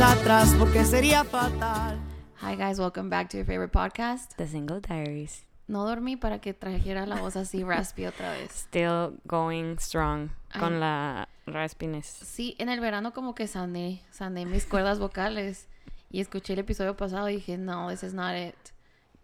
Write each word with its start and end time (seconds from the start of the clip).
atrás 0.00 0.54
porque 0.58 0.84
sería 0.84 1.24
fatal. 1.24 1.98
Hi 2.42 2.54
guys, 2.54 2.78
welcome 2.78 3.08
back 3.08 3.30
to 3.30 3.38
your 3.38 3.46
favorite 3.46 3.72
podcast. 3.72 4.36
The 4.36 4.46
Single 4.46 4.80
Diaries. 4.80 5.46
No 5.68 5.86
dormí 5.86 6.16
para 6.16 6.38
que 6.38 6.52
trajera 6.52 7.06
la 7.06 7.16
voz 7.16 7.34
así 7.36 7.64
raspy 7.64 8.04
otra 8.04 8.32
vez. 8.32 8.50
Still 8.52 9.18
going 9.24 9.76
strong 9.78 10.30
Ay. 10.50 10.60
con 10.60 10.80
la 10.80 11.28
raspiness. 11.46 12.06
Sí, 12.06 12.56
en 12.58 12.68
el 12.68 12.80
verano 12.80 13.14
como 13.14 13.34
que 13.34 13.46
sané, 13.46 14.02
sané 14.10 14.44
mis 14.44 14.66
cuerdas 14.66 14.98
vocales 14.98 15.66
y 16.10 16.20
escuché 16.20 16.52
el 16.52 16.58
episodio 16.58 16.94
pasado 16.94 17.30
y 17.30 17.36
dije, 17.36 17.56
no, 17.56 17.88
this 17.88 18.02
is 18.02 18.12
not 18.12 18.36
it. 18.36 18.54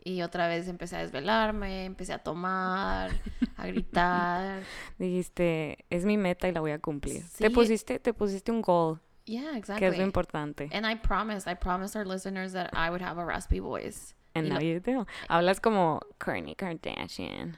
Y 0.04 0.22
otra 0.22 0.48
vez 0.48 0.68
empecé 0.68 0.96
a 0.96 1.00
desvelarme, 1.00 1.84
empecé 1.84 2.14
a 2.14 2.18
tomar, 2.18 3.10
a 3.56 3.66
gritar. 3.66 4.62
Dijiste, 4.98 5.84
es 5.90 6.06
mi 6.06 6.16
meta 6.16 6.48
y 6.48 6.52
la 6.52 6.60
voy 6.60 6.70
a 6.70 6.78
cumplir. 6.78 7.22
Sí. 7.24 7.44
Te 7.44 7.50
pusiste, 7.50 7.98
te 7.98 8.14
pusiste 8.14 8.50
un 8.50 8.62
goal, 8.62 9.00
Yeah, 9.26 9.56
exactly. 9.56 9.86
que 9.86 9.92
es 9.92 9.98
lo 9.98 10.04
importante. 10.04 10.68
And 10.72 10.86
I 10.86 10.94
promised, 10.94 11.46
I 11.46 11.54
promised 11.54 11.96
our 11.96 12.04
listeners 12.04 12.52
that 12.52 12.70
I 12.72 12.90
would 12.90 13.02
have 13.02 13.18
a 13.18 13.24
raspy 13.24 13.60
voice. 13.60 14.14
And 14.34 14.48
y 14.48 14.54
now 14.54 14.60
you 14.60 14.80
do. 14.80 15.06
Hablas 15.28 15.60
como 15.60 16.00
Kourtney 16.18 16.56
Kardashian. 16.56 17.54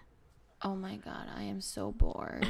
Oh 0.62 0.74
my 0.74 0.96
god, 0.96 1.28
I 1.36 1.42
am 1.44 1.60
so 1.60 1.92
bored. 1.92 2.46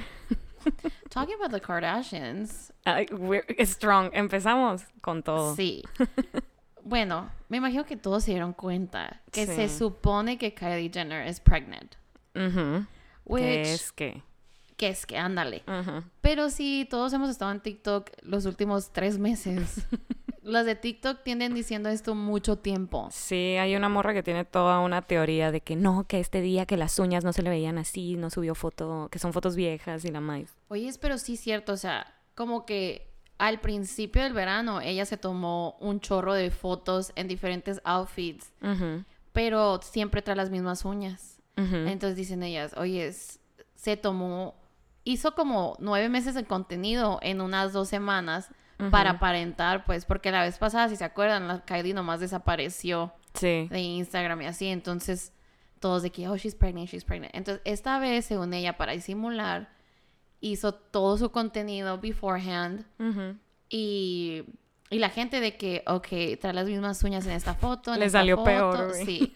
Talking 1.11 1.35
about 1.35 1.51
the 1.51 1.61
Kardashians. 1.61 2.71
We're 3.13 3.45
strong. 3.65 4.11
Empezamos 4.13 4.85
con 5.03 5.23
todo. 5.23 5.55
Sí. 5.55 5.83
Bueno, 6.87 7.31
me 7.49 7.57
imagino 7.57 7.87
que 7.87 7.97
todos 7.97 8.25
se 8.25 8.33
dieron 8.33 8.53
cuenta 8.53 9.23
que 9.33 9.47
se 9.47 9.71
supone 9.71 10.37
que 10.37 10.53
Kylie 10.53 10.91
Jenner 10.93 11.27
es 11.27 11.41
pregnant. 11.41 11.97
Which, 13.25 13.43
¿Qué 13.43 13.63
es 13.63 13.91
que? 13.93 14.23
Que 14.77 14.89
es 14.89 15.07
que, 15.07 15.17
ándale. 15.17 15.63
Pero 16.21 16.51
sí, 16.51 16.87
todos 16.91 17.13
hemos 17.13 17.31
estado 17.31 17.53
en 17.53 17.61
TikTok 17.61 18.11
los 18.23 18.47
últimos 18.47 18.93
tres 18.93 19.19
meses. 19.19 19.87
Las 20.43 20.67
de 20.67 20.75
TikTok 20.75 21.23
tienden 21.23 21.55
diciendo 21.55 21.89
esto 21.89 22.15
mucho 22.15 22.57
tiempo. 22.57 23.09
Sí, 23.11 23.57
hay 23.57 23.77
una 23.77 23.89
morra 23.89 24.13
que 24.13 24.23
tiene 24.23 24.45
toda 24.45 24.81
una 24.81 25.01
teoría 25.01 25.51
de 25.51 25.63
que 25.63 25.75
no, 25.75 26.05
que 26.07 26.21
este 26.21 26.43
día 26.43 26.67
que 26.67 26.77
las 26.77 26.99
uñas 26.99 27.25
no 27.25 27.33
se 27.33 27.41
le 27.41 27.49
veían 27.49 27.79
así, 27.79 28.17
no 28.17 28.29
subió 28.29 28.55
foto, 28.55 29.09
que 29.11 29.19
son 29.19 29.33
fotos 29.33 29.57
viejas 29.57 30.05
y 30.05 30.11
la 30.11 30.21
más. 30.21 30.55
Oye, 30.69 30.93
pero 31.01 31.17
sí 31.17 31.35
es 31.35 31.41
cierto, 31.41 31.73
o 31.73 31.79
sea, 31.79 32.15
como 32.35 32.67
que 32.67 33.11
al 33.39 33.61
principio 33.61 34.23
del 34.23 34.35
verano 34.35 34.83
ella 34.83 35.07
se 35.07 35.17
tomó 35.17 35.77
un 35.81 36.01
chorro 36.01 36.35
de 36.35 36.51
fotos 36.51 37.13
en 37.17 37.27
diferentes 37.27 37.81
outfits, 37.85 38.53
pero 39.33 39.81
siempre 39.83 40.21
trae 40.21 40.37
las 40.37 40.51
mismas 40.51 40.85
uñas. 40.85 41.41
Entonces 41.57 42.17
dicen 42.17 42.43
ellas, 42.43 42.75
oye, 42.77 43.13
se 43.75 43.97
tomó, 43.97 44.55
hizo 45.05 45.35
como 45.35 45.77
nueve 45.79 46.09
meses 46.09 46.35
de 46.35 46.45
contenido 46.45 47.19
en 47.23 47.41
unas 47.41 47.73
dos 47.73 47.89
semanas 47.89 48.49
para 48.91 49.11
aparentar, 49.11 49.85
pues, 49.85 50.05
porque 50.05 50.31
la 50.33 50.43
vez 50.43 50.59
pasada, 50.59 50.89
si 50.89 50.97
se 50.97 51.05
acuerdan, 51.05 51.47
la 51.47 51.65
Kylie 51.65 51.95
nomás 51.95 52.19
desapareció 52.21 53.13
Sí. 53.35 53.69
de 53.71 53.81
Instagram 53.81 54.43
y 54.43 54.47
así, 54.47 54.67
entonces 54.67 55.33
todos 55.79 56.03
de 56.03 56.11
que, 56.11 56.29
oh, 56.29 56.37
she's 56.37 56.55
pregnant, 56.55 56.89
she's 56.89 57.05
pregnant. 57.05 57.35
Entonces, 57.35 57.63
esta 57.65 57.99
vez, 57.99 58.25
según 58.25 58.53
ella, 58.53 58.77
para 58.77 58.93
disimular, 58.93 59.71
hizo 60.41 60.75
todo 60.75 61.17
su 61.19 61.31
contenido 61.31 61.99
beforehand 62.01 62.85
y, 63.69 64.45
y 64.91 64.99
la 64.99 65.09
gente 65.11 65.41
de 65.41 65.57
que, 65.57 65.83
ok, 65.87 66.09
trae 66.41 66.53
las 66.53 66.67
mismas 66.67 67.03
uñas 67.05 67.25
en 67.27 67.33
esta 67.33 67.55
foto. 67.55 67.93
en 67.95 68.01
Le 68.01 68.07
esta 68.07 68.19
salió 68.21 68.37
foto", 68.39 68.47
peor. 68.47 68.93
Sí. 69.05 69.35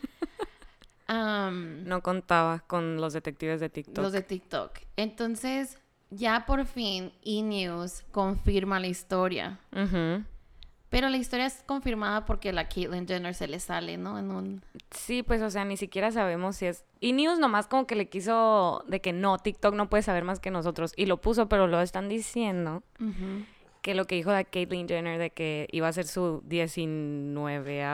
No 1.08 2.02
contaba 2.02 2.60
con 2.60 3.00
los 3.00 3.12
detectives 3.14 3.60
de 3.60 3.68
TikTok. 3.70 3.98
los 4.04 4.12
de 4.12 4.22
TikTok. 4.22 4.72
Entonces, 4.96 5.78
ya 6.10 6.44
por 6.46 6.64
fin, 6.66 7.12
E! 7.24 7.86
confirma 8.12 8.80
la 8.80 8.86
historia. 8.88 9.58
Pero 10.90 11.10
la 11.10 11.18
historia 11.18 11.44
es 11.46 11.62
confirmada 11.66 12.24
porque 12.24 12.50
la 12.52 12.68
Caitlyn 12.68 13.06
Jenner 13.06 13.34
se 13.34 13.46
le 13.46 13.60
sale, 13.60 13.98
¿no? 13.98 14.18
En 14.18 14.30
un... 14.30 14.62
Sí, 14.90 15.22
pues, 15.22 15.42
o 15.42 15.50
sea, 15.50 15.66
ni 15.66 15.76
siquiera 15.76 16.10
sabemos 16.10 16.56
si 16.56 16.66
es... 16.66 16.84
Y 16.98 17.12
News 17.12 17.38
nomás 17.38 17.66
como 17.66 17.86
que 17.86 17.94
le 17.94 18.08
quiso 18.08 18.84
de 18.88 19.00
que 19.00 19.12
no, 19.12 19.36
TikTok 19.36 19.74
no 19.74 19.90
puede 19.90 20.02
saber 20.02 20.24
más 20.24 20.40
que 20.40 20.50
nosotros. 20.50 20.94
Y 20.96 21.04
lo 21.04 21.20
puso, 21.20 21.46
pero 21.48 21.66
lo 21.66 21.80
están 21.82 22.08
diciendo 22.08 22.82
Ujú. 23.00 23.44
Que 23.88 23.94
lo 23.94 24.06
que 24.06 24.16
dijo 24.16 24.30
de 24.32 24.44
Caitlyn 24.44 24.86
Jenner 24.86 25.18
de 25.18 25.30
que 25.30 25.66
iba 25.72 25.88
a 25.88 25.92
ser 25.94 26.06
su 26.06 26.42
19 26.44 27.86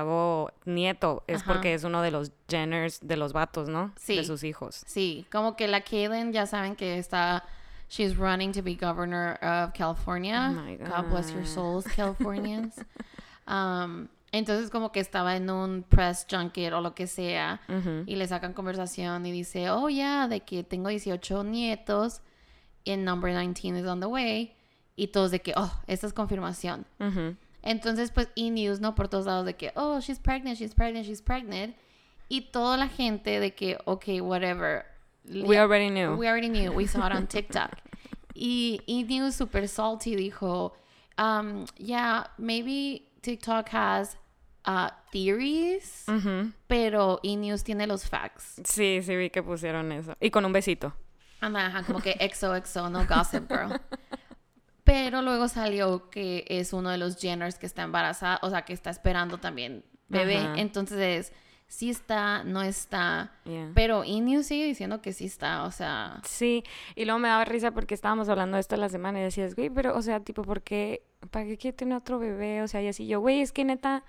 nieto 0.65 1.23
es 1.29 1.43
Ajá. 1.43 1.53
porque 1.53 1.73
es 1.73 1.85
uno 1.85 2.03
de 2.03 2.11
los 2.11 2.33
Jenners 2.49 2.99
de 3.07 3.17
los 3.17 3.33
vatos, 3.33 3.69
¿no? 3.69 3.93
Sí. 3.95 4.17
De 4.17 4.25
sus 4.25 4.43
hijos. 4.43 4.83
Sí, 4.89 5.25
como 5.31 5.55
que 5.55 5.69
la 5.69 5.83
Caitlyn 5.83 6.33
ya 6.33 6.47
saben 6.47 6.75
que 6.75 6.99
está... 6.99 7.45
She's 7.89 8.17
running 8.17 8.51
to 8.51 8.61
be 8.61 8.75
governor 8.75 9.39
of 9.41 9.73
California. 9.73 10.51
Oh 10.51 10.63
my 10.63 10.77
God 10.79 11.11
bless 11.11 11.33
your 11.33 11.47
souls, 11.47 11.85
Californians. 11.95 12.75
um, 13.47 14.09
entonces 14.33 14.71
como 14.71 14.91
que 14.91 14.99
estaba 14.99 15.37
en 15.37 15.49
un 15.49 15.85
press 15.85 16.27
junket 16.29 16.73
o 16.73 16.81
lo 16.81 16.97
que 16.97 17.07
sea 17.07 17.61
y 18.05 18.17
le 18.17 18.27
sacan 18.27 18.53
conversación 18.53 19.27
y 19.27 19.31
dice, 19.31 19.71
oh 19.71 19.89
yeah, 19.89 20.27
de 20.27 20.41
que 20.41 20.65
tengo 20.65 20.89
18 20.89 21.45
nietos 21.45 22.21
y 22.83 22.97
number 22.97 23.33
19 23.33 23.79
is 23.79 23.87
on 23.87 24.01
the 24.01 24.07
way. 24.07 24.57
Y 24.97 25.09
todos 25.09 25.31
de 25.31 25.41
que, 25.41 25.53
oh, 25.57 25.73
esta 25.87 26.07
es 26.07 26.13
confirmación. 26.13 26.87
Ujú. 27.01 27.37
Entonces, 27.63 28.11
pues, 28.11 28.29
E-News, 28.37 28.81
¿no? 28.81 28.95
Por 28.95 29.09
todos 29.09 29.27
lados 29.27 29.47
de 29.47 29.55
que, 29.55 29.73
oh, 29.75 30.01
she's 30.01 30.19
pregnant, 30.19 30.59
she's 30.59 30.75
pregnant, 30.75 31.07
she's 31.07 31.23
pregnant. 31.23 31.75
Y 32.29 32.43
toda 32.53 32.77
la 32.77 32.89
gente 32.89 33.41
de 33.41 33.55
que, 33.55 33.77
ok, 33.87 34.21
whatever. 34.21 34.85
We 35.29 35.59
already 35.59 35.89
knew. 35.91 36.15
We 36.17 36.29
already 36.29 36.49
knew. 36.49 36.71
We 36.73 36.87
saw 36.87 37.07
it 37.07 37.13
on 37.13 37.27
TikTok. 37.29 37.71
y 38.35 38.81
E-News 38.89 39.35
super 39.37 39.67
salty 39.69 40.17
dijo, 40.17 40.73
um, 41.19 41.67
yeah, 41.79 42.25
maybe 42.37 43.07
TikTok 43.23 43.69
has 43.71 44.17
uh, 44.67 44.91
theories, 45.13 46.05
Ujú. 46.09 46.53
pero 46.69 47.21
E-News 47.25 47.63
tiene 47.63 47.87
los 47.87 48.05
facts. 48.09 48.61
Sí, 48.65 49.01
sí 49.03 49.17
vi 49.17 49.31
que 49.31 49.43
pusieron 49.43 49.93
eso. 49.93 50.15
Y 50.21 50.31
con 50.31 50.45
un 50.45 50.53
besito. 50.53 50.93
Ajá, 51.41 51.83
como 51.85 52.01
que 52.01 52.15
XOXO, 52.19 52.91
no 52.91 53.05
Gossip 53.07 53.49
Girl. 53.49 53.79
Pero 54.85 55.23
luego 55.23 55.49
salió 55.49 56.11
que 56.11 56.45
es 56.49 56.73
uno 56.73 56.91
de 56.91 56.99
los 56.99 57.17
Jenners 57.17 57.59
que 57.59 57.67
está 57.67 57.83
embarazada, 57.83 58.39
o 58.43 58.51
sea, 58.51 58.63
que 58.63 58.75
está 58.75 58.91
esperando 58.91 59.39
también 59.39 59.83
bebé. 60.09 60.37
Ajá. 60.37 60.55
Entonces, 60.57 61.33
sí 61.67 61.91
está, 61.91 62.45
no 62.45 62.63
está. 62.63 63.33
Yeah. 63.45 63.73
Pero 63.75 64.05
E-News 64.05 64.47
sigue 64.47 64.67
diciendo 64.67 65.01
que 65.01 65.13
sí 65.13 65.25
está, 65.25 65.65
o 65.65 65.71
sea, 65.71 66.21
Sí, 66.25 66.65
y 66.95 67.05
luego 67.05 67.19
me 67.19 67.29
daba 67.29 67.45
risa 67.45 67.71
porque 67.71 67.95
estábamos 67.95 68.29
hablando 68.29 68.57
de 68.57 68.61
esto 68.61 68.77
la 68.77 68.89
semana 68.89 69.21
y 69.21 69.23
decías, 69.23 69.55
güey, 69.55 69.71
pero, 69.71 69.97
o 69.97 70.03
sea, 70.03 70.21
tipo, 70.21 70.43
¿por 70.43 70.63
qué? 70.63 71.03
¿Para 71.31 71.47
qué 71.47 71.57
quiere 71.57 71.77
tener 71.77 71.97
otro 71.97 72.19
bebé? 72.19 72.63
O 72.63 72.69
sea, 72.69 72.83
y 72.83 72.89
así 72.89 73.07
yo, 73.07 73.21
güey, 73.21 73.41
es 73.41 73.53
que 73.53 73.65
neta, 73.65 74.05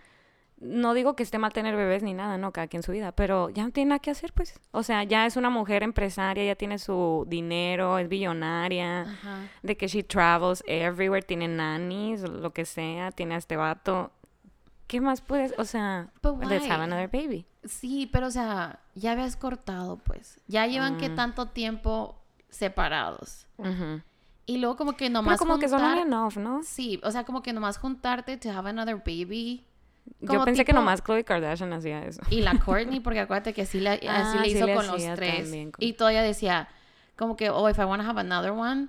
no 0.57 0.93
digo 0.93 1.15
que 1.15 1.23
esté 1.23 1.37
mal 1.37 1.51
tener 1.53 1.75
bebés 1.75 2.01
ni 2.03 2.13
nada, 2.13 2.37
no, 2.37 2.51
cada 2.51 2.67
quien 2.67 2.81
su 2.83 2.91
vida, 2.91 3.11
pero 3.11 3.49
ya 3.49 3.63
no 3.63 3.71
tiene 3.71 3.89
nada 3.89 3.99
que 3.99 4.11
hacer, 4.11 4.31
pues. 4.33 4.59
O 4.71 4.83
sea, 4.83 5.03
ya 5.03 5.25
es 5.25 5.35
una 5.35 5.49
mujer 5.49 5.83
empresaria, 5.83 6.45
ya 6.45 6.55
tiene 6.55 6.79
su 6.79 7.25
dinero, 7.27 7.97
es 7.99 8.07
billonaria, 8.07 9.01
ajá. 9.01 9.37
de 9.63 9.75
que 9.77 9.87
she 9.87 10.03
travels 10.03 10.63
everywhere, 10.67 11.21
tiene 11.25 11.47
nannies, 11.47 12.21
lo 12.21 12.51
que 12.53 12.65
sea, 12.65 13.11
tiene 13.11 13.35
a 13.35 13.37
este 13.37 13.57
vato. 13.57 14.11
¿Qué 14.87 15.01
más 15.01 15.21
puedes? 15.21 15.53
O 15.57 15.65
sea, 15.65 16.09
let's 16.47 16.69
have 16.69 16.83
another 16.83 17.09
baby. 17.11 17.45
Sí, 17.63 18.07
pero 18.11 18.27
o 18.27 18.31
sea, 18.31 18.79
ya 18.93 19.13
habías 19.13 19.35
cortado, 19.35 19.97
pues. 19.97 20.39
Ya 20.47 20.67
llevan 20.67 20.97
que 20.97 21.09
Mm. 21.09 21.15
tanto 21.15 21.47
tiempo 21.47 22.15
separados. 22.49 23.47
Y 24.45 24.57
luego 24.59 24.75
como 24.77 24.91
que 24.93 25.05
Pero 25.05 25.13
nomás 25.21 25.39
como 25.39 25.57
que 25.57 25.67
son 25.67 25.83
enough, 25.97 26.37
¿no? 26.37 26.61
Sí, 26.63 26.99
o 27.03 27.09
sea, 27.11 27.23
como 27.25 27.41
que 27.41 27.51
nomás 27.51 27.77
juntarte 27.79 28.37
to 28.37 28.51
have 28.51 28.69
another 28.69 28.97
baby. 28.97 29.65
Yo 30.21 30.43
pensé 30.43 30.65
que 30.65 30.73
nomás 30.73 31.01
Khloe 31.01 31.23
Kardashian 31.23 31.71
hacía 31.73 32.03
eso. 32.05 32.21
Y 32.29 32.41
la 32.41 32.57
Courtney, 32.59 32.99
porque 32.99 33.19
acuérdate 33.19 33.53
que 33.53 33.63
así, 33.63 33.79
la, 33.79 33.93
así 33.93 34.07
Ah, 34.07 34.35
le 34.41 34.49
sí 34.49 34.55
hizo 34.57 34.65
le 34.65 34.75
con 34.75 34.87
los 34.87 35.03
tres. 35.15 35.43
también 35.43 35.71
Y 35.79 35.93
todavía 35.93 36.21
decía, 36.21 36.67
como 37.15 37.35
que, 37.35 37.49
oh, 37.49 37.69
if 37.69 37.77
I 37.77 37.83
want 37.85 38.01
to 38.01 38.07
have 38.09 38.19
another 38.19 38.51
one, 38.51 38.87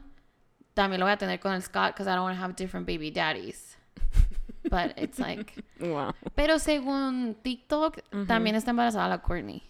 también 0.75 1.01
lo 1.01 1.07
voy 1.07 1.13
a 1.13 1.19
tener 1.19 1.39
con 1.41 1.53
el 1.53 1.63
Scott, 1.63 1.89
because 1.95 2.09
I 2.11 2.15
don't 2.15 2.25
want 2.25 2.37
to 2.37 2.43
have 2.43 2.55
different 2.57 2.87
baby 2.87 3.11
daddies. 3.11 3.77
But 4.71 4.97
it's 4.99 5.19
like... 5.19 5.53
Wow. 5.81 6.13
Pero 6.35 6.59
según 6.59 7.37
TikTok, 7.43 7.99
también 8.27 8.57
está 8.57 8.71
embarazada 8.71 9.09
la 9.09 9.19
Courtney, 9.23 9.63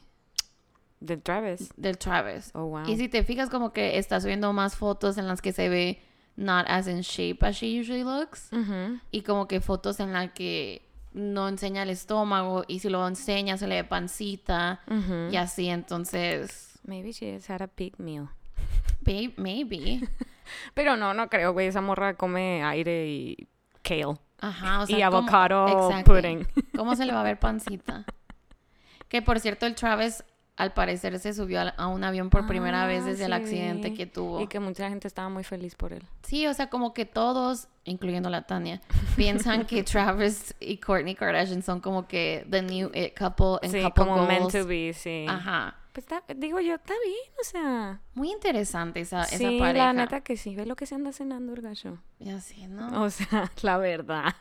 De 1.01 1.17
Travis. 1.17 1.71
del 1.77 1.99
Travis. 1.99 2.51
Oh, 2.55 2.65
wow. 2.67 2.89
Y 2.89 2.97
si 2.97 3.09
te 3.09 3.23
fijas, 3.23 3.51
como 3.51 3.73
que 3.73 3.99
está 3.99 4.21
subiendo 4.21 4.53
más 4.53 4.77
fotos 4.77 5.19
en 5.19 5.29
las 5.29 5.43
que 5.43 5.53
se 5.53 5.69
ve 5.69 6.01
not 6.37 6.67
as 6.69 6.87
in 6.89 7.01
shape 7.03 7.45
as 7.47 7.57
she 7.57 7.79
usually 7.79 8.05
looks. 8.05 8.51
Y 9.11 9.23
como 9.23 9.47
que 9.47 9.61
fotos 9.61 10.01
en 10.01 10.13
las 10.13 10.33
que 10.33 10.83
no 11.17 11.49
enseña 11.49 11.83
el 11.83 11.91
estómago 11.91 12.65
y 12.69 12.79
si 12.81 12.89
lo 12.91 13.07
enseña 13.09 13.57
se 13.57 13.67
le 13.67 13.77
ve 13.77 13.85
pancita 13.89 14.81
y 15.31 15.37
así. 15.37 15.69
Entonces, 15.69 16.79
Maybe 16.85 17.11
she 17.13 17.35
has 17.35 17.49
had 17.51 17.63
a 17.63 17.71
big 17.77 17.99
meal. 17.99 18.29
babe, 19.01 19.33
maybe. 19.37 20.07
Pero 20.75 20.97
no, 20.97 21.15
no 21.15 21.29
creo, 21.29 21.53
güey. 21.53 21.67
Esa 21.69 21.81
morra 21.81 22.15
come 22.15 22.63
aire 22.63 23.09
y 23.09 23.49
kale. 23.83 24.15
Ajá, 24.41 24.83
o 24.83 24.87
sea, 24.87 24.99
y 24.99 25.03
¿cómo- 25.03 25.17
avocado 25.19 25.89
Exactly. 25.89 26.05
pudding. 26.23 26.49
¿Cómo 26.77 26.95
se 26.95 27.07
le 27.07 27.13
va 27.13 27.21
a 27.21 27.25
ver 27.25 27.39
pancita? 27.39 28.05
Que 29.09 29.23
por 29.23 29.39
cierto, 29.39 29.67
el 29.67 29.77
Travis 29.77 30.25
al 30.57 30.73
parecer 30.73 31.19
se 31.19 31.35
subió 31.35 31.61
a, 31.77 31.87
un 31.87 32.03
avión 32.03 32.31
por 32.31 32.47
primera 32.47 32.85
Ah, 32.85 32.87
vez 32.87 33.05
desde 33.05 33.27
el 33.27 33.33
accidente 33.33 33.93
que 33.95 34.07
tuvo. 34.07 34.41
Y 34.41 34.47
que 34.47 34.59
mucha 34.61 34.89
gente 34.89 35.07
estaba 35.07 35.29
muy 35.29 35.45
feliz 35.45 35.75
por 35.75 35.93
él. 35.93 36.03
Sí, 36.23 36.47
o 36.47 36.55
sea, 36.55 36.71
como 36.71 36.95
que 36.95 37.05
todos 37.05 37.69
incluyendo 37.85 38.29
la 38.31 38.43
Tania, 38.43 38.81
piensan 39.17 39.65
que 39.65 39.83
Travis 39.83 40.55
y 40.61 40.79
Kourtney 40.79 41.15
Kardashian 41.15 41.63
son 41.63 41.81
como 41.81 42.07
que 42.07 42.47
the 42.51 42.63
new 42.63 42.91
it 42.95 43.17
couple 43.19 43.59
en 43.63 43.71
Sí, 43.71 43.83
couple 43.83 44.05
como 44.05 44.27
meant 44.27 44.51
to 44.51 44.67
be, 44.67 44.93
sí. 44.93 45.27
Ajá. 45.29 45.77
Pues 45.97 46.05
está- 46.13 46.35
digo 46.35 46.61
yo, 46.61 46.75
está 46.75 46.93
bien, 47.05 47.33
o 47.41 47.45
sea. 47.45 48.01
Muy 48.13 48.31
interesante 48.31 49.01
esa, 49.01 49.23
esa 49.23 49.39
sí, 49.39 49.59
pareja. 49.59 49.87
la 49.87 49.93
neta 49.95 50.21
que 50.21 50.37
sí, 50.37 50.55
ve 50.55 50.67
lo 50.67 50.77
que 50.77 50.85
se 50.85 50.95
anda 50.95 51.11
cenando 51.11 51.55
el 51.55 51.63
gacho. 51.63 51.97
Ya 52.19 52.39
sí, 52.41 52.67
¿no? 52.67 53.03
O 53.03 53.09
sea, 53.09 53.51
la 53.63 53.79
verdad. 53.79 54.35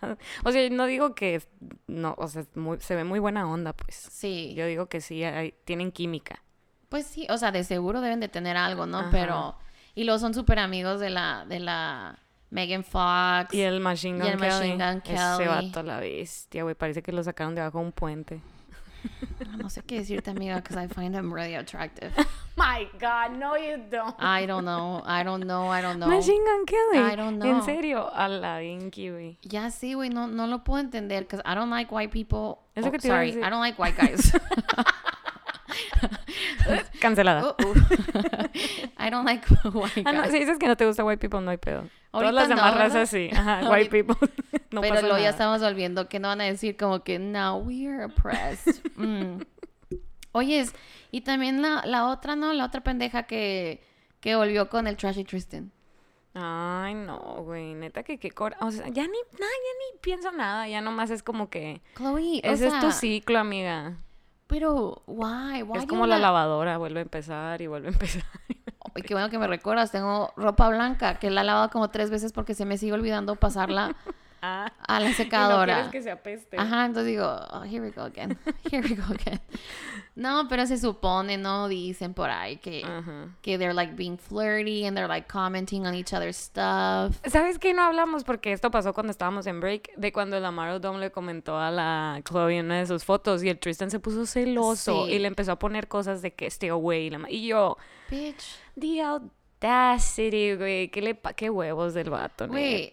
O 0.44 0.52
sea, 0.52 0.70
no 0.70 0.86
digo 0.86 1.16
que 1.16 1.42
no, 1.88 2.14
o 2.18 2.28
sea, 2.28 2.44
muy- 2.56 2.82
se 2.82 2.96
ve 2.96 3.06
muy 3.06 3.20
buena 3.20 3.50
onda, 3.50 3.72
pues. 3.72 3.96
Sí. 4.12 4.54
Yo 4.58 4.66
digo 4.66 4.88
que 4.88 5.00
sí, 5.00 5.24
hay- 5.24 5.54
tienen 5.64 5.94
química. 5.94 6.44
Pues 6.90 7.06
sí, 7.08 7.26
o 7.30 7.38
sea, 7.38 7.52
de 7.54 7.64
seguro 7.64 8.02
deben 8.02 8.20
de 8.20 8.28
tener 8.28 8.58
algo, 8.58 8.86
¿no? 8.86 9.00
Ajá. 9.00 9.10
Pero... 9.12 9.56
Y 9.96 10.04
luego 10.04 10.20
son 10.20 10.34
súper 10.34 10.60
amigos 10.60 11.00
de 11.00 11.10
la... 11.10 11.46
De 11.48 11.60
la 11.62 12.20
Megan 12.50 12.84
Fox. 12.84 13.54
Y 13.54 13.62
el 13.62 13.80
Machine 13.80 14.18
Y 14.18 14.22
Gun 14.22 14.30
el 14.32 14.38
Kelly. 14.40 14.50
Machine 14.52 14.74
Gun 14.76 15.02
Ese 15.06 15.44
Kelly. 15.44 15.48
vato, 15.70 15.84
la 15.84 16.00
bestia, 16.02 16.64
güey. 16.64 16.76
Parece 16.76 17.02
que 17.02 17.12
lo 17.14 17.24
sacaron 17.24 17.56
debajo 17.56 17.80
de 17.80 17.86
un 17.86 17.92
puente. 17.94 18.42
No 19.58 19.70
sé 19.70 19.82
qué 19.84 19.98
decirte, 20.00 20.30
amiga, 20.32 20.56
because 20.56 20.78
I 20.78 20.88
find 20.88 21.14
him 21.16 21.34
really 21.34 21.56
attractive. 21.56 22.12
My 22.58 22.88
God, 23.00 23.38
no 23.38 23.56
you 23.58 23.78
don't. 23.90 24.16
I 24.20 24.46
don't 24.46 24.64
know, 24.66 25.02
I 25.06 25.24
don't 25.24 25.46
know, 25.46 25.68
I 25.68 25.82
don't 25.82 26.00
know. 26.00 26.08
Machine 26.08 26.44
Gun 26.46 26.66
Kelly. 26.66 27.00
I 27.00 27.16
don't 27.16 27.42
En 27.44 27.58
know. 27.58 27.62
serio, 27.66 28.10
a 28.14 28.28
la 28.30 28.60
Vinky, 28.60 29.10
güey. 29.12 29.38
Ya 29.44 29.70
sí, 29.72 29.94
güey, 29.94 30.10
no, 30.10 30.28
no 30.28 30.46
lo 30.48 30.60
puedo 30.64 30.80
entender, 30.80 31.22
because 31.22 31.42
I 31.46 31.54
don't 31.56 31.70
like 31.70 31.92
white 31.92 32.12
people. 32.12 32.60
Oh, 32.78 32.92
que 32.92 33.00
te 33.00 33.08
sorry. 33.08 33.32
I 33.44 33.50
don't 33.50 33.60
like 33.62 33.78
white 33.80 33.98
guys. 33.98 34.32
Cancelada. 37.00 37.56
Uh, 37.60 37.68
uh. 37.68 37.74
I 38.98 39.10
don't 39.10 39.26
like 39.26 39.46
white 39.74 40.04
Ah, 40.06 40.12
no, 40.14 40.22
guys. 40.22 40.32
si 40.32 40.40
dices 40.40 40.58
que 40.58 40.68
no 40.68 40.76
te 40.76 40.86
gusta 40.86 41.04
white 41.04 41.20
people, 41.20 41.42
no 41.42 41.52
hay 41.52 41.58
pedo. 41.58 41.82
Todas 42.12 42.28
Ahorita 42.28 42.32
las 42.32 42.50
demás 42.50 42.76
razas 42.76 43.10
sí. 43.10 43.30
Ajá, 43.34 43.70
white 43.72 43.90
people. 43.90 44.16
no 44.72 44.82
Pero 44.82 45.02
luego 45.02 45.18
ya 45.18 45.30
estamos 45.30 45.62
volviendo 45.62 46.08
que 46.08 46.20
no 46.20 46.30
van 46.30 46.42
a 46.42 46.46
decir 46.46 46.78
como 46.78 47.04
que 47.04 47.20
no, 47.20 47.58
we 47.58 47.88
are 47.88 48.06
oppressed. 48.06 48.82
Mm. 48.96 49.42
Oyes, 50.32 50.74
y 51.12 51.22
también 51.22 51.62
la, 51.62 51.86
la 51.86 52.08
otra, 52.08 52.36
¿no? 52.36 52.52
La 52.54 52.66
otra 52.66 52.82
pendeja 52.82 53.24
que, 53.24 53.82
que 54.20 54.36
volvió 54.36 54.70
con 54.70 54.88
el 54.88 54.98
Trashy 54.98 55.24
Tristan. 55.24 55.72
Ay, 56.34 56.94
no, 56.96 57.18
güey. 57.44 57.74
Neta 57.74 58.04
que 58.04 58.18
qué 58.20 58.32
cora. 58.32 58.58
O 58.60 58.70
sea, 58.70 58.88
ya 58.90 59.04
ni, 59.04 59.18
nada, 59.40 59.52
ya 59.54 59.94
ni 59.94 60.00
pienso 60.02 60.32
nada. 60.34 60.68
Ya 60.68 60.82
nomás 60.82 61.10
es 61.10 61.24
como 61.24 61.50
que. 61.50 61.82
Chloe, 61.96 62.42
o 62.44 62.48
Ese 62.52 62.68
es 62.68 62.80
tu 62.82 62.92
ciclo, 62.92 63.40
amiga. 63.40 63.98
Pero, 64.48 65.02
why? 65.08 65.64
Why 65.64 65.80
Es 65.80 65.86
como 65.86 66.06
la 66.06 66.18
lavadora, 66.18 66.78
vuelve 66.78 67.00
a 67.00 67.04
empezar 67.04 67.62
y 67.62 67.68
vuelve 67.68 67.88
a 67.88 67.92
empezar. 67.92 68.24
Ay, 68.96 69.02
qué 69.02 69.14
bueno 69.14 69.30
que 69.30 69.40
me 69.40 69.48
recuerdas. 69.48 69.92
Tengo 69.92 70.32
ropa 70.38 70.70
blanca 70.70 71.16
que 71.16 71.30
la 71.30 71.42
he 71.42 71.44
lavado 71.44 71.70
como 71.70 71.90
tres 71.90 72.10
veces 72.10 72.32
porque 72.32 72.54
se 72.54 72.66
me 72.66 72.78
sigue 72.78 72.94
olvidando 72.94 73.36
pasarla 73.36 73.96
A 74.88 75.00
la 75.00 75.06
y 75.08 75.10
no 75.10 75.16
secadora. 75.16 75.74
quieres 75.76 75.92
que 75.92 76.02
se 76.04 76.12
apeste. 76.12 76.58
Ajá, 76.60 76.86
entonces 76.86 77.12
digo, 77.12 77.26
oh, 77.52 77.64
here 77.64 77.82
we 77.82 77.92
go 77.92 78.02
again. 78.04 78.38
Here 78.72 78.82
we 78.88 78.96
go 78.96 79.04
again. 79.14 79.40
No, 80.16 80.48
pero 80.48 80.66
se 80.66 80.78
supone, 80.78 81.38
¿no? 81.38 81.68
Dicen 81.68 82.14
por 82.14 82.30
ahí 82.30 82.58
que, 82.58 82.84
que 83.42 83.58
they're 83.58 83.74
like 83.74 83.94
being 83.96 84.18
flirty 84.18 84.86
and 84.86 84.96
they're 84.96 85.10
like 85.10 85.28
commenting 85.28 85.86
on 85.86 85.94
each 85.94 86.14
other's 86.14 86.38
stuff. 86.38 87.18
¿Sabes 87.26 87.60
qué? 87.60 87.74
No 87.74 87.82
hablamos 87.84 88.24
porque 88.24 88.54
esto 88.54 88.72
pasó 88.72 88.94
cuando 88.94 89.12
estábamos 89.12 89.46
en 89.48 89.60
break, 89.60 89.94
de 89.98 90.14
cuando 90.14 90.40
la 90.40 90.52
Maro 90.52 90.80
Dom 90.80 91.00
le 91.00 91.12
comentó 91.12 91.60
a 91.60 91.70
la 91.70 92.22
Chloe 92.24 92.58
en 92.60 92.66
una 92.68 92.80
de 92.80 92.88
sus 92.88 93.04
fotos 93.04 93.44
y 93.44 93.50
el 93.50 93.60
Tristan 93.60 93.92
se 93.92 94.00
puso 94.00 94.26
celoso 94.26 95.06
Sí. 95.06 95.14
y 95.14 95.20
le 95.20 95.28
empezó 95.28 95.52
a 95.52 95.60
poner 95.60 95.88
cosas 95.90 96.22
de 96.22 96.34
que 96.34 96.46
stay 96.48 96.70
away. 96.70 97.08
y 97.08 97.10
la 97.10 97.18
ma- 97.20 97.30
Y 97.30 97.48
yo, 97.48 97.78
Bitch. 98.10 98.58
the 98.80 99.02
audacity, 99.02 100.56
güey. 100.56 100.90
¿Qué, 100.90 101.02
le 101.02 101.16
pa- 101.16 101.34
qué 101.34 101.50
huevos 101.50 101.94
del 101.94 102.10
vato, 102.10 102.48
Güey. 102.48 102.90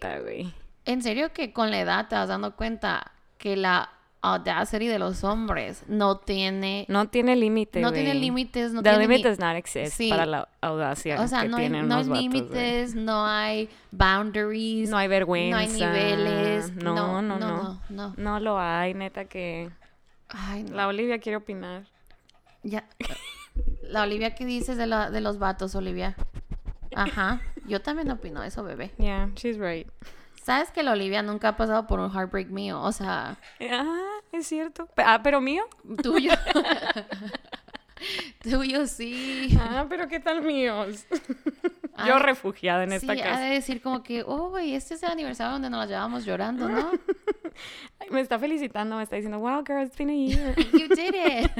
En 0.85 1.01
serio 1.01 1.31
que 1.33 1.53
con 1.53 1.71
la 1.71 1.79
edad 1.79 2.07
te 2.07 2.15
vas 2.15 2.27
dando 2.27 2.55
cuenta 2.55 3.11
que 3.37 3.55
la 3.55 3.89
audacity 4.21 4.87
de 4.87 4.99
los 4.99 5.23
hombres 5.25 5.83
no 5.87 6.17
tiene... 6.17 6.85
No 6.87 7.09
tiene 7.09 7.35
límite, 7.35 7.81
No 7.81 7.91
tiene 7.91 8.13
límites, 8.13 8.71
no 8.71 8.81
The 8.81 8.89
tiene... 8.91 9.07
limit 9.07 9.25
does 9.25 9.37
not 9.39 9.55
exist 9.57 9.97
Sí. 9.97 10.09
para 10.09 10.25
la 10.25 10.47
audacia 10.61 11.19
O 11.21 11.27
sea, 11.27 11.41
que 11.41 11.49
no 11.49 11.57
hay, 11.57 11.69
no 11.69 11.95
hay 11.97 12.05
límites, 12.05 12.95
no 12.95 13.25
hay 13.25 13.69
boundaries, 13.91 14.89
No 14.89 14.97
hay 14.97 15.09
vergüenza. 15.09 15.57
no 15.57 15.61
hay 15.61 15.67
niveles. 15.67 16.73
No, 16.75 17.21
no, 17.21 17.21
no. 17.21 17.37
No, 17.37 17.47
no. 17.49 17.79
no. 17.89 18.13
No 18.17 18.39
lo 18.39 18.57
hay, 18.59 18.93
neta 18.93 19.25
que... 19.25 19.69
Ay, 20.29 20.63
no. 20.63 20.75
La 20.75 20.87
Olivia 20.87 21.19
quiere 21.19 21.35
opinar. 21.35 21.83
Ya. 22.63 22.85
La 23.83 24.03
Olivia, 24.03 24.35
¿qué 24.35 24.45
dices 24.45 24.77
de, 24.77 24.87
la, 24.87 25.11
de 25.11 25.19
los 25.19 25.37
vatos, 25.37 25.75
Olivia? 25.75 26.15
Ajá. 26.95 27.41
Yo 27.67 27.81
también 27.81 28.09
opino 28.09 28.41
eso, 28.41 28.63
bebé. 28.63 28.91
Yeah, 28.97 29.29
she's 29.35 29.57
right. 29.57 29.87
¿Sabes 30.43 30.71
que 30.71 30.83
la 30.83 30.91
Olivia 30.91 31.21
nunca 31.23 31.49
ha 31.49 31.57
pasado 31.57 31.87
por 31.87 31.99
un 31.99 32.11
heartbreak 32.11 32.49
mío? 32.49 32.81
O 32.81 32.91
sea, 32.91 33.37
Ah, 33.71 34.01
es 34.31 34.47
cierto. 34.47 34.87
Ah, 34.97 35.21
pero 35.23 35.41
mío. 35.41 35.63
tuyo. 36.01 36.31
tuyo 38.43 38.85
sí. 38.87 39.55
Ah, 39.59 39.85
pero 39.87 40.07
¿qué 40.07 40.19
tal 40.19 40.41
míos? 40.41 41.05
Yo 42.05 42.15
Ay, 42.15 42.21
refugiada 42.21 42.83
en 42.83 42.93
esta 42.93 43.13
sí, 43.13 43.21
ha 43.21 43.23
casa. 43.23 43.39
de 43.41 43.53
decir 43.53 43.81
como 43.81 44.03
que, 44.03 44.23
oh, 44.25 44.57
este 44.57 44.95
es 44.95 45.03
el 45.03 45.11
aniversario 45.11 45.53
donde 45.53 45.69
nos 45.69 45.79
la 45.81 45.85
llevábamos 45.85 46.25
llorando, 46.25 46.67
¿no? 46.67 46.91
Ay, 47.99 48.07
Me 48.11 48.19
está 48.19 48.39
felicitando, 48.39 48.97
me 48.97 49.03
está 49.03 49.15
diciendo, 49.15 49.39
wow, 49.39 49.63
girl, 49.65 49.83
it's 49.85 49.95
been 49.95 50.09
a 50.09 50.13
year. 50.13 50.55
You 50.73 50.87
did 50.89 51.13
it. 51.15 51.51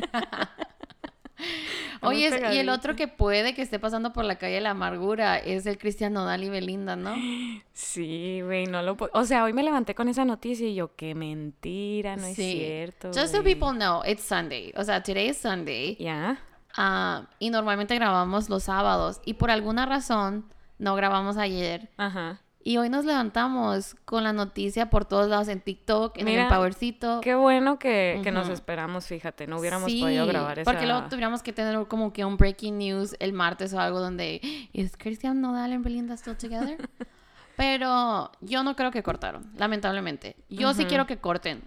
Oye, 2.02 2.30
y 2.54 2.58
el 2.58 2.70
otro 2.70 2.96
que 2.96 3.08
puede 3.08 3.54
que 3.54 3.62
esté 3.62 3.80
pasando 3.80 4.14
por 4.14 4.26
la 4.26 4.38
calle 4.38 4.56
de 4.56 4.62
la 4.62 4.72
amargura 4.72 5.38
es 5.38 5.66
el 5.66 5.78
Cristian 5.78 6.14
Nodal 6.14 6.44
y 6.44 6.50
Belinda, 6.50 6.96
¿no? 6.96 7.16
Sí, 7.74 8.42
güey, 8.44 8.66
no 8.68 8.84
lo 8.84 8.96
puedo. 8.96 9.12
O 9.16 9.26
sea, 9.26 9.44
hoy 9.44 9.54
me 9.54 9.64
levanté 9.64 9.96
con 9.96 10.08
esa 10.08 10.26
noticia 10.26 10.68
y 10.68 10.76
yo, 10.76 10.96
qué 10.96 11.16
mentira, 11.16 12.16
no 12.16 12.26
es 12.26 12.36
cierto. 12.36 13.08
Just 13.08 13.34
so 13.34 13.42
güey". 13.42 13.56
people 13.56 13.78
know, 13.78 14.04
it's 14.06 14.24
Sunday. 14.24 14.72
O 14.76 14.84
sea, 14.84 15.02
today 15.02 15.30
is 15.30 15.38
Sunday. 15.38 15.96
Ya. 16.00 16.40
Ah, 16.76 17.28
y 17.40 17.50
normalmente 17.50 17.96
grabamos 17.96 18.50
los 18.50 18.64
sábados. 18.64 19.22
Y 19.26 19.36
por 19.36 19.50
alguna 19.50 19.86
razón 19.86 20.46
no 20.78 20.96
grabamos 20.96 21.38
ayer. 21.38 21.90
Ajá. 21.98 22.43
Y 22.66 22.78
hoy 22.78 22.88
nos 22.88 23.04
levantamos 23.04 23.96
con 24.06 24.24
la 24.24 24.32
noticia 24.32 24.90
por 24.90 25.04
todos 25.04 25.28
lados 25.28 25.50
en 25.50 25.60
TikTok, 25.60 26.18
en 26.18 26.26
Mira, 26.26 26.44
el 26.44 26.50
Powercito. 26.50 27.20
Qué 27.20 27.36
bueno 27.36 27.78
que, 27.78 28.22
que 28.24 28.32
nos 28.32 28.48
esperamos, 28.48 29.06
fíjate, 29.06 29.48
no 29.48 29.60
hubiéramos 29.60 29.92
Sí, 29.92 30.00
podido 30.00 30.26
grabar 30.26 30.60
esa... 30.60 30.72
Porque 30.72 30.86
luego 30.86 31.10
tuviéramos 31.10 31.44
que 31.44 31.52
tener 31.52 31.86
como 31.88 32.14
que 32.14 32.24
un 32.24 32.38
breaking 32.38 32.78
news 32.78 33.18
el 33.20 33.34
martes 33.34 33.74
o 33.74 33.82
algo 33.82 34.00
donde 34.00 34.40
¿Es 34.72 34.96
Cristian 34.96 35.42
Nodal 35.42 35.74
and 35.74 35.84
Belinda 35.84 36.16
still 36.16 36.38
together? 36.38 36.78
Pero 37.58 38.32
yo 38.40 38.64
no 38.64 38.78
creo 38.78 38.92
que 38.92 39.04
cortaron, 39.04 39.52
lamentablemente. 39.58 40.38
Yo 40.50 40.74
sí 40.74 40.86
quiero 40.86 41.06
que 41.06 41.18
corten. 41.18 41.62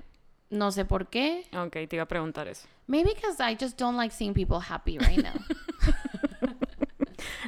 No 0.48 0.72
sé 0.72 0.84
por 0.84 1.08
qué. 1.08 1.46
Ok, 1.56 1.72
te 1.88 1.96
iba 1.96 2.04
a 2.04 2.08
preguntar 2.08 2.48
eso. 2.48 2.66
Maybe 2.86 3.12
because 3.14 3.42
I 3.42 3.56
just 3.60 3.78
don't 3.78 3.96
like 3.96 4.14
seeing 4.14 4.32
people 4.32 4.58
happy 4.58 4.96
right 4.98 5.22
now. 5.22 5.34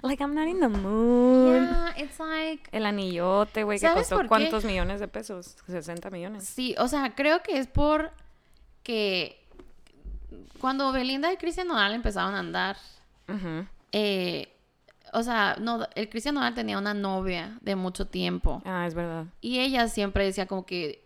Like, 0.02 0.22
I'm 0.22 0.34
not 0.34 0.46
in 0.48 0.60
the 0.60 0.68
mood. 0.68 1.62
yeah, 1.62 1.92
it's 1.96 2.18
like 2.20 2.68
El 2.72 2.86
anillote, 2.86 3.64
güey, 3.64 3.78
que 3.78 3.86
¿Sabes 3.86 4.08
costó 4.08 4.26
cuántos 4.28 4.64
millones 4.64 5.00
de 5.00 5.08
pesos? 5.08 5.56
60 5.66 6.10
millones. 6.10 6.44
Sí, 6.44 6.74
o 6.78 6.88
sea, 6.88 7.14
creo 7.14 7.42
que 7.42 7.58
es 7.58 7.66
por 7.66 8.10
que 8.82 9.44
cuando 10.60 10.92
Belinda 10.92 11.32
y 11.32 11.36
Cristian 11.36 11.68
Nodal 11.68 11.92
empezaron 11.94 12.34
a 12.34 12.38
andar, 12.40 12.76
eh, 13.92 14.48
o 15.12 15.22
sea, 15.22 15.56
no, 15.60 15.86
el 15.94 16.08
Cristian 16.08 16.34
Nodal 16.34 16.54
tenía 16.54 16.78
una 16.78 16.94
novia 16.94 17.58
de 17.60 17.76
mucho 17.76 18.06
tiempo 18.06 18.62
Ah, 18.64 18.86
es 18.86 18.94
verdad. 18.94 19.26
y 19.40 19.60
ella 19.60 19.88
siempre 19.88 20.24
decía 20.24 20.46
como 20.46 20.66
que 20.66 21.02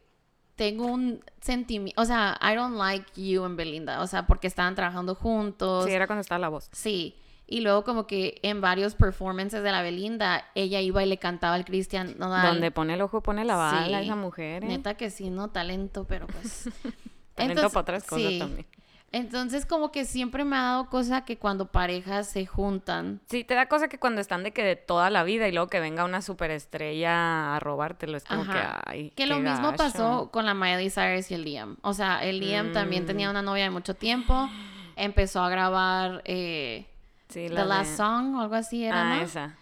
tengo 0.56 0.86
un 0.86 1.24
sentimiento, 1.40 2.00
o 2.00 2.04
sea, 2.04 2.38
I 2.42 2.54
don't 2.54 2.76
like 2.76 3.06
you 3.20 3.44
en 3.44 3.56
Belinda, 3.56 4.00
o 4.02 4.06
sea, 4.06 4.26
porque 4.26 4.46
estaban 4.46 4.74
trabajando 4.74 5.14
juntos. 5.14 5.86
Sí, 5.86 5.92
era 5.92 6.06
cuando 6.06 6.20
estaba 6.20 6.38
la 6.38 6.48
voz. 6.48 6.68
Sí. 6.72 7.16
Y 7.52 7.60
luego 7.60 7.84
como 7.84 8.06
que 8.06 8.40
en 8.42 8.62
varios 8.62 8.94
performances 8.94 9.62
de 9.62 9.70
la 9.70 9.82
Belinda, 9.82 10.44
ella 10.54 10.80
iba 10.80 11.02
y 11.02 11.06
le 11.06 11.18
cantaba 11.18 11.54
al 11.54 11.66
Cristian 11.66 12.14
Nodal. 12.18 12.46
Donde 12.46 12.70
pone 12.70 12.94
el 12.94 13.00
ojo, 13.02 13.20
pone 13.22 13.44
la 13.44 13.56
bala 13.56 13.98
Sí. 13.98 14.04
esa 14.06 14.16
mujer, 14.16 14.64
¿eh? 14.64 14.68
Neta 14.68 14.94
que 14.94 15.10
sí, 15.10 15.28
no 15.28 15.50
talento, 15.50 16.04
pero 16.08 16.26
pues. 16.28 16.70
Talento 17.34 17.36
Entonces, 17.36 17.72
para 17.72 17.80
otras 17.82 18.04
cosas 18.04 18.26
sí. 18.32 18.38
también. 18.38 18.66
Entonces, 19.14 19.66
como 19.66 19.92
que 19.92 20.06
siempre 20.06 20.42
me 20.46 20.56
ha 20.56 20.62
dado 20.62 20.88
cosa 20.88 21.26
que 21.26 21.36
cuando 21.36 21.66
parejas 21.70 22.26
se 22.30 22.46
juntan. 22.46 23.20
Sí, 23.28 23.44
te 23.44 23.52
da 23.54 23.66
cosa 23.66 23.88
que 23.88 23.98
cuando 23.98 24.22
están 24.22 24.42
de 24.44 24.52
que 24.52 24.64
de 24.64 24.74
toda 24.76 25.10
la 25.10 25.22
vida 25.22 25.46
y 25.46 25.52
luego 25.52 25.68
que 25.68 25.80
venga 25.80 26.06
una 26.06 26.22
superestrella 26.22 27.54
a 27.56 27.60
robártelo, 27.60 28.16
es 28.16 28.24
como 28.24 28.42
Ajá. 28.42 28.52
que, 28.86 28.90
ay, 28.90 29.10
Que 29.10 29.26
lo 29.26 29.38
mismo 29.40 29.74
pasó 29.76 30.30
con 30.32 30.46
la 30.46 30.54
Miley 30.54 30.88
Cyrus 30.88 31.30
y 31.30 31.34
el 31.34 31.44
Liam. 31.44 31.76
O 31.82 31.92
sea, 31.92 32.24
el 32.24 32.40
Liam 32.40 32.72
también 32.72 33.02
Mm. 33.04 33.06
tenía 33.06 33.28
una 33.30 33.42
novia 33.42 33.64
de 33.64 33.70
mucho 33.70 33.94
tiempo. 33.94 34.48
Empezó 34.96 35.42
a 35.42 35.50
grabar 35.50 36.22
eh, 36.24 36.86
Sí, 37.32 37.46
The 37.48 37.54
la 37.54 37.64
Last 37.64 37.90
de- 37.92 37.96
Song 37.96 38.34
o 38.36 38.40
algo 38.40 38.54
así 38.54 38.84
era, 38.84 39.00
Ah, 39.12 39.16
¿no? 39.16 39.22
esa. 39.22 39.56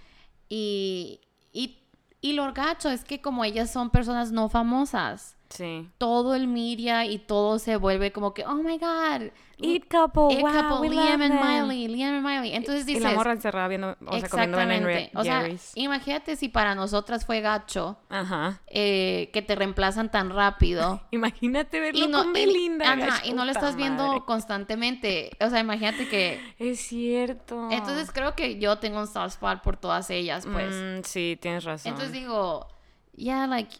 Y, 0.49 1.21
y, 1.53 1.79
y 2.21 2.33
lo 2.33 2.53
gacho 2.53 2.89
es 2.91 3.05
que 3.05 3.21
como 3.21 3.45
ellas 3.45 3.71
son 3.71 3.91
personas 3.91 4.33
no 4.33 4.49
famosas, 4.49 5.37
Sí. 5.51 5.89
todo 5.99 6.35
el 6.35 6.47
media 6.47 7.05
y 7.05 7.19
todo 7.19 7.59
se 7.59 7.77
vuelve 7.77 8.13
como 8.13 8.33
que, 8.35 8.47
oh 8.47 8.55
my 8.55 8.79
god, 8.79 9.31
It 9.63 9.89
couple, 9.91 10.33
It 10.35 10.41
wow, 10.41 10.53
couple, 10.53 10.89
we 10.89 10.95
Liam 10.95 11.21
love 11.21 11.21
and 11.21 11.39
them. 11.39 11.41
Miley, 11.67 11.87
Liam 11.89 12.15
and 12.15 12.23
Miley. 12.23 12.55
Entonces 12.55 12.85
Y 12.85 12.95
dices, 12.95 13.03
la 13.03 13.11
morra 13.11 13.33
encerrada 13.33 13.69
viendo, 13.69 13.89
o 13.89 14.19
sea, 14.19 14.29
comiendo 14.31 14.59
exactamente. 14.59 15.11
O 15.15 15.23
sea, 15.23 15.47
imagínate 15.75 16.37
si 16.37 16.49
para 16.49 16.75
nosotras 16.75 17.27
fue 17.27 17.43
gacho 17.43 17.99
Ajá. 18.09 18.63
eh, 18.69 19.29
que 19.35 19.43
te 19.43 19.55
reemplazan 19.57 20.11
tan 20.11 20.31
rápido. 20.31 21.03
Imagínate 21.11 21.79
verlo 21.79 22.07
Y 22.07 22.09
no, 22.09 22.23
con 22.23 22.35
y- 22.35 22.79
ajá, 22.83 23.27
y 23.27 23.33
no 23.35 23.45
lo 23.45 23.51
estás 23.51 23.77
viendo 23.77 24.07
madre. 24.07 24.23
constantemente. 24.25 25.31
O 25.41 25.51
sea, 25.51 25.61
imagínate 25.61 26.09
que. 26.09 26.41
Es 26.59 26.81
cierto. 26.81 27.69
Entonces 27.71 28.11
creo 28.13 28.35
que 28.35 28.59
yo 28.59 28.79
tengo 28.79 29.01
un 29.01 29.07
soft 29.09 29.35
spot 29.35 29.63
por 29.63 29.77
todas 29.77 30.09
ellas, 30.09 30.47
pues. 30.51 30.75
Mm, 30.75 31.03
sí, 31.05 31.39
tienes 31.39 31.65
razón. 31.65 31.91
Entonces 31.93 32.13
digo, 32.15 32.67
yeah, 33.15 33.47
like, 33.47 33.77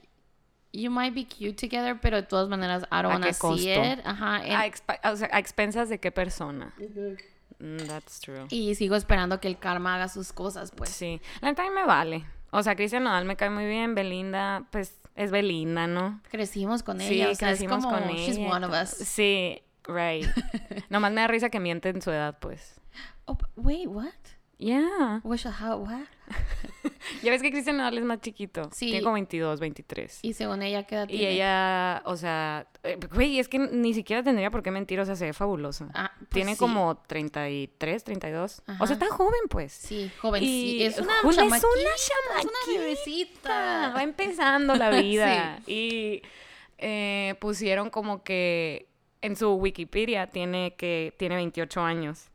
you 0.73 0.91
might 0.91 1.15
be 1.15 1.25
cute 1.25 1.55
together, 1.57 1.99
pero 2.01 2.17
de 2.17 2.23
todas 2.25 2.49
maneras, 2.49 2.85
I 2.93 3.03
don't 3.03 3.07
¿A 3.07 3.09
wanna 3.09 3.27
qué 3.29 3.35
see 3.35 3.71
it. 3.73 4.01
Ajá. 4.05 4.37
a, 5.03 5.11
o 5.13 5.17
sea, 5.17 5.29
a 5.33 5.39
expensas 5.39 5.89
de 5.89 5.99
qué 5.99 6.11
persona. 6.13 6.75
Mm, 7.59 7.77
that's 7.89 8.21
true. 8.21 8.47
y 8.51 8.75
sigo 8.75 8.97
esperando 8.97 9.39
que 9.41 9.49
el 9.49 9.59
karma 9.59 9.97
haga 9.97 10.09
sus 10.09 10.33
cosas, 10.33 10.71
pues. 10.71 10.91
Sí. 10.91 11.21
La 11.41 11.49
neta 11.49 11.69
me 11.71 11.85
vale. 11.85 12.25
O 12.53 12.63
sea, 12.63 12.75
Cristian 12.75 13.05
Nodal 13.05 13.25
me 13.27 13.37
cae 13.37 13.51
muy 13.51 13.67
bien. 13.67 13.95
Belinda, 13.95 14.65
pues, 14.71 14.99
es 15.15 15.31
Belinda, 15.31 15.87
¿no? 15.87 16.21
Crecimos 16.31 16.83
con 16.83 16.99
Sí, 17.01 17.15
ella, 17.15 17.31
o 17.31 17.35
sea, 17.35 17.51
es 17.51 17.59
crecimos 17.59 17.85
como, 17.85 17.99
con 17.99 18.09
she's 18.15 18.39
ella. 18.39 18.51
one 18.51 18.67
of 18.67 18.73
us. 18.73 18.89
Sí, 18.91 19.63
right. 19.87 20.27
Nomás 20.89 21.13
me 21.13 21.21
da 21.21 21.27
risa 21.29 21.51
que 21.51 21.61
miente 21.61 21.91
en 21.91 22.01
su 22.03 22.11
edad, 22.11 22.39
pues. 22.41 22.81
Oh, 23.27 23.37
wait, 23.57 23.87
what? 23.87 24.09
Yeah. 24.61 25.21
Wish 25.25 25.47
what? 25.47 26.07
Ya 27.23 27.31
ves 27.31 27.41
que 27.43 27.51
Cristian 27.51 27.79
Nodal 27.79 27.97
es 27.99 28.05
más 28.05 28.21
chiquito. 28.21 28.69
Sí. 28.73 28.87
Tiene 28.87 29.03
como 29.03 29.15
22, 29.15 29.59
23. 29.59 30.19
Y 30.23 30.35
según 30.35 30.63
ella, 30.63 30.85
¿qué 30.85 30.95
edad 30.97 31.09
Y 31.09 31.17
tiene? 31.17 31.33
ella, 31.33 32.03
o 32.05 32.17
sea, 32.17 32.67
eh, 32.83 32.99
güey, 33.13 33.39
es 33.41 33.49
que 33.49 33.59
ni 33.59 33.95
siquiera 33.95 34.23
tendría 34.23 34.51
por 34.51 34.63
qué 34.63 34.71
mentir, 34.71 35.01
o 35.01 35.05
sea, 35.07 35.17
se 35.17 35.25
ve 35.25 35.33
fabulosa. 35.33 35.89
Ah, 35.95 36.13
pues 36.19 36.29
Tiene 36.31 36.53
sí. 36.53 36.59
como 36.59 36.99
33, 37.07 38.05
32. 38.05 38.63
O 38.69 38.71
Ajá. 38.73 38.87
sea, 38.87 38.95
está 38.95 39.09
joven, 39.09 39.41
pues. 39.49 39.73
Sí, 39.73 40.11
joven, 40.21 40.43
Y 40.43 40.47
sí. 40.47 40.83
Es 40.85 40.99
una 40.99 41.15
chamaquita. 41.23 41.57
es 41.57 41.63
una 41.65 42.41
una 42.43 42.79
bebecita. 42.79 43.93
Va 43.97 44.03
empezando 44.03 44.75
la 44.75 44.91
vida. 44.91 45.59
Y 45.67 46.23
eh, 46.79 47.35
pusieron 47.41 47.89
como 47.91 48.23
que 48.23 48.89
en 49.23 49.37
su 49.37 49.53
Wikipedia 49.55 50.29
tiene 50.29 50.75
que 50.77 51.15
tiene 51.19 51.37
28 51.37 51.81
años. 51.81 52.30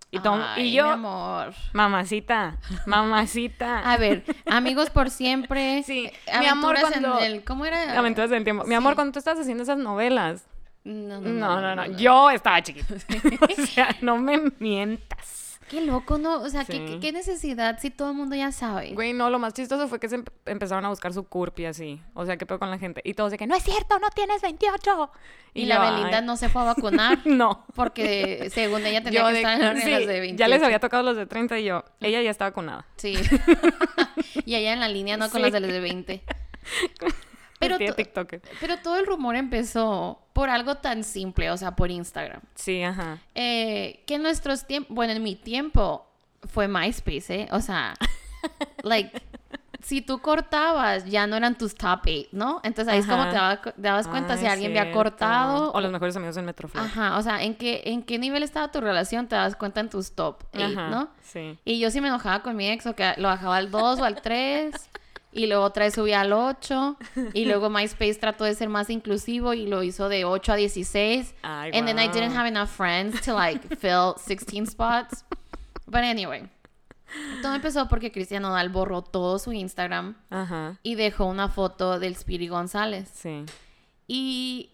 Y, 0.58 0.72
yo, 0.74 0.84
mi 0.86 0.90
amor. 0.92 1.54
mamacita, 1.74 2.58
mamacita. 2.86 3.80
A 3.92 3.98
ver, 3.98 4.24
amigos 4.50 4.90
por 4.90 5.10
siempre. 5.10 5.84
Sí, 5.84 6.10
eh, 6.28 6.40
mi 6.40 6.48
amor, 6.48 6.78
aventuras 6.78 7.02
cuando- 7.02 7.20
en 7.26 7.32
el, 7.34 7.44
¿Cómo 7.44 7.66
era? 7.66 7.98
Aventuras 7.98 8.30
del 8.30 8.44
tiempo. 8.44 8.64
Mi 8.66 8.76
amor, 8.76 8.96
cuando 8.96 9.14
tú 9.14 9.20
estabas 9.20 9.40
haciendo 9.42 9.64
esas 9.64 9.78
novelas. 9.78 10.46
No, 10.84 11.20
No, 11.20 11.60
no, 11.62 11.76
no. 11.76 11.86
Yo 11.98 12.30
estaba 12.30 12.62
chiquita. 12.62 12.94
o 13.42 13.66
sea, 13.66 13.96
no 14.02 14.18
me 14.18 14.40
mientas. 14.60 15.45
Qué 15.70 15.82
loco, 15.82 16.20
¿no? 16.20 16.42
O 16.42 16.50
sea, 16.50 16.64
¿qué, 16.64 16.74
Sí. 16.74 16.86
qué, 16.86 17.00
qué 17.00 17.12
necesidad 17.12 17.80
si 17.80 17.90
todo 17.90 18.12
el 18.12 18.16
mundo 18.16 18.36
ya 18.36 18.52
sabe? 18.52 18.94
Güey, 18.94 19.14
no, 19.14 19.32
lo 19.32 19.40
más 19.40 19.54
chistoso 19.54 19.88
fue 19.88 20.00
que 20.00 20.08
se 20.08 20.20
empe- 20.20 20.32
empezaron 20.46 20.86
a 20.86 20.90
buscar 20.90 21.12
su 21.12 21.24
curp 21.28 21.58
y 21.60 21.66
así. 21.66 22.00
O 22.14 22.24
sea, 22.26 22.38
¿qué 22.38 22.46
pedo 22.46 22.60
con 22.60 22.70
la 22.70 22.78
gente? 22.78 23.02
Y 23.04 23.16
todos 23.16 23.32
de 23.32 23.38
que 23.40 23.48
no 23.48 23.56
es 23.56 23.64
cierto, 23.64 23.98
no 24.00 24.10
tienes 24.14 24.42
28. 24.44 25.10
y 25.56 25.66
la 25.66 25.76
yo, 25.76 25.82
Belinda 25.96 26.20
"Ay". 26.20 26.26
no 26.26 26.38
se 26.38 26.50
fue 26.50 26.62
a 26.62 26.66
vacunar 26.66 27.18
No. 27.26 27.66
porque 27.76 28.50
según 28.54 28.86
ella 28.86 29.02
tenía 29.04 29.22
Yo 29.22 29.26
que 29.28 29.34
de- 29.34 29.40
estar 29.40 29.54
en 29.56 29.62
las 29.66 29.78
sí, 29.80 29.86
reglas 29.86 30.08
de 30.08 30.20
28. 30.20 30.38
ya 30.40 30.48
les 30.48 30.62
había 30.64 30.80
tocado 30.80 31.02
los 31.04 31.18
de 31.18 31.26
30 31.26 31.58
y 31.60 31.64
yo, 31.66 31.84
ella 32.00 32.22
ya 32.22 32.30
estaba 32.30 32.52
con 32.52 32.68
nada. 32.68 32.86
Sí. 32.98 33.16
y 34.46 34.56
ella 34.56 34.74
en 34.74 34.80
la 34.80 34.88
línea, 34.90 35.18
no 35.18 35.30
con 35.30 35.38
Sí. 35.40 35.42
las 35.44 35.52
de 35.52 35.60
los 35.62 35.72
de 35.72 35.80
20. 35.80 36.24
Pero, 37.60 37.78
to- 37.78 37.96
pero 38.60 38.78
todo 38.80 38.98
el 39.00 39.06
rumor 39.06 39.36
empezó 39.36 40.20
por 40.34 40.50
algo 40.50 40.76
tan 40.76 41.04
simple, 41.04 41.50
o 41.52 41.58
sea, 41.58 41.76
por 41.76 41.90
Instagram. 41.90 42.42
Sí, 42.56 42.84
ajá. 42.84 43.20
Eh, 43.34 44.04
que 44.06 44.16
en 44.16 44.24
nuestros 44.24 44.66
tiempos, 44.68 44.94
bueno, 44.94 45.14
en 45.14 45.24
mi 45.24 45.36
tiempo 45.36 46.06
fue 46.52 46.68
MySpace, 46.68 47.34
¿eh? 47.44 47.48
O 47.52 47.62
sea, 47.62 47.94
like, 48.84 49.22
si 49.82 50.02
tú 50.02 50.20
cortabas, 50.20 51.06
ya 51.06 51.28
no 51.28 51.36
eran 51.36 51.58
tus 51.58 51.76
top 51.76 52.02
8, 52.06 52.30
¿no? 52.34 52.60
Entonces 52.64 52.92
ahí 52.94 53.00
es 53.00 53.06
como 53.06 53.24
te, 53.30 53.36
daba- 53.36 53.62
te 53.62 53.74
dabas 53.78 54.08
cuenta 54.08 54.36
si 54.36 54.46
alguien 54.48 54.76
había 54.78 54.92
cortado. 54.92 55.72
O 55.72 55.80
los 55.80 55.92
mejores 55.92 56.16
amigos 56.18 56.36
en 56.38 56.46
Metroflor. 56.46 56.84
Ajá, 56.84 57.18
o 57.18 57.22
sea, 57.22 57.44
¿en 57.44 57.56
qué, 57.56 57.84
en 57.86 58.04
qué 58.04 58.18
nivel 58.20 58.44
estaba 58.44 58.72
tu 58.72 58.82
relación, 58.82 59.28
te 59.28 59.36
das 59.36 59.56
cuenta 59.56 59.80
en 59.80 59.90
tus 59.90 60.12
top 60.14 60.44
8, 60.54 60.66
Ajá, 60.66 60.90
¿no? 60.90 61.10
Sí. 61.22 61.58
Y 61.66 61.80
yo 61.80 61.90
sí 61.92 62.02
me 62.02 62.08
enojaba 62.10 62.42
con 62.44 62.56
mi 62.56 62.68
ex, 62.70 62.86
o 62.88 62.96
que 62.96 63.14
lo 63.18 63.28
bajaba 63.30 63.58
al 63.58 63.70
2 63.72 64.00
o 64.00 64.04
al 64.04 64.22
3, 64.22 64.74
y 65.36 65.48
luego 65.48 65.64
otra 65.64 65.86
vez 65.86 65.94
subía 65.94 66.22
al 66.22 66.34
8, 66.34 66.98
y 67.34 67.46
luego 67.46 67.70
MySpace 67.70 68.16
trató 68.16 68.46
de 68.46 68.56
ser 68.56 68.70
más 68.70 68.90
inclusivo 68.90 69.54
y 69.54 69.68
lo 69.68 69.84
hizo 69.84 70.10
de 70.10 70.26
8 70.26 70.54
a 70.54 70.56
16. 70.56 71.36
Ay, 71.44 71.72
and 71.74 71.86
then 71.86 72.00
I 72.00 72.08
didn't 72.08 72.36
have 72.36 72.48
enough 72.48 72.70
friends 72.70 73.22
to 73.22 73.34
like 73.34 73.76
fill 73.78 74.16
16 74.18 74.66
spots. 74.66 75.26
But 75.86 76.02
anyway, 76.02 76.50
todo 77.42 77.54
empezó 77.54 77.88
porque 77.88 78.12
Cristian 78.12 78.44
Nodal 78.44 78.70
borró 78.70 79.02
todo 79.04 79.38
su 79.38 79.52
Instagram 79.52 80.16
Ajá. 80.30 80.80
y 80.82 80.96
dejó 80.96 81.26
una 81.26 81.50
foto 81.50 82.00
del 82.00 82.16
Speedy 82.16 82.48
González. 82.48 83.10
Sí. 83.14 83.44
Y 84.08 84.72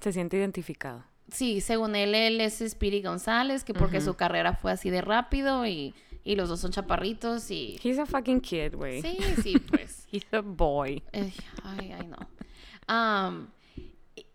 Se 0.00 0.12
siente 0.12 0.36
identificado. 0.36 1.04
sí, 1.30 1.60
según 1.60 1.94
él, 1.94 2.14
él 2.14 2.40
es 2.40 2.64
Speedy 2.66 3.02
González, 3.02 3.62
que 3.62 3.74
porque 3.74 4.00
su 4.00 4.14
carrera 4.14 4.54
fue 4.54 4.72
así 4.72 4.88
de 4.88 5.02
rápido 5.02 5.66
y, 5.66 5.94
y 6.28 6.36
los 6.36 6.50
dos 6.50 6.60
son 6.60 6.70
chaparritos 6.72 7.50
y... 7.50 7.80
He's 7.82 7.98
a 7.98 8.04
fucking 8.04 8.42
kid, 8.42 8.74
güey. 8.74 9.00
Sí, 9.00 9.16
sí, 9.42 9.58
pues. 9.70 10.06
He's 10.12 10.26
a 10.34 10.42
boy. 10.42 11.02
Ay, 11.14 11.32
ay, 11.64 12.06
no. 12.06 13.48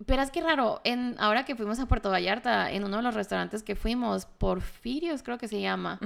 Pero 0.04 0.22
es 0.24 0.32
que 0.32 0.42
raro, 0.42 0.82
en, 0.84 1.16
ahora 1.20 1.46
que 1.46 1.56
fuimos 1.56 1.80
a 1.80 1.86
Puerto 1.86 2.10
Vallarta, 2.10 2.72
en 2.72 2.84
uno 2.84 2.98
de 2.98 3.04
los 3.04 3.14
restaurantes 3.14 3.62
que 3.62 3.76
fuimos, 3.76 4.26
Porfirios 4.26 5.22
creo 5.22 5.38
que 5.38 5.48
se 5.48 5.62
llama, 5.62 6.00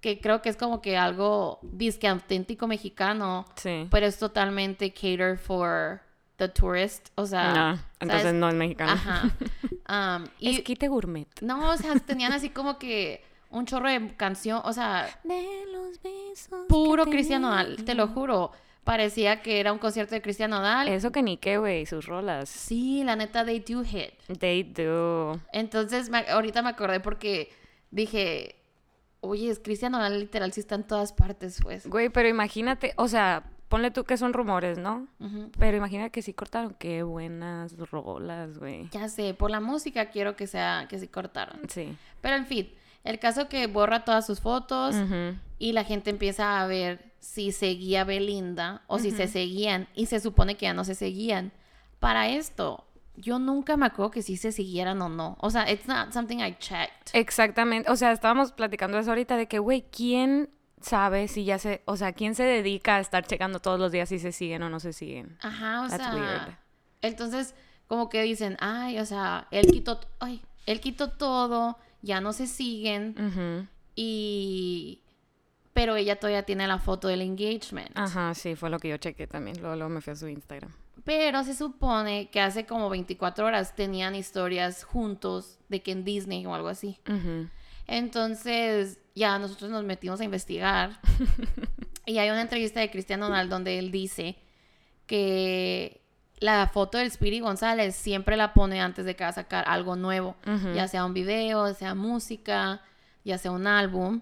que 0.00 0.20
creo 0.20 0.40
que 0.40 0.50
es 0.50 0.56
como 0.56 0.80
que 0.80 0.96
algo 0.96 1.58
disque 1.62 2.06
auténtico 2.06 2.68
mexicano, 2.68 3.44
Sí. 3.56 3.88
pero 3.90 4.06
es 4.06 4.16
totalmente 4.18 4.92
cater 4.94 5.36
for 5.36 6.00
the 6.36 6.48
tourist, 6.48 7.08
o 7.16 7.26
sea... 7.26 7.52
No, 7.52 7.70
entonces 7.98 8.22
¿sabes? 8.22 8.34
no 8.34 8.48
es 8.48 8.54
mexicano. 8.54 8.92
Ajá. 8.92 9.30
Am, 9.86 10.28
y, 10.38 10.50
Esquite 10.50 10.86
gourmet. 10.86 11.26
no, 11.42 11.70
o 11.70 11.76
sea, 11.76 11.98
tenían 11.98 12.32
así 12.32 12.50
como 12.50 12.78
que 12.78 13.33
un 13.54 13.66
chorro 13.66 13.88
de 13.88 14.14
canción, 14.16 14.60
o 14.64 14.72
sea, 14.72 15.08
De 15.24 15.64
los 15.72 16.00
besos. 16.02 16.66
puro 16.68 17.04
que 17.06 17.10
Cristian 17.12 17.42
Nodal, 17.42 17.84
te 17.84 17.94
lo 17.94 18.08
juro. 18.08 18.50
Parecía 18.84 19.40
que 19.40 19.60
era 19.60 19.72
un 19.72 19.78
concierto 19.78 20.14
de 20.14 20.20
Cristian 20.20 20.50
Nodal. 20.50 20.88
Eso 20.88 21.10
que 21.10 21.22
ni 21.22 21.38
qué, 21.38 21.56
güey, 21.56 21.86
sus 21.86 22.04
rolas. 22.06 22.50
Sí, 22.50 23.02
la 23.02 23.16
neta, 23.16 23.42
they 23.44 23.60
do 23.60 23.82
hit. 23.82 24.10
They 24.38 24.62
do. 24.62 25.40
Entonces, 25.54 26.10
me- 26.10 26.28
ahorita 26.28 26.60
me 26.60 26.68
acordé 26.68 27.00
porque 27.00 27.50
dije, 27.90 28.56
oye, 29.20 29.48
es 29.50 29.58
Cristian 29.58 29.92
Nodal 29.92 30.20
literal, 30.20 30.52
sí 30.52 30.60
está 30.60 30.74
en 30.74 30.84
todas 30.84 31.12
partes, 31.14 31.58
pues. 31.62 31.86
Güey, 31.86 32.10
pero 32.10 32.28
imagínate, 32.28 32.92
o 32.96 33.08
sea, 33.08 33.44
ponle 33.70 33.90
tú 33.90 34.04
que 34.04 34.18
son 34.18 34.34
rumores, 34.34 34.76
¿no? 34.76 35.08
Pero 35.58 35.76
imagina 35.78 36.10
que 36.10 36.20
sí 36.20 36.34
cortaron. 36.34 36.74
Qué 36.78 37.02
buenas 37.02 37.78
rolas, 37.90 38.58
güey. 38.58 38.88
Ya 38.90 39.08
sé, 39.08 39.32
por 39.32 39.50
la 39.50 39.60
música 39.60 40.10
quiero 40.10 40.36
que 40.36 40.46
sea, 40.46 40.86
que 40.90 40.98
sí 40.98 41.08
cortaron. 41.08 41.58
Sí. 41.70 41.96
Pero 42.20 42.36
en 42.36 42.44
fin, 42.44 42.70
el 43.04 43.18
caso 43.18 43.48
que 43.48 43.66
borra 43.66 44.04
todas 44.04 44.26
sus 44.26 44.40
fotos 44.40 44.96
y 45.58 45.72
la 45.72 45.84
gente 45.84 46.10
empieza 46.10 46.60
a 46.60 46.66
ver 46.66 47.14
si 47.20 47.52
seguía 47.52 48.04
Belinda 48.04 48.82
o 48.86 48.98
si 48.98 49.10
se 49.10 49.28
seguían 49.28 49.88
y 49.94 50.06
se 50.06 50.20
supone 50.20 50.56
que 50.56 50.66
ya 50.66 50.74
no 50.74 50.84
se 50.84 50.94
seguían. 50.94 51.52
Para 52.00 52.28
esto, 52.28 52.84
yo 53.16 53.38
nunca 53.38 53.76
me 53.76 53.86
acuerdo 53.86 54.10
que 54.10 54.22
si 54.22 54.36
se 54.36 54.52
siguieran 54.52 55.00
o 55.00 55.08
no. 55.08 55.36
O 55.40 55.50
sea, 55.50 55.70
it's 55.70 55.86
not 55.86 56.12
something 56.12 56.38
I 56.38 56.56
checked. 56.58 57.10
Exactamente. 57.12 57.90
O 57.90 57.96
sea, 57.96 58.12
estábamos 58.12 58.52
platicando 58.52 58.98
eso 58.98 59.10
ahorita 59.10 59.36
de 59.36 59.46
que, 59.46 59.58
güey, 59.58 59.84
¿quién 59.90 60.50
sabe 60.80 61.28
si 61.28 61.44
ya 61.44 61.58
se. 61.58 61.82
O 61.86 61.96
sea, 61.96 62.12
¿quién 62.12 62.34
se 62.34 62.42
dedica 62.42 62.96
a 62.96 63.00
estar 63.00 63.24
checando 63.26 63.60
todos 63.60 63.78
los 63.78 63.92
días 63.92 64.08
si 64.08 64.18
se 64.18 64.32
siguen 64.32 64.62
o 64.62 64.70
no 64.70 64.80
se 64.80 64.92
siguen? 64.92 65.38
Ajá, 65.40 65.82
o 65.82 65.88
That's 65.88 66.04
sea. 66.04 66.14
weird. 66.14 66.58
Entonces, 67.02 67.54
como 67.86 68.08
que 68.08 68.22
dicen, 68.22 68.56
ay, 68.60 68.98
o 68.98 69.06
sea, 69.06 69.46
él 69.50 69.66
quitó, 69.70 70.00
ay, 70.20 70.42
él 70.66 70.80
quitó 70.80 71.10
todo, 71.10 71.78
ya 72.04 72.20
no 72.20 72.32
se 72.32 72.46
siguen 72.46 73.68
y 73.96 75.00
pero 75.74 75.96
ella 75.96 76.16
todavía 76.16 76.44
tiene 76.44 76.66
la 76.68 76.78
foto 76.78 77.08
del 77.08 77.20
engagement. 77.20 77.90
Ajá, 77.96 78.32
sí, 78.34 78.54
fue 78.54 78.70
lo 78.70 78.78
que 78.78 78.88
yo 78.88 78.96
chequé 78.96 79.26
también. 79.26 79.60
Luego, 79.60 79.74
luego 79.74 79.90
me 79.90 80.00
fui 80.00 80.12
a 80.12 80.16
su 80.16 80.28
Instagram. 80.28 80.72
Pero 81.02 81.42
se 81.42 81.54
supone 81.54 82.30
que 82.30 82.40
hace 82.40 82.64
como 82.64 82.88
24 82.88 83.44
horas 83.44 83.74
tenían 83.74 84.14
historias 84.14 84.84
juntos 84.84 85.58
de 85.68 85.82
que 85.82 85.90
en 85.90 86.04
Disney 86.04 86.46
o 86.46 86.54
algo 86.54 86.68
así. 86.68 87.00
Entonces, 87.88 89.00
ya 89.16 89.38
nosotros 89.40 89.70
nos 89.70 89.84
metimos 89.84 90.20
a 90.20 90.24
investigar. 90.24 91.00
y 92.06 92.18
hay 92.18 92.30
una 92.30 92.42
entrevista 92.42 92.78
de 92.78 92.90
Cristiano 92.90 93.26
Ronaldo 93.26 93.56
donde 93.56 93.78
él 93.78 93.90
dice 93.90 94.36
que 95.06 96.03
la 96.44 96.66
foto 96.68 96.98
del 96.98 97.10
Speedy 97.10 97.40
González 97.40 97.96
siempre 97.96 98.36
la 98.36 98.52
pone 98.52 98.80
antes 98.82 99.06
de 99.06 99.16
que 99.16 99.24
va 99.24 99.30
a 99.30 99.32
sacar 99.32 99.64
algo 99.66 99.96
nuevo, 99.96 100.36
ya 100.74 100.86
sea 100.88 101.06
un 101.06 101.14
video, 101.14 101.66
ya 101.68 101.72
sea 101.74 101.94
música, 101.94 102.82
ya 103.24 103.38
sea 103.38 103.50
un 103.50 103.66
álbum. 103.66 104.20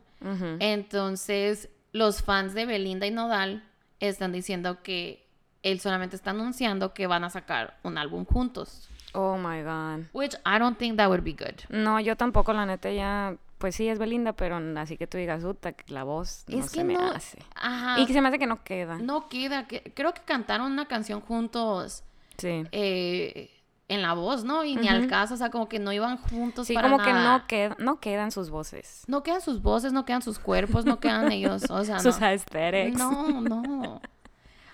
Entonces, 0.60 1.68
los 1.92 2.22
fans 2.22 2.54
de 2.54 2.64
Belinda 2.64 3.06
y 3.06 3.10
Nodal 3.10 3.64
están 3.98 4.30
diciendo 4.32 4.82
que 4.82 5.26
él 5.64 5.80
solamente 5.80 6.14
está 6.16 6.30
anunciando 6.30 6.94
que 6.94 7.06
van 7.08 7.24
a 7.24 7.30
sacar 7.30 7.78
un 7.82 7.98
álbum 7.98 8.24
juntos. 8.24 8.88
Oh 9.14 9.36
my 9.36 9.62
god. 9.62 10.06
Which 10.12 10.34
I 10.46 10.58
don't 10.58 10.78
think 10.78 10.96
that 10.96 11.08
would 11.08 11.22
be 11.24 11.32
good. 11.32 11.60
No, 11.68 11.98
yo 12.00 12.16
tampoco, 12.16 12.52
la 12.52 12.64
neta, 12.66 12.90
ya. 12.90 13.36
Pues 13.58 13.76
sí, 13.76 13.88
es 13.88 13.98
Belinda, 13.98 14.32
pero 14.32 14.56
así 14.78 14.96
que 14.96 15.06
tú 15.06 15.18
digas, 15.18 15.44
que 15.60 15.92
la 15.92 16.02
voz 16.04 16.44
no 16.48 16.58
Es 16.58 16.66
se 16.70 16.78
que 16.78 16.84
me 16.84 16.94
no- 16.94 17.10
hace. 17.12 17.38
Ajá. 17.54 18.00
Y 18.00 18.06
que 18.06 18.12
se 18.12 18.20
me 18.20 18.28
hace 18.28 18.38
que 18.38 18.46
no 18.46 18.64
queda. 18.64 18.98
No 18.98 19.28
queda. 19.28 19.66
Que, 19.68 19.92
creo 19.94 20.14
que 20.14 20.22
cantaron 20.22 20.72
una 20.72 20.86
canción 20.86 21.20
juntos 21.20 22.02
Sí. 22.38 22.64
eh, 22.72 23.50
en 23.88 24.00
la 24.00 24.14
voz, 24.14 24.42
¿no? 24.44 24.64
Y 24.64 24.74
ni 24.74 24.88
al 24.88 25.06
caso, 25.06 25.34
o 25.34 25.36
sea, 25.36 25.50
como 25.50 25.68
que 25.68 25.78
no 25.78 25.92
iban 25.92 26.16
juntos 26.16 26.66
Sí, 26.66 26.72
para 26.74 26.88
como 26.90 27.02
que 27.02 27.12
no, 27.12 27.46
queda, 27.46 27.76
no 27.78 28.00
quedan 28.00 28.30
sus 28.30 28.48
voces. 28.48 29.04
No 29.06 29.22
quedan 29.22 29.42
sus 29.42 29.60
voces, 29.60 29.92
no 29.92 30.06
quedan 30.06 30.22
sus 30.22 30.38
cuerpos, 30.38 30.86
no 30.86 30.98
quedan 30.98 31.30
ellos, 31.30 31.64
o 31.68 31.84
sea, 31.84 32.00
sus 32.00 32.18
no. 32.18 32.26
aesthetics. 32.26 32.96
No, 32.96 33.40
no. 33.42 34.00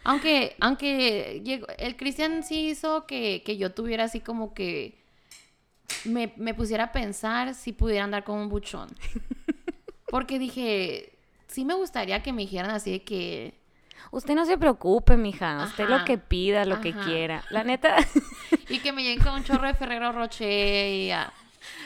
Aunque, 0.04 0.56
aunque 0.60 1.42
llegó, 1.44 1.66
el 1.78 1.96
Cristian 1.96 2.42
sí 2.44 2.68
hizo 2.68 3.06
que, 3.06 3.42
que 3.44 3.56
yo 3.56 3.72
tuviera 3.72 4.04
así 4.04 4.20
como 4.20 4.54
que 4.54 4.98
me, 6.04 6.32
me 6.36 6.54
pusiera 6.54 6.84
a 6.84 6.92
pensar 6.92 7.54
si 7.54 7.72
pudiera 7.72 8.04
andar 8.04 8.24
con 8.24 8.38
un 8.38 8.48
buchón. 8.48 8.88
Porque 10.10 10.38
dije, 10.38 11.12
sí 11.48 11.64
me 11.64 11.74
gustaría 11.74 12.22
que 12.22 12.32
me 12.32 12.42
dijeran 12.42 12.70
así 12.70 12.92
de 12.92 13.02
que, 13.04 13.57
Usted 14.10 14.34
no 14.34 14.44
se 14.44 14.58
preocupe, 14.58 15.16
mija. 15.16 15.64
Usted 15.64 15.88
lo 15.88 16.04
que 16.04 16.18
pida, 16.18 16.64
lo 16.64 16.80
que 16.80 16.92
quiera. 16.92 17.44
La 17.50 17.64
neta, 17.64 17.96
y 18.68 18.78
que 18.78 18.92
me 18.92 19.02
lleguen 19.02 19.24
con 19.24 19.34
un 19.34 19.44
chorro 19.44 19.66
de 19.66 19.74
Ferrero 19.74 20.12
Rocher 20.12 20.88
y 20.88 21.08
ya. 21.08 21.32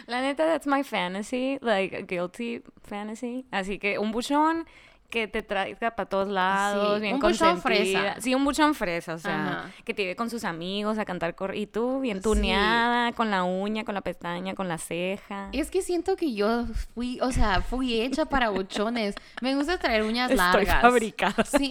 la 0.07 0.21
neta, 0.21 0.47
that's 0.47 0.67
my 0.67 0.83
fantasy. 0.83 1.59
Like, 1.61 1.97
a 1.97 2.03
guilty 2.03 2.63
fantasy. 2.83 3.47
Así 3.51 3.79
que 3.79 3.99
un 3.99 4.13
buchón 4.13 4.67
que 5.13 5.29
te 5.29 5.43
traiga 5.43 5.91
para 5.91 6.09
todos 6.09 6.27
lados, 6.29 6.97
Sí, 6.97 7.03
bien 7.03 7.15
un 7.17 7.21
buchón 7.21 7.61
fresa. 7.61 8.17
Sí, 8.19 8.35
un 8.35 8.45
buchón 8.45 8.75
fresa, 8.75 9.13
o 9.13 9.19
sea, 9.19 9.49
Ajá. 9.61 9.71
que 9.85 9.93
te 9.93 10.03
lleve 10.03 10.17
con 10.17 10.31
sus 10.31 10.43
amigos 10.45 10.97
a 10.99 11.05
cantar 11.05 11.35
cor 11.35 11.55
y 11.55 11.67
tú 11.67 12.01
bien 12.01 12.17
Sí. 12.17 12.23
tuneada, 12.23 13.13
con 13.13 13.31
la 13.31 13.45
uña, 13.45 13.85
con 13.85 13.95
la 13.95 14.01
pestaña, 14.01 14.55
con 14.55 14.69
la 14.69 14.79
ceja. 14.79 15.51
Es 15.53 15.71
que 15.71 15.83
siento 15.83 16.17
que 16.17 16.33
yo 16.33 16.65
fui, 16.95 17.19
o 17.21 17.31
sea, 17.31 17.61
fui 17.61 18.01
hecha 18.01 18.25
para 18.25 18.49
buchones. 18.49 19.15
Me 19.43 19.55
gusta 19.55 19.77
traer 19.79 20.03
uñas 20.05 20.31
Estoy 20.31 20.65
largas. 20.65 20.81
fabricada. 20.81 21.45
Sí. 21.45 21.71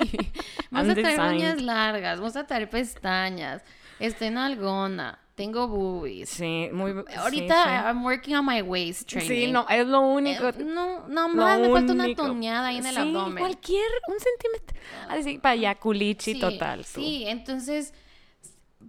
Me 0.70 0.84
gusta 0.84 1.02
traer 1.02 1.20
uñas 1.20 1.60
largas, 1.62 2.20
me 2.20 2.24
gusta 2.26 2.46
traer 2.46 2.70
pestañas. 2.70 3.64
Estoy 4.00 4.28
en 4.28 4.38
algona, 4.38 5.18
tengo 5.42 5.68
boobies. 5.68 6.30
Sí, 6.30 6.70
muy 6.72 6.94
Ahorita 7.18 7.64
sí. 7.64 7.70
I'm 7.88 8.04
working 8.04 8.36
on 8.36 8.46
my 8.46 8.62
waist 8.62 9.08
training. 9.10 9.28
Sí, 9.48 9.52
no, 9.52 9.66
es 9.70 9.88
lo 9.88 10.02
único. 10.02 10.50
Eh, 10.50 10.54
no, 10.64 11.06
más, 11.30 11.60
me 11.60 11.70
falta 11.70 11.94
una 11.94 12.14
toneada 12.16 12.68
ahí 12.68 12.78
en 12.78 12.86
el 12.86 12.94
Sí, 12.94 13.00
abdomen. 13.02 13.38
cualquier, 13.44 13.88
un 14.08 14.16
centímetro. 14.20 14.80
Así, 15.10 15.38
para 15.40 15.54
allá, 15.54 15.76
culichi 15.76 16.40
total. 16.40 16.82
tú. 16.86 17.02
Sí, 17.02 17.24
entonces 17.28 17.94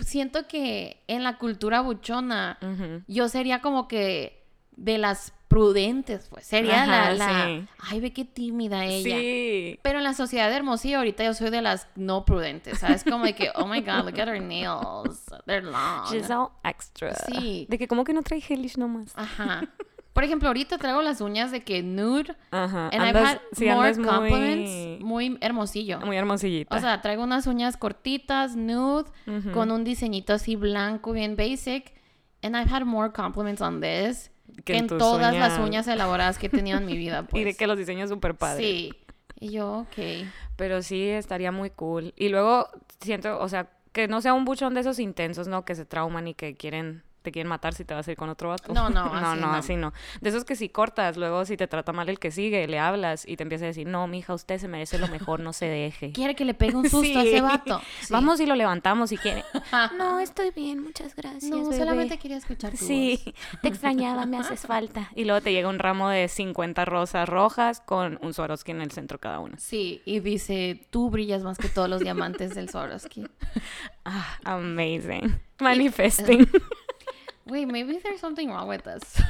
siento 0.01 0.47
que 0.49 1.03
en 1.07 1.23
la 1.23 1.39
cultura 1.39 1.81
buchona 1.81 2.59
yo 3.07 3.29
sería 3.29 3.61
como 3.61 3.89
que 3.89 4.43
de 4.77 4.99
las 4.99 5.33
prudentes, 5.53 6.29
pues. 6.31 6.47
Sería 6.47 6.87
la, 6.87 7.03
Ajá, 7.09 7.13
la- 7.13 7.45
sí. 7.47 7.67
Ay, 7.91 8.01
ve 8.01 8.13
qué 8.13 8.25
tímida 8.25 8.85
ella. 8.87 9.17
Sí. 9.17 9.79
Pero 9.83 9.99
en 9.99 10.05
la 10.05 10.15
sociedad 10.15 10.49
de 10.49 10.57
Hermosillo 10.57 10.99
ahorita 10.99 11.25
yo 11.25 11.35
soy 11.35 11.51
de 11.51 11.63
las 11.63 11.89
no 11.95 12.25
prudentes, 12.25 12.79
¿sabes? 12.79 13.05
Como 13.05 13.25
de 13.25 13.35
que, 13.35 13.51
oh 13.55 13.67
my 13.67 13.81
god, 13.81 14.05
look 14.05 14.19
at 14.21 14.29
her 14.29 14.41
nails, 14.41 15.25
they're 15.47 15.63
long. 15.63 16.07
She's 16.11 16.31
all 16.31 16.49
extra. 16.65 17.15
Sí. 17.15 17.67
De 17.69 17.79
que 17.79 17.87
como 17.87 18.05
que 18.05 18.13
no 18.13 18.23
trae 18.23 18.41
gelish 18.41 18.77
nomás. 18.79 19.13
Ajá. 19.15 19.69
Por 20.13 20.25
ejemplo, 20.25 20.49
ahorita 20.49 20.77
traigo 20.77 21.01
las 21.01 21.23
uñas 21.23 21.51
de 21.53 21.63
que 21.65 21.83
nude, 21.83 22.37
Ajá. 22.51 22.89
and 22.93 23.03
I've 23.03 23.19
Andas- 23.19 23.25
had 23.37 23.39
sí, 23.53 23.65
more 23.67 23.95
muy- 23.95 24.05
compliments, 24.05 25.01
muy 25.05 25.39
hermosillo. 25.41 26.01
Muy 26.01 26.17
hermosillita. 26.19 26.77
O 26.77 26.81
sea, 26.81 27.01
traigo 27.01 27.23
unas 27.23 27.47
uñas 27.47 27.77
cortitas, 27.79 28.55
nude, 28.57 29.05
con 29.55 29.71
un 29.71 29.85
diseñito 29.85 30.35
así 30.35 30.55
blanco, 30.57 31.13
bien 31.13 31.35
basic. 31.37 31.95
And 32.43 32.57
I've 32.57 32.71
had 32.71 32.85
more 32.85 33.11
compliments 33.13 33.63
on 33.63 33.81
this 33.81 34.31
que, 34.65 34.77
en 34.77 34.87
todas 34.87 35.35
las 35.35 35.55
uñas. 35.55 35.69
uñas 35.69 35.89
elaboradas 35.89 36.39
que 36.39 36.47
he 36.47 36.51
tenido 36.51 36.79
en 36.79 36.87
mi 36.87 36.97
vida. 36.97 37.25
Pues. 37.25 37.41
Y 37.43 37.45
de 37.45 37.55
que 37.55 37.67
los 37.67 37.79
diseños 37.79 38.11
súper 38.11 38.35
padres. 38.35 38.65
Sí. 38.65 38.93
Y 39.41 39.51
yo, 39.51 39.81
ok. 39.81 40.27
Pero 40.57 40.83
sí, 40.83 41.09
estaría 41.09 41.51
muy 41.51 41.71
cool. 41.71 42.15
Y 42.17 42.29
luego 42.29 42.69
siento, 43.01 43.41
o 43.41 43.49
sea, 43.49 43.71
que 43.93 44.09
no 44.09 44.21
sea 44.21 44.35
un 44.35 44.45
buchón 44.45 44.75
de 44.75 44.81
esos 44.81 44.99
intensos, 44.99 45.49
¿no? 45.49 45.65
Que 45.65 45.75
se 45.75 45.85
trauman 45.85 46.29
y 46.29 46.35
que 46.35 46.55
quieren, 46.55 47.03
te 47.23 47.33
quieren 47.33 47.49
matar 47.49 47.75
si 47.75 47.85
te 47.85 47.95
vas 47.95 48.07
a 48.07 48.11
ir 48.13 48.17
con 48.17 48.29
otro 48.29 48.51
vato. 48.51 48.73
No, 48.75 48.91
no, 48.91 49.05
no, 49.13 49.15
así 49.17 49.41
no, 49.41 49.47
no. 49.47 49.53
así 49.55 49.77
no. 49.77 49.93
De 50.21 50.29
esos 50.31 50.45
que 50.45 50.57
si 50.57 50.69
cortas, 50.69 51.17
luego 51.17 51.45
si 51.45 51.57
te 51.57 51.67
trata 51.67 51.93
mal 51.93 52.09
el 52.09 52.19
que 52.19 52.31
sigue, 52.31 52.67
le 52.69 52.79
hablas 52.79 53.27
y 53.27 53.37
te 53.37 53.43
empieza 53.45 53.65
a 53.65 53.69
decir, 53.69 53.87
no, 53.87 54.07
mija, 54.07 54.35
usted 54.35 54.59
se 54.59 54.69
merece 54.69 54.99
lo 54.99 55.09
mejor, 55.09 55.41
no 55.41 55.53
se 55.53 55.67
deje. 55.67 56.13
Quiere 56.15 56.35
que 56.35 56.45
le 56.45 56.55
pegue 56.55 56.77
un 56.77 56.89
susto 56.91 57.19
a 57.19 57.23
ese 57.23 57.41
vato. 57.41 57.81
Sí. 58.01 58.13
Vamos 58.13 58.41
y 58.41 58.47
lo 58.47 58.55
levantamos 58.55 59.11
si 59.11 59.17
quiere. 59.19 59.45
no, 59.97 60.21
estoy 60.21 60.51
bien, 60.51 60.83
muchas 60.83 61.15
gracias. 61.15 61.45
No, 61.45 61.65
bebé. 61.69 61.79
solamente 61.79 62.19
quería 62.19 62.37
escuchar 62.37 62.73
tu 62.73 62.79
Sí, 62.85 63.21
voz. 63.25 63.35
te 63.63 63.69
extrañaba, 63.69 64.27
me 64.27 64.39
haces 64.39 64.63
falta. 64.63 65.11
Y 65.15 65.25
luego 65.25 65.41
te 65.41 65.53
llega 65.53 65.69
un 65.69 65.79
ramo 65.79 66.09
de 66.09 66.29
50 66.29 66.85
rosas 66.85 67.29
rojas 67.29 67.81
con 67.81 68.19
un 68.23 68.35
Swarovski 68.35 68.73
en 68.73 68.83
el 68.83 68.91
centro 68.91 69.19
cada 69.19 69.39
una. 69.41 69.59
Sí, 69.59 70.03
y 70.05 70.21
dice, 70.21 70.87
tú 70.91 71.11
brillas 71.11 71.43
más 71.43 71.59
que 71.59 71.69
todos 71.69 71.89
los 71.89 72.01
diamantes 72.01 72.55
del 72.55 72.69
Swarovski. 72.69 73.27
Ah, 74.05 74.39
amazing. 74.45 75.41
Manifesting. 75.61 76.49
Wait, 77.45 77.67
maybe 77.67 77.99
there's 77.99 78.21
something 78.21 78.49
wrong 78.51 78.69
with 78.69 78.87
us. 78.87 79.21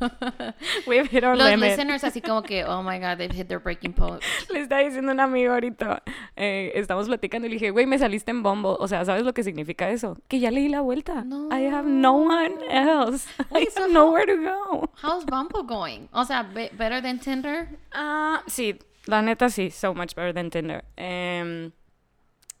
We've 0.86 1.06
hit 1.06 1.22
our 1.22 1.36
Los 1.36 1.50
limit. 1.50 1.70
listeners 1.70 2.02
así 2.02 2.22
como 2.22 2.42
que, 2.42 2.64
oh 2.64 2.82
my 2.82 2.98
god, 2.98 3.18
they've 3.18 3.30
hit 3.30 3.48
their 3.48 3.58
breaking 3.60 3.92
point. 3.92 4.22
Le 4.50 4.60
está 4.60 4.78
diciendo 4.78 5.12
un 5.12 5.20
amigo 5.20 5.52
ahorita, 5.52 6.02
eh, 6.36 6.72
estamos 6.74 7.08
platicando 7.08 7.46
y 7.46 7.50
le 7.50 7.54
dije, 7.56 7.70
güey, 7.70 7.84
me 7.86 7.98
saliste 7.98 8.30
en 8.30 8.42
bombo. 8.42 8.76
O 8.80 8.88
sea, 8.88 9.04
¿sabes 9.04 9.22
lo 9.24 9.34
que 9.34 9.42
significa 9.42 9.90
eso? 9.90 10.16
Que 10.28 10.40
ya 10.40 10.50
le 10.50 10.60
di 10.60 10.68
la 10.68 10.80
vuelta. 10.80 11.24
I 11.52 11.66
have 11.66 11.86
no 11.86 12.14
one 12.14 12.54
else. 12.70 13.28
I 13.54 13.66
so 13.66 13.82
have 13.82 13.92
nowhere 13.92 14.24
to 14.26 14.36
go. 14.36 14.90
How's 15.02 15.24
Bumble 15.26 15.62
going? 15.62 16.08
O 16.12 16.24
sea, 16.24 16.42
be- 16.44 16.70
better 16.76 17.02
than 17.02 17.18
Tinder? 17.18 17.68
Ah, 17.92 18.42
sí, 18.46 18.78
la 19.06 19.20
neta 19.20 19.50
sí, 19.50 19.70
so 19.70 19.92
much 19.94 20.14
better 20.14 20.32
than 20.32 20.50
Tinder. 20.50 20.84
Em, 20.96 21.72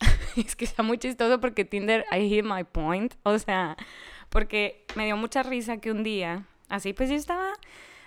es 0.36 0.54
que 0.54 0.64
está 0.66 0.82
muy 0.82 0.98
chistoso 0.98 1.40
porque 1.40 1.64
Tinder, 1.64 2.04
I 2.12 2.28
hit 2.28 2.44
my 2.44 2.62
point. 2.64 3.14
O 3.24 3.38
sea, 3.38 3.76
porque 4.28 4.84
me 4.94 5.04
dio 5.04 5.16
mucha 5.16 5.42
risa 5.42 5.78
que 5.78 5.90
un 5.90 6.02
día, 6.02 6.44
así 6.68 6.92
pues 6.92 7.10
yo 7.10 7.16
estaba, 7.16 7.52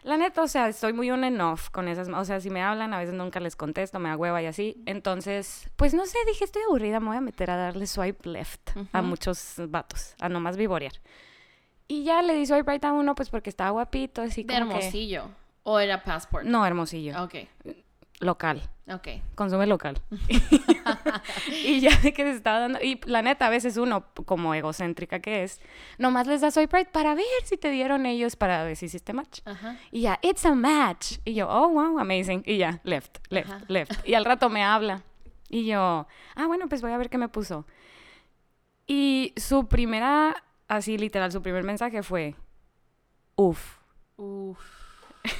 la 0.03 0.17
neta, 0.17 0.41
o 0.41 0.47
sea, 0.47 0.67
estoy 0.67 0.93
muy 0.93 1.11
on 1.11 1.23
and 1.23 1.39
off 1.41 1.69
con 1.69 1.87
esas, 1.87 2.09
o 2.09 2.25
sea, 2.25 2.39
si 2.39 2.49
me 2.49 2.61
hablan, 2.63 2.93
a 2.93 2.99
veces 2.99 3.13
nunca 3.13 3.39
les 3.39 3.55
contesto, 3.55 3.99
me 3.99 4.09
da 4.09 4.17
hueva 4.17 4.41
y 4.41 4.47
así. 4.47 4.81
Entonces, 4.85 5.69
pues 5.75 5.93
no 5.93 6.05
sé, 6.05 6.17
dije, 6.25 6.43
estoy 6.43 6.63
aburrida, 6.63 6.99
me 6.99 7.07
voy 7.07 7.17
a 7.17 7.21
meter 7.21 7.51
a 7.51 7.55
darle 7.55 7.85
swipe 7.85 8.27
left 8.27 8.71
a 8.93 9.01
muchos 9.01 9.55
vatos, 9.69 10.15
a 10.19 10.29
nomás 10.29 10.57
vivorear. 10.57 10.93
Y 11.87 12.03
ya 12.03 12.21
le 12.21 12.33
di 12.33 12.45
swipe 12.45 12.71
right 12.71 12.85
a 12.85 12.93
uno, 12.93 13.15
pues 13.15 13.29
porque 13.29 13.49
estaba 13.49 13.69
guapito, 13.71 14.21
así 14.21 14.43
De 14.43 14.53
como 14.53 14.71
que... 14.71 14.77
Hermosillo. 14.77 15.29
¿O 15.63 15.79
era 15.79 16.03
Passport? 16.03 16.45
No, 16.45 16.65
hermosillo. 16.65 17.23
Ok, 17.23 17.35
Local. 18.21 18.61
ok. 18.87 19.07
Consume 19.35 19.67
local. 19.67 20.01
y 21.65 21.79
ya 21.81 21.95
de 21.97 22.13
que 22.13 22.23
se 22.23 22.31
estaba 22.31 22.59
dando. 22.59 22.79
Y 22.81 22.99
la 23.05 23.21
neta, 23.21 23.47
a 23.47 23.49
veces 23.49 23.77
uno, 23.77 24.05
como 24.25 24.53
egocéntrica 24.55 25.19
que 25.19 25.43
es, 25.43 25.59
nomás 25.97 26.27
les 26.27 26.41
da 26.41 26.51
swipe 26.51 26.77
right 26.77 26.87
para 26.89 27.13
ver 27.15 27.25
si 27.43 27.57
te 27.57 27.69
dieron 27.69 28.05
ellos 28.05 28.35
para 28.35 28.63
ver 28.63 28.75
si 28.75 28.85
hiciste 28.85 29.11
match. 29.13 29.41
Ajá. 29.45 29.75
Y 29.91 30.01
ya, 30.01 30.19
it's 30.21 30.45
a 30.45 30.53
match. 30.55 31.17
Y 31.25 31.33
yo, 31.33 31.49
oh, 31.49 31.69
wow, 31.69 31.99
amazing. 31.99 32.43
Y 32.45 32.57
ya, 32.57 32.79
left, 32.83 33.17
left, 33.29 33.49
Ajá. 33.49 33.65
left. 33.67 34.07
Y 34.07 34.13
al 34.13 34.23
rato 34.25 34.49
me 34.49 34.63
habla. 34.63 35.03
Y 35.49 35.65
yo, 35.65 36.07
ah, 36.35 36.47
bueno, 36.47 36.69
pues 36.69 36.81
voy 36.81 36.91
a 36.91 36.97
ver 36.97 37.09
qué 37.09 37.17
me 37.17 37.27
puso. 37.27 37.65
Y 38.87 39.33
su 39.35 39.67
primera, 39.67 40.43
así 40.67 40.97
literal, 40.97 41.31
su 41.31 41.41
primer 41.41 41.63
mensaje 41.63 42.03
fue, 42.03 42.35
uff, 43.35 43.79
Uf. 44.17 44.59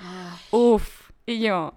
Ay, 0.00 0.38
uff. 0.50 0.93
Y 1.26 1.40
yo, 1.40 1.74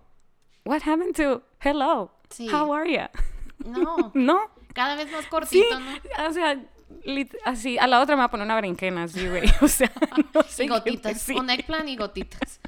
what 0.66 0.82
happened 0.82 1.16
to 1.16 1.42
hello? 1.64 2.12
Sí. 2.30 2.50
How 2.50 2.74
are 2.74 2.92
you? 2.92 3.70
no, 3.70 4.12
¿No? 4.14 4.40
cada 4.74 4.96
vez 4.96 5.12
más 5.12 5.24
Sí, 5.24 5.30
cortito, 5.30 5.80
¿no? 5.80 6.28
o 6.28 6.34
sea, 6.34 6.62
así, 7.46 7.78
a 7.80 7.88
la 7.88 8.02
otra 8.02 8.16
me 8.16 8.20
va 8.20 8.26
a 8.26 8.30
poner 8.30 8.46
una 8.46 8.56
berenjena, 8.56 9.04
así, 9.04 9.28
güey. 9.28 9.44
O 9.62 9.68
sea, 9.68 9.92
no 10.34 10.44
sé. 10.44 10.66
Y 10.66 10.68
gotitas, 10.68 11.30
un 11.30 11.50
eggplant 11.50 11.90
y 11.90 11.96
gotitas. 11.96 12.60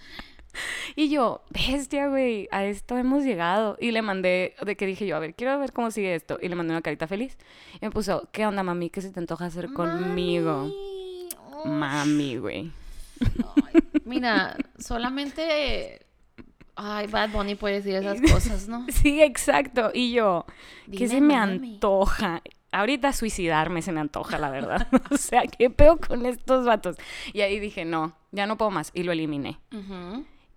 Y 0.95 1.09
yo, 1.09 1.43
bestia, 1.51 2.07
güey, 2.07 2.47
a 2.51 2.65
esto 2.65 2.97
hemos 2.97 3.23
llegado. 3.23 3.77
Y 3.79 3.91
le 3.91 4.01
mandé, 4.01 4.55
de 4.65 4.75
que 4.75 4.87
dije 4.87 5.05
yo, 5.05 5.15
a 5.15 5.19
ver, 5.19 5.35
quiero 5.35 5.57
ver 5.59 5.71
cómo 5.71 5.91
sigue 5.91 6.15
esto. 6.15 6.39
Y 6.41 6.47
le 6.47 6.55
mandé 6.55 6.71
una 6.73 6.81
carita 6.81 7.07
feliz. 7.07 7.37
Y 7.75 7.85
me 7.85 7.91
puso, 7.91 8.27
¿qué 8.31 8.47
onda, 8.47 8.63
mami? 8.63 8.89
¿Qué 8.89 9.01
se 9.01 9.11
te 9.11 9.19
antoja 9.19 9.45
hacer 9.45 9.71
conmigo? 9.71 10.73
Mami. 11.65 12.37
Güey. 12.37 12.71
Mira, 14.05 14.57
solamente. 14.79 16.07
Ay, 16.81 17.07
Bad 17.07 17.31
Bunny 17.31 17.55
puede 17.55 17.75
decir 17.75 17.95
esas 17.95 18.21
cosas, 18.31 18.69
¿no? 18.69 18.85
Sí, 18.87 19.21
exacto. 19.21 19.91
Y 19.93 20.13
yo, 20.13 20.45
¿qué 20.89 21.09
se 21.09 21.19
me 21.19 21.35
mami. 21.35 21.73
antoja? 21.73 22.41
Ahorita 22.71 23.11
suicidarme 23.11 23.81
se 23.81 23.91
me 23.91 23.99
antoja, 23.99 24.37
la 24.37 24.49
verdad. 24.49 24.87
o 25.11 25.17
sea, 25.17 25.41
¿qué 25.41 25.69
peo 25.69 25.97
con 25.97 26.25
estos 26.25 26.65
vatos? 26.65 26.95
Y 27.33 27.41
ahí 27.41 27.59
dije, 27.59 27.83
no, 27.83 28.15
ya 28.31 28.47
no 28.47 28.57
puedo 28.57 28.71
más. 28.71 28.91
Y 28.93 29.03
lo 29.03 29.11
eliminé. 29.11 29.59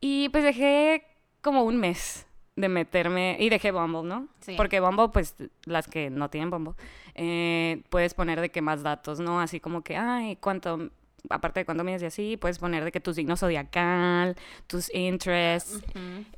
Y 0.00 0.28
pues 0.28 0.44
dejé 0.44 1.04
como 1.40 1.64
un 1.64 1.78
mes 1.78 2.24
de 2.54 2.68
meterme, 2.68 3.36
y 3.40 3.48
dejé 3.48 3.72
Bumble, 3.72 4.02
¿no? 4.04 4.28
Sí. 4.40 4.54
Porque 4.56 4.78
Bumble, 4.78 5.08
pues, 5.08 5.34
las 5.64 5.88
que 5.88 6.10
no 6.10 6.28
tienen 6.28 6.50
Bumble, 6.50 6.74
eh, 7.14 7.82
puedes 7.88 8.14
poner 8.14 8.40
de 8.40 8.50
que 8.50 8.62
más 8.62 8.82
datos, 8.82 9.18
¿no? 9.18 9.40
Así 9.40 9.58
como 9.58 9.82
que, 9.82 9.96
ay, 9.96 10.36
cuánto, 10.36 10.90
aparte 11.28 11.60
de 11.60 11.64
cuánto 11.64 11.84
mides 11.84 12.02
y 12.02 12.06
así, 12.06 12.36
puedes 12.36 12.58
poner 12.58 12.84
de 12.84 12.92
que 12.92 13.00
tu 13.00 13.14
signo 13.14 13.36
zodiacal, 13.36 14.36
tus 14.66 14.92
interests. 14.94 15.82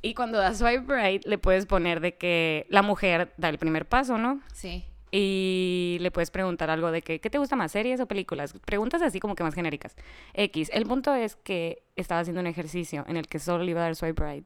Y 0.01 0.13
cuando 0.13 0.37
das 0.37 0.59
swipe 0.59 0.85
right, 0.87 1.25
le 1.25 1.37
puedes 1.37 1.65
poner 1.65 1.99
de 1.99 2.15
que 2.15 2.65
la 2.69 2.81
mujer 2.81 3.33
da 3.37 3.49
el 3.49 3.57
primer 3.57 3.87
paso, 3.87 4.17
¿no? 4.17 4.41
Sí. 4.53 4.85
Y 5.11 5.97
le 6.01 6.11
puedes 6.11 6.29
preguntar 6.29 6.69
algo 6.69 6.91
de 6.91 7.01
que, 7.01 7.21
¿qué 7.21 7.29
te 7.29 7.37
gusta 7.37 7.55
más, 7.55 7.71
series 7.71 7.99
o 8.01 8.07
películas? 8.07 8.53
Preguntas 8.65 9.01
así 9.01 9.19
como 9.19 9.35
que 9.35 9.43
más 9.43 9.53
genéricas. 9.53 9.95
X. 10.33 10.69
El 10.73 10.85
punto 10.85 11.13
es 11.15 11.35
que 11.37 11.83
estaba 11.95 12.21
haciendo 12.21 12.41
un 12.41 12.47
ejercicio 12.47 13.05
en 13.07 13.15
el 13.15 13.27
que 13.27 13.39
solo 13.39 13.63
le 13.63 13.71
iba 13.71 13.81
a 13.81 13.85
dar 13.85 13.95
swipe 13.95 14.21
right 14.21 14.45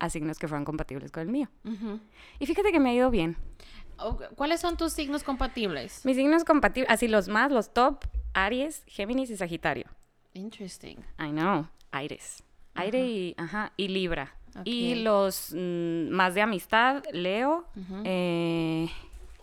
a 0.00 0.10
signos 0.10 0.38
que 0.38 0.48
fueran 0.48 0.64
compatibles 0.64 1.10
con 1.10 1.22
el 1.22 1.28
mío. 1.28 1.48
Y 2.38 2.46
fíjate 2.46 2.70
que 2.72 2.80
me 2.80 2.90
ha 2.90 2.94
ido 2.94 3.10
bien. 3.10 3.36
¿Cuáles 4.34 4.60
son 4.60 4.76
tus 4.76 4.92
signos 4.92 5.22
compatibles? 5.22 6.04
Mis 6.04 6.16
signos 6.16 6.44
compatibles, 6.44 6.90
así 6.90 7.08
los 7.08 7.28
más, 7.28 7.50
los 7.50 7.72
top, 7.72 8.04
Aries, 8.34 8.82
Géminis 8.86 9.30
y 9.30 9.36
Sagitario. 9.36 9.86
Interesting. 10.34 10.96
I 11.18 11.30
know, 11.30 11.68
Aires. 11.92 12.42
Aire 12.74 13.06
y, 13.06 13.34
ajá, 13.38 13.72
y 13.76 13.88
Libra. 13.88 14.34
Y 14.64 14.96
los 14.96 15.52
mm, 15.52 16.10
más 16.10 16.34
de 16.34 16.42
amistad, 16.42 17.02
Leo, 17.12 17.66
eh, 18.04 18.88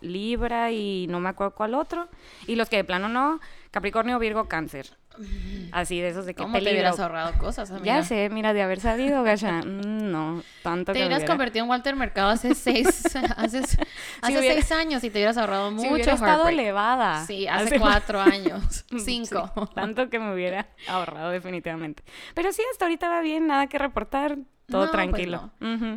Libra 0.00 0.70
y 0.72 1.06
no 1.08 1.20
me 1.20 1.28
acuerdo 1.28 1.54
cuál 1.54 1.74
otro. 1.74 2.08
Y 2.46 2.56
los 2.56 2.68
que 2.68 2.76
de 2.76 2.84
plano 2.84 3.08
no, 3.08 3.40
Capricornio, 3.72 4.18
Virgo, 4.20 4.44
Cáncer. 4.46 4.86
Así 5.72 6.00
de 6.00 6.08
esos 6.08 6.24
de 6.26 6.34
que 6.34 6.42
¿Cómo 6.42 6.52
te 6.54 6.58
peligro. 6.60 6.80
hubieras 6.80 7.00
ahorrado 7.00 7.32
cosas, 7.38 7.70
amiga? 7.70 7.84
Ya 7.84 8.02
sé, 8.04 8.28
mira, 8.30 8.52
de 8.52 8.62
haber 8.62 8.80
sabido, 8.80 9.22
Gasha. 9.22 9.62
mm, 9.66 10.10
no, 10.12 10.42
tanto 10.62 10.92
Te 10.92 10.98
que 10.98 11.04
hubieras 11.04 11.18
hubiera- 11.20 11.32
convertido 11.32 11.64
en 11.64 11.70
Walter 11.70 11.96
Mercado 11.96 12.30
hace 12.30 12.54
seis, 12.54 12.86
hace, 13.36 13.58
hace 13.58 14.38
hubiera- 14.38 14.54
seis 14.54 14.72
años 14.72 15.02
y 15.04 15.10
te 15.10 15.18
hubieras 15.18 15.36
ahorrado 15.38 15.70
Si 15.70 15.74
mucho 15.76 15.92
hubiera 15.94 16.12
estado 16.14 16.48
elevada. 16.48 17.26
Sí, 17.26 17.48
hace 17.48 17.78
cuatro 17.80 18.20
años. 18.20 18.84
Cinco. 19.04 19.50
Sí, 19.54 19.62
tanto 19.74 20.08
que 20.10 20.18
me 20.18 20.32
hubiera 20.32 20.68
ahorrado 20.88 21.30
definitivamente. 21.30 22.02
Pero 22.34 22.52
sí, 22.52 22.62
hasta 22.70 22.84
ahorita 22.84 23.08
va 23.08 23.20
bien, 23.22 23.46
nada 23.46 23.66
que 23.66 23.78
reportar, 23.78 24.36
todo 24.68 24.86
No, 24.86 24.90
pues 24.90 24.92
tranquilo. 24.92 25.50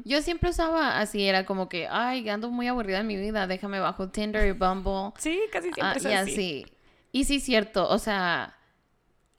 Yo 0.05 0.21
siempre 0.21 0.49
usaba 0.49 0.99
así, 0.99 1.25
era 1.27 1.45
como 1.45 1.69
que, 1.69 1.87
ay, 1.89 2.27
ando 2.29 2.49
muy 2.49 2.67
aburrida 2.67 2.99
en 2.99 3.07
mi 3.07 3.15
vida, 3.17 3.47
déjame 3.47 3.79
bajo 3.79 4.09
Tinder 4.09 4.47
y 4.47 4.51
Bumble. 4.51 5.11
Sí, 5.17 5.39
casi 5.51 5.71
siempre 5.73 5.83
Ah, 5.85 5.93
es 5.95 6.05
y 6.05 6.11
así. 6.13 6.65
Y 7.15 7.23
sí, 7.23 7.39
cierto, 7.39 7.87
o 7.87 7.97
sea, 7.97 8.57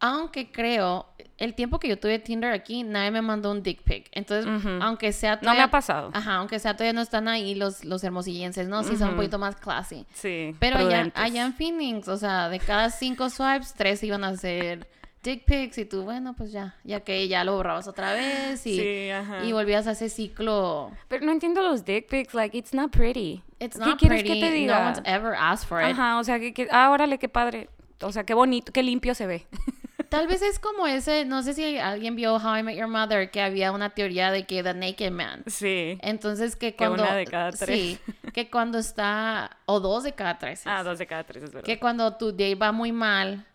aunque 0.01 0.51
creo, 0.51 1.07
el 1.37 1.55
tiempo 1.55 1.79
que 1.79 1.89
yo 1.89 1.99
tuve 1.99 2.19
Tinder 2.19 2.51
aquí, 2.53 2.83
nadie 2.85 3.11
me 3.11 3.21
mandó 3.21 3.51
un 3.51 3.63
dick 3.63 3.83
pic. 3.83 4.09
Entonces, 4.13 4.51
aunque 4.81 5.13
sea 5.13 5.33
No 5.33 5.37
me 5.37 5.43
todavía- 5.43 5.65
ha 5.65 5.71
pasado. 5.71 6.11
Ajá, 6.15 6.37
aunque 6.37 6.59
sea 6.59 6.73
todavía 6.75 6.95
no 6.95 7.03
están 7.03 7.29
ahí 7.29 7.55
los, 7.55 7.85
los 7.85 8.03
hermosillenses, 8.03 8.67
¿no? 8.69 8.83
Sí 8.83 8.97
son 8.97 9.11
un 9.11 9.17
poquito 9.17 9.39
más 9.39 9.57
classy. 9.57 10.07
Sí, 10.15 10.55
Pero 10.59 10.79
allá, 10.79 11.13
allá 11.15 11.45
en 11.45 11.53
Phoenix, 11.53 12.09
o 12.09 12.17
sea, 12.17 12.49
de 12.49 12.61
cada 12.61 12.89
cinco 12.89 13.29
swipes, 13.29 13.75
tres 13.75 14.03
iban 14.03 14.25
a 14.25 14.35
ser 14.39 14.89
dick 15.23 15.45
pics 15.45 15.77
y 15.77 15.85
tú, 15.85 16.03
bueno, 16.05 16.35
pues 16.35 16.53
ya, 16.53 16.77
ya 16.83 17.01
que 17.01 17.29
ya 17.29 17.45
lo 17.45 17.57
borrabas 17.57 17.89
otra 17.89 18.13
vez 18.15 18.67
y, 18.67 18.79
Sí, 18.79 19.09
y 19.47 19.53
volvías 19.53 19.87
a 19.87 19.91
ese 19.91 20.09
ciclo. 20.09 20.93
Pero 21.09 21.27
no 21.27 21.33
entiendo 21.33 21.61
los 21.63 21.85
dick 21.85 22.09
pics, 22.09 22.33
like, 22.33 22.57
it's 22.57 22.73
not 22.73 22.91
pretty. 22.91 23.43
It's 23.59 23.79
¿Qué 23.79 23.85
not 23.85 23.99
quieres 23.99 24.23
pretty. 24.23 24.41
que 24.41 24.47
te 24.47 24.53
diga? 24.53 24.79
No 24.81 24.87
one's 24.87 25.03
ever 25.05 25.35
asked 25.35 25.67
for 25.67 25.81
it. 25.81 25.93
Ajá, 25.93 26.19
o 26.19 26.25
sea, 26.25 26.39
que, 26.39 26.53
que 26.53 26.69
ah, 26.71 26.91
órale, 26.91 27.19
qué 27.19 27.29
padre. 27.29 27.69
O 28.03 28.13
sea, 28.13 28.25
qué 28.25 28.35
bonito, 28.35 28.73
qué 28.73 28.83
limpio 28.83 29.15
se 29.15 29.27
ve. 29.27 29.47
Tal 30.11 30.29
vez 30.29 30.41
es 30.43 30.59
como 30.61 30.87
ese, 30.87 31.25
no 31.25 31.43
sé 31.43 31.55
si 31.55 31.79
alguien 31.79 32.15
vio 32.15 32.37
How 32.37 32.59
I 32.59 32.63
Met 32.63 32.77
Your 32.77 32.87
Mother, 32.87 33.31
que 33.31 33.41
había 33.41 33.73
una 33.73 33.91
teoría 33.91 34.31
de 34.31 34.45
que 34.47 34.63
The 34.63 34.75
Naked 34.75 35.11
Man. 35.11 35.43
Sí. 35.47 35.99
Entonces 36.03 36.55
que 36.55 36.73
Que 36.73 36.77
cuando... 36.77 37.03
una 37.03 37.15
de 37.17 37.25
cada 37.25 37.51
tres. 37.51 37.79
Sí, 37.79 37.99
que 38.33 38.49
cuando 38.49 38.79
está... 38.79 39.57
O 39.67 39.81
dos 39.81 40.05
de 40.05 40.13
cada 40.13 40.39
tres. 40.39 40.63
Ah, 40.65 40.85
dos 40.85 40.99
de 40.99 41.07
cada 41.07 41.25
tres, 41.25 41.43
es 41.45 41.51
verdad. 41.51 41.67
Que 41.67 41.81
cuando 41.81 42.17
tu 42.17 42.31
day 42.33 42.55
va 42.55 42.71
muy 42.71 42.93
mal, 42.93 43.47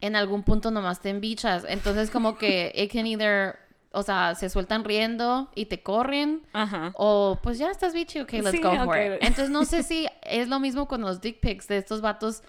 en 0.00 0.16
algún 0.16 0.44
punto 0.44 0.70
nomás 0.70 1.00
te 1.00 1.10
embichas. 1.10 1.66
Entonces 1.68 2.10
como 2.10 2.38
que 2.38 2.72
it 2.74 2.90
can 2.92 3.06
either... 3.06 3.58
O 3.90 4.02
sea, 4.02 4.34
se 4.34 4.50
sueltan 4.50 4.84
riendo 4.84 5.50
y 5.54 5.66
te 5.66 5.82
corren. 5.82 6.42
Ajá. 6.52 6.92
O 6.94 7.38
pues 7.42 7.58
ya 7.58 7.70
estás 7.70 7.94
bichi, 7.94 8.20
ok, 8.20 8.32
let's 8.34 8.50
Sí, 8.50 8.60
go 8.60 8.74
for 8.84 8.96
it. 8.98 9.12
Entonces 9.22 9.50
no 9.50 9.64
sé 9.64 9.82
si 9.82 10.06
es 10.22 10.48
lo 10.48 10.60
mismo 10.60 10.86
con 10.86 11.00
los 11.00 11.20
dick 11.20 11.40
pics 11.40 11.66
de 11.68 11.78
estos 11.78 12.00
vatos. 12.00 12.42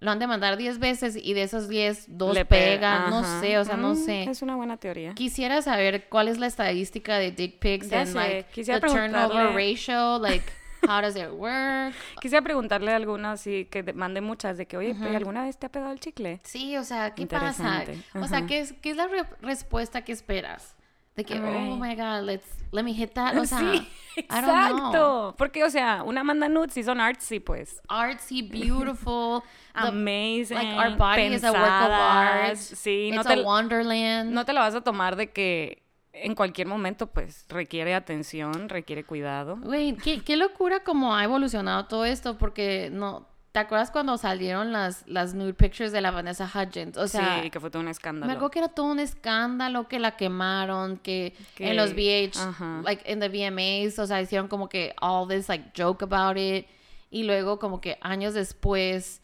Lo 0.00 0.12
han 0.12 0.20
de 0.20 0.28
mandar 0.28 0.56
10 0.56 0.78
veces 0.78 1.16
y 1.20 1.34
de 1.34 1.42
esos 1.42 1.68
10, 1.68 2.04
dos 2.16 2.32
Le 2.32 2.44
pega, 2.44 2.98
pegan. 2.98 3.10
No 3.10 3.18
ajá. 3.18 3.40
sé, 3.40 3.58
o 3.58 3.64
sea, 3.64 3.76
no 3.76 3.94
Mm, 3.94 3.96
sé. 3.96 4.22
Es 4.30 4.42
una 4.42 4.54
buena 4.54 4.76
teoría. 4.76 5.12
Quisiera 5.14 5.60
saber 5.60 6.08
cuál 6.08 6.28
es 6.28 6.38
la 6.38 6.46
estadística 6.46 7.16
de 7.18 7.32
dick 7.32 7.58
pics 7.58 7.88
sé, 7.88 8.04
like 8.14 8.44
quisiera 8.52 8.78
the 8.80 8.86
turnover 8.86 9.10
preguntarle- 9.10 9.54
ratio, 9.54 10.18
like 10.20 10.44
how 10.88 11.02
does 11.02 11.16
it 11.16 11.28
work? 11.32 11.94
Quisiera 12.22 12.42
preguntarle 12.42 12.92
a 12.92 12.96
alguna 12.96 13.32
así 13.32 13.64
que 13.64 13.82
mande 13.92 14.20
muchas 14.20 14.56
de 14.56 14.66
que, 14.66 14.76
oye, 14.76 14.94
¿pero 14.98 15.16
¿alguna 15.16 15.42
vez 15.42 15.58
te 15.58 15.66
ha 15.66 15.68
pegado 15.68 15.90
el 15.92 15.98
chicle? 15.98 16.40
Sí, 16.44 16.76
o 16.76 16.84
sea, 16.84 17.14
¿qué 17.16 17.26
pasa? 17.26 17.80
Interesante, 17.80 17.98
O 18.20 18.28
sea. 18.28 18.46
¿qué 18.46 18.60
es, 18.60 18.72
¿qué 18.74 18.90
es 18.92 18.96
la 18.96 19.08
re- 19.08 19.26
respuesta 19.42 20.02
que 20.02 20.12
esperas? 20.12 20.76
De 21.18 21.24
que, 21.24 21.34
oh 21.34 21.76
my 21.76 21.96
god, 21.96 22.22
let's, 22.22 22.46
let 22.70 22.84
me 22.84 22.92
hit 22.94 23.12
that. 23.14 23.36
O 23.36 23.44
sea, 23.44 23.58
sí, 23.58 23.88
I 24.30 24.40
don't 24.40 24.44
know. 24.44 24.54
exacto. 24.54 25.34
Porque, 25.36 25.64
o 25.64 25.68
sea, 25.70 26.04
una 26.04 26.22
manda 26.22 26.48
nudes 26.48 26.76
y 26.76 26.84
son 26.84 27.00
artsy, 27.00 27.40
pues. 27.40 27.82
Artsy, 27.88 28.42
beautiful. 28.42 29.42
the- 29.74 29.88
Amazing. 29.88 30.56
like 30.56 30.76
our 30.78 30.96
body 30.96 31.34
is 31.34 31.42
a 31.42 31.50
work 31.50 31.64
of 31.64 31.90
art. 31.90 32.54
Sí, 32.56 33.10
no 33.12 33.22
It's 33.22 33.26
te, 33.34 33.40
a 33.40 33.42
wonderland. 33.42 34.30
no 34.32 34.44
te 34.44 34.52
la 34.52 34.60
vas 34.60 34.76
a 34.76 34.80
tomar 34.80 35.16
de 35.16 35.32
que 35.32 35.82
en 36.12 36.36
cualquier 36.36 36.68
momento, 36.68 37.08
pues, 37.08 37.46
requiere 37.48 37.94
atención, 37.96 38.68
requiere 38.68 39.02
cuidado. 39.02 39.56
Güey, 39.60 39.96
qué, 39.96 40.22
qué 40.22 40.36
locura 40.36 40.84
como 40.84 41.16
ha 41.16 41.24
evolucionado 41.24 41.86
todo 41.86 42.04
esto, 42.04 42.38
porque 42.38 42.90
no... 42.92 43.26
¿Te 43.52 43.60
acuerdas 43.60 43.90
cuando 43.90 44.16
salieron 44.18 44.72
las, 44.72 45.06
las 45.08 45.34
nude 45.34 45.54
pictures 45.54 45.90
de 45.90 46.00
la 46.00 46.10
Vanessa 46.10 46.44
Hudgens? 46.52 46.96
O 46.98 47.08
sea, 47.08 47.42
sí, 47.42 47.50
que 47.50 47.58
fue 47.58 47.70
todo 47.70 47.80
un 47.80 47.86
me 47.86 47.90
escándalo. 47.92 48.30
acuerdo 48.32 48.50
que 48.50 48.58
era 48.58 48.68
todo 48.68 48.86
un 48.86 49.00
escándalo, 49.00 49.88
que 49.88 49.98
la 49.98 50.16
quemaron, 50.16 50.98
que, 50.98 51.34
Que- 51.56 51.70
en 51.70 51.76
los 51.76 51.92
VH, 51.94 52.38
ajá. 52.40 52.82
like 52.84 53.10
in 53.10 53.20
the 53.20 53.28
VMAs, 53.28 53.98
o 53.98 54.06
sea, 54.06 54.20
hicieron 54.20 54.48
como 54.48 54.68
que 54.68 54.94
all 55.00 55.26
this 55.28 55.48
like 55.48 55.70
joke 55.76 56.02
about 56.04 56.36
it, 56.36 56.66
y 57.10 57.22
luego 57.24 57.58
como 57.58 57.80
que 57.80 57.98
años 58.02 58.34
después 58.34 59.22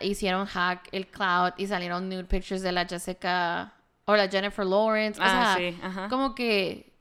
hicieron 0.00 0.46
hack 0.46 0.88
el 0.92 1.06
cloud 1.06 1.52
y 1.56 1.66
salieron 1.66 2.08
nude 2.08 2.24
pictures 2.24 2.62
de 2.62 2.72
la 2.72 2.86
Jessica 2.86 3.72
o 4.04 4.14
la 4.16 4.28
Jennifer 4.28 4.64
Lawrence, 4.64 5.20
o 5.20 5.24
Ah, 5.24 5.54
sea, 5.58 5.70
sí, 5.70 5.78
ajá. 5.82 6.08
como 6.08 6.34
que 6.34 6.92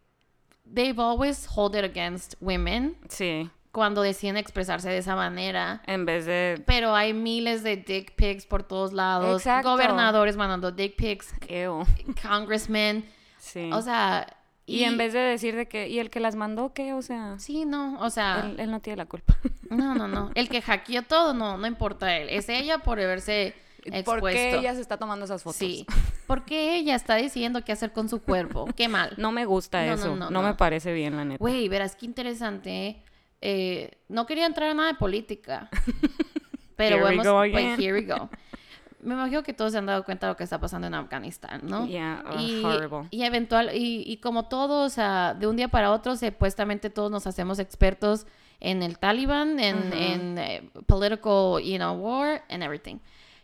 they've 0.74 1.00
always 1.00 1.48
hold 1.54 1.76
it 1.76 1.84
against 1.84 2.34
women 2.42 2.98
Sí, 3.08 3.50
cuando 3.76 4.04
deciden 4.04 4.38
expresarse 4.38 4.88
de 4.88 5.00
esa 5.00 5.18
manera. 5.18 5.82
en 5.86 6.06
vez 6.06 6.26
de... 6.26 6.64
Pero 6.66 6.96
hay 6.96 7.14
miles 7.14 7.62
de 7.62 7.76
dick 7.76 8.16
pics 8.16 8.46
por 8.46 8.64
todos 8.64 8.94
lados. 8.94 9.42
Exacto. 9.42 9.72
Gobernadores 9.72 10.38
mandando 10.38 10.72
dick 10.72 10.96
pics. 10.96 11.34
Ew. 11.50 11.84
Congressmen. 12.24 13.04
Sí. 13.38 13.70
O 13.74 13.82
sea. 13.82 14.28
y, 14.66 14.84
en 14.86 14.98
vez 14.98 15.12
de 15.12 15.20
decir 15.20 15.58
de 15.58 15.68
que... 15.68 15.90
¿Y 15.90 16.00
el 16.00 16.10
que 16.10 16.22
las 16.22 16.38
mandó 16.38 16.74
qué? 16.74 16.94
O 16.94 17.02
sea, 17.02 17.38
Sí, 17.38 17.66
no. 17.66 18.00
O 18.00 18.10
sea. 18.10 18.46
él, 18.46 18.62
él 18.62 18.72
no 18.72 18.80
tiene 18.80 18.96
la 18.96 19.08
culpa. 19.08 19.38
No, 19.70 19.94
no, 19.94 20.08
no. 20.08 20.32
El 20.36 20.48
que 20.48 20.62
hackeó 20.62 21.02
todo, 21.04 21.34
no, 21.34 21.58
no 21.58 21.68
importa 21.68 22.16
él. 22.16 22.30
Es 22.30 22.48
ella 22.48 22.78
por 22.78 22.98
haberse 23.02 23.56
expuesto. 23.84 24.22
¿Por 24.22 24.32
qué 24.32 24.58
ella 24.58 24.74
se 24.74 24.80
está 24.80 24.96
tomando 24.96 25.26
esas 25.26 25.44
fotos? 25.44 25.58
Sí. 25.58 25.86
Porque 26.28 26.78
ella 26.78 26.96
está 26.96 27.16
decidiendo 27.16 27.62
qué 27.66 27.74
hacer 27.74 27.92
con 27.92 28.08
su 28.08 28.22
cuerpo. 28.22 28.68
Qué 28.74 28.88
mal. 28.88 29.16
No 29.18 29.34
me 29.34 29.44
gusta 29.44 29.86
no, 29.86 29.94
eso. 29.96 30.16
no, 30.16 30.16
No, 30.16 30.30
no. 30.30 30.44
me 30.44 30.54
parece 30.54 30.94
bien, 30.94 31.18
la 31.18 31.26
neta. 31.26 31.40
Güey, 31.40 31.68
verás 31.68 31.98
qué 31.98 32.06
interesante. 32.06 33.04
Eh, 33.48 33.92
no 34.10 34.26
quería 34.26 34.48
entrar 34.48 34.72
en 34.72 34.78
nada 34.78 34.92
de 34.92 34.98
política. 34.98 35.70
Pero 36.76 36.96
Here 36.98 37.06
we 37.06 37.10
vamos, 37.18 37.28
go 37.28 37.52
pues, 37.52 37.80
here 37.80 37.94
we 37.94 38.02
go. 38.02 38.28
Me 39.02 39.14
imagino 39.14 39.44
que 39.44 39.54
todos 39.54 39.72
se 39.72 39.78
han 39.78 39.86
dado 39.86 40.04
cuenta 40.04 40.26
de 40.26 40.34
lo 40.34 40.38
que 40.38 40.44
está 40.44 40.60
pasando 40.60 40.88
en 40.88 40.96
Afganistán, 40.96 41.62
¿no? 41.64 41.86
Yeah, 41.86 42.24
uh, 42.26 42.40
y, 42.40 42.64
horrible. 42.64 43.08
y 43.12 43.22
eventual, 43.22 43.70
y, 43.76 44.04
y 44.08 44.18
como 44.18 44.46
todos, 44.48 44.92
o 44.92 44.96
sea, 44.96 45.36
de 45.36 45.46
un 45.46 45.56
día 45.56 45.68
para 45.68 45.92
otro, 45.92 46.16
supuestamente 46.18 46.90
todos 46.90 47.12
nos 47.12 47.28
hacemos 47.28 47.60
expertos 47.60 48.26
en 48.60 48.82
el 48.82 48.98
Taliban, 48.98 49.60
en, 49.60 49.78
Ujú. 49.78 49.94
en 49.94 50.38
eh, 50.40 50.70
political, 50.88 51.62
you 51.62 51.78
know, 51.78 51.94
war 51.94 52.42
and 52.50 52.64
everything. 52.64 52.98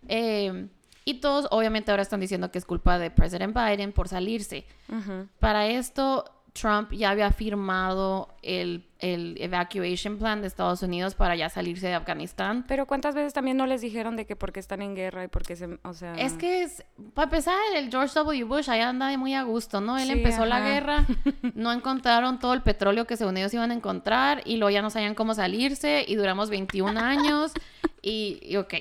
Eh, 0.08 0.68
y 1.06 1.16
todos, 1.16 1.48
obviamente, 1.52 1.92
ahora 1.92 2.02
están 2.02 2.22
diciendo 2.22 2.52
que 2.52 2.58
es 2.58 2.66
culpa 2.66 2.98
de 2.98 3.12
President 3.12 3.56
Biden 3.56 3.92
por 3.92 4.08
salirse. 4.08 4.66
Para 5.40 5.68
esto, 5.68 6.26
Trump 6.54 6.92
ya 6.92 7.12
había 7.12 7.32
firmado 7.32 8.28
el, 8.42 8.86
el 9.00 9.38
evacuation 9.40 10.18
plan 10.18 10.42
de 10.42 10.48
Estados 10.48 10.84
Unidos 10.84 11.16
para 11.16 11.36
ya 11.36 11.50
salirse 11.50 11.88
de 11.88 11.94
Afganistán. 11.94 12.66
Pero 12.68 12.86
¿cuántas 12.86 13.16
veces 13.16 13.34
también 13.34 13.56
no 13.56 13.66
les 13.66 13.82
dijeron 13.82 14.16
de 14.18 14.26
que 14.26 14.36
porque 14.36 14.60
están 14.60 14.82
en 14.82 14.94
guerra 14.94 15.24
y 15.24 15.28
porque 15.28 15.56
se... 15.56 15.80
O 15.84 15.94
sea... 15.94 16.14
Es 16.16 16.34
que, 16.34 16.64
es, 16.64 16.84
para 17.14 17.26
empezar, 17.26 17.58
el 17.76 17.90
George 17.90 18.14
W. 18.16 18.44
Bush 18.44 18.70
allá 18.70 18.90
anda 18.90 19.16
muy 19.18 19.34
a 19.34 19.44
gusto, 19.44 19.80
¿no? 19.80 19.98
Él 19.98 20.08
Sí, 20.08 20.12
empezó 20.12 20.46
la 20.46 20.60
guerra, 20.60 21.06
no 21.56 21.72
encontraron 21.72 22.40
todo 22.40 22.54
el 22.54 22.62
petróleo 22.62 23.06
que 23.06 23.16
según 23.16 23.38
ellos 23.38 23.54
iban 23.54 23.72
a 23.72 23.74
encontrar 23.74 24.42
y 24.46 24.58
luego 24.58 24.72
ya 24.72 24.82
no 24.82 24.90
sabían 24.90 25.16
cómo 25.16 25.34
salirse 25.34 26.04
y 26.08 26.16
duramos 26.16 26.50
21 26.50 27.00
años 27.00 27.54
y, 28.02 28.40
y 28.42 28.58
ok. 28.58 28.74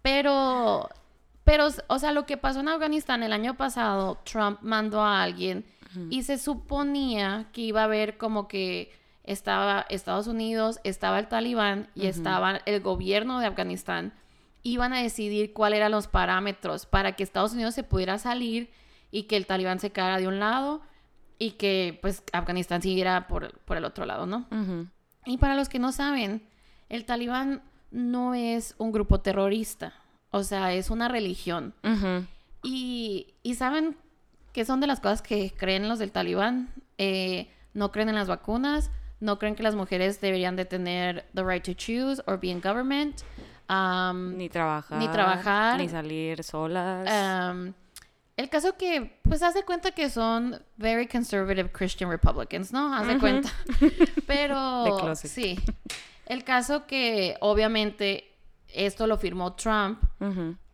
Pero, 0.00 0.88
pero, 1.44 1.68
o 1.88 1.98
sea, 1.98 2.12
lo 2.12 2.24
que 2.24 2.38
pasó 2.38 2.60
en 2.60 2.68
Afganistán 2.68 3.22
el 3.22 3.32
año 3.32 3.56
pasado, 3.56 4.18
Trump 4.24 4.60
mandó 4.62 5.02
a 5.02 5.22
alguien 5.22 5.64
y 6.10 6.22
se 6.22 6.38
suponía 6.38 7.48
que 7.52 7.62
iba 7.62 7.82
a 7.82 7.84
haber 7.84 8.16
como 8.16 8.48
que 8.48 8.92
estaba 9.24 9.84
Estados 9.90 10.26
Unidos, 10.26 10.80
estaba 10.84 11.18
el 11.18 11.28
Talibán 11.28 11.88
y 11.94 12.06
estaba 12.06 12.56
el 12.64 12.80
gobierno 12.80 13.40
de 13.40 13.46
Afganistán, 13.46 14.12
iban 14.62 14.92
a 14.92 15.02
decidir 15.02 15.52
cuáles 15.52 15.78
eran 15.78 15.92
los 15.92 16.06
parámetros 16.08 16.86
para 16.86 17.12
que 17.12 17.22
Estados 17.22 17.52
Unidos 17.52 17.74
se 17.74 17.82
pudiera 17.82 18.18
salir 18.18 18.70
y 19.10 19.24
que 19.24 19.36
el 19.36 19.46
Talibán 19.46 19.80
se 19.80 19.90
quedara 19.90 20.18
de 20.18 20.28
un 20.28 20.38
lado 20.38 20.80
y 21.38 21.52
que 21.52 21.98
pues 22.02 22.22
Afganistán 22.32 22.82
siguiera 22.82 23.28
por, 23.28 23.58
por 23.60 23.76
el 23.76 23.84
otro 23.84 24.06
lado, 24.06 24.26
¿no? 24.26 24.46
Y 25.26 25.36
para 25.38 25.54
los 25.54 25.68
que 25.68 25.78
no 25.78 25.92
saben, 25.92 26.42
el 26.88 27.04
Talibán 27.04 27.62
no 27.90 28.34
es 28.34 28.74
un 28.78 28.92
grupo 28.92 29.20
terrorista, 29.20 29.94
o 30.30 30.42
sea, 30.42 30.72
es 30.72 30.90
una 30.90 31.08
religión. 31.08 31.74
Y, 32.62 33.34
y 33.42 33.54
saben 33.54 33.96
que 34.58 34.64
son 34.64 34.80
de 34.80 34.88
las 34.88 34.98
cosas 34.98 35.22
que 35.22 35.54
creen 35.56 35.88
los 35.88 36.00
del 36.00 36.10
Talibán. 36.10 36.68
Eh, 36.98 37.48
no 37.74 37.92
creen 37.92 38.08
en 38.08 38.16
las 38.16 38.26
vacunas, 38.26 38.90
no 39.20 39.38
creen 39.38 39.54
que 39.54 39.62
las 39.62 39.76
mujeres 39.76 40.20
deberían 40.20 40.56
de 40.56 40.64
tener 40.64 41.28
the 41.32 41.44
right 41.44 41.62
to 41.62 41.74
choose 41.74 42.20
or 42.26 42.40
be 42.40 42.48
in 42.48 42.60
government. 42.60 43.22
Um, 43.70 44.36
Ni 44.36 44.48
trabajar. 44.48 44.98
Ni 44.98 45.06
trabajar. 45.06 45.78
Ni 45.78 45.88
salir 45.88 46.42
solas. 46.42 47.08
um, 47.52 47.72
el 48.36 48.48
caso 48.48 48.76
que, 48.76 49.20
pues, 49.22 49.44
hace 49.44 49.62
cuenta 49.62 49.92
que 49.92 50.10
son 50.10 50.60
very 50.76 51.06
conservative 51.06 51.70
Christian 51.70 52.10
Republicans, 52.10 52.72
¿no? 52.72 52.92
Haz 52.92 53.06
de 53.06 53.12
Ujú. 53.12 53.20
cuenta. 53.20 53.50
Pero, 54.26 55.14
sí. 55.14 55.56
El 56.26 56.42
caso 56.42 56.84
que, 56.88 57.36
obviamente, 57.42 58.24
esto 58.74 59.06
lo 59.06 59.18
firmó 59.18 59.52
Trump 59.52 60.02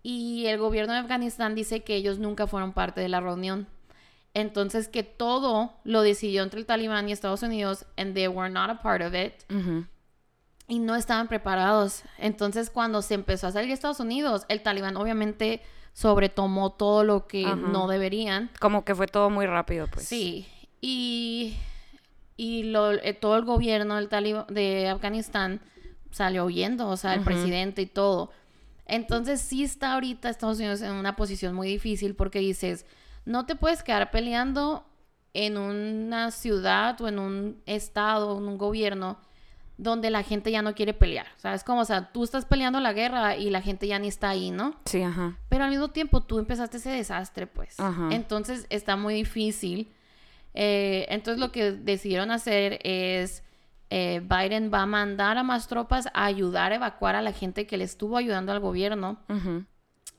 y 0.03 0.47
el 0.47 0.57
gobierno 0.57 0.95
de 0.95 1.01
Afganistán 1.01 1.55
dice 1.55 1.83
que 1.85 1.97
ellos 1.97 2.19
nunca 2.19 2.47
fueron 2.47 2.73
parte 2.73 3.03
de 3.03 3.11
la 3.11 3.21
reunión. 3.21 3.67
Entonces 4.35 4.89
que 4.89 5.03
todo 5.05 5.73
lo 5.85 6.03
decidió 6.03 6.43
entre 6.43 6.59
el 6.61 6.67
Talibán 6.67 7.09
y 7.09 7.13
Estados 7.13 7.43
Unidos 7.43 7.87
and 7.97 8.15
they 8.15 8.27
were 8.29 8.51
not 8.51 8.69
a 8.69 8.83
part 8.83 9.01
of 9.03 9.15
it 9.15 9.33
y 10.67 10.79
no 10.81 10.97
estaban 10.97 11.29
preparados. 11.29 12.03
Entonces 12.19 12.69
cuando 12.71 13.01
se 13.03 13.15
empezó 13.15 13.47
a 13.47 13.53
salir 13.53 13.69
de 13.69 13.75
Estados 13.75 14.01
Unidos, 14.01 14.45
el 14.49 14.61
Talibán 14.63 14.97
obviamente 14.97 15.63
sobretomó 15.93 16.73
todo 16.73 17.05
lo 17.05 17.27
que 17.29 17.45
no 17.73 17.87
deberían. 17.87 18.51
Como 18.59 18.85
que 18.85 18.95
fue 18.97 19.07
todo 19.07 19.31
muy 19.31 19.47
rápido, 19.47 19.87
pues. 19.87 20.09
Sí, 20.09 20.47
y, 20.81 21.57
y 22.37 22.65
lo, 22.65 22.91
eh, 22.91 23.15
todo 23.15 23.37
el 23.37 23.45
gobierno 23.45 23.95
del 23.97 24.09
talib- 24.09 24.47
de 24.49 24.89
Afganistán 24.89 25.61
salió 26.11 26.45
huyendo, 26.47 26.89
o 26.89 26.97
sea, 26.97 27.15
el 27.15 27.21
presidente 27.21 27.83
y 27.83 27.87
todo. 27.87 28.33
Entonces 28.87 29.41
sí 29.41 29.63
está 29.63 29.95
ahorita 29.95 30.29
Estados 30.29 30.59
Unidos 30.59 30.83
en 30.83 30.93
una 30.93 31.15
posición 31.15 31.55
muy 31.55 31.69
difícil 31.69 32.15
porque 32.17 32.41
dices, 32.41 32.85
no 33.25 33.47
te 33.47 33.57
puedes 33.57 33.83
quedar 33.83 34.11
peleando 34.11 34.87
en 35.33 35.59
una 35.59 36.31
ciudad 36.31 37.01
o 37.01 37.09
en 37.09 37.19
un 37.19 37.63
estado, 37.67 38.39
en 38.39 38.45
un 38.45 38.59
gobierno 38.59 39.19
donde 39.77 40.11
la 40.11 40.23
gente 40.23 40.51
ya 40.51 40.63
no 40.63 40.75
quiere 40.75 40.95
pelear. 40.95 41.27
¿Sabes? 41.37 41.65
Como, 41.65 41.81
o 41.81 41.85
sea, 41.85 42.13
tú 42.13 42.23
estás 42.23 42.45
peleando 42.45 42.79
la 42.81 42.93
guerra 42.93 43.37
y 43.37 43.51
la 43.51 43.61
gente 43.61 43.89
ya 43.89 43.99
ni 43.99 44.09
está 44.09 44.31
ahí, 44.31 44.51
¿no? 44.51 44.77
Sí, 44.85 45.03
ajá. 45.03 45.37
Pero 45.49 45.65
al 45.65 45.71
mismo 45.71 45.89
tiempo 45.89 46.21
tú 46.21 46.39
empezaste 46.39 46.77
ese 46.77 46.91
desastre, 46.91 47.47
pues. 47.47 47.79
Ajá. 47.81 48.09
Entonces 48.13 48.67
está 48.71 48.97
muy 48.97 49.15
difícil. 49.15 49.93
Eh, 50.55 51.07
entonces 51.09 51.41
lo 51.41 51.51
que 51.51 51.73
decidieron 51.73 52.31
hacer 52.31 52.79
es, 52.85 53.43
eh, 53.91 54.21
Biden 54.21 54.71
va 54.73 54.83
a 54.83 54.87
mandar 54.87 55.37
a 55.39 55.43
más 55.43 55.67
tropas 55.67 56.07
a 56.15 56.25
ayudar 56.25 56.71
a 56.71 56.77
evacuar 56.77 57.17
a 57.17 57.23
la 57.23 57.33
gente 57.33 57.67
que 57.67 57.77
le 57.77 57.85
estuvo 57.85 58.17
ayudando 58.17 58.53
al 58.53 58.61
gobierno. 58.61 59.19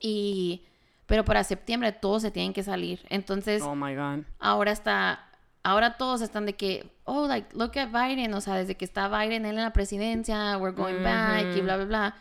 Y, 0.01 0.63
pero 1.05 1.23
para 1.25 1.43
septiembre 1.43 1.91
todos 1.91 2.21
se 2.21 2.31
tienen 2.31 2.53
que 2.53 2.63
salir. 2.63 3.05
Entonces 3.09 3.61
Oh 3.63 3.75
my 3.75 3.95
God. 3.95 4.23
ahora 4.39 4.71
está, 4.71 5.27
ahora 5.63 5.97
todos 5.97 6.21
están 6.21 6.45
de 6.45 6.53
que, 6.53 6.91
oh, 7.03 7.27
like, 7.27 7.55
look 7.55 7.77
at 7.77 7.89
Biden, 7.89 8.33
o 8.33 8.41
sea, 8.41 8.55
desde 8.55 8.75
que 8.75 8.85
está 8.85 9.07
Biden 9.07 9.45
él 9.45 9.55
en 9.57 9.63
la 9.63 9.73
presidencia, 9.73 10.57
we're 10.57 10.75
going 10.75 11.03
back 11.03 11.55
y 11.55 11.61
bla, 11.61 11.77
bla, 11.77 11.85
bla. 11.85 12.15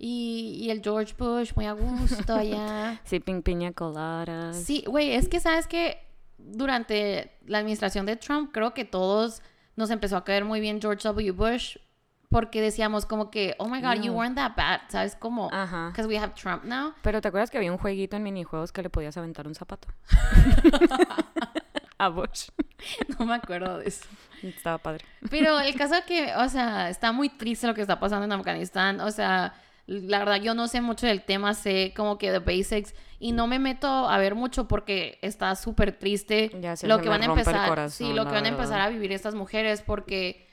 Y, 0.00 0.58
y 0.62 0.70
el 0.70 0.80
George 0.82 1.14
Bush 1.18 1.52
muy 1.56 1.66
a 1.66 1.72
gusto 1.72 2.34
allá. 2.34 3.00
Sí, 3.04 3.18
pin 3.18 3.42
piña 3.42 3.72
coladas. 3.72 4.56
Sí, 4.56 4.84
güey, 4.86 5.12
es 5.12 5.28
que 5.28 5.40
sabes 5.40 5.66
que 5.66 5.98
durante 6.36 7.36
la 7.46 7.58
administración 7.58 8.06
de 8.06 8.16
Trump 8.16 8.50
creo 8.52 8.74
que 8.74 8.84
todos 8.84 9.42
nos 9.74 9.90
empezó 9.90 10.16
a 10.16 10.24
caer 10.24 10.44
muy 10.44 10.60
bien 10.60 10.80
George 10.80 11.02
W. 11.08 11.32
Bush 11.32 11.76
porque 12.30 12.60
decíamos 12.60 13.06
como 13.06 13.30
que, 13.30 13.54
oh 13.58 13.68
my 13.68 13.80
God, 13.80 14.02
you 14.02 14.12
weren't 14.12 14.36
that 14.36 14.52
bad, 14.56 14.80
¿sabes? 14.88 15.16
Como, 15.16 15.48
because 15.48 16.06
we 16.06 16.18
have 16.18 16.34
Trump 16.34 16.64
now. 16.64 16.92
Pero 17.02 17.20
¿te 17.20 17.28
acuerdas 17.28 17.50
que 17.50 17.56
había 17.56 17.72
un 17.72 17.78
jueguito 17.78 18.16
en 18.16 18.22
minijuegos 18.22 18.72
que 18.72 18.82
le 18.82 18.90
podías 18.90 19.16
aventar 19.16 19.46
un 19.46 19.54
zapato? 19.54 19.88
a 21.98 22.08
Bush. 22.08 22.48
No 23.18 23.26
me 23.26 23.34
acuerdo 23.34 23.78
de 23.78 23.88
eso. 23.88 24.04
Estaba 24.40 24.78
padre. 24.78 25.04
Pero 25.30 25.58
el 25.58 25.74
caso 25.78 25.96
es 25.96 26.04
que, 26.04 26.32
o 26.36 26.48
sea, 26.48 26.90
está 26.90 27.10
muy 27.10 27.28
triste 27.28 27.66
lo 27.66 27.74
que 27.74 27.80
está 27.80 27.98
pasando 27.98 28.24
en 28.24 28.30
Afganistán. 28.30 29.00
O 29.00 29.10
sea, 29.10 29.54
la 29.86 30.20
verdad 30.20 30.36
yo 30.36 30.54
no 30.54 30.68
sé 30.68 30.80
mucho 30.80 31.06
del 31.06 31.22
tema, 31.22 31.54
sé 31.54 31.92
como 31.96 32.18
que 32.18 32.30
the 32.30 32.38
basics 32.38 32.94
y 33.18 33.32
no 33.32 33.48
me 33.48 33.58
meto 33.58 33.88
a 33.88 34.16
ver 34.18 34.36
mucho 34.36 34.68
porque 34.68 35.18
está 35.22 35.56
súper 35.56 35.98
triste 35.98 36.52
Ya 36.60 36.74
lo 36.82 37.00
que 37.00 37.08
van 37.08 37.22
a 37.22 37.24
empezar, 37.24 37.68
corazón, 37.68 37.90
sí, 37.90 38.12
lo 38.12 38.26
que 38.26 38.32
van 38.32 38.44
a 38.44 38.48
empezar 38.48 38.80
a 38.80 38.88
vivir 38.90 39.10
estas 39.10 39.34
mujeres 39.34 39.82
porque 39.82 40.47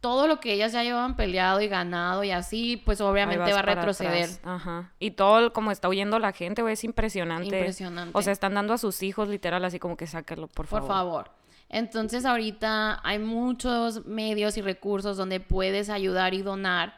todo 0.00 0.26
lo 0.28 0.38
que 0.40 0.52
ellas 0.52 0.72
ya 0.72 0.82
llevan 0.84 1.16
peleado 1.16 1.60
y 1.60 1.68
ganado 1.68 2.22
y 2.22 2.30
así, 2.30 2.76
pues 2.84 3.00
obviamente 3.00 3.52
va 3.52 3.58
a 3.58 3.62
retroceder. 3.62 4.24
atrás. 4.24 4.40
Ajá. 4.44 4.92
Y 5.00 5.10
todo 5.12 5.38
el- 5.40 5.52
como 5.52 5.70
está 5.72 5.88
huyendo 5.88 6.18
la 6.18 6.32
gente, 6.32 6.62
güey, 6.62 6.74
es 6.74 6.84
impresionante. 6.84 7.46
Impresionante. 7.46 8.16
O 8.16 8.22
sea, 8.22 8.32
están 8.32 8.54
dando 8.54 8.74
a 8.74 8.78
sus 8.78 9.02
hijos 9.02 9.28
literal 9.28 9.64
así 9.64 9.78
como 9.78 9.96
que 9.96 10.06
sáquenlo, 10.06 10.46
por 10.46 10.66
Por 10.66 10.80
favor. 10.80 10.88
favor. 10.88 11.30
Entonces 11.70 12.24
ahorita 12.24 13.00
hay 13.04 13.18
muchos 13.18 14.06
medios 14.06 14.56
y 14.56 14.62
recursos 14.62 15.16
donde 15.18 15.38
puedes 15.40 15.90
ayudar 15.90 16.32
y 16.32 16.40
donar 16.40 16.96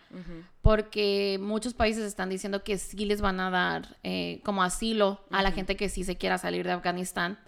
porque 0.63 1.39
muchos 1.43 1.75
países 1.75 2.05
están 2.05 2.29
diciendo 2.29 2.63
que 2.63 2.79
sí 2.79 3.05
les 3.07 3.21
van 3.21 3.41
a 3.41 3.51
dar 3.51 3.97
eh, 4.05 4.41
como 4.45 4.63
asilo 4.63 5.21
a 5.33 5.43
la 5.43 5.51
gente 5.51 5.75
que 5.77 5.89
sí 5.89 6.05
se 6.05 6.17
quiera 6.17 6.39
salir 6.39 6.65
de 6.67 6.73
Afganistán. 6.73 7.39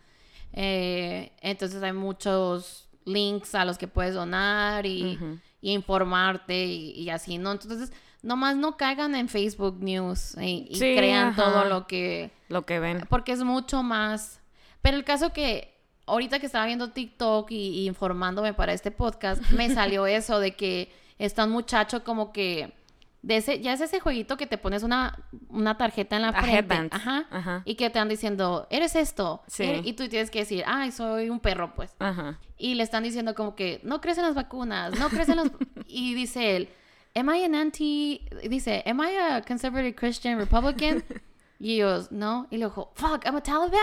Eh, 0.53 1.33
entonces 1.43 1.83
hay 1.83 1.93
muchos 1.93 2.89
links 3.05 3.55
a 3.55 3.65
los 3.65 3.79
que 3.79 3.89
puedes 3.89 4.15
donar 4.15 4.87
y, 4.87 5.19
y 5.61 5.73
informarte 5.73 6.67
y, 6.67 6.91
y 6.93 7.11
así, 7.11 7.39
¿no? 7.39 7.53
Entonces, 7.53 7.93
nomás 8.23 8.57
no 8.57 8.77
caigan 8.77 9.15
en 9.15 9.29
Facebook 9.29 9.79
News 9.81 10.37
y, 10.41 10.67
y 10.71 10.75
Sí, 10.77 10.95
crean 10.97 11.29
ajá. 11.29 11.43
todo 11.45 11.65
lo 11.65 11.87
que... 11.87 12.31
Lo 12.49 12.63
que 12.63 12.79
ven. 12.81 13.07
Porque 13.09 13.33
es 13.33 13.43
mucho 13.43 13.83
más... 13.83 14.41
Pero 14.81 14.97
el 14.97 15.05
caso 15.05 15.33
que 15.33 15.75
ahorita 16.07 16.39
que 16.41 16.47
estaba 16.47 16.67
viendo 16.67 16.91
TikTok 16.91 17.51
y, 17.51 17.81
y 17.81 17.87
informándome 17.87 18.53
para 18.55 18.73
este 18.73 18.91
podcast, 18.91 19.43
me 19.53 19.73
salió 19.73 20.07
eso 20.09 20.41
de 20.41 20.55
que 20.57 20.93
está 21.19 21.45
un 21.45 21.51
muchacho 21.51 22.05
como 22.05 22.33
que... 22.33 22.73
De 23.23 23.37
ese, 23.37 23.61
ya 23.61 23.73
es 23.73 23.81
ese 23.81 24.01
jueguito 24.01 24.37
que 24.37 24.49
te 24.49 24.59
pones 24.59 24.83
una, 24.83 25.17
una 25.49 25.79
tarjeta 25.79 26.17
en 26.17 26.23
la 26.23 26.29
A 26.31 26.43
frente. 26.43 26.89
Ajá. 26.91 27.27
Ajá. 27.31 27.63
Y 27.65 27.77
que 27.77 27.89
te 27.89 28.01
van 28.01 28.09
diciendo, 28.09 28.67
eres 28.69 28.97
esto. 28.97 29.43
Sí. 29.47 29.63
eres-", 29.63 29.87
Y 29.87 29.93
tú 29.93 30.09
tienes 30.09 30.31
que 30.31 30.41
decir, 30.41 30.65
ay, 30.67 30.91
soy 30.91 31.31
un 31.31 31.39
perro, 31.39 31.73
pues. 31.75 31.95
Ajá. 32.01 32.41
Y 32.59 32.75
le 32.75 32.83
están 32.83 33.05
diciendo 33.05 33.35
como 33.37 33.55
que, 33.55 33.81
no 33.85 34.01
crees 34.01 34.19
en 34.19 34.25
las 34.25 34.35
vacunas, 34.35 34.99
no 34.99 35.09
crees 35.09 35.29
en 35.29 35.37
los... 35.37 35.51
y 35.87 36.15
dice 36.15 36.57
él, 36.57 36.69
am 37.15 37.33
I 37.33 37.45
an 37.45 37.55
anti... 37.55 38.27
Dice, 38.49 38.83
am 38.87 39.01
I 39.01 39.17
a 39.17 39.43
conservative 39.43 39.95
Christian 39.95 40.39
Republican? 40.39 41.05
Y 41.61 41.75
ellos, 41.75 42.11
no. 42.11 42.49
Y 42.51 42.57
le 42.57 42.65
dijo, 42.65 42.91
fuck, 42.97 43.25
I'm 43.25 43.37
a 43.37 43.41
Taliban. 43.41 43.79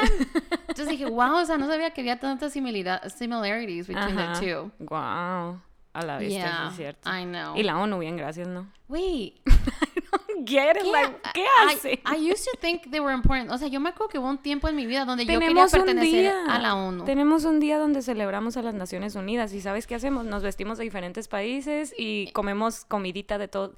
Entonces 0.67 0.89
dije, 0.89 1.06
wow, 1.06 1.38
o 1.38 1.45
sea, 1.45 1.58
no 1.58 1.65
sabía 1.65 1.91
que 1.91 2.02
había 2.02 2.19
tantas 2.19 2.52
similarities 2.52 3.88
between 3.88 4.19
Ajá. 4.19 4.38
the 4.38 4.45
two. 4.45 4.71
Wow. 4.80 5.62
A 6.00 6.06
la 6.06 6.18
vista, 6.18 6.34
sí 6.34 6.48
Yeah, 6.48 6.68
es 6.70 6.76
cierto. 6.78 7.10
I 7.10 7.24
know. 7.26 7.58
Y 7.58 7.64
la 7.64 7.78
ONU, 7.78 8.00
bien, 8.00 8.16
gracias, 8.16 8.48
¿no? 8.48 8.72
Wait, 8.88 9.36
Get 10.45 10.78
it, 10.78 10.84
¿qué, 10.84 10.91
like, 10.91 11.15
¿qué 11.34 11.41
I- 11.41 11.73
hace? 11.73 11.91
I, 12.06 12.32
used 12.32 12.45
to 12.45 12.58
think 12.60 12.89
they 12.91 12.99
were 12.99 13.13
important. 13.13 13.52
O 13.52 13.58
sea, 13.58 13.67
yo 13.67 13.80
me 13.80 13.89
acuerdo 13.89 14.10
que 14.10 14.19
hubo 14.19 14.30
un 14.30 14.38
tiempo 14.38 14.67
en 14.67 14.75
mi 14.75 14.86
vida 14.86 15.06
donde 15.06 15.25
yo 15.25 15.39
quería 15.39 15.67
pertenecer 15.67 16.12
día. 16.12 16.45
a 16.47 16.60
la 16.60 16.75
ONU. 16.75 17.04
Tenemos 17.06 17.45
un 17.45 17.60
día 17.60 17.78
donde 17.78 18.02
celebramos 18.02 18.58
a 18.58 18.62
las 18.62 18.73
Naciones 18.73 19.15
Unidas 19.15 19.54
y 19.54 19.62
¿sabes 19.62 19.88
qué 19.88 19.95
hacemos? 19.95 20.25
Nos 20.25 20.43
vestimos 20.43 20.78
de 20.78 20.84
diferentes 20.86 21.28
países 21.28 21.93
y 21.97 22.32
comemos 22.32 22.86
comidita 22.86 23.38
de 23.38 23.47
todo. 23.47 23.75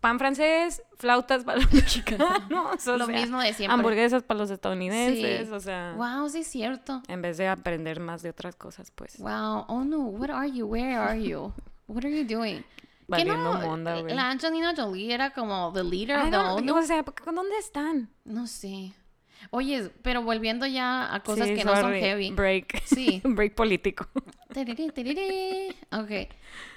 Pan 0.00 0.18
francés, 0.18 0.82
flautas 0.96 1.44
para 1.44 1.60
los 1.60 1.72
mexicanos, 1.72 2.86
o 2.88 2.96
Lo 2.96 3.06
sea, 3.06 3.20
mismo 3.20 3.40
de 3.40 3.52
siempre. 3.52 3.74
hamburguesas 3.74 4.22
para 4.22 4.38
los 4.40 4.50
estadounidenses, 4.50 5.48
Sí. 5.48 5.52
o 5.54 5.60
sea, 5.60 5.94
Wow, 5.96 6.28
sí 6.28 6.38
es 6.40 6.46
cierto. 6.48 7.02
en 7.08 7.22
vez 7.22 7.36
de 7.36 7.48
aprender 7.48 8.00
más 8.00 8.22
de 8.22 8.30
otras 8.30 8.56
cosas, 8.56 8.90
pues. 8.90 9.18
Wow. 9.18 9.64
Oh 9.68 9.84
no, 9.84 9.98
what 10.00 10.30
are 10.30 10.50
you? 10.50 10.66
Where 10.66 10.96
are 10.96 11.22
you? 11.22 11.52
What 11.86 12.04
are 12.04 12.10
you 12.10 12.24
doing? 12.26 12.64
¿Qué 13.08 13.24
Valiendo 13.24 13.54
no? 13.54 13.66
monda, 13.66 14.00
güey. 14.00 14.14
La 14.14 14.28
Angelina 14.28 14.74
Jolie 14.76 15.14
era 15.14 15.30
como 15.30 15.72
the 15.72 15.82
leader 15.82 16.18
I 16.18 16.34
of 16.34 16.62
the 16.62 16.70
o 16.72 16.82
sea, 16.82 17.02
¿dónde 17.24 17.56
están? 17.58 18.10
No 18.24 18.46
sé. 18.46 18.92
Oye, 19.50 19.90
pero 20.02 20.22
volviendo 20.22 20.66
ya 20.66 21.14
a 21.14 21.22
cosas 21.22 21.48
Sí, 21.48 21.54
que 21.54 21.64
no 21.64 21.74
son 21.74 21.94
heavy. 21.94 22.32
Break. 22.32 22.82
Sí. 22.84 23.22
break 23.24 23.54
político. 23.54 24.06
Tiriri, 24.52 24.90
tiriri. 24.90 25.74
Ok. 25.90 26.28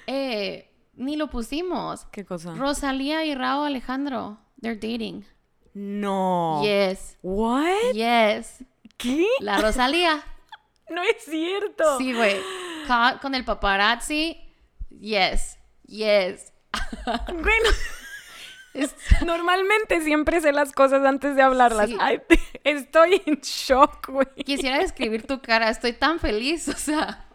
Eh, 0.06 0.70
ni 0.94 1.16
lo 1.16 1.28
pusimos. 1.28 2.06
¿Qué 2.06 2.24
cosa? 2.24 2.54
Rosalía 2.54 3.26
y 3.26 3.34
Rao 3.34 3.64
Alejandro. 3.64 4.38
They're 4.62 4.76
dating. 4.76 5.26
No. 5.74 6.62
Yes. 6.62 7.18
What? 7.22 7.92
Yes. 7.92 8.64
¿Qué? 8.96 9.26
La 9.40 9.58
Rosalía. 9.58 10.24
No 10.90 11.00
es 11.00 11.24
cierto. 11.24 11.96
Sí, 11.96 12.12
güey. 12.12 12.36
Caught 12.86 13.22
con 13.22 13.34
el 13.34 13.46
paparazzi. 13.46 14.36
Yes. 14.90 15.58
Yes. 15.92 16.52
Bueno, 17.26 17.68
Es- 18.74 18.94
normalmente 19.26 20.00
siempre 20.00 20.40
sé 20.40 20.52
las 20.52 20.72
cosas 20.72 21.04
antes 21.04 21.36
de 21.36 21.42
hablarlas. 21.42 21.90
Sí. 21.90 21.96
Ay, 22.00 22.22
estoy 22.64 23.20
en 23.26 23.40
shock, 23.42 24.08
güey. 24.08 24.26
Quisiera 24.46 24.78
describir 24.78 25.26
tu 25.26 25.40
cara. 25.42 25.68
Estoy 25.68 25.92
tan 25.92 26.18
feliz. 26.18 26.68
O 26.68 26.72
sea. 26.76 27.26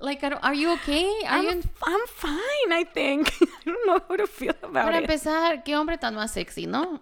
Like, 0.00 0.24
are 0.24 0.56
you 0.56 0.70
okay? 0.74 1.08
Are 1.28 1.42
you 1.42 1.50
I'm, 1.50 1.58
in- 1.58 1.70
I'm 1.86 2.00
fine, 2.16 2.80
I 2.80 2.84
think. 2.84 3.28
I 3.40 3.64
don't 3.70 3.84
know 3.84 3.98
how 4.08 4.16
to 4.16 4.26
feel 4.28 4.54
about 4.62 4.84
Para 4.84 4.98
it. 4.98 5.04
empezar, 5.04 5.62
qué 5.64 5.76
hombre 5.76 5.98
tan 5.98 6.14
más 6.14 6.32
sexy, 6.32 6.66
¿no? 6.66 7.00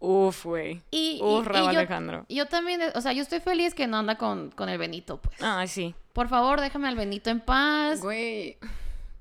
Uf, 0.00 0.44
güey. 0.44 0.80
Y, 0.90 1.20
Uf, 1.22 1.46
y 1.48 1.52
yo, 1.58 1.68
Alejandro. 1.68 2.26
yo 2.28 2.46
también, 2.46 2.80
o 2.94 3.00
sea, 3.00 3.12
yo 3.12 3.22
estoy 3.22 3.38
feliz 3.40 3.72
que 3.74 3.86
no 3.88 3.98
anda 3.98 4.16
con, 4.16 4.50
con 4.50 4.68
el 4.68 4.78
Benito, 4.78 5.18
pues. 5.20 5.36
Ah, 5.42 5.64
sí. 5.68 5.94
Por 6.12 6.28
favor, 6.28 6.60
déjame 6.60 6.88
al 6.88 6.96
Benito 6.96 7.30
en 7.30 7.38
paz. 7.40 8.00
Güey, 8.00 8.58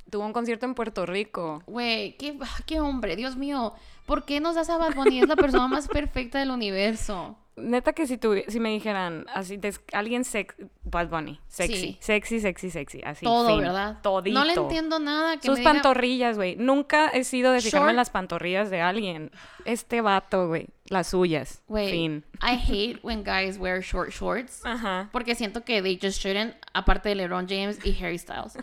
tuvo 0.10 0.26
un 0.26 0.34
concierto 0.34 0.65
en 0.65 0.74
Puerto 0.76 1.06
Rico. 1.06 1.62
Güey, 1.67 2.15
qué, 2.17 2.38
qué 2.65 2.80
hombre, 2.80 3.15
Dios 3.15 3.36
mío. 3.36 3.74
¿Por 4.06 4.26
qué 4.26 4.39
nos 4.39 4.56
das 4.56 4.70
a 4.70 4.78
Bad 4.78 4.96
Bunny? 4.96 5.22
Es 5.22 5.28
la 5.28 5.36
persona 5.36 5.67
más 5.67 5.88
perfecta 5.89 6.39
del 6.39 6.52
universo. 6.52 7.38
Neta 7.58 7.91
que 7.93 8.06
si, 8.06 8.17
tuvi- 8.17 8.46
si 8.48 8.60
me 8.60 8.70
dijeran 8.70 9.26
así, 9.34 9.58
des- 9.58 9.82
alguien 9.91 10.24
sex 10.24 10.54
Bad 10.84 11.10
Bunny, 11.10 11.39
sexy, 11.48 11.76
Sí. 11.76 11.98
sexy, 12.00 12.39
sexy, 12.39 12.70
sexy, 12.70 13.02
así. 13.04 13.26
Todo, 13.26 13.50
fin. 13.50 13.62
¿verdad? 13.62 13.98
Todito. 14.04 14.38
No 14.38 14.46
le 14.46 14.54
entiendo 14.54 15.00
nada. 15.00 15.38
Que 15.38 15.48
Sus 15.48 15.58
me 15.58 15.63
pantorrillas, 15.63 16.38
güey. 16.38 16.56
Nunca 16.56 17.08
he 17.08 17.24
sido 17.24 17.52
de 17.52 17.60
fijarme 17.62 17.86
Short- 17.86 17.89
en 17.89 17.96
las 17.96 18.12
pantorrillas 18.12 18.70
de 18.70 18.82
alguien. 18.82 19.32
Este 19.65 20.02
vato, 20.02 20.48
güey. 20.48 20.67
Las 20.86 21.08
suyas. 21.08 21.63
Güey, 21.67 21.89
Fin. 21.91 22.26
I 22.43 22.56
hate 22.58 23.00
when 23.02 23.24
guys 23.24 23.58
wear 23.58 23.82
short 23.82 24.12
shorts. 24.12 24.63
Ajá. 24.63 25.10
Porque 25.12 25.34
siento 25.34 25.65
que 25.65 25.82
they 25.82 25.98
just 26.00 26.22
shouldn't, 26.24 26.54
aparte 26.74 27.10
de 27.10 27.15
LeBron 27.15 27.48
James 27.50 27.84
y 27.84 27.98
Harry 28.04 28.20
Styles. 28.20 28.54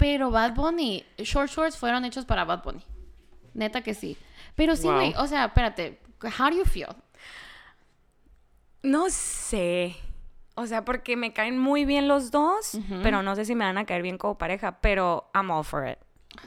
Pero 0.00 0.30
Bad 0.32 0.54
Bunny, 0.54 1.04
short 1.18 1.48
shorts 1.50 1.76
fueron 1.76 2.04
hechos 2.04 2.24
para 2.24 2.44
Bad 2.44 2.64
Bunny. 2.64 2.82
Neta 3.54 3.82
que 3.82 3.94
sí. 3.94 4.16
Pero 4.56 4.74
sí, 4.74 4.88
Wow. 4.88 4.94
güey, 4.96 5.14
o 5.16 5.26
sea, 5.28 5.44
espérate. 5.44 6.00
How 6.38 6.50
do 6.50 6.56
you 6.56 6.64
feel? 6.64 6.88
No 8.82 9.10
sé. 9.10 9.94
O 10.56 10.66
sea, 10.66 10.84
porque 10.84 11.16
me 11.16 11.32
caen 11.32 11.58
muy 11.58 11.84
bien 11.84 12.08
los 12.08 12.30
dos, 12.30 12.78
pero 13.02 13.22
no 13.22 13.34
sé 13.36 13.44
si 13.44 13.54
me 13.54 13.64
van 13.64 13.78
a 13.78 13.86
caer 13.86 14.02
bien 14.02 14.18
como 14.18 14.36
pareja, 14.36 14.80
pero 14.80 15.30
I'm 15.34 15.50
all 15.50 15.64
for 15.64 15.86
it. 15.88 15.98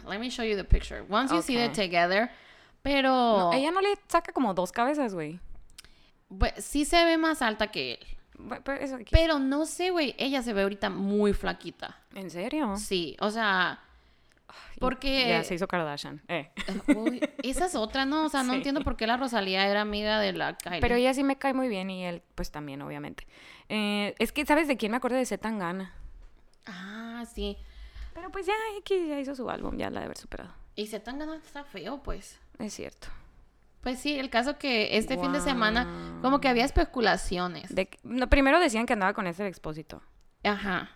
Let 0.08 0.20
me 0.20 0.30
show 0.30 0.46
you 0.46 0.56
the 0.56 0.64
picture. 0.64 1.04
Once 1.10 1.34
you 1.34 1.42
see 1.42 1.56
them 1.56 1.72
Okay. 1.72 1.88
together. 1.90 2.30
Pero 2.82 3.10
No, 3.10 3.54
ella 3.54 3.72
no 3.72 3.82
le 3.82 3.90
saca 4.08 4.34
como 4.34 4.54
dos 4.54 4.72
cabezas, 4.72 5.14
güey. 5.14 5.40
sí 6.58 6.86
se 6.86 7.06
ve 7.06 7.18
más 7.18 7.42
alta 7.42 7.68
que 7.72 7.94
él. 7.94 8.08
Pero 8.64 8.80
eso 8.80 8.96
aquí- 8.96 9.12
Pero 9.12 9.40
no 9.40 9.66
sé, 9.66 9.90
güey. 9.92 10.16
Ella 10.18 10.42
se 10.42 10.54
ve 10.54 10.64
ahorita 10.64 10.90
muy 10.90 11.34
flaquita. 11.34 11.98
¿En 12.16 12.30
serio? 12.30 12.76
Sí, 12.78 13.16
o 13.20 13.30
sea. 13.32 13.80
Porque. 14.80 15.28
Ya 15.30 15.44
se 15.44 15.56
hizo 15.56 15.68
Kardashian. 15.68 16.22
Eh. 16.28 16.52
Uy, 16.96 17.22
esa 17.44 17.66
es 17.68 17.76
otra, 17.76 18.06
¿no? 18.06 18.26
O 18.26 18.30
sea, 18.30 18.44
no 18.44 18.52
Sí. 18.54 18.58
entiendo 18.58 18.82
por 18.82 18.98
qué 18.98 19.08
la 19.08 19.18
Rosalía 19.18 19.68
era 19.68 19.82
amiga 19.82 20.20
de 20.20 20.34
la 20.34 20.56
Kylie. 20.58 20.80
Pero 20.82 20.96
ella 20.96 21.14
sí 21.14 21.24
me 21.24 21.38
cae 21.38 21.54
muy 21.54 21.68
bien 21.70 21.90
y 21.90 22.06
él, 22.06 22.22
pues 22.36 22.52
también, 22.52 22.82
obviamente. 22.82 23.26
Eh, 23.70 24.14
es 24.20 24.32
que, 24.32 24.46
¿sabes 24.46 24.68
de 24.68 24.78
quién 24.78 24.92
me 24.92 24.98
acuerdo 24.98 25.18
de 25.18 25.26
Zetangana? 25.26 25.94
Ah, 26.66 27.24
sí. 27.34 27.58
Pero 28.14 28.30
pues 28.32 28.46
ya, 28.46 28.54
X 28.80 29.08
ya 29.08 29.20
hizo 29.20 29.36
su 29.36 29.50
álbum, 29.50 29.78
ya 29.78 29.90
la 29.90 30.00
de 30.02 30.06
haber 30.06 30.18
superado. 30.18 30.54
Y 30.76 30.88
se 30.88 31.00
tan 31.00 31.18
ganando 31.20 31.44
está 31.46 31.64
feo, 31.64 32.02
pues. 32.04 32.40
Es 32.60 32.74
cierto. 32.74 33.08
Pues 33.84 34.00
sí, 34.00 34.18
el 34.18 34.30
caso 34.30 34.58
que 34.58 34.98
este 34.98 35.18
fin 35.18 35.34
de 35.34 35.42
semana, 35.42 36.18
como 36.22 36.40
que 36.40 36.48
había 36.48 36.64
especulaciones. 36.64 37.76
De 37.76 37.90
no, 38.04 38.30
primero 38.30 38.60
decían 38.60 38.86
que 38.86 38.94
andaba 38.94 39.14
con 39.14 39.28
ese 39.28 39.46
expósito. 39.46 40.02
Ajá. 40.44 40.90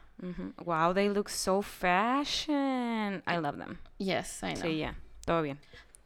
Wow, 0.63 0.93
they 0.93 1.09
look 1.09 1.29
so 1.29 1.61
fashion. 1.61 3.21
I 3.27 3.37
love 3.39 3.57
them. 3.57 3.77
Yes, 3.97 4.41
I 4.41 4.53
know. 4.53 4.63
Sí, 4.63 4.77
ya. 4.77 4.95
Todo 5.25 5.41
bien. 5.41 5.59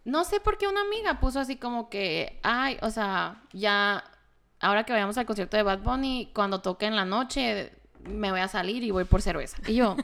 No 0.03 0.23
sé 0.23 0.39
por 0.39 0.57
qué 0.57 0.67
una 0.67 0.81
amiga 0.81 1.19
puso 1.19 1.39
así 1.39 1.55
como 1.57 1.87
que, 1.87 2.39
ay, 2.41 2.79
o 2.81 2.89
sea, 2.89 3.43
ya, 3.53 4.03
ahora 4.59 4.83
que 4.83 4.91
vayamos 4.91 5.17
al 5.19 5.27
concierto 5.27 5.57
de 5.57 5.63
Bad 5.63 5.83
Bunny, 5.83 6.31
cuando 6.33 6.61
toque 6.61 6.87
en 6.87 6.95
la 6.95 7.05
noche, 7.05 7.71
me 8.09 8.31
voy 8.31 8.39
a 8.39 8.47
salir 8.47 8.83
y 8.83 8.89
voy 8.89 9.03
por 9.03 9.21
cerveza. 9.21 9.57
Y 9.67 9.75
yo, 9.75 9.95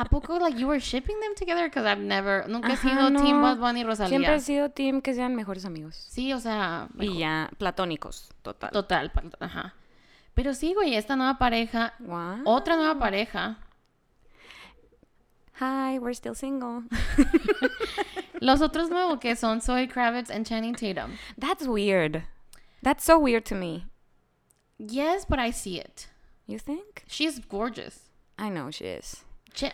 ¿a 0.00 0.04
poco, 0.04 0.38
like, 0.38 0.58
you 0.58 0.66
were 0.66 0.80
shipping 0.80 1.18
them 1.20 1.34
together? 1.34 1.64
Because 1.68 1.84
I've 1.86 2.00
never, 2.02 2.46
nunca 2.48 2.72
he 2.72 2.76
sido 2.76 3.08
Team. 3.22 3.40
Bad 3.42 3.58
Bunny 3.58 3.80
y 3.80 3.84
Rosalía. 3.84 4.08
Siempre 4.08 4.34
he 4.36 4.40
sido 4.40 4.70
team 4.70 5.00
que 5.00 5.14
sean 5.14 5.34
mejores 5.34 5.64
amigos. 5.64 5.94
Sí, 6.10 6.32
o 6.32 6.40
sea, 6.40 6.88
Y 6.98 7.18
ya, 7.18 7.50
platónicos, 7.58 8.30
total. 8.42 8.70
total, 8.70 9.12
ajá. 9.40 9.74
Pero 10.34 10.54
sí, 10.54 10.74
güey, 10.74 10.94
esta 10.94 11.16
nueva 11.16 11.38
pareja, 11.38 11.94
Wow. 11.98 12.42
otra 12.44 12.76
nueva 12.76 12.98
pareja, 12.98 13.58
Hi, 15.60 15.98
we're 15.98 16.14
still 16.14 16.34
single. 16.34 16.84
los 18.40 18.62
otros 18.62 18.88
nuevos 18.88 19.18
que 19.20 19.36
son 19.36 19.60
Zoe 19.60 19.86
Kravitz 19.88 20.30
and 20.30 20.46
Channing 20.46 20.74
Tatum. 20.74 21.18
That's 21.36 21.66
weird. 21.66 22.22
That's 22.82 23.04
so 23.04 23.18
weird 23.18 23.44
to 23.46 23.54
me. 23.54 23.84
Yes, 24.78 25.26
but 25.28 25.38
I 25.38 25.50
see 25.50 25.78
it. 25.78 26.08
You 26.46 26.58
think? 26.58 27.04
She's 27.06 27.38
gorgeous. 27.38 28.08
I 28.38 28.48
know 28.48 28.70
she 28.70 28.86
is. 28.86 29.22
Cha- 29.52 29.72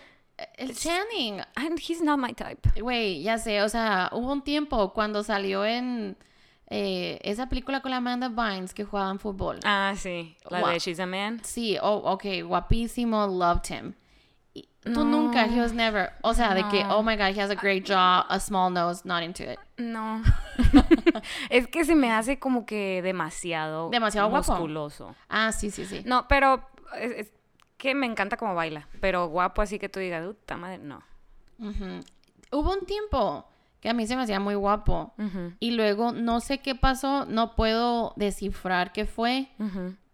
el 0.59 0.75
Channing, 0.77 1.41
And 1.55 1.79
he's 1.79 2.01
not 2.03 2.19
my 2.19 2.33
type. 2.33 2.69
Güey, 2.81 3.23
ya 3.23 3.39
sé, 3.39 3.63
o 3.63 3.69
sea, 3.69 4.11
hubo 4.13 4.33
un 4.33 4.43
tiempo 4.43 4.93
cuando 4.93 5.23
salió 5.23 5.65
en 5.65 6.17
eh, 6.69 7.19
esa 7.23 7.49
película 7.49 7.81
con 7.81 7.91
la 7.93 7.99
Amanda 7.99 8.29
Bynes 8.29 8.75
que 8.75 8.85
jugaban 8.85 9.19
fútbol. 9.19 9.61
Ah, 9.65 9.95
sí. 9.97 10.37
La 10.51 10.61
Gua- 10.63 10.73
de 10.73 10.79
She's 10.79 10.99
a 11.01 11.07
Man. 11.07 11.41
Sí, 11.45 11.79
oh, 11.81 12.03
ok, 12.13 12.25
guapísimo, 12.45 13.27
loved 13.27 13.71
him. 13.71 13.95
Y 14.55 14.69
Tú 14.83 15.05
nunca, 15.05 15.47
he 15.47 15.61
was 15.61 15.73
never, 15.73 16.13
o 16.23 16.33
sea, 16.33 16.55
de 16.55 16.63
que, 16.69 16.83
No. 16.85 16.99
oh 16.99 17.03
my 17.03 17.17
god, 17.17 17.35
he 17.37 17.41
has 17.41 17.51
a 17.51 17.55
great 17.57 17.85
jaw, 17.87 18.25
a 18.29 18.39
small 18.41 18.71
nose, 18.71 19.03
not 19.05 19.23
into 19.23 19.43
it. 19.43 19.59
No. 19.79 20.23
es 21.51 21.67
que 21.69 21.85
se 21.85 21.95
me 21.95 22.11
hace 22.13 22.39
como 22.39 22.65
que 22.67 23.01
demasiado. 23.03 23.91
Demasiado 23.91 24.29
guapo. 24.29 24.53
musculoso. 24.53 25.15
Ah, 25.29 25.53
sí, 25.53 25.71
sí, 25.71 25.85
sí. 25.87 26.03
No, 26.05 26.27
pero 26.29 26.63
es, 27.01 27.13
es 27.27 27.33
que 27.77 27.95
me 27.95 28.07
encanta 28.07 28.37
cómo 28.37 28.55
baila. 28.55 28.89
Pero 29.01 29.29
guapo 29.29 29.63
así 29.63 29.79
que 29.79 29.89
tú 29.89 30.01
digas, 30.01 30.27
puta 30.27 30.57
madre, 30.57 30.79
no. 30.79 31.03
Hubo 31.59 32.73
un 32.73 32.87
tiempo 32.87 33.47
que 33.81 33.89
a 33.89 33.95
mí 33.95 34.07
se 34.07 34.17
me 34.17 34.23
hacía 34.23 34.41
muy 34.41 34.55
guapo. 34.55 35.15
Y 35.61 35.73
luego, 35.73 36.13
no 36.13 36.41
sé 36.41 36.59
qué 36.59 36.75
pasó, 36.75 37.25
no 37.27 37.55
puedo 37.55 38.13
descifrar 38.17 38.93
qué 38.93 39.07
fue, 39.07 39.49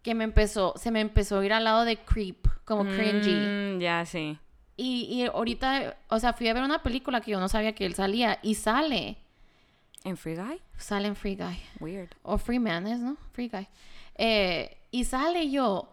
que 0.03 0.15
me 0.15 0.25
empezó, 0.25 0.75
se 0.77 0.91
me 0.91 1.01
empezó 1.01 1.39
a 1.39 1.45
ir 1.45 1.53
al 1.53 1.65
lado 1.65 1.85
de 1.85 1.99
creep, 1.99 2.47
como 2.65 2.85
cringy. 2.85 3.77
Mm, 3.77 3.81
ya, 3.81 4.05
sí. 4.05 4.39
Y, 4.77 5.05
y 5.05 5.27
ahorita, 5.27 5.97
o 6.09 6.19
sea, 6.19 6.33
fui 6.33 6.49
a 6.49 6.55
ver 6.55 6.63
una 6.63 6.83
película 6.83 7.21
que 7.21 7.31
yo 7.31 7.39
no 7.39 7.49
sabía 7.49 7.75
que 7.75 7.87
él 7.87 7.95
salía 7.95 8.39
y 8.43 8.55
sale. 8.55 9.19
¿En 10.03 10.17
Free 10.17 10.35
Guy? 10.35 10.61
Sale 10.77 11.07
en 11.07 11.15
Free 11.15 11.37
Guy. 11.37 11.63
Weird. 11.79 12.11
O 12.23 12.39
Free 12.39 12.59
Man 12.59 12.87
es, 12.89 12.99
¿no? 12.99 13.17
Free 13.33 13.49
Guy. 13.49 13.69
Eh, 14.17 14.77
y 14.91 15.05
sale 15.05 15.51
yo, 15.51 15.92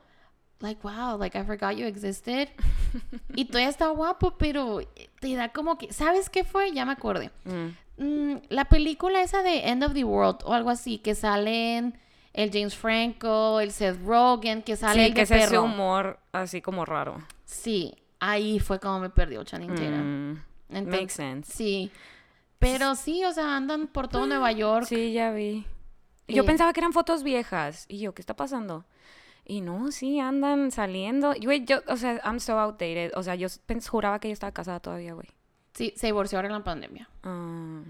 like, 0.62 0.82
wow, 0.84 1.18
like 1.18 1.38
I 1.38 1.44
forgot 1.44 1.76
you 1.76 1.86
existed. 1.86 2.50
y 3.36 3.46
todavía 3.46 3.70
está 3.70 3.88
guapo, 3.90 4.38
pero 4.38 4.80
te 5.20 5.36
da 5.36 5.50
como 5.50 5.78
que, 5.78 5.92
¿sabes 5.94 6.30
qué 6.30 6.44
fue? 6.44 6.72
Ya 6.72 6.86
me 6.86 6.92
acordé. 6.94 7.32
Mm. 7.46 7.68
Mm, 8.04 8.42
la 8.50 8.66
película 8.66 9.22
esa 9.22 9.44
de 9.44 9.68
End 9.68 9.84
of 9.84 9.94
the 9.94 10.04
World 10.04 10.40
o 10.46 10.54
algo 10.54 10.70
así, 10.70 11.00
que 11.00 11.16
salen 11.16 11.98
el 12.34 12.52
James 12.52 12.76
Franco, 12.76 13.60
el 13.60 13.72
Seth 13.72 14.00
Rogen, 14.06 14.62
que 14.64 14.76
sale 14.76 15.02
Sí, 15.02 15.06
el 15.08 15.14
que 15.14 15.26
de 15.26 15.36
es 15.38 15.46
ese 15.48 15.60
humor 15.60 16.20
así 16.32 16.62
como 16.62 16.86
raro. 16.86 17.18
Sí, 17.46 17.96
ahí 18.20 18.60
fue 18.60 18.80
como 18.80 19.00
me 19.00 19.10
perdió 19.10 19.44
Channing 19.44 19.76
Tatum. 19.76 20.32
Mm, 20.32 20.42
Entonces, 20.70 21.02
Makes 21.02 21.14
sense. 21.14 21.52
Sí. 21.52 21.92
Pero 22.60 22.96
sí, 22.96 23.24
o 23.26 23.32
sea, 23.34 23.56
andan 23.56 23.88
por 23.88 24.08
todo 24.10 24.28
Nueva 24.28 24.52
York. 24.52 24.86
Sí, 24.88 25.14
ya 25.14 25.32
vi. 25.32 25.66
Yo 26.28 26.44
Eh. 26.44 26.46
pensaba 26.46 26.72
que 26.74 26.80
eran 26.82 26.94
fotos 26.94 27.24
viejas. 27.24 27.86
Y 27.88 28.00
yo, 28.00 28.14
¿qué 28.14 28.22
está 28.22 28.36
pasando? 28.36 28.86
Y 29.50 29.62
no, 29.62 29.92
sí, 29.92 30.20
andan 30.20 30.70
saliendo. 30.70 31.34
Y, 31.36 31.46
Güey, 31.46 31.66
yo, 31.66 31.82
o 31.88 31.98
sea, 31.98 32.22
I'm 32.24 32.40
so 32.40 32.60
outdated. 32.60 33.14
O 33.16 33.24
sea, 33.24 33.34
yo 33.34 33.48
juraba 33.90 34.20
que 34.20 34.28
ella 34.28 34.34
estaba 34.34 34.52
casada 34.52 34.80
todavía, 34.80 35.14
güey. 35.14 35.28
Sí, 35.74 35.92
se 35.96 36.06
divorció 36.06 36.38
ahora 36.38 36.50
en 36.50 36.54
la 36.54 36.64
pandemia. 36.64 37.10
Ah, 37.24 37.82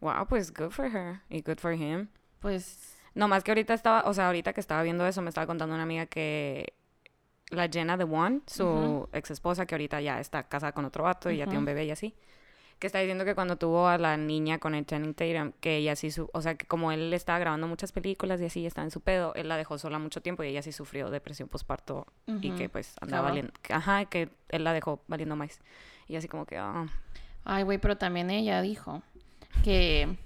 wow, 0.00 0.26
pues 0.28 0.52
good 0.52 0.70
for 0.70 0.84
her. 0.84 1.22
Y 1.30 1.40
good 1.40 1.56
for 1.56 1.72
him. 1.72 2.08
Pues, 2.40 2.94
No 3.14 3.26
más 3.26 3.42
que 3.42 3.52
ahorita 3.52 3.72
estaba, 3.72 4.02
o 4.04 4.12
sea, 4.12 4.26
ahorita 4.26 4.52
que 4.52 4.60
estaba 4.60 4.82
viendo 4.82 5.06
eso, 5.06 5.22
me 5.22 5.30
estaba 5.30 5.46
contando 5.46 5.74
una 5.74 5.84
amiga 5.84 6.04
que 6.04 6.74
la 7.48 7.66
Jenna 7.68 7.96
de 7.96 8.04
One, 8.04 8.42
su 8.46 9.08
ex 9.14 9.30
esposa, 9.30 9.64
que 9.64 9.74
ahorita 9.76 10.02
ya 10.02 10.20
está 10.20 10.42
casada 10.42 10.72
con 10.72 10.84
otro 10.84 11.04
vato 11.04 11.30
y 11.30 11.38
ya 11.38 11.46
tiene 11.46 11.60
un 11.60 11.64
bebé 11.64 11.86
y 11.86 11.90
así, 11.90 12.14
que 12.84 12.88
está 12.88 12.98
diciendo 12.98 13.24
que 13.24 13.34
cuando 13.34 13.56
tuvo 13.56 13.88
a 13.88 13.96
la 13.96 14.18
niña 14.18 14.58
con 14.58 14.74
el 14.74 14.84
Channing 14.84 15.14
Tatum, 15.14 15.52
que 15.58 15.78
ella 15.78 15.96
sí, 15.96 16.10
su 16.10 16.28
o 16.34 16.42
sea, 16.42 16.54
que 16.56 16.66
como 16.66 16.92
él 16.92 17.14
estaba 17.14 17.38
grabando 17.38 17.66
muchas 17.66 17.92
películas 17.92 18.42
y 18.42 18.44
así, 18.44 18.66
estaba 18.66 18.84
en 18.84 18.90
su 18.90 19.00
pedo, 19.00 19.32
él 19.36 19.48
la 19.48 19.56
dejó 19.56 19.78
sola 19.78 19.98
mucho 19.98 20.20
tiempo 20.20 20.44
y 20.44 20.48
ella 20.48 20.60
sí 20.60 20.70
sufrió 20.70 21.08
depresión 21.08 21.48
postparto 21.48 22.06
y 22.26 22.48
Ujú. 22.50 22.58
que 22.58 22.68
pues 22.68 22.94
andaba 23.00 23.22
Cabal. 23.22 23.30
valiendo, 23.30 23.52
que- 23.62 23.72
ajá, 23.72 24.04
que 24.04 24.28
él 24.50 24.64
la 24.64 24.74
dejó 24.74 25.02
valiendo 25.08 25.34
más. 25.34 25.60
Y 26.08 26.16
así 26.16 26.28
como 26.28 26.44
que, 26.44 26.58
ah, 26.58 26.86
ay, 27.44 27.62
güey, 27.62 27.78
pero 27.78 27.96
también 27.96 28.28
ella 28.28 28.60
dijo 28.60 29.02
que, 29.62 30.18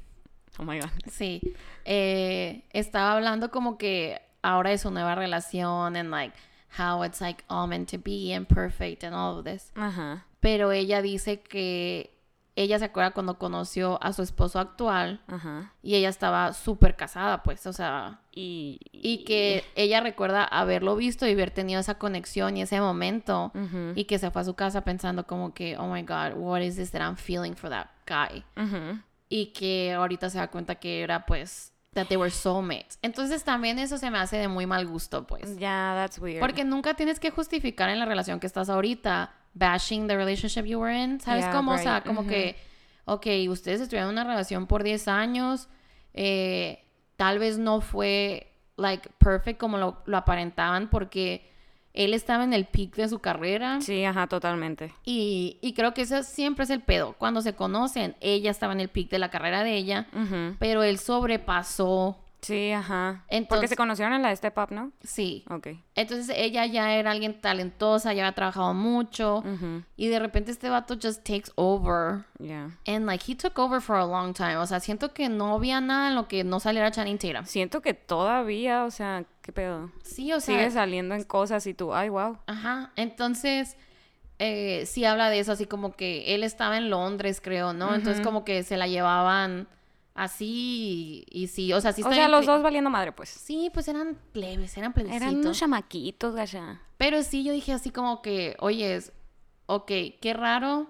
oh 0.58 0.64
my 0.64 0.80
god. 0.80 0.90
sí, 1.10 1.40
eh, 1.84 2.64
estaba 2.72 3.12
hablando 3.12 3.52
como 3.52 3.78
que 3.78 4.20
ahora 4.42 4.72
es 4.72 4.80
su 4.80 4.90
nueva 4.90 5.14
relación 5.14 5.94
and 5.96 6.10
like, 6.10 6.36
how 6.76 7.04
it's 7.04 7.20
like 7.20 7.44
all 7.48 7.68
meant 7.68 7.88
to 7.90 7.98
be 7.98 8.34
and 8.34 8.46
perfect 8.48 9.04
and 9.04 9.14
all 9.14 9.38
of 9.38 9.44
this. 9.44 9.70
Ajá. 9.76 10.26
Pero 10.40 10.72
ella 10.72 11.02
dice 11.02 11.40
que 11.40 12.17
ella 12.62 12.78
se 12.78 12.86
acuerda 12.86 13.12
cuando 13.12 13.38
conoció 13.38 13.98
a 14.02 14.12
su 14.12 14.22
esposo 14.22 14.58
actual 14.58 15.20
Ajá. 15.28 15.72
y 15.82 15.94
ella 15.94 16.08
estaba 16.08 16.52
súper 16.52 16.96
casada, 16.96 17.42
pues, 17.42 17.66
o 17.66 17.72
sea, 17.72 18.20
Y... 18.32 18.80
y 18.92 19.24
que 19.24 19.64
ella 19.74 20.00
recuerda 20.00 20.44
haberlo 20.44 20.96
visto 20.96 21.26
y 21.26 21.32
haber 21.32 21.50
tenido 21.50 21.80
esa 21.80 21.98
conexión 21.98 22.56
y 22.56 22.62
ese 22.62 22.80
momento 22.80 23.52
y 23.94 24.04
que 24.04 24.18
se 24.18 24.30
fue 24.30 24.42
a 24.42 24.44
su 24.44 24.54
casa 24.54 24.82
pensando 24.82 25.26
como 25.26 25.54
que, 25.54 25.76
oh 25.76 25.86
my 25.86 26.02
god, 26.02 26.32
what 26.36 26.60
is 26.60 26.76
this 26.76 26.90
that 26.90 27.00
I'm 27.00 27.16
feeling 27.16 27.54
for 27.54 27.70
that 27.70 27.86
guy? 28.06 28.44
Y 29.28 29.46
que 29.52 29.92
ahorita 29.92 30.30
se 30.30 30.38
da 30.38 30.48
cuenta 30.48 30.76
que 30.76 31.02
era 31.02 31.26
pues 31.26 31.72
that 31.94 32.06
they 32.06 32.16
were 32.16 32.30
soulmates. 32.30 32.98
Entonces 33.02 33.44
también 33.44 33.78
eso 33.78 33.98
se 33.98 34.10
me 34.10 34.18
hace 34.18 34.36
de 34.36 34.48
muy 34.48 34.66
mal 34.66 34.86
gusto, 34.86 35.26
pues. 35.26 35.58
Yeah, 35.58 35.94
that's 35.96 36.18
weird. 36.18 36.40
Porque 36.40 36.64
nunca 36.64 36.94
tienes 36.94 37.18
que 37.18 37.30
justificar 37.30 37.88
en 37.88 37.98
la 37.98 38.04
relación 38.04 38.40
que 38.40 38.46
estás 38.46 38.68
ahorita 38.68 39.32
bashing 39.54 40.06
the 40.06 40.16
relationship 40.16 40.64
you 40.66 40.78
were 40.78 40.92
in. 40.94 41.20
¿Sabes 41.20 41.44
Yeah, 41.44 41.52
cómo? 41.52 41.72
O 41.72 41.78
sea, 41.78 41.96
right. 41.96 42.06
como 42.06 42.26
que, 42.26 42.56
ok, 43.04 43.26
ustedes 43.48 43.80
estuvieron 43.80 44.10
en 44.10 44.12
una 44.14 44.24
relación 44.24 44.66
por 44.66 44.82
10 44.82 45.08
años, 45.08 45.68
eh, 46.14 46.84
tal 47.16 47.38
vez 47.38 47.58
no 47.58 47.80
fue, 47.80 48.52
like, 48.76 49.08
perfect 49.18 49.58
como 49.58 49.78
lo, 49.78 50.02
lo 50.06 50.16
aparentaban 50.16 50.88
porque 50.90 51.48
él 51.94 52.14
estaba 52.14 52.44
en 52.44 52.52
el 52.52 52.66
peak 52.66 52.94
de 52.94 53.08
su 53.08 53.18
carrera. 53.18 53.80
Sí, 53.80 54.04
ajá, 54.04 54.28
totalmente. 54.28 54.92
Y, 55.04 55.58
y 55.62 55.72
creo 55.72 55.94
que 55.94 56.02
eso 56.02 56.22
siempre 56.22 56.62
es 56.64 56.70
el 56.70 56.80
pedo. 56.82 57.14
Cuando 57.18 57.40
se 57.40 57.54
conocen, 57.56 58.14
ella 58.20 58.50
estaba 58.52 58.72
en 58.72 58.80
el 58.80 58.88
peak 58.88 59.08
de 59.10 59.18
la 59.18 59.30
carrera 59.30 59.64
de 59.64 59.74
ella, 59.76 60.06
Ujú. 60.12 60.54
pero 60.60 60.82
él 60.84 60.98
sobrepasó. 60.98 62.18
Sí, 62.40 62.70
ajá. 62.72 63.24
Porque 63.48 63.68
se 63.68 63.76
conocieron 63.76 64.14
en 64.14 64.22
la 64.22 64.28
de 64.28 64.36
Step 64.36 64.56
Up, 64.58 64.70
¿no? 64.70 64.92
Sí. 65.02 65.44
Ok. 65.50 65.68
Entonces 65.94 66.34
ella 66.36 66.66
ya 66.66 66.94
era 66.94 67.10
alguien 67.10 67.40
talentosa, 67.40 68.12
ya 68.12 68.22
había 68.22 68.34
trabajado 68.34 68.74
mucho. 68.74 69.38
Ujú. 69.38 69.82
Y 69.96 70.08
de 70.08 70.18
repente 70.18 70.52
este 70.52 70.68
vato 70.68 70.94
just 71.00 71.24
takes 71.24 71.50
over. 71.56 72.24
Yeah. 72.38 72.70
And 72.86 73.06
like 73.06 73.24
he 73.30 73.34
took 73.34 73.58
over 73.58 73.80
for 73.80 73.96
a 73.96 74.06
long 74.06 74.32
time. 74.32 74.56
O 74.56 74.66
sea, 74.66 74.80
siento 74.80 75.12
que 75.12 75.28
no 75.28 75.54
había 75.54 75.80
nada 75.80 76.08
en 76.08 76.14
lo 76.14 76.28
que 76.28 76.44
no 76.44 76.60
saliera 76.60 76.90
Channing 76.90 77.18
Tatum. 77.18 77.44
Siento 77.44 77.80
que 77.82 77.94
todavía, 77.94 78.84
o 78.84 78.90
sea, 78.90 79.24
¿qué 79.42 79.52
pedo? 79.52 79.90
Sí, 80.02 80.32
o 80.32 80.40
sea. 80.40 80.56
Sigue 80.56 80.70
saliendo 80.70 81.14
en 81.14 81.24
cosas 81.24 81.66
y 81.66 81.74
tú, 81.74 81.92
ay, 81.92 82.08
wow. 82.08 82.38
Ajá. 82.46 82.92
Entonces, 82.94 83.76
eh, 84.38 84.84
sí 84.86 85.04
habla 85.04 85.30
de 85.30 85.40
eso, 85.40 85.52
así 85.52 85.66
como 85.66 85.92
que 85.92 86.34
él 86.34 86.44
estaba 86.44 86.76
en 86.76 86.90
Londres, 86.90 87.40
creo, 87.42 87.72
¿no? 87.72 87.94
Entonces, 87.94 88.24
como 88.24 88.44
que 88.44 88.62
se 88.62 88.76
la 88.76 88.86
llevaban 88.86 89.66
así 90.24 91.24
y, 91.30 91.46
sí, 91.48 91.72
o 91.72 91.80
sea, 91.80 91.92
sí 91.92 92.02
O 92.04 92.12
sea, 92.12 92.28
los 92.28 92.46
dos 92.46 92.62
valiendo 92.62 92.90
madre, 92.90 93.12
pues. 93.12 93.28
Sí, 93.28 93.70
pues 93.72 93.88
eran 93.88 94.16
plebes, 94.32 94.76
eran 94.76 94.92
plebecitos. 94.92 95.22
Eran 95.22 95.36
unos 95.40 95.58
chamaquitos, 95.58 96.34
gacha. 96.34 96.80
Pero 96.96 97.22
sí, 97.22 97.44
yo 97.44 97.52
dije 97.52 97.72
así 97.72 97.90
como 97.90 98.20
que, 98.22 98.56
oye, 98.60 99.00
ok, 99.66 99.86
qué 100.20 100.34
raro. 100.34 100.88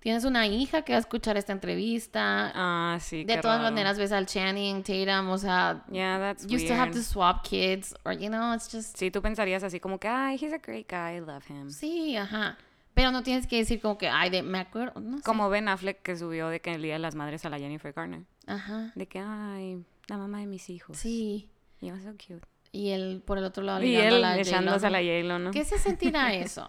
Tienes 0.00 0.24
una 0.24 0.46
hija 0.46 0.82
que 0.82 0.92
va 0.92 0.98
a 0.98 1.00
escuchar 1.00 1.36
esta 1.36 1.52
entrevista. 1.52 2.52
Ah, 2.54 2.98
sí, 3.00 3.24
de 3.24 3.34
qué 3.34 3.40
todas 3.40 3.58
raro. 3.58 3.70
maneras 3.70 3.98
ves 3.98 4.12
al 4.12 4.26
Channing 4.26 4.84
Tatum, 4.84 5.28
o 5.30 5.38
sea, 5.38 5.84
Yeah, 5.90 6.18
that's 6.20 6.46
you 6.46 6.58
still 6.58 6.76
have 6.76 6.90
weird. 6.92 6.94
to 6.94 7.02
swap 7.02 7.42
kids, 7.42 7.94
or 8.04 8.12
you 8.12 8.28
know, 8.28 8.54
it's 8.54 8.70
just 8.70 8.96
Sí, 8.96 9.10
tú 9.10 9.20
pensarías 9.20 9.64
así 9.64 9.80
como 9.80 9.98
que, 9.98 10.06
ay, 10.06 10.36
he's 10.40 10.52
a 10.52 10.58
great 10.58 10.86
guy, 10.88 11.16
I 11.16 11.20
love 11.20 11.44
him. 11.50 11.68
sí, 11.70 12.16
ajá. 12.16 12.56
Pero 12.98 13.12
no 13.12 13.22
tienes 13.22 13.46
que 13.46 13.58
decir 13.58 13.80
como 13.80 13.96
que, 13.96 14.08
ay, 14.08 14.28
de, 14.28 14.42
me 14.42 14.58
acuerdo, 14.58 15.00
no 15.00 15.18
sé. 15.18 15.22
Como 15.22 15.48
Ben 15.48 15.68
Affleck 15.68 16.02
que 16.02 16.16
subió 16.16 16.48
de 16.48 16.60
que 16.60 16.74
el 16.74 16.82
Día 16.82 16.94
de 16.94 16.98
las 16.98 17.14
Madres 17.14 17.44
a 17.44 17.48
la 17.48 17.56
Jennifer 17.56 17.92
Garner. 17.92 18.24
Ajá. 18.48 18.90
De 18.96 19.06
que, 19.06 19.20
ay, 19.20 19.84
la 20.08 20.18
mamá 20.18 20.40
de 20.40 20.46
mis 20.46 20.68
hijos. 20.68 20.98
Sí. 20.98 21.48
Y 21.80 21.90
so 21.90 22.10
cute. 22.14 22.44
Y 22.72 22.88
él 22.88 23.22
por 23.24 23.38
el 23.38 23.44
otro 23.44 23.62
lado 23.62 23.84
Y 23.84 23.94
él 23.94 24.16
a 24.16 24.18
la 24.18 24.38
echándose 24.40 24.88
a 24.88 24.90
la. 24.90 24.98
J-Lo, 24.98 25.38
¿no? 25.38 25.52
¿Qué 25.52 25.64
se 25.64 25.78
sentirá 25.78 26.34
eso? 26.34 26.68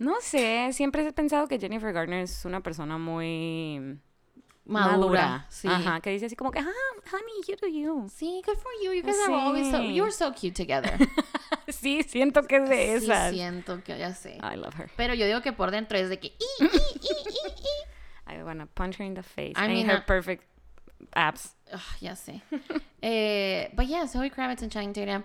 No 0.00 0.16
sé, 0.20 0.72
siempre 0.72 1.06
he 1.06 1.12
pensado 1.12 1.46
que 1.46 1.60
Jennifer 1.60 1.92
Garner 1.92 2.24
es 2.24 2.44
una 2.44 2.60
persona 2.60 2.98
muy 2.98 4.00
Madura, 4.64 5.46
sí. 5.50 5.66
Ajá, 5.68 6.00
que 6.00 6.10
dice 6.10 6.26
así 6.26 6.36
como 6.36 6.50
que, 6.52 6.60
ah, 6.60 6.64
honey, 7.10 7.42
you 7.48 7.56
do 7.60 7.66
you. 7.66 8.08
Sí, 8.08 8.42
good 8.46 8.56
for 8.58 8.70
you. 8.82 8.92
You 8.92 9.02
guys 9.02 9.16
are 9.26 9.34
always 9.34 9.70
so, 9.70 9.78
Sí. 9.78 9.94
you're 9.94 10.12
so 10.12 10.32
cute 10.32 10.54
together. 10.54 10.98
Sí, 11.68 12.02
siento 12.02 12.42
que 12.46 12.56
es 12.56 12.68
de 12.68 12.76
sí, 13.00 13.04
esas. 13.06 13.30
siento 13.32 13.82
que 13.84 13.96
ya 13.98 14.12
sé. 14.14 14.36
I 14.42 14.56
love 14.56 14.74
her. 14.78 14.90
Pero 14.96 15.14
yo 15.14 15.26
digo 15.26 15.40
que 15.42 15.52
por 15.52 15.70
dentro 15.70 15.96
es 15.96 16.08
de 16.08 16.18
que... 16.18 16.28
"Ih, 16.28 16.64
ih, 16.64 16.68
ih, 16.68 17.26
ih, 17.28 17.48
ih". 17.48 18.34
I 18.38 18.42
wanna 18.42 18.66
punch 18.66 18.98
her 18.98 19.06
in 19.06 19.14
the 19.14 19.22
face. 19.22 19.54
I 19.56 19.64
I 19.64 19.68
mean, 19.68 19.88
her 19.88 19.98
uh, 19.98 20.04
perfect 20.06 20.44
abs. 21.14 21.54
Ugh, 21.72 21.80
ya 22.00 22.14
sé. 22.14 22.42
eh, 23.02 23.70
but 23.74 23.86
yeah, 23.86 24.06
Zoe 24.06 24.28
Kravitz 24.30 24.62
and 24.62 24.70
Channing 24.72 24.92
Tatum. 24.92 25.24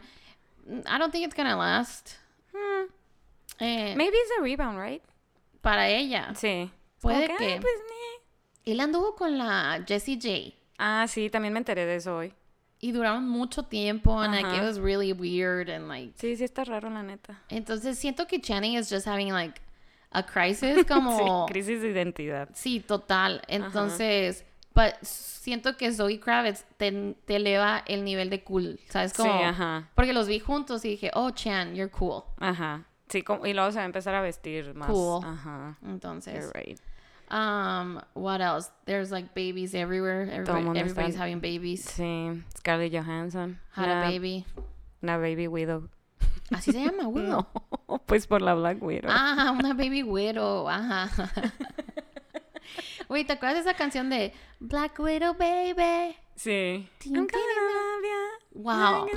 mm, 0.69 0.83
I 0.87 0.97
don't 0.97 1.11
think 1.11 1.25
it's 1.25 1.35
gonna 1.35 1.57
last. 1.57 2.17
Hmm. 2.55 2.85
Eh, 3.59 3.95
Maybe 3.95 4.15
it's 4.15 4.31
a 4.39 4.41
rebound, 4.41 4.77
right? 4.79 5.01
para 5.61 5.89
ella. 5.89 6.33
Sí. 6.35 6.69
Puede 7.01 7.27
Como 7.27 7.37
que- 7.39 7.45
"Ay, 7.55 7.59
pues, 7.59 7.79
ne". 7.89 8.21
Él 8.71 8.79
anduvo 8.79 9.15
con 9.15 9.37
la 9.37 9.83
Jessie 9.87 10.19
J. 10.21 10.55
Ah, 10.77 11.05
sí, 11.07 11.29
también 11.29 11.53
me 11.53 11.59
enteré 11.59 11.85
de 11.85 11.95
eso 11.95 12.17
hoy. 12.17 12.33
Y 12.79 12.91
duraron 12.91 13.27
mucho 13.27 13.63
tiempo. 13.63 14.19
And 14.19 14.33
like, 14.35 14.47
it 14.49 14.55
Ajá. 14.59 14.65
was 14.67 14.77
really 14.77 15.11
weird. 15.13 15.69
And 15.69 15.87
like... 15.87 16.13
Sí, 16.17 16.35
sí 16.35 16.43
está 16.43 16.63
raro, 16.63 16.89
la 16.89 17.01
neta. 17.01 17.41
Entonces 17.49 17.97
siento 17.97 18.27
que 18.27 18.39
Channing 18.39 18.77
is 18.77 18.89
just 18.89 19.07
having 19.07 19.31
like 19.31 19.59
a 20.11 20.23
crisis 20.25 20.85
como... 20.85 21.47
Sí, 21.47 21.53
crisis 21.53 21.81
de 21.81 21.89
identidad. 21.89 22.49
Sí, 22.53 22.79
total. 22.79 23.41
Entonces, 23.47 24.45
but 24.75 24.93
siento 25.01 25.75
que 25.75 25.91
Zoe 25.91 26.19
Kravitz 26.19 26.65
te, 26.77 27.15
te 27.25 27.37
eleva 27.37 27.83
el 27.87 28.03
nivel 28.03 28.29
de 28.29 28.43
cool, 28.43 28.79
¿sabes? 28.89 29.13
Como, 29.13 29.31
Sí, 29.31 29.43
ajá. 29.43 29.89
Porque 29.95 30.13
los 30.13 30.27
vi 30.27 30.39
juntos 30.39 30.85
y 30.85 30.89
dije, 30.89 31.09
oh, 31.15 31.31
Chan, 31.31 31.73
you're 31.73 31.89
cool. 31.89 32.23
Ajá. 32.37 32.85
Sí, 33.09 33.23
como- 33.23 33.45
y 33.47 33.53
luego 33.53 33.71
se 33.71 33.77
va 33.77 33.83
a 33.83 33.85
empezar 33.85 34.13
a 34.13 34.21
vestir 34.21 34.75
más. 34.75 34.89
Cool. 34.91 35.25
Ajá. 35.25 35.77
Entonces, 35.83 36.35
You're 36.35 36.51
right. 36.53 36.79
Um, 37.29 38.01
what 38.13 38.41
else? 38.41 38.69
There's 38.85 39.11
like 39.11 39.33
babies 39.33 39.73
everywhere. 39.75 40.29
Everybody, 40.31 40.79
everybody's 40.79 41.15
está- 41.15 41.19
having 41.19 41.39
babies. 41.39 41.85
Sí, 41.85 42.43
Scarlett 42.57 42.93
Johansson. 42.93 43.59
Had 43.71 43.85
una, 43.85 44.01
a 44.01 44.11
baby. 44.11 44.45
Una 45.03 45.17
baby 45.17 45.47
widow. 45.47 45.89
Así 46.51 46.71
se 46.71 46.79
llama, 46.85 47.07
Willow. 47.09 47.45
No, 47.89 47.97
pues 48.05 48.25
por 48.27 48.41
la 48.41 48.53
Black 48.53 48.81
Widow. 48.81 49.09
Ah, 49.11 49.53
una 49.57 49.73
baby 49.73 50.03
widow. 50.03 50.67
Ajá. 50.69 51.09
Güey, 53.07 53.23
¿te 53.23 53.33
acuerdas 53.33 53.63
de 53.63 53.69
esa 53.69 53.77
canción 53.77 54.09
de 54.09 54.33
Black 54.59 54.99
Widow 54.99 55.33
Baby? 55.35 56.15
Sí. 56.35 56.87
Wow. 58.53 59.07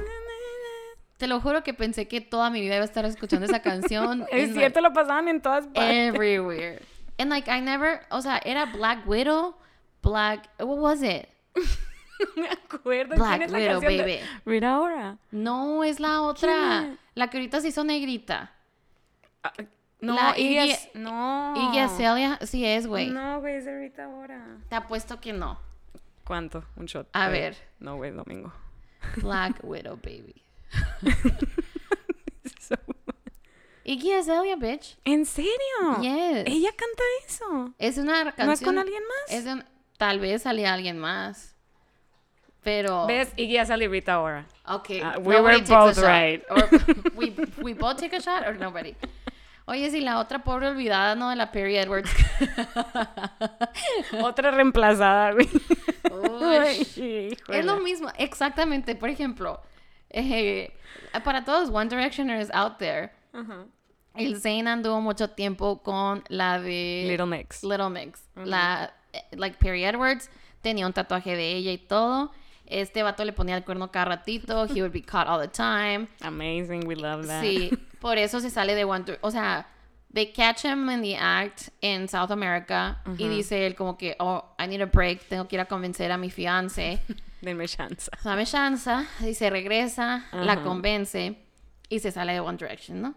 Te 1.17 1.27
lo 1.27 1.41
juro 1.41 1.63
que 1.63 1.75
pensé 1.75 2.07
que 2.09 2.21
toda 2.21 2.51
mi 2.51 2.61
vida 2.61 2.77
iba 2.77 2.83
a 2.83 2.87
estar 2.87 3.05
escuchando 3.05 3.47
esa 3.47 3.61
canción. 3.61 4.27
Es 4.31 4.55
cierto, 4.55 4.81
lo 4.81 4.93
pasaban 4.93 5.29
en 5.29 5.43
todas 5.43 5.65
like, 5.67 5.75
partes. 5.81 6.15
everywhere. 6.15 6.83
And 7.21 7.29
like 7.31 7.49
I 7.51 7.61
never, 7.61 8.01
o 8.11 8.21
sea, 8.23 8.41
era 8.45 8.65
Black 8.67 9.07
Widow, 9.07 9.55
Black, 10.03 10.49
what 10.59 10.79
was 10.79 11.03
it? 11.03 11.29
me 12.37 12.49
acuerdo. 12.49 13.17
Black 13.17 13.39
¿Quién 13.39 13.43
es 13.43 13.51
la 13.53 13.59
Widow, 13.59 13.81
canción 13.81 13.97
de- 14.07 14.17
baby. 14.17 14.21
Rita 14.47 14.81
Ora. 14.81 15.19
No, 15.31 15.85
es 15.85 16.01
la 16.01 16.23
otra. 16.23 16.97
La 17.15 17.29
que 17.29 17.37
ahorita 17.37 17.61
se 17.61 17.69
hizo 17.69 17.85
negrita. 17.85 18.53
Ah, 19.45 19.53
No, 20.01 20.15
La 20.15 20.39
Iggy 20.39 20.75
No. 20.95 21.53
Iggy 21.57 21.79
Azalea, 21.79 22.39
sí 22.47 22.65
es, 22.65 22.87
güey. 22.87 23.11
No, 23.11 23.41
güey, 23.41 23.57
es 23.57 23.67
de 23.67 23.79
Rita 23.79 24.09
Ora. 24.09 24.57
Te 24.71 24.75
apuesto 24.77 25.21
que 25.21 25.35
no. 25.35 25.59
¿Cuánto? 26.25 26.65
Un 26.77 26.87
shot. 26.87 27.09
A 27.13 27.29
Eh, 27.29 27.33
ver. 27.33 27.57
No, 27.81 27.97
güey, 27.97 28.13
domingo. 28.13 28.51
Black 29.17 29.59
Widow, 29.63 29.97
baby. 29.97 30.43
Iggy 33.85 34.13
Azalea, 34.13 34.57
bitch. 34.57 34.97
¿En 35.05 35.25
serio? 35.25 35.51
Yes. 36.01 36.45
Ella 36.47 36.71
canta 36.77 37.03
eso. 37.27 37.75
Es 37.79 37.97
una 37.99 38.25
canción. 38.25 38.47
¿No 38.47 38.53
es 38.53 38.61
con 38.61 38.79
alguien 38.79 39.03
más? 39.03 39.33
Es 39.37 39.47
un- 39.47 39.65
tal 39.97 40.19
vez 40.21 40.43
salía 40.43 40.73
alguien 40.75 40.99
más. 40.99 41.55
Pero. 42.63 43.07
¿Ves? 43.07 43.33
Iggy 43.37 43.57
Azalea 43.57 43.87
y 43.87 43.91
Rita 43.91 44.21
Ora. 44.21 44.47
Okay. 44.67 45.01
Ah, 45.03 45.17
we 45.19 45.41
were 45.41 45.59
both 45.63 45.99
right. 45.99 46.43
Or 46.51 46.69
we, 47.17 47.35
we 47.63 47.73
both 47.75 47.97
take 47.99 48.15
a 48.15 48.21
shot 48.21 48.47
or 48.47 48.55
nobody. 48.59 48.95
Oye, 49.67 49.89
si 49.91 50.01
la 50.01 50.19
otra 50.19 50.41
pobre 50.43 50.67
olvidada, 50.69 51.15
¿no? 51.15 51.31
De 51.31 51.37
la 51.37 51.53
Perry 51.53 51.77
Edwards. 51.79 52.11
Otra 54.23 54.51
reemplazada, 54.51 55.33
güey. 55.33 55.49
Uy. 56.11 57.37
Es 57.49 57.65
lo 57.65 57.77
mismo, 57.79 58.09
exactamente. 58.19 58.95
Por 58.97 59.11
ejemplo, 59.11 59.61
eh, 60.11 60.73
para 61.25 61.45
todos 61.45 61.71
One 61.71 61.89
Directioners 61.89 62.51
out 62.53 62.79
there, 62.79 63.13
Ajá. 63.33 63.65
el 64.15 64.41
Zayn 64.41 64.67
anduvo 64.69 65.01
mucho 65.01 65.31
tiempo 65.31 65.83
con 65.83 66.25
la 66.29 66.61
de 66.61 67.05
Little 67.09 67.27
Mix. 67.27 67.63
Little 67.63 67.91
Mix. 67.91 68.23
La, 68.37 68.93
eh, 69.13 69.23
like 69.33 69.57
Perry 69.59 69.85
Edwards, 69.85 70.29
tenía 70.63 70.87
un 70.87 70.93
tatuaje 70.93 71.37
de 71.37 71.53
ella 71.53 71.73
y 71.73 71.79
todo. 71.79 72.33
Este 72.67 73.03
vato 73.03 73.25
le 73.25 73.33
ponía 73.33 73.57
el 73.57 73.65
cuerno 73.65 73.91
cada 73.91 74.05
ratito. 74.07 74.65
He 74.67 74.81
would 74.81 74.93
be 74.93 75.03
caught 75.03 75.27
all 75.27 75.41
the 75.41 75.49
time. 75.49 76.07
Amazing, 76.21 76.87
we 76.87 76.95
love 76.95 77.27
that. 77.27 77.43
Sí, 77.43 77.71
por 78.01 78.17
eso 78.19 78.41
se 78.41 78.51
sale 78.51 78.75
de 78.75 78.85
One 78.85 79.05
Dir- 79.05 79.19
O 79.23 79.31
sea, 79.31 79.67
they 80.13 80.33
catch 80.33 80.65
him 80.65 80.89
in 80.91 81.03
the 81.03 81.17
act 81.17 81.69
in 81.81 82.09
South 82.09 82.31
America 82.31 83.01
y 83.19 83.27
dice 83.29 83.67
él 83.67 83.75
como 83.75 83.97
que, 83.99 84.15
oh, 84.21 84.45
I 84.59 84.67
need 84.69 84.81
a 84.83 84.87
break, 84.87 85.29
tengo 85.29 85.49
que 85.49 85.57
ir 85.57 85.61
a 85.61 85.67
convencer 85.67 86.13
a 86.13 86.17
mi 86.17 86.31
fiance. 86.31 87.01
Denme 87.43 87.67
chance. 87.67 88.09
Dame 88.23 88.45
chance. 88.45 88.91
Se 89.35 89.51
regresa, 89.51 90.27
la 90.33 90.53
Ajá. 90.53 90.63
convence. 90.63 91.37
Y 91.91 91.99
se 91.99 92.11
sale 92.11 92.33
de 92.33 92.41
One 92.41 92.57
Direction, 92.57 93.03
¿no? 93.03 93.15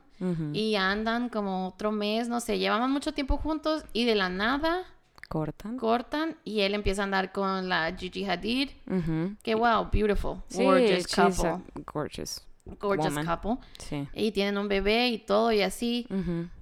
Y 0.54 0.76
andan 0.76 1.30
como 1.30 1.68
otro 1.70 1.92
mes, 1.94 2.28
no 2.28 2.40
sé, 2.42 2.58
llevaban 2.60 2.92
mucho 2.92 3.14
tiempo 3.14 3.38
juntos 3.38 3.86
y 3.94 4.04
de 4.06 4.16
la 4.16 4.28
nada 4.30 4.84
Cortan. 5.30 5.78
cortan 5.78 6.38
y 6.44 6.62
él 6.62 6.74
empieza 6.76 7.02
a 7.02 7.06
andar 7.06 7.32
con 7.32 7.70
la 7.70 7.96
Gigi 7.98 8.26
Hadid. 8.26 8.70
Ujú. 8.90 9.36
Que 9.42 9.56
wow, 9.56 9.90
beautiful, 9.92 10.38
Sí, 10.48 10.64
gorgeous 10.64 11.08
couple, 11.08 11.60
gorgeous. 11.94 12.46
gorgeous 12.80 13.14
woman. 13.16 13.26
couple. 13.26 13.58
Sí. 13.80 14.08
Y 14.14 14.32
tienen 14.32 14.58
un 14.58 14.68
bebé 14.68 15.08
y 15.10 15.18
todo 15.20 15.52
y 15.52 15.62
así. 15.62 16.08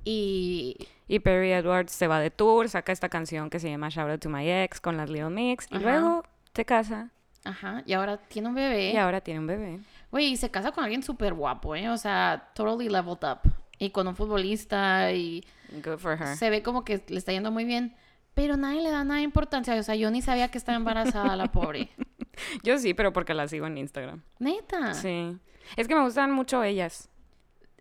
Y 0.04 0.76
Y 1.08 1.20
Perry 1.20 1.52
Edwards 1.52 1.92
se 1.92 2.08
va 2.08 2.20
de 2.20 2.32
tour, 2.32 2.70
saca 2.70 2.92
esta 2.92 3.10
canción 3.10 3.50
que 3.50 3.60
se 3.60 3.70
llama 3.70 3.90
Shout 3.90 4.10
Out 4.10 4.22
to 4.22 4.30
My 4.30 4.50
Ex 4.50 4.80
con 4.80 4.96
las 4.98 5.10
Little 5.10 5.30
Mix 5.30 5.68
y 5.70 5.76
Ajá. 5.76 5.84
luego 5.84 6.24
se 6.54 6.66
casa 6.66 7.10
ajá, 7.44 7.84
y 7.86 7.94
ahora 7.94 8.18
tiene 8.18 8.48
un 8.50 8.56
bebé. 8.56 8.92
y 8.92 8.98
ahora 8.98 9.20
tiene 9.22 9.40
un 9.42 9.48
bebé. 9.48 9.80
Güey, 10.12 10.34
y 10.34 10.38
se 10.38 10.52
casa 10.52 10.72
con 10.72 10.84
alguien 10.84 11.04
súper 11.04 11.34
guapo, 11.34 11.76
¿eh? 11.76 11.90
O 11.90 11.98
sea, 11.98 12.52
totally 12.54 12.90
leveled 12.90 13.24
up. 13.24 13.40
Y 13.80 13.90
con 13.90 14.08
un 14.08 14.16
futbolista 14.16 15.12
y 15.12 15.44
Good 15.84 15.98
for 15.98 16.22
her. 16.22 16.36
se 16.36 16.50
ve 16.50 16.62
como 16.62 16.84
que 16.84 17.04
le 17.08 17.18
está 17.18 17.32
yendo 17.32 17.52
muy 17.52 17.66
bien. 17.66 17.96
Pero 18.34 18.58
nadie 18.58 18.82
le 18.82 18.92
da 18.92 19.04
nada 19.04 19.18
de 19.18 19.24
importancia. 19.24 19.76
O 19.76 19.84
sea, 19.84 19.96
yo 19.96 20.12
ni 20.12 20.22
sabía 20.22 20.50
que 20.50 20.58
estaba 20.58 20.76
embarazada 20.76 21.36
la 21.36 21.52
pobre. 21.52 21.90
Yo 22.64 22.78
sí, 22.80 22.94
pero 22.94 23.14
porque 23.14 23.34
la 23.34 23.48
sigo 23.48 23.68
en 23.68 23.78
Instagram. 23.78 24.24
Neta. 24.40 24.94
Sí. 24.94 25.38
Es 25.76 25.88
que 25.88 25.96
me 25.96 26.02
gustan 26.02 26.32
mucho 26.32 26.64
ellas. 26.64 27.10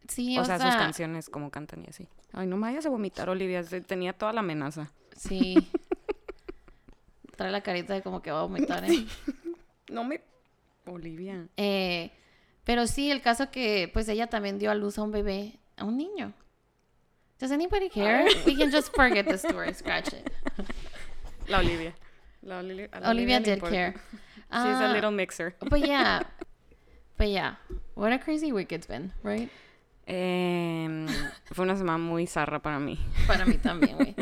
Sí, 0.09 0.37
o, 0.39 0.45
sea, 0.45 0.59
sus 0.59 0.75
canciones, 0.75 1.31
como 1.31 1.51
cantan 1.51 1.85
y 1.85 1.89
así. 1.89 2.09
Ay, 2.33 2.47
no 2.47 2.57
me 2.57 2.63
vayas 2.63 2.85
a 2.85 2.91
vomitar, 2.91 3.31
Olivia. 3.31 3.63
Tenía 3.63 4.13
toda 4.13 4.33
la 4.33 4.41
amenaza. 4.41 4.91
Sí. 5.17 5.55
Trae 7.37 7.53
la 7.53 7.63
carita 7.63 7.95
de 7.95 8.03
como 8.03 8.21
que 8.21 8.33
va 8.33 8.41
a 8.41 8.43
vomitar, 8.43 8.85
¿eh? 8.85 9.07
No 9.89 10.05
me... 10.05 10.21
Olivia. 10.87 11.49
Eh, 11.57 12.11
pero 12.71 12.87
sí, 12.87 13.11
el 13.11 13.21
caso 13.21 13.51
que 13.51 13.91
pues 13.93 14.09
ella 14.09 14.29
también 14.29 14.61
dio 14.61 14.71
a 14.71 14.77
luz 14.77 14.97
a 14.97 15.03
un 15.03 15.11
bebé, 15.11 15.59
a 15.77 15.85
un 15.85 15.97
niño. 15.97 16.33
Does 17.41 17.51
anybody 17.51 17.89
care? 17.91 18.27
We 18.47 18.55
can 18.57 18.71
just 18.71 18.95
forget 18.95 19.27
the 19.27 19.35
story, 19.39 19.75
scratch 19.75 20.13
it. 20.13 20.31
La 21.49 21.59
Olivia. 21.59 21.93
La 22.43 22.59
Olivia, 22.61 23.41
la 23.41 23.45
did 23.45 23.61
care. 23.61 23.95
She's 24.53 24.79
a 24.81 24.89
Ah, 24.89 24.93
little 24.93 25.11
mixer. 25.11 25.57
But 25.69 25.81
yeah, 25.85 26.23
but 27.19 27.27
yeah, 27.29 27.57
what 27.97 28.13
a 28.13 28.21
crazy 28.21 28.53
week 28.53 28.71
it's 28.71 28.87
been, 28.87 29.13
right? 29.25 29.51
Em, 30.07 31.09
fue 31.53 31.65
una 31.65 31.75
semana 31.77 31.99
muy 31.99 32.29
zarra 32.29 32.61
para 32.63 32.79
mí. 32.79 33.01
Para 33.27 33.47
mí 33.47 33.59
también, 33.59 33.97
güey. 33.97 34.15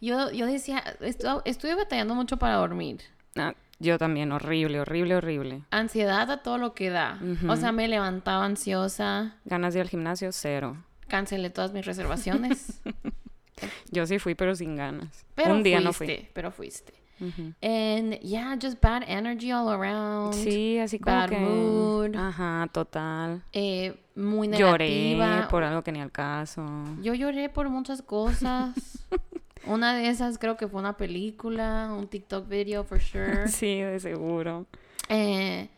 Yo, 0.00 0.30
yo 0.30 0.46
decía, 0.46 0.84
estu- 1.00 1.42
estuve 1.44 1.74
batallando 1.74 2.14
mucho 2.14 2.36
para 2.36 2.54
dormir. 2.58 3.00
Ah, 3.36 3.54
yo 3.82 3.98
también, 3.98 4.32
horrible, 4.32 4.80
horrible, 4.80 5.16
horrible. 5.16 5.62
Ansiedad 5.70 6.30
a 6.30 6.42
todo 6.42 6.56
lo 6.58 6.72
que 6.74 6.90
da. 6.90 7.18
O 7.48 7.56
sea, 7.56 7.72
me 7.72 7.88
levantaba 7.88 8.44
ansiosa, 8.44 9.36
Ganas 9.44 9.74
de 9.74 9.80
ir 9.80 9.82
al 9.82 9.88
gimnasio, 9.90 10.30
cero. 10.32 10.76
cancelé 11.08 11.50
todas 11.50 11.72
mis 11.72 11.84
reservaciones. 11.84 12.80
Yo 13.90 14.06
sí 14.06 14.18
fui, 14.18 14.34
pero 14.34 14.54
sin 14.56 14.76
ganas. 14.76 15.24
Pero 15.34 15.54
Un 15.54 15.62
día 15.62 15.80
fuiste, 15.80 15.84
no 15.84 15.92
fui. 16.18 16.28
pero 16.32 16.50
fuiste. 16.50 16.94
Ujú. 17.20 17.52
And 17.62 18.18
yeah, 18.20 18.56
just 18.60 18.80
bad 18.82 19.02
energy 19.06 19.52
all 19.52 19.68
around. 19.68 20.34
Sí, 20.34 20.78
así 20.78 20.98
como 20.98 21.14
bad 21.16 21.28
que... 21.28 21.38
mood. 21.38 22.16
Ajá, 22.16 22.68
total. 22.72 23.44
Eh, 23.52 23.94
muy 24.16 24.48
Lloré 24.48 24.88
negativa. 25.14 25.48
por 25.48 25.62
algo 25.62 25.82
que 25.84 25.92
ni 25.92 26.00
al 26.00 26.10
caso. 26.10 26.64
Yo 27.00 27.14
lloré 27.14 27.48
por 27.48 27.68
muchas 27.68 28.02
cosas. 28.02 28.74
una 29.66 29.94
de 29.94 30.08
esas 30.08 30.38
creo 30.38 30.56
que 30.56 30.68
fue 30.68 30.80
una 30.80 30.96
película, 30.96 31.92
un 31.96 32.08
TikTok 32.08 32.48
video 32.48 32.84
for 32.84 33.00
sure. 33.00 33.48
Sí, 33.48 33.80
de 33.80 34.00
seguro. 34.00 34.66
Eh, 35.08 35.68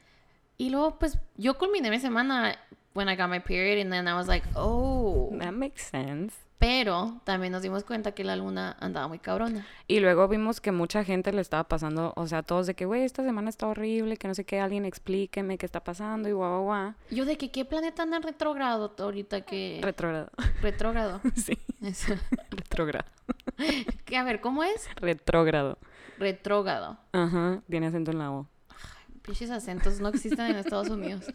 y 0.59 0.70
luego, 0.70 0.99
pues, 0.99 1.18
yo 1.37 1.59
culminé 1.59 1.91
mi 1.91 1.99
semana 1.99 2.57
when 2.95 3.09
I 3.09 3.16
got 3.16 3.28
my 3.28 3.41
period 3.41 3.80
and 3.80 3.93
then 3.93 4.07
I 4.07 4.14
was 4.14 4.28
like, 4.28 4.47
oh. 4.55 5.30
That 5.39 5.53
makes 5.53 5.82
sense. 5.82 6.35
Pero 6.59 7.21
también 7.25 7.53
nos 7.53 7.63
dimos 7.63 7.85
cuenta 7.85 8.13
que 8.13 8.25
la 8.25 8.37
luna 8.37 8.77
andaba 8.81 9.09
muy 9.09 9.19
cabrona. 9.19 9.67
Y 9.87 10.01
luego 10.01 10.29
vimos 10.29 10.61
que 10.61 10.73
mucha 10.73 11.05
gente 11.05 11.33
le 11.33 11.41
estaba 11.41 11.65
pasando, 11.65 12.13
o 12.17 12.27
sea, 12.27 12.43
todos 12.43 12.67
de 12.67 12.75
que, 12.75 12.87
güey, 12.87 13.03
esta 13.03 13.23
semana 13.23 13.51
está 13.51 13.67
horrible, 13.67 14.17
que 14.17 14.29
no 14.29 14.35
sé 14.35 14.45
qué, 14.45 14.61
alguien 14.61 14.85
explíqueme 14.85 15.59
qué 15.59 15.67
está 15.67 15.85
pasando 15.85 16.29
y 16.29 16.33
guau, 16.33 16.51
guau, 16.51 16.63
guau. 16.65 16.95
Yo 17.11 17.25
de 17.25 17.37
que 17.37 17.51
qué 17.51 17.65
planeta 17.65 18.03
anda 18.03 18.19
retrógrado 18.19 18.95
ahorita 18.99 19.43
que... 19.43 19.81
Retrógrado. 19.83 20.31
retrógrado. 20.63 21.21
sí, 21.37 21.59
Eso. 21.83 22.15
retrógrado. 22.51 23.07
que, 24.05 24.17
a 24.17 24.25
ver, 24.25 24.41
¿cómo 24.41 24.65
es? 24.65 24.89
Retrógrado. 24.97 25.79
Retrógrado. 26.19 26.99
Ajá, 27.13 27.63
tiene 27.69 27.89
acento 27.89 28.11
en 28.11 28.19
la 28.19 28.33
O. 28.33 28.47
Pinches 29.23 29.51
acentos 29.51 30.01
no 30.01 30.09
existen 30.09 30.47
en 30.47 30.57
Estados 30.57 30.89
Unidos. 30.89 31.27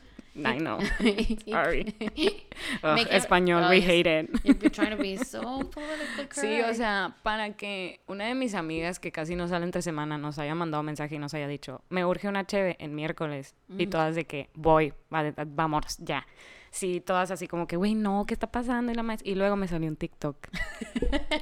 I 0.45 0.57
know. 0.57 0.79
Sorry. 1.47 1.95
It- 1.99 3.11
español, 3.11 3.69
we 3.69 3.81
hate 3.81 4.07
it. 4.07 4.29
You're 4.43 4.69
trying 4.69 4.91
to 4.91 4.97
be 4.97 5.17
so 5.17 5.69
Sí, 6.31 6.61
o 6.61 6.73
sea, 6.73 7.15
para 7.23 7.53
que 7.53 8.01
una 8.07 8.25
de 8.25 8.35
mis 8.35 8.53
amigas 8.53 8.99
que 8.99 9.11
casi 9.11 9.35
no 9.35 9.47
sale 9.47 9.65
entre 9.65 9.81
semana 9.81 10.17
nos 10.17 10.39
haya 10.39 10.55
mandado 10.55 10.83
mensaje 10.83 11.15
y 11.15 11.19
nos 11.19 11.33
haya 11.33 11.47
dicho, 11.47 11.81
me 11.89 12.05
urge 12.05 12.27
una 12.27 12.45
cheve 12.45 12.75
en 12.79 12.95
miércoles. 12.95 13.55
Y 13.77 13.87
todas 13.87 14.15
de 14.15 14.25
que, 14.25 14.49
voy, 14.53 14.93
vale, 15.09 15.33
vamos, 15.47 15.97
ya. 15.99 16.25
Sí, 16.71 17.01
todas 17.01 17.31
así 17.31 17.47
como 17.47 17.67
que, 17.67 17.77
güey, 17.77 17.95
no, 17.95 18.25
¿qué 18.27 18.33
está 18.33 18.47
pasando? 18.51 18.91
Y, 18.91 18.95
la 18.95 19.17
y 19.23 19.35
luego 19.35 19.55
me 19.55 19.67
salió 19.67 19.89
un 19.89 19.95
TikTok. 19.95 20.37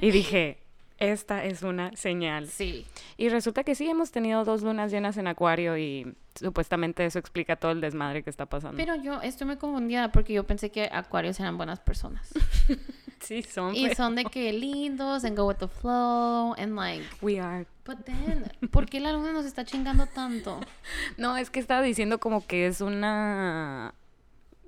y 0.01 0.11
dije, 0.11 0.59
esta 0.99 1.43
es 1.45 1.63
una 1.63 1.95
señal. 1.95 2.47
Sí. 2.47 2.85
Y 3.17 3.29
resulta 3.29 3.63
que 3.63 3.75
sí, 3.75 3.87
hemos 3.87 4.11
tenido 4.11 4.43
dos 4.43 4.63
lunas 4.63 4.91
llenas 4.91 5.17
en 5.17 5.27
Acuario 5.27 5.77
y 5.77 6.15
supuestamente 6.35 7.05
eso 7.05 7.19
explica 7.19 7.55
todo 7.55 7.71
el 7.71 7.81
desmadre 7.81 8.23
que 8.23 8.29
está 8.29 8.45
pasando. 8.45 8.77
Pero 8.77 8.95
yo 8.95 9.21
estoy 9.21 9.47
muy 9.47 9.57
confundida 9.57 10.11
porque 10.11 10.33
yo 10.33 10.45
pensé 10.45 10.71
que 10.71 10.89
acuarios 10.91 11.39
eran 11.39 11.57
buenas 11.57 11.79
personas. 11.79 12.29
sí, 13.21 13.43
son. 13.43 13.75
Y 13.75 13.83
pero- 13.83 13.95
son 13.95 14.15
de 14.15 14.25
que 14.25 14.51
lindos 14.53 15.23
and 15.23 15.37
go 15.37 15.45
with 15.47 15.57
the 15.57 15.67
flow 15.67 16.53
and 16.57 16.75
like... 16.75 17.03
We 17.21 17.39
are. 17.39 17.65
But 17.85 17.99
then, 18.05 18.51
¿por 18.71 18.85
qué 18.87 18.99
la 18.99 19.13
luna 19.13 19.31
nos 19.33 19.45
está 19.45 19.63
chingando 19.65 20.07
tanto? 20.07 20.59
No, 21.17 21.37
es 21.37 21.49
que 21.49 21.59
estaba 21.59 21.81
diciendo 21.81 22.19
como 22.19 22.45
que 22.45 22.67
es 22.67 22.81
una... 22.81 23.93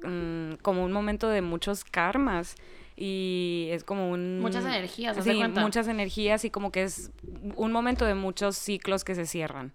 mm, 0.04 0.54
como 0.62 0.84
un 0.86 0.92
momento 0.92 1.28
de 1.28 1.42
muchos 1.42 1.84
karmas 1.84 2.56
y 3.02 3.70
es 3.72 3.86
como 3.86 4.12
un... 4.12 4.40
Muchas 4.42 4.66
energías, 4.66 5.16
de 5.16 5.24
Sí, 5.24 5.42
muchas 5.56 5.88
energías 5.88 6.44
y 6.44 6.50
como 6.50 6.70
que 6.72 6.84
es 6.84 7.12
un 7.56 7.72
momento 7.72 8.04
de 8.06 8.14
muchos 8.14 8.58
ciclos 8.58 9.06
que 9.06 9.16
se 9.16 9.26
cierran. 9.26 9.72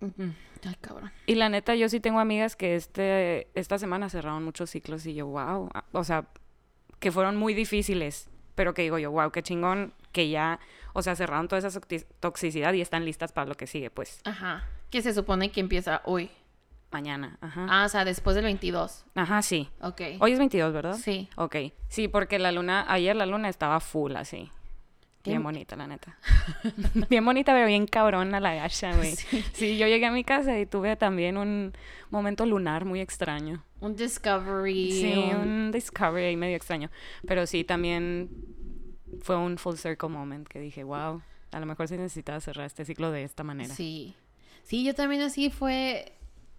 Ay, 0.00 0.74
cabrón. 0.80 1.12
Y 1.26 1.36
la 1.36 1.48
neta, 1.48 1.74
yo 1.76 1.88
sí 1.88 2.00
tengo 2.00 2.18
amigas 2.18 2.56
que 2.56 2.74
este, 2.74 3.48
esta 3.54 3.78
semana 3.78 4.08
cerraron 4.08 4.42
muchos 4.44 4.70
ciclos 4.70 5.06
y 5.06 5.14
yo, 5.14 5.26
wow, 5.26 5.70
ah, 5.72 5.84
o 5.92 6.02
sea, 6.04 6.26
que 6.98 7.12
fueron 7.12 7.36
muy 7.36 7.54
difíciles, 7.54 8.28
pero 8.54 8.74
que 8.74 8.82
digo 8.82 8.98
yo, 8.98 9.10
wow, 9.12 9.30
qué 9.30 9.42
chingón 9.42 9.94
que 10.10 10.28
ya, 10.28 10.58
o 10.94 11.02
sea, 11.02 11.14
cerraron 11.16 11.48
toda 11.48 11.60
esa 11.66 11.80
toxi- 11.80 12.06
toxicidad 12.20 12.72
y 12.72 12.80
están 12.80 13.04
listas 13.04 13.32
para 13.32 13.46
lo 13.46 13.54
que 13.54 13.66
sigue, 13.66 13.90
pues, 13.90 14.20
Ajá. 14.24 14.64
Que 14.90 15.00
se 15.02 15.12
supone 15.14 15.50
que 15.50 15.60
empieza 15.60 16.02
hoy. 16.04 16.30
Mañana. 16.94 17.36
Ajá. 17.42 17.66
Ah, 17.68 17.84
o 17.84 17.88
sea, 17.88 18.04
después 18.04 18.34
del 18.36 18.44
22. 18.44 19.04
Ajá, 19.14 19.42
sí. 19.42 19.68
Ok. 19.82 20.00
Hoy 20.20 20.32
es 20.32 20.38
22, 20.38 20.72
¿verdad? 20.72 20.94
Sí. 20.96 21.28
Ok. 21.36 21.56
Sí, 21.88 22.08
porque 22.08 22.38
la 22.38 22.52
luna, 22.52 22.86
ayer 22.88 23.14
la 23.16 23.26
luna 23.26 23.48
estaba 23.48 23.80
full 23.80 24.16
así. 24.16 24.50
Bien 25.24 25.38
Bien- 25.38 25.42
bonita, 25.42 25.74
la 25.76 25.86
neta. 25.86 26.16
bien 27.10 27.24
bonita, 27.24 27.52
pero 27.54 27.66
bien 27.66 27.86
cabrona 27.86 28.40
la 28.40 28.54
gacha, 28.54 28.94
güey. 28.94 29.16
Sí. 29.54 29.76
yo 29.78 29.86
llegué 29.86 30.06
a 30.06 30.10
mi 30.12 30.22
casa 30.22 30.58
y 30.58 30.66
tuve 30.66 30.96
también 30.96 31.36
un 31.38 31.72
momento 32.10 32.44
lunar 32.46 32.84
muy 32.84 33.00
extraño. 33.00 33.64
Un 33.80 33.96
discovery. 33.96 34.92
Sí, 34.92 35.12
un- 35.34 35.48
un 35.48 35.72
discovery 35.72 36.26
ahí 36.26 36.36
medio 36.36 36.56
extraño. 36.56 36.90
Pero 37.26 37.46
sí, 37.46 37.64
también 37.64 38.28
fue 39.22 39.36
un 39.36 39.56
full 39.58 39.76
circle 39.76 40.08
moment 40.10 40.46
que 40.46 40.60
dije, 40.60 40.84
wow, 40.84 41.22
a 41.52 41.60
lo 41.60 41.66
mejor 41.66 41.88
sí 41.88 41.96
necesitaba 41.96 42.40
cerrar 42.40 42.66
este 42.66 42.84
ciclo 42.84 43.10
de 43.10 43.24
esta 43.24 43.42
manera. 43.44 43.74
Sí. 43.74 44.14
Sí, 44.64 44.84
yo 44.84 44.94
también 44.94 45.22
así 45.22 45.50
fue 45.50 46.12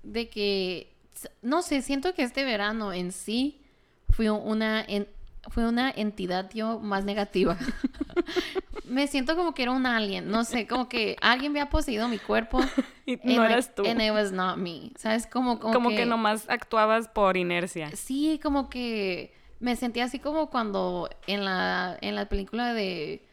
de 0.06 0.30
que, 0.30 0.94
no 1.42 1.62
sé, 1.62 1.82
siento 1.82 2.14
que 2.14 2.24
este 2.24 2.44
verano 2.44 2.94
en 2.94 3.12
sí 3.12 3.62
fue 4.10 4.30
una, 4.32 4.84
en- 4.88 5.08
fue 5.50 5.68
una 5.68 5.92
entidad 5.92 6.50
yo 6.54 6.80
más 6.80 7.04
negativa. 7.06 7.58
Me 8.86 9.08
siento 9.08 9.36
como 9.36 9.54
que 9.54 9.64
era 9.64 9.72
un 9.72 9.86
alien, 9.88 10.30
no 10.30 10.44
sé, 10.44 10.68
como 10.68 10.88
que 10.88 11.16
alguien 11.22 11.52
había 11.54 11.70
poseído 11.70 12.08
mi 12.08 12.20
cuerpo. 12.20 12.60
Y 13.08 13.14
and, 13.14 13.24
no 13.26 13.42
like, 13.42 13.54
eras 13.54 13.76
tú. 13.76 13.84
And 13.86 14.02
it 14.02 14.12
was 14.12 14.32
not 14.32 14.58
me. 14.58 14.92
¿Sabes? 14.98 15.28
Como, 15.28 15.60
como, 15.60 15.74
Como 15.74 15.90
que, 15.90 15.98
que 15.98 16.06
nomás 16.08 16.50
actuabas 16.50 17.08
por 17.08 17.38
inercia. 17.38 17.92
Sí, 17.96 18.40
como 18.42 18.68
que 18.68 19.32
me 19.60 19.76
sentía 19.76 20.06
así 20.06 20.18
como 20.18 20.50
cuando 20.50 21.08
en 21.28 21.46
la, 21.46 21.98
en 22.02 22.16
la 22.16 22.28
película 22.28 22.74
de... 22.74 23.24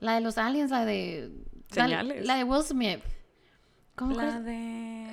La 0.00 0.14
de 0.14 0.20
los 0.22 0.38
aliens, 0.38 0.70
la 0.70 0.84
de... 0.86 1.30
Señales. 1.70 2.24
La, 2.26 2.36
de 2.36 2.44
Will 2.44 2.62
Smith. 2.62 3.00
¿Cómo 3.96 4.14
La 4.14 4.40
de 4.40 5.08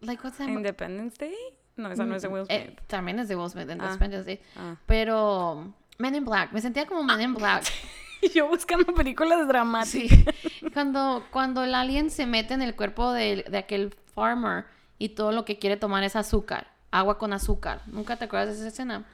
Like, 0.00 0.22
what's 0.24 0.38
that? 0.38 0.48
Independence 0.48 1.16
Day. 1.18 1.34
No, 1.76 1.90
esa 1.90 2.04
no 2.04 2.14
es 2.16 2.22
de 2.22 2.28
Will 2.28 2.46
Eh, 2.48 2.64
Smith. 2.66 2.80
también 2.86 3.18
es 3.18 3.28
de 3.28 3.36
Will 3.36 3.50
Smith, 3.50 3.68
en 3.68 3.80
Ah. 3.80 3.86
Independence 3.86 4.24
Day. 4.26 4.40
Ah. 4.56 4.76
Pero 4.86 5.74
Men 5.98 6.14
in 6.14 6.24
Black, 6.24 6.52
me 6.52 6.60
sentía 6.60 6.86
como 6.86 7.02
Men 7.02 7.20
in 7.20 7.34
Black. 7.34 7.64
Yo 8.34 8.48
buscando 8.48 8.94
películas 8.94 9.46
dramáticas. 9.46 10.18
Sí. 10.50 10.70
Cuando, 10.74 11.24
cuando 11.30 11.62
el 11.64 11.74
alien 11.74 12.10
se 12.10 12.26
mete 12.26 12.54
en 12.54 12.62
el 12.62 12.74
cuerpo 12.74 13.12
de, 13.12 13.44
de 13.48 13.58
aquel 13.58 13.94
farmer 14.14 14.64
y 14.98 15.10
todo 15.10 15.32
lo 15.32 15.44
que 15.44 15.58
quiere 15.58 15.76
tomar 15.76 16.02
es 16.02 16.16
azúcar, 16.16 16.68
agua 16.90 17.18
con 17.18 17.32
azúcar. 17.32 17.82
¿Nunca 17.86 18.16
te 18.16 18.24
acuerdas 18.24 18.48
de 18.48 18.54
esa 18.54 18.68
escena? 18.68 19.04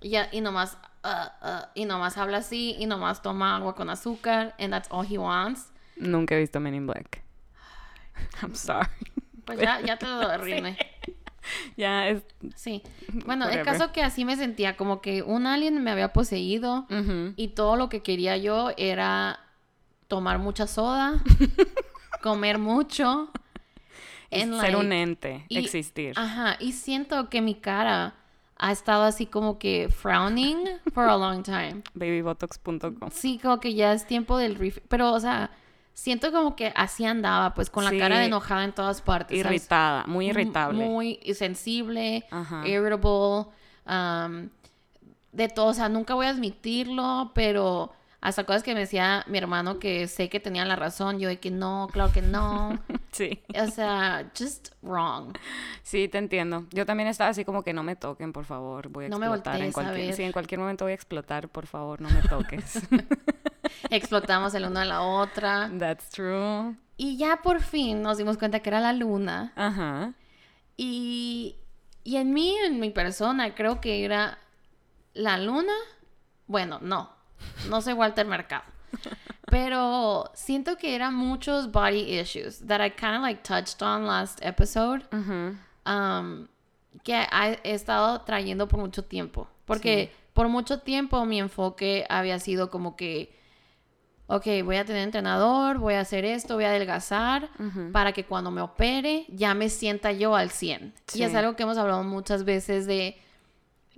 Y, 0.00 0.10
ya, 0.10 0.28
y 0.32 0.40
nomás, 0.40 0.76
uh, 1.04 1.46
uh, 1.46 1.60
y 1.74 1.84
nomás 1.84 2.16
habla 2.18 2.38
así, 2.38 2.74
y 2.78 2.86
nomás 2.86 3.22
toma 3.22 3.56
agua 3.56 3.74
con 3.74 3.88
azúcar, 3.88 4.54
and 4.58 4.72
that's 4.72 4.88
all 4.90 5.06
he 5.06 5.16
wants. 5.18 5.70
Nunca 5.96 6.34
he 6.34 6.40
visto 6.40 6.60
Men 6.60 6.74
in 6.74 6.86
Black. 6.86 7.22
I'm 8.42 8.54
sorry. 8.54 8.88
Pues 9.46 9.58
ya, 9.58 9.80
ya 9.80 9.96
te 9.96 10.06
lo 10.06 10.20
arruiné. 10.28 10.76
Ya 11.76 12.08
es... 12.08 12.22
Sí. 12.56 12.82
Bueno, 13.24 13.48
el 13.48 13.62
caso 13.62 13.92
que 13.92 14.02
así 14.02 14.24
me 14.24 14.36
sentía, 14.36 14.76
como 14.76 15.00
que 15.00 15.22
un 15.22 15.46
alien 15.46 15.82
me 15.82 15.90
había 15.92 16.12
poseído 16.12 16.86
y 17.36 17.48
todo 17.48 17.76
lo 17.76 17.88
que 17.88 18.02
quería 18.02 18.36
yo 18.36 18.70
era 18.76 19.38
tomar 20.08 20.38
mucha 20.38 20.66
soda, 20.66 21.22
comer 22.22 22.58
mucho. 22.58 23.30
And, 24.32 24.60
ser 24.60 24.74
un 24.76 24.92
ente, 24.92 25.44
y- 25.48 25.58
existir. 25.58 26.12
Ajá, 26.16 26.56
y 26.58 26.72
siento 26.72 27.30
que 27.30 27.40
mi 27.40 27.54
cara 27.54 28.14
ha 28.58 28.72
estado 28.72 29.04
así 29.04 29.26
como 29.26 29.58
que 29.58 29.88
frowning 29.88 30.58
for 30.92 31.04
a 31.04 31.16
long 31.16 31.42
time. 31.44 31.82
Babybotox.com. 31.94 33.10
Sí, 33.12 33.38
como 33.40 33.60
que 33.60 33.74
ya 33.74 33.92
es 33.92 34.06
tiempo 34.06 34.36
del 34.38 34.56
ref... 34.56 34.78
Pero, 34.88 35.12
o 35.12 35.20
sea, 35.20 35.50
siento 35.98 36.30
como 36.30 36.54
que 36.56 36.72
así 36.76 37.06
andaba, 37.06 37.54
pues 37.54 37.70
con 37.70 37.82
la 37.84 37.90
Sí. 37.90 37.98
cara 37.98 38.18
de 38.18 38.26
enojada 38.26 38.64
en 38.64 38.72
todas 38.74 39.00
partes. 39.00 39.40
¿sabes? 39.40 39.62
Irritada, 39.62 40.04
muy 40.06 40.28
M- 40.28 40.38
irritable. 40.40 40.84
Muy 40.84 41.18
sensible, 41.34 42.26
Ajá. 42.30 42.62
irritable, 42.68 43.50
um, 43.86 44.50
de 45.32 45.48
todo. 45.48 45.66
O 45.68 45.74
sea, 45.74 45.88
nunca 45.88 46.14
voy 46.14 46.26
a 46.26 46.30
admitirlo, 46.30 47.30
pero 47.34 47.92
hasta 48.20 48.44
cosas 48.44 48.62
que 48.62 48.74
me 48.74 48.80
decía 48.80 49.24
mi 49.26 49.38
hermano 49.38 49.78
que 49.78 50.06
sé 50.06 50.28
que 50.28 50.38
tenía 50.38 50.64
la 50.66 50.76
razón, 50.76 51.18
yo 51.18 51.28
de 51.28 51.38
que 51.38 51.50
no, 51.50 51.88
claro 51.90 52.12
que 52.12 52.20
no. 52.22 52.78
Sí. 53.12 53.40
o 53.58 53.66
sea, 53.70 54.30
just 54.38 54.72
wrong. 54.82 55.32
Sí, 55.82 56.06
te 56.08 56.18
entiendo. 56.18 56.66
Yo 56.72 56.84
también 56.84 57.08
estaba 57.08 57.30
así 57.30 57.46
como 57.46 57.62
que 57.62 57.72
no 57.72 57.82
me 57.82 57.96
toquen, 57.96 58.34
por 58.34 58.44
favor. 58.44 58.90
Voy 58.90 59.06
a 59.06 59.08
No 59.08 59.18
me 59.18 59.24
explotar 59.26 59.54
en 59.56 59.60
voltees 59.62 59.70
a 59.70 59.80
cualquier. 59.82 60.06
ver. 60.08 60.14
Sí, 60.14 60.22
en 60.24 60.32
cualquier 60.32 60.60
momento 60.60 60.84
voy 60.84 60.92
a 60.92 60.94
explotar, 60.94 61.48
por 61.48 61.66
favor, 61.66 62.02
no 62.02 62.10
me 62.10 62.20
toques. 62.20 62.80
Explotamos 63.90 64.54
el 64.54 64.64
uno 64.64 64.80
a 64.80 64.84
la 64.84 65.02
otra. 65.02 65.70
That's 65.78 66.10
true. 66.10 66.76
Y 66.96 67.16
ya 67.16 67.40
por 67.42 67.60
fin 67.60 68.02
nos 68.02 68.18
dimos 68.18 68.38
cuenta 68.38 68.60
que 68.60 68.70
era 68.70 68.80
la 68.80 68.92
luna. 68.92 69.52
Ajá. 69.56 70.14
Y, 70.76 71.56
y 72.04 72.16
en 72.16 72.32
mí, 72.32 72.56
en 72.64 72.80
mi 72.80 72.90
persona, 72.90 73.54
creo 73.54 73.80
que 73.80 74.04
era 74.04 74.38
la 75.14 75.38
luna. 75.38 75.72
Bueno, 76.46 76.78
no. 76.80 77.10
No 77.68 77.82
soy 77.82 77.92
Walter 77.92 78.26
Mercado. 78.26 78.64
Pero 79.50 80.30
siento 80.34 80.76
que 80.76 80.94
eran 80.94 81.14
muchos 81.14 81.70
body 81.70 82.18
issues 82.18 82.66
that 82.66 82.80
I 82.84 82.90
kind 82.90 83.16
of 83.16 83.22
like 83.22 83.42
touched 83.42 83.82
on 83.82 84.06
last 84.06 84.38
episode. 84.42 85.04
Um, 85.84 86.48
que 87.04 87.14
he 87.14 87.72
estado 87.72 88.22
trayendo 88.22 88.66
por 88.68 88.80
mucho 88.80 89.04
tiempo. 89.04 89.48
Porque 89.64 90.12
por 90.32 90.48
mucho 90.48 90.80
tiempo 90.80 91.24
mi 91.24 91.38
enfoque 91.38 92.06
había 92.08 92.38
sido 92.38 92.70
como 92.70 92.96
que, 92.96 93.34
ok, 94.28 94.44
voy 94.64 94.76
a 94.76 94.84
tener 94.84 95.02
entrenador, 95.02 95.78
voy 95.78 95.94
a 95.94 96.00
hacer 96.00 96.24
esto, 96.24 96.54
voy 96.54 96.64
a 96.64 96.68
adelgazar 96.70 97.48
Ujú. 97.58 97.92
para 97.92 98.12
que 98.12 98.24
cuando 98.24 98.50
me 98.50 98.60
opere 98.60 99.24
ya 99.28 99.54
me 99.54 99.68
sienta 99.68 100.12
yo 100.12 100.34
al 100.34 100.50
100. 100.50 100.94
Y 101.14 101.22
es 101.22 101.30
Sí. 101.30 101.36
algo 101.36 101.54
que 101.56 101.62
hemos 101.62 101.78
hablado 101.78 102.02
muchas 102.02 102.44
veces 102.44 102.86
de 102.86 103.16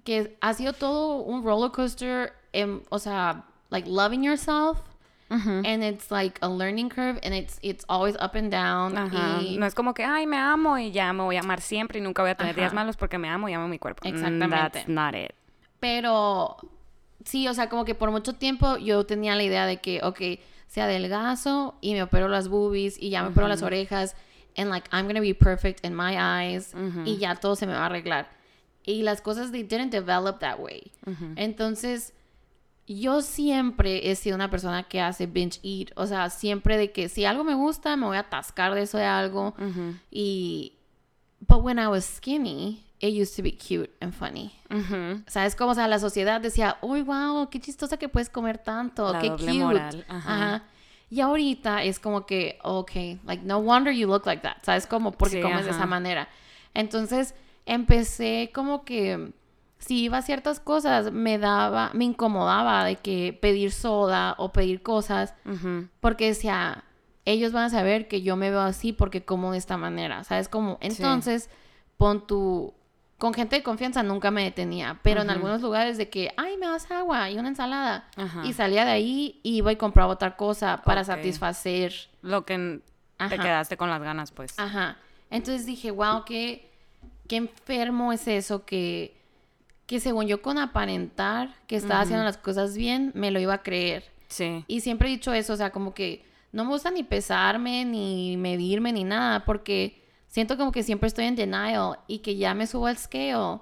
que 0.04 0.36
ha 0.40 0.52
sido 0.54 0.72
todo 0.72 1.16
un 1.22 1.42
roller 1.44 1.70
coaster, 1.70 2.32
em, 2.52 2.80
o 2.90 2.98
sea, 2.98 3.44
like 3.70 3.88
loving 3.88 4.22
yourself. 4.22 4.80
Ujú. 5.30 5.50
And 5.66 5.84
it's 5.84 6.10
like 6.10 6.38
a 6.40 6.48
learning 6.48 6.88
curve 6.88 7.20
and 7.22 7.34
it's, 7.34 7.58
it's 7.60 7.84
always 7.88 8.14
up 8.16 8.34
and 8.34 8.50
down. 8.50 8.96
Ajá. 8.96 9.42
y- 9.42 9.58
No 9.58 9.66
es 9.66 9.74
como 9.74 9.92
que, 9.92 10.02
ay, 10.02 10.26
me 10.26 10.38
amo 10.38 10.78
y 10.78 10.90
ya 10.90 11.12
me 11.12 11.22
voy 11.22 11.36
a 11.36 11.40
amar 11.40 11.60
siempre 11.60 11.98
y 11.98 12.02
nunca 12.02 12.22
voy 12.22 12.30
a 12.30 12.34
tener 12.34 12.54
días 12.56 12.68
Ajá. 12.68 12.74
malos 12.76 12.96
porque 12.96 13.18
me 13.18 13.28
amo 13.28 13.46
y 13.50 13.52
amo 13.52 13.68
mi 13.68 13.78
cuerpo. 13.78 14.08
Mm, 14.08 14.14
Exactamente. 14.14 14.78
That's 14.78 14.88
not 14.88 15.14
it. 15.14 15.32
Pero 15.80 16.56
sí, 17.28 17.46
o 17.48 17.54
sea, 17.54 17.68
como 17.68 17.84
que 17.84 17.94
por 17.94 18.10
mucho 18.10 18.32
tiempo 18.34 18.76
yo 18.78 19.04
tenía 19.04 19.34
la 19.36 19.42
idea 19.42 19.66
de 19.66 19.76
que, 19.78 20.00
ok, 20.02 20.20
se 20.66 20.80
adelgazo 20.80 21.74
y 21.80 21.92
me 21.92 22.02
opero 22.02 22.28
las 22.28 22.48
boobies 22.48 23.00
y 23.00 23.10
ya 23.10 23.22
me 23.22 23.28
opero 23.28 23.48
las 23.48 23.62
orejas 23.62 24.16
and 24.56 24.70
like 24.70 24.88
I'm 24.92 25.06
gonna 25.06 25.20
be 25.20 25.34
perfect 25.34 25.84
in 25.84 25.94
my 25.94 26.16
eyes 26.16 26.74
Ujú. 26.74 27.02
y 27.04 27.16
ya 27.18 27.36
todo 27.36 27.54
se 27.56 27.66
me 27.66 27.72
va 27.74 27.80
a 27.82 27.86
arreglar. 27.86 28.28
Y 28.84 29.02
las 29.02 29.20
cosas 29.20 29.52
they 29.52 29.62
didn't 29.62 29.90
develop 29.92 30.38
that 30.40 30.58
way. 30.58 30.90
Ujú. 31.06 31.32
Entonces, 31.36 32.12
yo 32.86 33.20
siempre 33.20 34.10
he 34.10 34.14
sido 34.16 34.34
una 34.34 34.48
persona 34.50 34.82
que 34.84 35.00
hace 35.00 35.26
binge 35.26 35.60
eat, 35.62 35.90
o 35.96 36.06
sea, 36.06 36.30
siempre 36.30 36.76
de 36.78 36.90
que 36.90 37.08
si 37.10 37.24
algo 37.26 37.44
me 37.44 37.54
gusta, 37.54 37.96
me 37.96 38.06
voy 38.06 38.16
a 38.16 38.20
atascar 38.20 38.74
de 38.74 38.82
eso 38.82 38.96
de 38.96 39.04
algo 39.04 39.54
y 40.10 40.72
but 41.46 41.62
when 41.62 41.78
I 41.78 41.86
was 41.86 42.04
skinny, 42.04 42.82
it 43.00 43.14
used 43.14 43.36
to 43.36 43.42
be 43.42 43.52
cute 43.52 43.90
and 44.00 44.12
funny. 44.12 44.52
Ujú. 44.70 45.22
¿Sabes 45.26 45.54
cómo? 45.54 45.72
O 45.72 45.74
sea, 45.74 45.86
la 45.88 45.98
sociedad 45.98 46.40
decía, 46.40 46.78
uy, 46.82 47.02
wow, 47.02 47.48
qué 47.50 47.60
chistosa 47.60 47.96
que 47.96 48.08
puedes 48.08 48.28
comer 48.30 48.58
tanto, 48.58 49.12
La 49.12 49.20
qué 49.20 49.28
doble 49.30 49.46
cute. 49.52 49.58
moral, 49.64 50.04
ajá. 50.08 50.62
Y 51.10 51.20
ahorita 51.20 51.84
es 51.84 51.98
como 52.00 52.26
que, 52.26 52.58
ok, 52.62 52.90
like, 53.24 53.42
no 53.44 53.60
wonder 53.60 53.94
you 53.94 54.06
look 54.06 54.26
like 54.26 54.42
that, 54.42 54.56
¿sabes? 54.62 54.86
Como 54.86 55.12
porque 55.12 55.36
Sí, 55.36 55.42
comes 55.42 55.64
de 55.64 55.70
ajá. 55.70 55.78
esa 55.78 55.86
manera. 55.86 56.28
Entonces, 56.74 57.34
empecé 57.64 58.50
como 58.54 58.84
que, 58.84 59.32
si 59.78 60.02
iba 60.04 60.18
a 60.18 60.22
ciertas 60.22 60.58
cosas, 60.60 61.12
me 61.12 61.38
daba, 61.38 61.90
me 61.94 62.04
incomodaba 62.04 62.84
de 62.84 62.96
que 62.96 63.32
pedir 63.40 63.70
soda 63.72 64.34
o 64.38 64.52
pedir 64.52 64.82
cosas, 64.82 65.34
Ujú. 65.46 65.88
porque 66.00 66.26
decía, 66.26 66.84
ellos 67.24 67.52
van 67.52 67.64
a 67.64 67.70
saber 67.70 68.08
que 68.08 68.22
yo 68.22 68.36
me 68.36 68.50
veo 68.50 68.60
así 68.60 68.92
porque 68.92 69.24
como 69.24 69.52
de 69.52 69.58
esta 69.58 69.76
manera, 69.76 70.24
¿sabes? 70.24 70.48
Como, 70.48 70.78
entonces, 70.80 71.48
pon 71.96 72.26
tu... 72.26 72.74
Con 73.18 73.34
gente 73.34 73.56
de 73.56 73.62
confianza 73.64 74.04
nunca 74.04 74.30
me 74.30 74.44
detenía, 74.44 75.00
pero 75.02 75.22
en 75.22 75.30
algunos 75.30 75.60
lugares 75.60 75.98
de 75.98 76.08
que, 76.08 76.32
ay, 76.36 76.56
me 76.56 76.66
das 76.66 76.88
agua 76.90 77.28
y 77.28 77.36
una 77.36 77.48
ensalada. 77.48 78.08
Ajá. 78.16 78.46
Y 78.46 78.52
salía 78.52 78.84
de 78.84 78.92
ahí 78.92 79.40
y 79.42 79.56
iba 79.56 79.72
y 79.72 79.76
compraba 79.76 80.12
otra 80.12 80.36
cosa 80.36 80.82
para 80.84 81.02
satisfacer. 81.02 81.92
Lo 82.22 82.46
que 82.46 82.80
te 83.28 83.36
quedaste 83.36 83.76
con 83.76 83.90
las 83.90 84.00
ganas, 84.00 84.30
pues. 84.30 84.56
Ajá. 84.56 84.98
Entonces 85.30 85.66
dije, 85.66 85.90
wow, 85.90 86.24
qué, 86.24 86.70
qué 87.26 87.36
enfermo 87.36 88.12
es 88.12 88.28
eso 88.28 88.64
que, 88.64 89.20
que 89.86 89.98
según 89.98 90.28
yo 90.28 90.40
con 90.40 90.56
aparentar 90.56 91.56
que 91.66 91.74
estaba 91.74 92.02
haciendo 92.02 92.24
las 92.24 92.38
cosas 92.38 92.76
bien, 92.76 93.10
me 93.16 93.32
lo 93.32 93.40
iba 93.40 93.54
a 93.54 93.62
creer. 93.64 94.04
Sí. 94.28 94.64
Y 94.68 94.80
siempre 94.80 95.08
he 95.08 95.10
dicho 95.10 95.32
eso, 95.32 95.54
o 95.54 95.56
sea, 95.56 95.70
como 95.70 95.92
que 95.92 96.24
no 96.52 96.64
me 96.64 96.70
gusta 96.70 96.92
ni 96.92 97.02
pesarme, 97.02 97.84
ni 97.84 98.36
medirme, 98.36 98.92
ni 98.92 99.02
nada, 99.02 99.44
porque 99.44 100.06
siento 100.28 100.56
como 100.56 100.72
que 100.72 100.82
siempre 100.82 101.06
estoy 101.08 101.24
en 101.26 101.34
denial 101.36 101.98
y 102.06 102.18
que 102.20 102.36
ya 102.36 102.54
me 102.54 102.66
subo 102.66 102.86
al 102.86 102.96
scale 102.96 103.60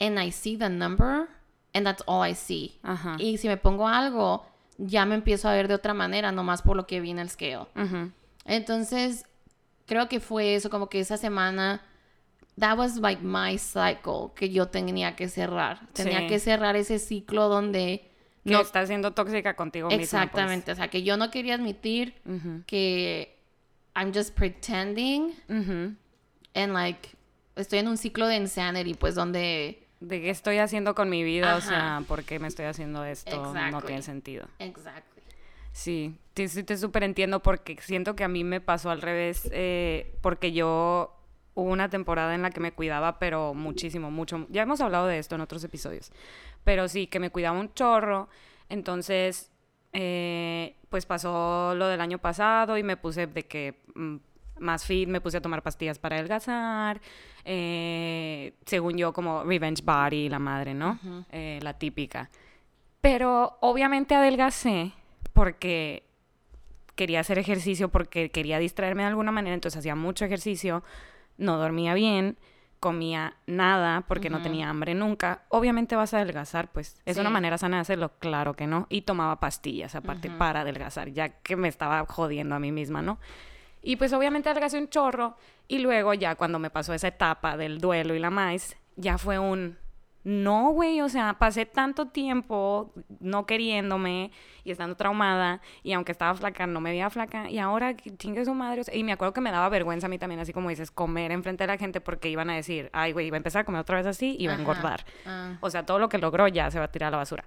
and 0.00 0.18
I 0.22 0.30
see 0.32 0.56
the 0.56 0.68
number 0.70 1.28
and 1.72 1.84
that's 1.86 2.02
all 2.06 2.28
I 2.28 2.34
see. 2.34 2.78
Ajá. 2.82 3.16
Y 3.18 3.38
si 3.38 3.48
me 3.48 3.56
pongo 3.56 3.88
algo, 3.88 4.46
ya 4.78 5.04
me 5.06 5.14
empiezo 5.16 5.48
a 5.48 5.52
ver 5.52 5.66
de 5.68 5.74
otra 5.74 5.94
manera, 5.94 6.30
nomás 6.32 6.62
por 6.62 6.76
lo 6.76 6.86
que 6.86 7.00
vi 7.00 7.10
en 7.10 7.18
el 7.18 7.28
scale. 7.30 7.66
Ujú. 7.76 8.10
Entonces, 8.44 9.26
creo 9.86 10.08
que 10.08 10.20
fue 10.20 10.54
eso, 10.54 10.70
como 10.70 10.88
que 10.88 11.00
esa 11.00 11.16
semana, 11.16 11.82
that 12.58 12.78
was 12.78 12.96
like 12.98 13.22
my 13.22 13.58
cycle 13.58 14.30
que 14.36 14.50
yo 14.50 14.68
tenía 14.68 15.16
que 15.16 15.28
cerrar. 15.28 15.88
Tenía 15.92 16.20
Sí. 16.20 16.26
que 16.28 16.38
cerrar 16.38 16.76
ese 16.76 16.98
ciclo 16.98 17.48
donde... 17.48 18.10
Que 18.44 18.52
No, 18.52 18.60
estás 18.60 18.88
siendo 18.88 19.12
tóxica 19.12 19.56
contigo 19.56 19.88
misma. 19.88 19.98
pues. 19.98 20.12
exactamente, 20.12 20.70
o 20.72 20.74
sea, 20.74 20.88
que 20.88 21.02
yo 21.02 21.16
no 21.16 21.30
quería 21.30 21.54
admitir 21.54 22.14
Ujú. 22.26 22.62
que 22.66 23.33
I'm 23.94 24.12
just 24.12 24.34
pretending 24.34 25.34
and 25.48 26.72
like 26.72 27.10
estoy 27.56 27.78
en 27.78 27.88
un 27.88 27.96
ciclo 27.96 28.26
de 28.26 28.36
insanity, 28.36 28.94
pues 28.94 29.14
donde... 29.14 29.80
De 30.00 30.20
qué 30.20 30.30
estoy 30.30 30.58
haciendo 30.58 30.94
con 30.94 31.08
mi 31.08 31.22
vida, 31.22 31.56
o 31.56 31.60
sea, 31.60 32.02
¿por 32.06 32.24
qué 32.24 32.38
me 32.38 32.48
estoy 32.48 32.66
haciendo 32.66 33.04
esto? 33.04 33.54
No 33.54 33.80
tiene 33.82 34.02
sentido. 34.02 34.46
Exactly. 34.58 35.22
Sí, 35.72 36.16
te, 36.34 36.46
sí 36.48 36.62
te 36.62 36.76
súper 36.76 37.04
entiendo 37.04 37.42
porque 37.42 37.76
siento 37.80 38.14
que 38.14 38.22
a 38.22 38.28
mí 38.28 38.44
me 38.44 38.60
pasó 38.60 38.90
al 38.90 39.00
revés, 39.00 39.48
eh, 39.50 40.14
porque 40.20 40.52
yo 40.52 41.16
hubo 41.54 41.70
una 41.70 41.88
temporada 41.88 42.34
en 42.34 42.42
la 42.42 42.50
que 42.50 42.60
me 42.60 42.72
cuidaba, 42.72 43.18
pero 43.18 43.54
muchísimo, 43.54 44.10
mucho. 44.10 44.46
Ya 44.50 44.62
hemos 44.62 44.80
hablado 44.80 45.06
de 45.06 45.18
esto 45.18 45.36
en 45.36 45.40
otros 45.40 45.64
episodios, 45.64 46.12
pero 46.64 46.86
sí, 46.88 47.06
que 47.06 47.18
me 47.18 47.30
cuidaba 47.30 47.58
un 47.58 47.72
chorro. 47.74 48.28
Entonces, 48.68 49.50
eh, 49.94 50.74
pues 50.90 51.06
pasó 51.06 51.74
lo 51.76 51.86
del 51.86 52.00
año 52.00 52.18
pasado 52.18 52.76
y 52.76 52.82
me 52.82 52.96
puse 52.96 53.28
de 53.28 53.44
que 53.44 53.80
mm, 53.94 54.16
más 54.58 54.84
fit, 54.84 55.08
me 55.08 55.20
puse 55.20 55.36
a 55.36 55.40
tomar 55.40 55.62
pastillas 55.62 55.98
para 55.98 56.16
adelgazar, 56.16 57.00
eh, 57.44 58.54
según 58.66 58.96
yo 58.96 59.12
como 59.12 59.44
revenge 59.44 59.82
body, 59.84 60.28
la 60.28 60.40
madre, 60.40 60.74
¿no? 60.74 60.98
Eh, 61.30 61.60
la 61.62 61.78
típica. 61.78 62.28
Pero 63.00 63.56
obviamente 63.60 64.14
adelgacé 64.14 64.92
porque 65.32 66.02
quería 66.96 67.20
hacer 67.20 67.38
ejercicio, 67.38 67.88
porque 67.88 68.30
quería 68.30 68.58
distraerme 68.58 69.02
de 69.02 69.08
alguna 69.08 69.32
manera, 69.32 69.54
entonces 69.54 69.78
hacía 69.78 69.94
mucho 69.94 70.24
ejercicio, 70.24 70.82
no 71.38 71.56
dormía 71.56 71.94
bien, 71.94 72.36
comía 72.84 73.32
nada 73.46 74.02
porque 74.06 74.28
no 74.28 74.42
tenía 74.42 74.68
hambre 74.68 74.92
nunca. 74.94 75.44
Obviamente 75.48 75.96
vas 75.96 76.12
a 76.12 76.18
adelgazar, 76.18 76.68
pues 76.70 77.00
es 77.06 77.14
Sí. 77.14 77.20
una 77.22 77.30
manera 77.30 77.56
sana 77.56 77.78
de 77.78 77.80
hacerlo, 77.80 78.12
claro 78.18 78.52
que 78.52 78.66
no. 78.66 78.86
Y 78.90 79.02
tomaba 79.02 79.40
pastillas 79.40 79.94
aparte 79.94 80.28
para 80.28 80.60
adelgazar, 80.60 81.08
ya 81.08 81.30
que 81.30 81.56
me 81.56 81.68
estaba 81.68 82.04
jodiendo 82.04 82.54
a 82.54 82.58
mí 82.58 82.72
misma, 82.72 83.00
¿no? 83.00 83.18
Y 83.80 83.96
pues 83.96 84.12
obviamente 84.12 84.50
adelgacé 84.50 84.76
un 84.78 84.90
chorro 84.90 85.34
y 85.66 85.78
luego 85.78 86.12
ya 86.12 86.34
cuando 86.34 86.58
me 86.58 86.68
pasó 86.68 86.92
esa 86.92 87.08
etapa 87.08 87.56
del 87.56 87.78
duelo 87.80 88.14
y 88.14 88.18
la 88.18 88.28
maíz, 88.28 88.76
ya 88.96 89.16
fue 89.16 89.38
un 89.38 89.78
no, 90.24 90.70
güey, 90.70 91.02
o 91.02 91.08
sea, 91.10 91.34
pasé 91.34 91.66
tanto 91.66 92.06
tiempo 92.06 92.92
no 93.20 93.44
queriéndome 93.44 94.30
y 94.64 94.70
estando 94.70 94.96
traumada 94.96 95.60
y 95.82 95.92
aunque 95.92 96.12
estaba 96.12 96.34
flaca, 96.34 96.66
no 96.66 96.80
me 96.80 96.90
veía 96.90 97.10
flaca 97.10 97.50
y 97.50 97.58
ahora 97.58 97.94
chingue 97.94 98.42
su 98.46 98.54
madre. 98.54 98.80
o 98.80 98.84
sea, 98.84 98.94
y 98.94 99.04
me 99.04 99.12
acuerdo 99.12 99.34
que 99.34 99.42
me 99.42 99.50
daba 99.50 99.68
vergüenza 99.68 100.06
a 100.06 100.10
mí 100.10 100.18
también, 100.18 100.40
así 100.40 100.54
como 100.54 100.70
dices, 100.70 100.90
comer 100.90 101.30
enfrente 101.30 101.64
de 101.64 101.68
la 101.68 101.76
gente 101.76 102.00
porque 102.00 102.30
iban 102.30 102.48
a 102.48 102.54
decir, 102.54 102.88
ay, 102.94 103.12
güey, 103.12 103.26
iba 103.26 103.36
a 103.36 103.38
empezar 103.38 103.60
a 103.60 103.64
comer 103.64 103.82
otra 103.82 103.98
vez 103.98 104.06
así 104.06 104.34
y 104.38 104.46
va 104.46 104.54
a 104.54 104.56
engordar. 104.56 105.04
Ah. 105.26 105.58
O 105.60 105.68
sea, 105.68 105.84
todo 105.84 105.98
lo 105.98 106.08
que 106.08 106.16
logró 106.16 106.48
ya 106.48 106.70
se 106.70 106.78
va 106.78 106.86
a 106.86 106.90
tirar 106.90 107.08
a 107.08 107.10
la 107.10 107.16
basura. 107.18 107.44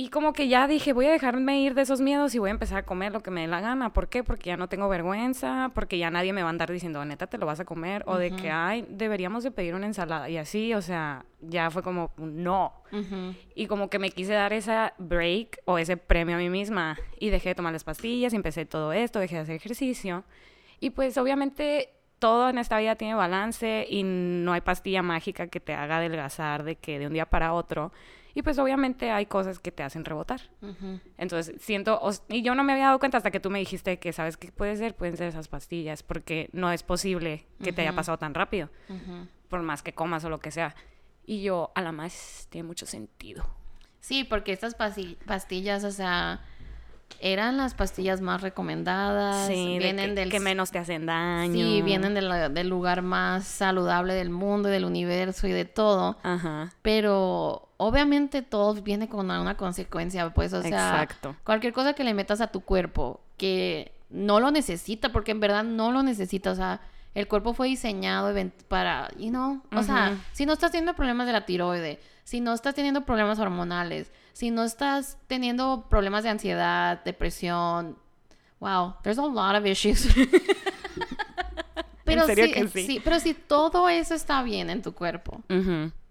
Y 0.00 0.10
como 0.10 0.32
que 0.32 0.46
ya 0.46 0.68
dije, 0.68 0.92
voy 0.92 1.06
a 1.06 1.10
dejarme 1.10 1.60
ir 1.60 1.74
de 1.74 1.82
esos 1.82 2.00
miedos 2.00 2.32
y 2.32 2.38
voy 2.38 2.50
a 2.50 2.52
empezar 2.52 2.78
a 2.78 2.82
comer 2.84 3.10
lo 3.10 3.18
que 3.18 3.32
me 3.32 3.40
dé 3.40 3.48
la 3.48 3.60
gana. 3.60 3.92
¿Por 3.92 4.06
qué? 4.06 4.22
Porque 4.22 4.50
ya 4.50 4.56
no 4.56 4.68
tengo 4.68 4.88
vergüenza, 4.88 5.72
porque 5.74 5.98
ya 5.98 6.08
nadie 6.08 6.32
me 6.32 6.42
va 6.42 6.50
a 6.50 6.50
andar 6.50 6.70
diciendo, 6.70 7.04
neta, 7.04 7.26
te 7.26 7.36
lo 7.36 7.46
vas 7.46 7.58
a 7.58 7.64
comer, 7.64 8.04
o 8.06 8.16
de 8.16 8.30
que, 8.30 8.48
ay, 8.48 8.86
deberíamos 8.88 9.42
de 9.42 9.50
pedir 9.50 9.74
una 9.74 9.86
ensalada. 9.86 10.30
Y 10.30 10.36
así, 10.36 10.72
o 10.72 10.82
sea, 10.82 11.24
ya 11.40 11.72
fue 11.72 11.82
como, 11.82 12.12
no. 12.16 12.74
Y 13.56 13.66
como 13.66 13.90
que 13.90 13.98
me 13.98 14.12
quise 14.12 14.34
dar 14.34 14.52
esa 14.52 14.94
break 14.98 15.62
o 15.64 15.78
ese 15.78 15.96
premio 15.96 16.36
a 16.36 16.38
mí 16.38 16.48
misma. 16.48 16.96
Y 17.18 17.30
dejé 17.30 17.48
de 17.48 17.54
tomar 17.56 17.72
las 17.72 17.82
pastillas, 17.82 18.32
empecé 18.34 18.66
todo 18.66 18.92
esto, 18.92 19.18
dejé 19.18 19.34
de 19.34 19.40
hacer 19.40 19.56
ejercicio. 19.56 20.22
Y 20.78 20.90
pues 20.90 21.18
obviamente 21.18 21.88
todo 22.20 22.50
en 22.50 22.58
esta 22.58 22.78
vida 22.78 22.94
tiene 22.94 23.16
balance 23.16 23.84
y 23.90 24.04
no 24.04 24.52
hay 24.52 24.60
pastilla 24.60 25.02
mágica 25.02 25.48
que 25.48 25.58
te 25.58 25.74
haga 25.74 25.96
adelgazar 25.96 26.62
de 26.62 26.76
que 26.76 27.00
de 27.00 27.08
un 27.08 27.14
día 27.14 27.26
para 27.26 27.52
otro. 27.52 27.90
Y 28.38 28.42
pues 28.42 28.56
obviamente 28.60 29.10
hay 29.10 29.26
cosas 29.26 29.58
que 29.58 29.72
te 29.72 29.82
hacen 29.82 30.04
rebotar. 30.04 30.40
Entonces 31.16 31.60
siento, 31.60 32.00
y 32.28 32.42
yo 32.42 32.54
no 32.54 32.62
me 32.62 32.72
había 32.72 32.84
dado 32.84 33.00
cuenta 33.00 33.16
hasta 33.16 33.32
que 33.32 33.40
tú 33.40 33.50
me 33.50 33.58
dijiste 33.58 33.98
que 33.98 34.12
sabes 34.12 34.36
qué 34.36 34.52
puede 34.52 34.76
ser, 34.76 34.94
pueden 34.94 35.16
ser 35.16 35.26
esas 35.26 35.48
pastillas, 35.48 36.04
porque 36.04 36.48
no 36.52 36.70
es 36.70 36.84
posible 36.84 37.46
que 37.60 37.72
te 37.72 37.82
haya 37.82 37.96
pasado 37.96 38.16
tan 38.16 38.34
rápido, 38.34 38.70
por 39.48 39.62
más 39.62 39.82
que 39.82 39.92
comas 39.92 40.24
o 40.24 40.30
lo 40.30 40.38
que 40.38 40.52
sea. 40.52 40.76
Y 41.26 41.42
yo, 41.42 41.72
a 41.74 41.82
la 41.82 41.90
más, 41.90 42.46
tiene 42.48 42.68
mucho 42.68 42.86
sentido. 42.86 43.44
Sí, 43.98 44.22
porque 44.22 44.52
estas 44.52 44.76
pastillas, 44.76 45.82
o 45.82 45.90
sea, 45.90 46.40
eran 47.20 47.56
las 47.56 47.74
pastillas 47.74 48.20
más 48.20 48.42
recomendadas. 48.42 49.46
Sí, 49.48 49.74
de 49.74 49.78
vienen 49.78 50.10
que, 50.10 50.20
del 50.20 50.30
que 50.30 50.40
menos 50.40 50.70
te 50.70 50.78
hacen 50.78 51.06
daño. 51.06 51.52
Sí, 51.52 51.82
vienen 51.82 52.14
de 52.14 52.22
la- 52.22 52.48
del 52.48 52.68
lugar 52.68 53.02
más 53.02 53.44
saludable 53.44 54.14
del 54.14 54.30
mundo, 54.30 54.68
y 54.68 54.72
del 54.72 54.84
universo 54.84 55.46
y 55.48 55.52
de 55.52 55.64
todo. 55.64 56.16
Ajá. 56.22 56.72
Pero 56.82 57.68
obviamente 57.76 58.42
todo 58.42 58.74
viene 58.74 59.08
con 59.08 59.30
una 59.30 59.56
consecuencia, 59.56 60.30
pues, 60.30 60.52
o 60.52 60.62
sea, 60.62 60.68
Exacto. 61.02 61.34
cualquier 61.44 61.72
cosa 61.72 61.92
que 61.94 62.04
le 62.04 62.14
metas 62.14 62.40
a 62.40 62.48
tu 62.48 62.60
cuerpo 62.60 63.20
que 63.36 63.92
no 64.10 64.40
lo 64.40 64.50
necesita, 64.50 65.10
porque 65.12 65.32
en 65.32 65.40
verdad 65.40 65.64
no 65.64 65.92
lo 65.92 66.02
necesita, 66.02 66.50
o 66.52 66.54
sea, 66.54 66.80
el 67.18 67.26
cuerpo 67.26 67.52
fue 67.52 67.66
diseñado 67.66 68.32
para, 68.68 69.10
you 69.16 69.30
know, 69.30 69.60
o 69.72 69.82
sea, 69.82 70.16
si 70.30 70.46
no 70.46 70.52
estás 70.52 70.70
teniendo 70.70 70.94
problemas 70.94 71.26
de 71.26 71.32
la 71.32 71.44
tiroide, 71.44 71.98
si 72.22 72.40
no 72.40 72.52
estás 72.52 72.76
teniendo 72.76 73.04
problemas 73.04 73.40
hormonales, 73.40 74.12
si 74.32 74.52
no 74.52 74.62
estás 74.62 75.18
teniendo 75.26 75.88
problemas 75.90 76.22
de 76.22 76.28
ansiedad, 76.28 77.02
depresión, 77.02 77.98
wow, 78.60 78.94
there's 79.02 79.18
a 79.18 79.26
lot 79.26 79.56
of 79.56 79.66
issues. 79.66 80.06
pero 82.04 82.24
serio 82.24 82.46
sí, 82.46 82.52
que 82.52 82.68
sí? 82.68 83.00
pero 83.02 83.18
si 83.18 83.34
todo 83.34 83.88
eso 83.88 84.14
está 84.14 84.44
bien 84.44 84.70
en 84.70 84.80
tu 84.80 84.94
cuerpo, 84.94 85.42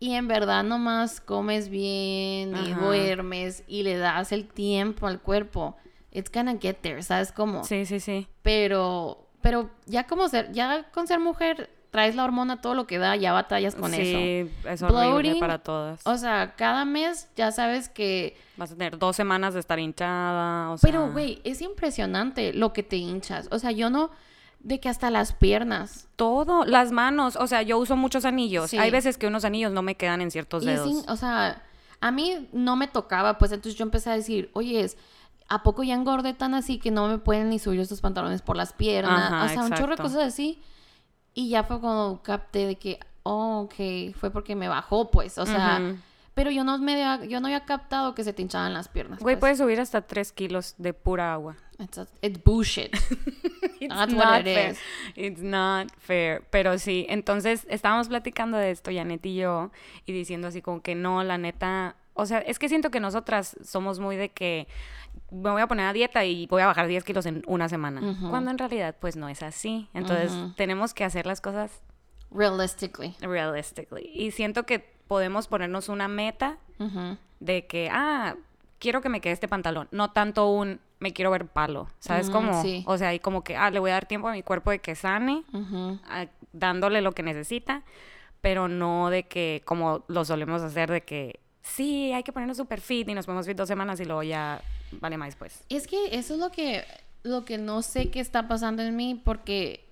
y 0.01 0.13
en 0.13 0.27
verdad 0.27 0.65
nomás 0.65 1.21
comes 1.21 1.69
bien 1.69 2.53
y 2.65 2.73
duermes 2.73 3.63
y 3.65 3.83
le 3.83 3.95
das 3.95 4.33
el 4.33 4.45
tiempo 4.45 5.07
al 5.07 5.21
cuerpo, 5.21 5.77
it's 6.11 6.29
gonna 6.29 6.57
get 6.59 6.79
there, 6.81 7.01
¿sabes 7.01 7.31
cómo? 7.31 7.63
Sí, 7.63 7.85
sí, 7.85 8.01
sí. 8.01 8.27
Pero, 8.41 9.26
pero 9.41 9.69
ya 9.85 10.05
como 10.05 10.27
ser, 10.29 10.51
ya 10.51 10.89
con 10.91 11.07
ser 11.07 11.19
mujer 11.19 11.69
traes 11.89 12.15
la 12.15 12.25
hormona 12.25 12.61
todo 12.61 12.75
lo 12.75 12.85
que 12.85 12.97
da, 12.97 13.15
ya 13.15 13.33
batallas 13.33 13.75
con 13.75 13.93
eso. 13.93 14.03
sí, 14.03 14.51
es 14.65 14.81
horrible 14.81 15.07
Bloating, 15.07 15.39
para 15.39 15.59
todas. 15.59 16.05
O 16.05 16.17
sea, 16.17 16.53
cada 16.55 16.85
mes 16.85 17.29
ya 17.35 17.51
sabes 17.51 17.89
que... 17.89 18.37
Vas 18.57 18.71
a 18.71 18.75
tener 18.75 18.97
dos 18.97 19.15
semanas 19.15 19.53
de 19.53 19.59
estar 19.61 19.79
hinchada, 19.79 20.71
o 20.71 20.77
sea... 20.77 20.87
Pero, 20.87 21.11
güey, 21.11 21.41
es 21.43 21.61
impresionante 21.61 22.53
lo 22.53 22.73
que 22.73 22.83
te 22.83 22.97
hinchas. 22.97 23.47
O 23.51 23.59
sea, 23.59 23.71
yo 23.71 23.89
no... 23.89 24.11
De 24.59 24.79
que 24.79 24.89
hasta 24.89 25.11
las 25.11 25.33
piernas. 25.33 26.07
Todo, 26.15 26.65
las 26.65 26.91
manos, 26.91 27.35
o 27.35 27.47
sea, 27.47 27.61
yo 27.61 27.77
uso 27.77 27.95
muchos 27.95 28.25
anillos. 28.25 28.71
Sí. 28.71 28.77
Hay 28.77 28.91
veces 28.91 29.17
que 29.17 29.27
unos 29.27 29.45
anillos 29.45 29.71
no 29.71 29.81
me 29.81 29.95
quedan 29.95 30.19
en 30.19 30.31
ciertos 30.31 30.63
Y 30.63 30.67
dedos. 30.67 31.05
o 31.07 31.15
sea, 31.15 31.63
a 32.01 32.11
mí 32.11 32.49
no 32.51 32.75
me 32.75 32.87
tocaba, 32.87 33.37
pues 33.37 33.51
entonces 33.51 33.77
yo 33.77 33.83
empecé 33.83 34.09
a 34.09 34.13
decir, 34.15 34.49
oye, 34.53 34.81
es, 34.81 34.97
¿a 35.49 35.63
poco 35.63 35.83
ya 35.83 35.93
engordé 35.95 36.33
tan 36.33 36.53
así 36.53 36.79
que 36.79 36.91
no 36.91 37.07
me 37.07 37.17
pueden 37.17 37.49
ni 37.49 37.59
subir 37.59 37.79
estos 37.79 38.01
pantalones 38.01 38.41
por 38.41 38.55
las 38.57 38.73
piernas? 38.73 39.31
Ajá, 39.31 39.45
o 39.45 39.49
sea, 39.49 39.63
un 39.63 39.73
chorro 39.73 39.95
de 39.95 40.01
cosas 40.01 40.23
así. 40.23 40.61
Y 41.33 41.49
ya 41.49 41.63
fue 41.63 41.79
cuando 41.79 42.21
capté 42.23 42.65
de 42.65 42.75
que, 42.77 42.99
oh, 43.23 43.61
ok, 43.61 44.15
fue 44.15 44.31
porque 44.31 44.55
me 44.55 44.67
bajó, 44.67 45.11
pues, 45.11 45.37
o 45.37 45.45
sea, 45.45 45.95
pero 46.33 46.51
yo 46.51 46.63
no 46.63 46.77
me 46.77 46.93
había, 46.93 47.25
yo 47.25 47.39
no 47.39 47.47
había 47.47 47.65
captado 47.65 48.13
que 48.13 48.23
se 48.23 48.31
te 48.31 48.41
hinchaban 48.43 48.73
las 48.73 48.87
piernas. 48.87 49.19
Güey, 49.19 49.35
pues. 49.35 49.39
puedes 49.39 49.57
subir 49.57 49.79
hasta 49.79 50.01
3 50.01 50.31
kilos 50.33 50.75
de 50.77 50.93
pura 50.93 51.33
agua. 51.33 51.55
It's, 51.79 51.97
a- 51.97 52.07
it's 52.21 52.43
bullshit. 52.43 52.95
It's 53.79 53.93
That's 53.93 54.11
not 54.11 54.25
what 54.25 54.39
it 54.41 54.45
fair. 54.45 54.71
is. 54.71 54.79
It's 55.15 55.41
not 55.41 55.91
fair. 55.99 56.43
Pero 56.49 56.79
sí, 56.79 57.05
entonces 57.09 57.67
estábamos 57.69 58.07
platicando 58.07 58.57
de 58.57 58.71
esto, 58.71 58.91
Janet 58.91 59.23
y 59.25 59.35
yo, 59.35 59.71
y 60.05 60.13
diciendo 60.13 60.47
así 60.47 60.61
como 60.63 60.81
que 60.81 60.95
no, 60.95 61.23
la 61.23 61.37
neta. 61.37 61.95
O 62.15 62.25
sea, 62.25 62.39
es 62.39 62.57
que 62.57 62.69
siento 62.69 62.89
que 62.89 62.99
nosotras 62.99 63.55
somos 63.63 63.99
muy 63.99 64.15
de 64.15 64.29
que 64.29 64.67
me 65.31 65.49
voy 65.51 65.61
a 65.61 65.67
poner 65.67 65.85
a 65.87 65.93
dieta 65.93 66.23
y 66.25 66.47
voy 66.47 66.61
a 66.61 66.67
bajar 66.67 66.87
10 66.87 67.03
kilos 67.03 67.25
en 67.25 67.43
una 67.47 67.67
semana. 67.69 68.15
Cuando 68.29 68.51
en 68.51 68.57
realidad, 68.57 68.95
pues 68.99 69.15
no 69.15 69.27
es 69.29 69.43
así. 69.43 69.89
Entonces, 69.93 70.31
tenemos 70.55 70.93
que 70.93 71.03
hacer 71.03 71.25
las 71.25 71.41
cosas 71.41 71.81
Realistically. 72.31 73.15
realistically. 73.21 74.09
Y 74.13 74.31
siento 74.31 74.63
que 74.65 74.79
podemos 75.07 75.47
ponernos 75.47 75.89
una 75.89 76.07
meta 76.07 76.57
de 77.39 77.67
que, 77.67 77.89
ah, 77.91 78.35
quiero 78.79 79.01
que 79.01 79.09
me 79.09 79.21
quede 79.21 79.33
este 79.33 79.47
pantalón. 79.47 79.87
No 79.91 80.11
tanto 80.11 80.49
un, 80.49 80.79
me 80.99 81.13
quiero 81.13 81.31
ver 81.31 81.47
palo. 81.47 81.87
¿Sabes 81.99 82.29
cómo? 82.29 82.61
sí. 82.61 82.83
O 82.87 82.97
sea, 82.97 83.13
y 83.13 83.19
como 83.19 83.43
que, 83.43 83.55
ah, 83.55 83.69
le 83.69 83.79
voy 83.79 83.91
a 83.91 83.93
dar 83.95 84.05
tiempo 84.07 84.27
a 84.27 84.31
mi 84.33 84.43
cuerpo 84.43 84.71
de 84.71 84.79
que 84.79 84.95
sane, 84.95 85.43
dándole 86.53 87.01
lo 87.01 87.11
que 87.11 87.23
necesita, 87.23 87.83
pero 88.41 88.67
no 88.67 89.09
de 89.09 89.23
que, 89.23 89.61
como 89.65 90.03
lo 90.07 90.25
solemos 90.25 90.61
hacer, 90.61 90.91
de 90.91 91.01
que, 91.01 91.39
sí, 91.61 92.11
hay 92.13 92.23
que 92.23 92.31
ponernos 92.31 92.57
super 92.57 92.81
fit 92.81 93.07
y 93.09 93.13
nos 93.13 93.25
ponemos 93.25 93.45
fit 93.45 93.57
dos 93.57 93.67
semanas 93.67 93.99
y 93.99 94.05
luego 94.05 94.23
ya 94.23 94.61
vale 94.91 95.17
más 95.17 95.35
pues. 95.35 95.63
Es 95.69 95.87
que 95.87 95.97
eso 96.11 96.35
es 96.35 96.39
lo 96.39 96.51
que, 96.51 96.83
lo 97.23 97.45
que 97.45 97.57
no 97.57 97.81
sé 97.81 98.09
qué 98.09 98.19
está 98.19 98.47
pasando 98.47 98.83
en 98.83 98.95
mí, 98.95 99.21
porque 99.23 99.85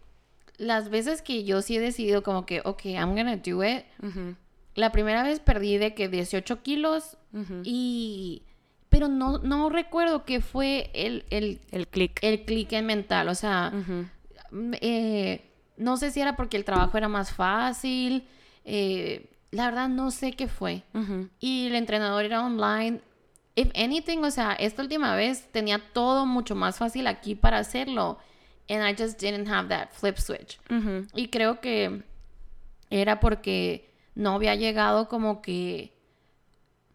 las 0.57 0.89
veces 0.89 1.21
que 1.21 1.43
yo 1.43 1.61
sí 1.61 1.77
he 1.77 1.79
decidido 1.79 2.23
como 2.23 2.45
que, 2.45 2.61
ok, 2.63 2.85
I'm 2.85 3.15
gonna 3.15 3.37
do 3.37 3.63
it, 3.63 3.83
la 4.75 4.91
primera 4.91 5.23
vez 5.23 5.39
perdí 5.39 5.77
de 5.77 5.93
que 5.93 6.07
18 6.09 6.61
kilos 6.63 7.17
y... 7.63 8.43
Pero 8.87 9.09
no, 9.09 9.39
no 9.39 9.69
recuerdo 9.69 10.23
qué 10.23 10.39
fue 10.39 10.89
el, 10.93 11.25
el, 11.29 11.59
El 11.71 11.87
click. 11.87 12.17
el 12.21 12.45
clic 12.45 12.71
en 12.71 12.85
mental, 12.85 13.27
o 13.27 13.35
sea, 13.35 13.73
eh, 14.79 15.41
no 15.77 15.97
sé 15.97 16.11
si 16.11 16.21
era 16.21 16.35
porque 16.37 16.55
el 16.55 16.63
trabajo 16.63 16.97
era 16.97 17.09
más 17.09 17.33
fácil, 17.33 18.25
eh, 18.63 19.29
la 19.51 19.65
verdad 19.65 19.89
no 19.89 20.11
sé 20.11 20.31
qué 20.33 20.47
fue. 20.47 20.83
Y 21.39 21.67
el 21.67 21.75
entrenador 21.75 22.23
era 22.25 22.45
online. 22.45 23.01
If 23.55 23.71
anything, 23.73 24.19
o 24.23 24.31
sea, 24.31 24.53
esta 24.53 24.81
última 24.81 25.15
vez 25.15 25.49
tenía 25.51 25.79
todo 25.93 26.25
mucho 26.25 26.55
más 26.55 26.77
fácil 26.77 27.07
aquí 27.07 27.35
para 27.35 27.59
hacerlo. 27.59 28.19
And 28.67 28.83
I 28.83 28.95
just 29.01 29.19
didn't 29.19 29.47
have 29.47 29.69
that 29.69 29.91
flip 29.91 30.17
switch. 30.17 30.59
Y 31.13 31.27
creo 31.27 31.61
que 31.61 32.03
era 32.89 33.19
porque 33.19 33.93
no 34.15 34.33
había 34.33 34.55
llegado 34.55 35.07
como 35.07 35.41
que 35.41 35.93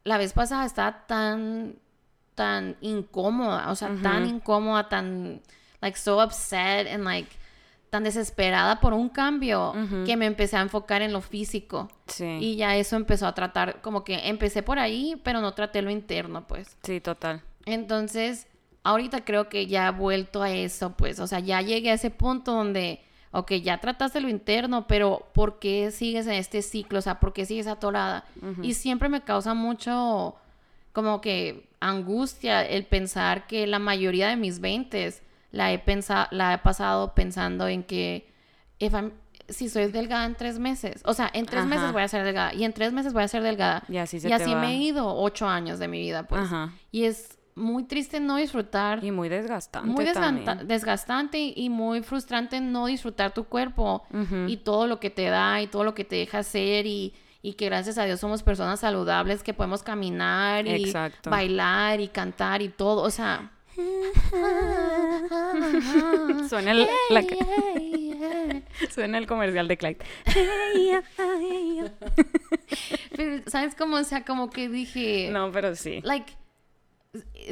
la 0.04 0.18
vez 0.18 0.32
pasada 0.32 0.66
estaba 0.66 1.06
tan 1.06 1.76
tan 2.34 2.76
incómoda, 2.80 3.70
o 3.70 3.76
sea, 3.76 3.94
tan 4.02 4.26
incómoda, 4.26 4.88
tan 4.88 5.42
like 5.82 5.98
so 5.98 6.22
upset 6.22 6.86
and 6.86 7.04
like 7.04 7.28
tan 7.90 8.04
desesperada 8.04 8.80
por 8.80 8.94
un 8.94 9.08
cambio 9.08 9.74
que 10.06 10.16
me 10.16 10.26
empecé 10.26 10.56
a 10.56 10.60
enfocar 10.60 11.02
en 11.02 11.12
lo 11.12 11.20
físico. 11.20 11.88
Sí. 12.06 12.38
Y 12.40 12.56
ya 12.56 12.76
eso 12.76 12.94
empezó 12.96 13.26
a 13.26 13.34
tratar, 13.34 13.80
como 13.82 14.04
que 14.04 14.28
empecé 14.28 14.62
por 14.62 14.78
ahí, 14.78 15.20
pero 15.24 15.40
no 15.40 15.52
traté 15.54 15.82
lo 15.82 15.90
interno, 15.90 16.46
pues. 16.46 16.76
Sí, 16.82 17.00
total. 17.00 17.42
Entonces, 17.66 18.46
ahorita 18.84 19.24
creo 19.24 19.48
que 19.48 19.66
ya 19.66 19.88
he 19.88 19.90
vuelto 19.90 20.40
a 20.42 20.50
eso, 20.50 20.92
pues. 20.96 21.18
O 21.18 21.26
sea, 21.26 21.40
ya 21.40 21.60
llegué 21.62 21.90
a 21.90 21.94
ese 21.94 22.10
punto 22.10 22.52
donde, 22.52 23.00
ok, 23.32 23.54
ya 23.54 23.78
trataste 23.78 24.20
lo 24.20 24.28
interno, 24.28 24.86
pero 24.86 25.28
¿por 25.34 25.58
qué 25.58 25.90
sigues 25.90 26.28
en 26.28 26.34
este 26.34 26.62
ciclo? 26.62 27.00
O 27.00 27.02
sea, 27.02 27.18
¿por 27.18 27.32
qué 27.32 27.44
sigues 27.44 27.66
atorada? 27.66 28.24
Y 28.62 28.74
siempre 28.74 29.08
me 29.08 29.22
causa 29.22 29.52
mucho, 29.52 30.36
como 30.92 31.20
que, 31.20 31.68
angustia 31.80 32.62
el 32.64 32.84
pensar 32.84 33.46
que 33.46 33.66
la 33.66 33.78
mayoría 33.78 34.28
de 34.28 34.36
mis 34.36 34.60
20 34.60 35.14
la 35.52 35.72
he, 35.72 35.78
pensa 35.78 36.28
la 36.30 36.54
he 36.54 36.58
pasado 36.58 37.14
pensando 37.14 37.66
en 37.68 37.82
que 37.82 38.28
si 39.48 39.68
soy 39.68 39.90
delgada 39.90 40.26
en 40.26 40.36
tres 40.36 40.58
meses, 40.60 41.02
o 41.04 41.12
sea, 41.12 41.28
en 41.34 41.44
tres 41.46 41.66
meses 41.66 41.92
voy 41.92 42.02
a 42.02 42.08
ser 42.08 42.24
delgada 42.24 42.54
y 42.54 42.62
en 42.64 42.72
tres 42.72 42.92
meses 42.92 43.12
voy 43.12 43.24
a 43.24 43.28
ser 43.28 43.42
delgada. 43.42 43.82
Y 43.88 43.96
así 43.96 44.20
se 44.20 44.28
y 44.28 44.32
así 44.32 44.54
va. 44.54 44.60
me 44.60 44.68
he 44.70 44.76
ido 44.76 45.12
ocho 45.16 45.48
años 45.48 45.78
de 45.80 45.88
mi 45.88 45.98
vida, 45.98 46.22
pues. 46.22 46.42
Ajá. 46.42 46.72
Y 46.92 47.04
es 47.04 47.36
muy 47.56 47.82
triste 47.82 48.20
no 48.20 48.36
disfrutar, 48.36 49.04
Y 49.04 49.10
muy 49.10 49.28
desgastante 49.28 49.88
muy 49.90 50.04
desganta- 50.04 50.44
también. 50.44 50.68
desgastante 50.68 51.52
y 51.54 51.68
muy 51.68 52.00
frustrante 52.02 52.60
no 52.60 52.86
disfrutar 52.86 53.34
tu 53.34 53.44
cuerpo 53.44 54.04
y 54.46 54.58
todo 54.58 54.86
lo 54.86 55.00
que 55.00 55.10
te 55.10 55.24
da 55.26 55.60
y 55.60 55.66
todo 55.66 55.82
lo 55.82 55.92
que 55.94 56.04
te 56.04 56.14
deja 56.16 56.38
hacer 56.38 56.86
y, 56.86 57.12
y 57.42 57.54
que 57.54 57.66
gracias 57.66 57.98
a 57.98 58.04
Dios 58.04 58.20
somos 58.20 58.44
personas 58.44 58.78
saludables 58.80 59.42
que 59.42 59.52
podemos 59.52 59.82
caminar 59.82 60.66
y 60.68 60.84
Exacto. 60.84 61.28
bailar 61.28 62.00
y 62.00 62.06
cantar 62.08 62.62
y 62.62 62.68
todo, 62.68 63.02
o 63.02 63.10
sea, 63.10 63.50
Suena 66.48 66.72
el, 66.72 66.88
la- 67.10 67.22
suena 68.90 69.18
el 69.18 69.26
comercial 69.26 69.68
de 69.68 69.76
Clyde. 69.76 69.98
Pero, 73.16 73.42
¿sabes 73.46 73.74
cómo? 73.74 73.96
O 73.96 74.04
sea, 74.04 74.24
como 74.24 74.50
que 74.50 74.68
dije, 74.68 75.28
No, 75.30 75.50
pero 75.52 75.74
sí. 75.76 76.00
like, 76.02 76.32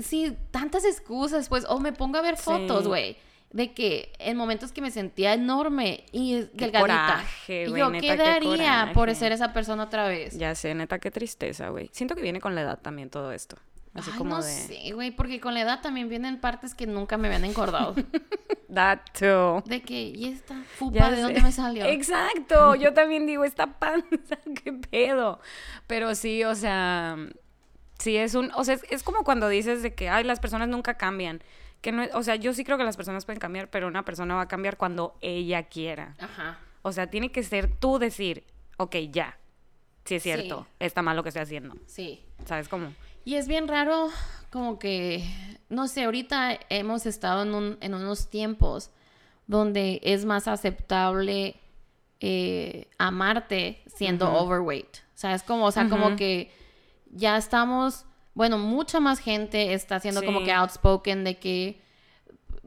sí, 0.02 0.36
tantas 0.50 0.84
excusas, 0.84 1.48
pues, 1.48 1.64
o 1.68 1.78
me 1.80 1.92
pongo 1.92 2.18
a 2.18 2.22
ver 2.22 2.36
fotos, 2.36 2.82
Sí. 2.82 2.88
güey, 2.88 3.16
de 3.50 3.72
que 3.74 4.12
en 4.18 4.36
momentos 4.36 4.72
que 4.72 4.80
me 4.80 4.90
sentía 4.90 5.34
enorme 5.34 6.04
y 6.12 6.34
delgadita. 6.52 6.80
coraje, 6.80 7.64
y 7.64 7.76
yo, 7.76 7.90
neta, 7.90 8.38
¿qué 8.40 8.90
por 8.94 9.14
ser 9.14 9.32
esa 9.32 9.52
persona 9.52 9.84
otra 9.84 10.08
vez? 10.08 10.38
Ya 10.38 10.54
sé, 10.54 10.74
neta, 10.74 10.98
qué 10.98 11.10
tristeza, 11.10 11.68
güey. 11.70 11.88
Siento 11.92 12.14
que 12.14 12.22
viene 12.22 12.40
con 12.40 12.54
la 12.54 12.62
edad 12.62 12.78
también 12.80 13.10
todo 13.10 13.32
esto. 13.32 13.56
Así 13.98 14.10
Ay, 14.12 14.18
como 14.18 14.36
no 14.36 14.42
de... 14.42 14.50
sé, 14.50 14.92
güey, 14.92 15.10
porque 15.10 15.40
con 15.40 15.54
la 15.54 15.60
edad 15.60 15.80
también 15.80 16.08
vienen 16.08 16.40
partes 16.40 16.74
que 16.74 16.86
nunca 16.86 17.16
me 17.16 17.26
habían 17.28 17.44
encordado. 17.44 17.94
That 18.72 18.98
too. 19.18 19.62
de 19.66 19.80
que, 19.82 19.94
¿y 20.14 20.26
esta 20.26 20.62
fupa 20.76 21.10
de 21.10 21.16
sé. 21.16 21.22
dónde 21.22 21.40
me 21.40 21.52
salió? 21.52 21.84
Exacto, 21.86 22.74
yo 22.74 22.92
también 22.92 23.26
digo, 23.26 23.44
esta 23.44 23.78
panza, 23.78 24.36
qué 24.64 24.72
pedo. 24.72 25.40
Pero 25.86 26.14
sí, 26.14 26.44
o 26.44 26.54
sea, 26.54 27.16
sí 27.98 28.16
es 28.16 28.34
un, 28.34 28.50
o 28.54 28.64
sea, 28.64 28.74
es, 28.74 28.84
es 28.90 29.02
como 29.02 29.24
cuando 29.24 29.48
dices 29.48 29.82
de 29.82 29.94
que, 29.94 30.08
ay, 30.10 30.24
las 30.24 30.38
personas 30.40 30.68
nunca 30.68 30.94
cambian. 30.94 31.42
Que 31.80 31.92
no, 31.92 32.04
o 32.14 32.22
sea, 32.22 32.34
yo 32.36 32.52
sí 32.54 32.64
creo 32.64 32.76
que 32.76 32.84
las 32.84 32.96
personas 32.96 33.24
pueden 33.24 33.38
cambiar, 33.40 33.70
pero 33.70 33.86
una 33.86 34.04
persona 34.04 34.34
va 34.34 34.42
a 34.42 34.48
cambiar 34.48 34.76
cuando 34.76 35.16
ella 35.20 35.62
quiera. 35.64 36.14
Ajá. 36.18 36.58
O 36.82 36.92
sea, 36.92 37.08
tiene 37.08 37.30
que 37.30 37.42
ser 37.42 37.68
tú 37.74 37.98
decir, 37.98 38.44
ok, 38.78 38.96
ya, 39.10 39.38
sí 40.04 40.16
es 40.16 40.22
cierto, 40.22 40.66
Sí. 40.68 40.74
está 40.80 41.02
mal 41.02 41.16
lo 41.16 41.22
que 41.22 41.28
estoy 41.30 41.42
haciendo. 41.42 41.76
Sí. 41.86 42.24
¿Sabes 42.46 42.68
cómo? 42.68 42.92
Y 43.28 43.34
es 43.34 43.46
bien 43.46 43.68
raro, 43.68 44.08
como 44.50 44.78
que, 44.78 45.22
no 45.68 45.86
sé, 45.86 46.04
ahorita 46.04 46.58
hemos 46.70 47.04
estado 47.04 47.42
en, 47.42 47.52
un- 47.54 47.76
en 47.82 47.92
unos 47.92 48.30
tiempos 48.30 48.90
donde 49.46 50.00
es 50.02 50.24
más 50.24 50.48
aceptable 50.48 51.56
eh, 52.20 52.88
amarte 52.96 53.82
siendo 53.94 54.26
overweight. 54.32 54.96
O 54.96 55.18
sea, 55.20 55.34
es 55.34 55.42
como, 55.42 55.66
o 55.66 55.70
sea, 55.72 55.82
como 55.90 56.16
que 56.16 56.50
ya 57.10 57.36
estamos, 57.36 58.06
bueno, 58.32 58.56
mucha 58.56 58.98
más 58.98 59.18
gente 59.18 59.74
está 59.74 60.00
siendo 60.00 60.20
como 60.22 60.42
que 60.46 60.52
outspoken 60.52 61.24
de 61.24 61.36
que... 61.36 61.82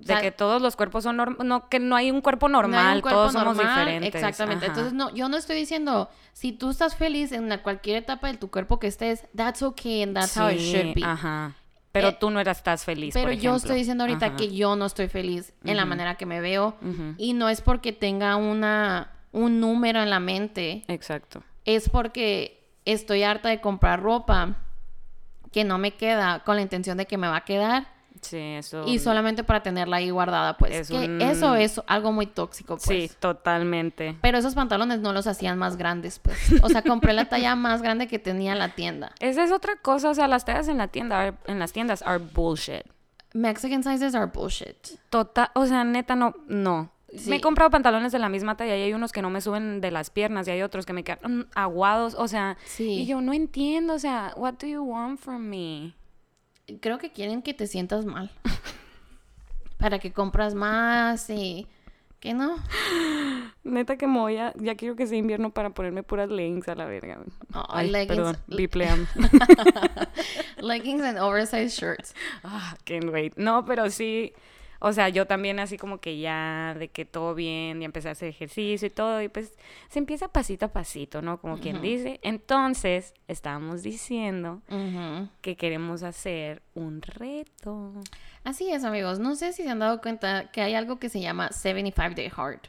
De 0.06 0.20
que 0.22 0.32
todos 0.32 0.62
los 0.62 0.76
cuerpos 0.76 1.04
son 1.04 1.18
normales, 1.18 1.46
no, 1.46 1.70
que 1.70 1.80
no 1.80 1.96
hay 1.96 2.12
un 2.12 2.22
cuerpo 2.22 2.48
no 2.50 2.62
normal, 2.62 2.96
un 2.98 3.02
cuerpo 3.02 3.20
todos 3.20 3.34
somos 3.34 3.58
diferentes. 3.58 4.16
Exactamente. 4.16 4.66
Ajá. 4.66 4.74
Entonces, 4.74 4.94
no, 4.94 5.14
yo 5.14 5.30
no 5.30 5.38
estoy 5.38 5.56
diciendo, 5.56 6.10
si 6.34 6.52
tú 6.52 6.70
estás 6.72 6.96
feliz 6.96 7.32
en 7.32 7.50
la- 7.50 7.62
cualquier 7.62 7.98
etapa 7.98 8.28
de 8.28 8.38
tu 8.38 8.50
cuerpo 8.50 8.80
que 8.80 8.88
estés, 8.88 9.26
that's 9.36 9.62
okay 9.62 10.04
and 10.04 10.16
that's 10.16 10.36
how 10.38 10.50
it 10.50 10.60
should 10.60 10.94
be. 10.96 11.04
Ajá. 11.04 11.54
Pero 11.92 12.08
Eh, 12.10 12.18
tú 12.20 12.30
no 12.30 12.40
eras, 12.40 12.58
estás 12.58 12.86
feliz. 12.86 13.14
Pero 13.14 13.28
por 13.28 13.36
yo 13.36 13.56
estoy 13.56 13.76
diciendo 13.76 14.04
ahorita 14.06 14.28
Ajá. 14.28 14.36
que 14.38 14.54
yo 14.56 14.76
no 14.78 14.86
estoy 14.86 15.08
feliz 15.10 15.54
en 15.66 15.76
la 15.78 15.86
manera 15.86 16.16
que 16.16 16.26
me 16.26 16.40
veo. 16.40 16.76
Y 17.18 17.34
no 17.34 17.50
es 17.50 17.62
porque 17.62 17.92
tenga 17.92 18.38
una, 18.38 19.12
un 19.34 19.60
número 19.60 20.02
en 20.02 20.10
la 20.10 20.20
mente. 20.22 20.84
Exacto. 20.88 21.44
Es 21.66 21.90
porque 21.90 22.66
estoy 22.86 23.24
harta 23.24 23.50
de 23.50 23.60
comprar 23.62 24.02
ropa 24.02 24.56
que 25.52 25.66
no 25.66 25.78
me 25.78 25.92
queda 25.92 26.40
con 26.46 26.56
la 26.56 26.62
intención 26.62 26.98
de 26.98 27.06
que 27.06 27.18
me 27.18 27.28
va 27.28 27.36
a 27.38 27.46
quedar. 27.46 27.91
Sí, 28.22 28.38
eso. 28.38 28.84
Y 28.88 29.00
solamente 29.00 29.44
para 29.44 29.64
tenerla 29.64 29.98
ahí 29.98 30.10
guardada, 30.12 30.58
pues. 30.58 30.72
Es 30.76 30.88
que 30.90 30.94
un- 31.06 31.22
eso 31.22 31.56
es 31.56 31.82
algo 31.88 32.12
muy 32.12 32.28
tóxico, 32.28 32.76
pues. 32.78 32.84
Sí, 32.84 33.12
totalmente. 33.20 34.16
Pero 34.22 34.38
esos 34.38 34.54
pantalones 34.56 35.00
no 35.00 35.12
los 35.12 35.28
hacían 35.28 35.58
más 35.58 35.76
grandes, 35.78 36.20
pues. 36.20 36.38
O 36.64 36.70
sea, 36.70 36.82
compré 36.84 37.14
la 37.14 37.26
talla 37.26 37.56
más 37.56 37.82
grande 37.82 38.08
que 38.08 38.20
tenía 38.20 38.52
en 38.54 38.60
la 38.60 38.70
tienda. 38.76 39.12
Esa 39.20 39.44
es 39.44 39.52
otra 39.52 39.76
cosa, 39.78 40.10
o 40.10 40.14
sea, 40.14 40.28
las 40.28 40.46
tallas 40.46 40.68
en 40.68 40.78
la 40.78 40.88
tienda, 40.88 41.20
are- 41.20 41.38
en 41.48 41.60
las 41.60 41.74
tiendas 41.74 42.02
are 42.04 42.24
bullshit. 42.34 42.84
Mexican 43.34 43.82
sizes 43.84 44.14
are 44.14 44.26
bullshit. 44.34 44.76
Total, 45.10 45.50
o 45.56 45.66
sea, 45.66 45.84
neta 45.84 46.16
no, 46.16 46.36
no. 46.48 46.92
Sí. 47.16 47.30
Me 47.30 47.38
he 47.38 47.42
comprado 47.42 47.70
pantalones 47.72 48.12
de 48.14 48.20
la 48.20 48.30
misma 48.30 48.56
talla 48.56 48.78
y 48.78 48.84
hay 48.84 48.94
unos 48.94 49.12
que 49.12 49.22
no 49.22 49.30
me 49.30 49.42
suben 49.42 49.82
de 49.82 49.92
las 49.92 50.10
piernas 50.10 50.48
y 50.48 50.52
hay 50.52 50.62
otros 50.62 50.86
que 50.86 50.94
me 50.94 51.04
quedan 51.04 51.40
mm, 51.40 51.46
aguados, 51.56 52.16
o 52.16 52.28
sea, 52.30 52.58
Sí. 52.66 52.90
y 53.02 53.06
yo 53.06 53.20
no 53.20 53.34
entiendo, 53.34 53.94
o 53.96 54.00
sea, 54.00 54.32
what 54.38 54.54
do 54.62 54.68
you 54.68 54.82
want 54.82 55.20
from 55.20 55.42
me? 55.42 55.94
Creo 56.80 56.98
que 56.98 57.12
quieren 57.12 57.42
que 57.42 57.54
te 57.54 57.68
sientas 57.68 58.06
mal. 58.06 58.32
Para 59.78 60.00
que 60.00 60.12
compras 60.12 60.54
más 60.54 61.30
y... 61.30 61.68
Que 62.20 62.36
no. 62.36 62.56
Neta 63.64 63.98
que 63.98 64.06
me 64.06 64.20
voy 64.20 64.38
a, 64.38 64.54
ya 64.58 64.76
quiero 64.76 64.96
que 64.96 65.08
sea 65.08 65.18
invierno 65.18 65.50
para 65.50 65.72
ponerme 65.72 66.04
puras 66.04 66.30
leggings 66.30 66.68
a 66.68 66.76
la 66.76 66.86
verga. 66.86 67.18
Ay, 67.52 67.90
leggings. 67.90 68.16
perdón, 68.16 68.38
bipleam. 68.48 69.08
Leggings 70.60 71.02
and 71.02 71.18
oversized 71.18 71.72
shirts. 71.72 72.14
Ah, 72.44 72.78
can't 72.86 73.12
wait. 73.12 73.36
No, 73.38 73.66
pero 73.66 73.90
sí, 73.90 74.34
o 74.84 74.94
sea, 74.94 75.10
yo 75.10 75.28
también 75.28 75.60
así 75.60 75.78
como 75.78 76.00
que 76.00 76.18
ya 76.18 76.76
de 76.78 76.88
que 76.88 77.06
todo 77.06 77.36
bien, 77.36 77.84
y 77.84 77.86
empecé 77.86 78.10
a 78.10 78.14
hacer 78.14 78.30
ejercicio 78.30 78.88
y 78.88 78.90
todo, 78.90 79.22
y 79.22 79.30
pues 79.30 79.54
se 79.90 80.00
empieza 80.00 80.28
pasito 80.30 80.66
a 80.66 80.70
pasito, 80.70 81.22
¿no? 81.22 81.40
Como 81.40 81.60
quien 81.60 81.82
dice. 81.82 82.20
Entonces, 82.24 83.14
estábamos 83.28 83.84
diciendo 83.84 84.64
que 85.42 85.56
queremos 85.56 86.02
hacer 86.02 86.64
un 86.74 87.04
reto. 87.04 87.94
Así 88.44 88.72
es, 88.72 88.84
amigos. 88.84 89.20
No 89.20 89.36
sé 89.36 89.54
si 89.54 89.62
se 89.62 89.70
han 89.70 89.78
dado 89.78 90.02
cuenta 90.02 90.50
que 90.50 90.62
hay 90.62 90.74
algo 90.74 90.98
que 90.98 91.10
se 91.10 91.22
llama 91.22 91.52
75 91.52 92.16
Day 92.16 92.32
Hard. 92.36 92.62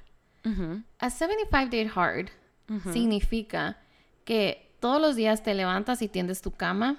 A 0.98 1.08
75 1.08 1.70
Day 1.70 1.90
Hard 1.94 2.28
significa 2.92 3.78
que 4.26 4.70
todos 4.80 5.00
los 5.00 5.16
días 5.16 5.42
te 5.42 5.54
levantas 5.54 6.02
y 6.02 6.08
tiendes 6.08 6.42
tu 6.42 6.50
cama. 6.50 6.98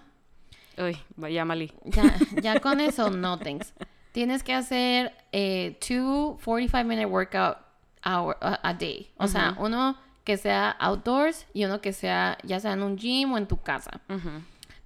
Uy, 0.76 0.97
vaya 1.18 1.45
malí. 1.45 1.72
Ya, 1.84 2.18
ya 2.41 2.59
con 2.59 2.80
eso, 2.80 3.11
no 3.11 3.38
thanks. 3.38 3.74
Tienes 4.14 4.43
que 4.43 4.53
hacer 4.53 5.11
eh, 5.32 5.78
two 5.86 6.38
45 6.45 6.86
minute 6.88 7.05
workout 7.07 7.57
hour, 8.05 8.38
a, 8.41 8.59
a 8.64 8.74
day. 8.74 9.09
O 9.18 9.28
sea, 9.28 9.55
uno 9.59 9.97
que 10.24 10.38
sea 10.38 10.72
outdoors 10.80 11.45
y 11.53 11.66
uno 11.66 11.82
que 11.82 11.91
sea 11.91 12.38
ya 12.43 12.59
sea 12.59 12.74
en 12.74 12.84
un 12.84 12.95
gym 12.97 13.34
o 13.34 13.38
en 13.38 13.47
tu 13.47 13.57
casa. 13.61 13.99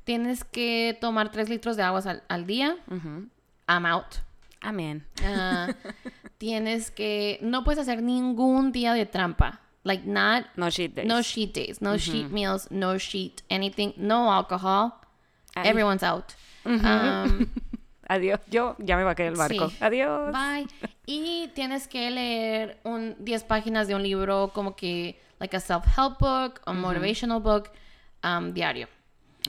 Tienes 0.05 0.43
que 0.43 0.97
tomar 1.01 1.29
3 1.31 1.49
litros 1.49 1.75
de 1.75 1.83
agua 1.83 2.01
al, 2.05 2.23
al 2.29 2.45
día. 2.47 2.77
I'm 3.67 3.85
out. 3.85 4.15
Amén. 4.61 5.05
Ah, 5.23 5.67
tienes 6.37 6.89
que... 6.89 7.37
No 7.41 7.63
puedes 7.63 7.79
hacer 7.81 8.01
ningún 8.01 8.71
día 8.71 8.93
de 8.93 9.05
trampa. 9.05 9.59
Like, 9.83 10.05
not... 10.07 10.45
No 10.55 10.69
shit 10.69 10.95
days. 10.95 11.07
No 11.07 11.21
cheat 11.21 11.53
days. 11.53 11.81
No 11.81 11.97
cheat 11.97 12.29
meals. 12.31 12.71
No 12.71 12.97
cheat 12.97 13.41
anything. 13.49 13.93
No 13.97 14.31
alcohol. 14.31 14.93
Ay. 15.55 15.67
Everyone's 15.67 16.03
out. 16.03 16.33
Um, 16.65 17.49
Adiós. 18.07 18.39
Yo 18.47 18.75
ya 18.79 18.97
me 18.97 19.03
bajé 19.03 19.23
del 19.23 19.35
barco. 19.35 19.69
Sí. 19.69 19.77
Adiós. 19.79 20.31
Bye. 20.31 20.67
Y 21.05 21.49
tienes 21.53 21.87
que 21.87 22.09
leer 22.09 22.79
un 22.83 23.15
10 23.19 23.43
páginas 23.43 23.87
de 23.87 23.95
un 23.95 24.03
libro 24.03 24.51
como 24.53 24.75
que 24.75 25.19
like 25.39 25.55
a 25.55 25.59
self-help 25.59 26.19
book, 26.19 26.61
a 26.65 26.73
motivational 26.73 27.41
book 27.41 27.69
um, 28.23 28.53
diario. 28.53 28.87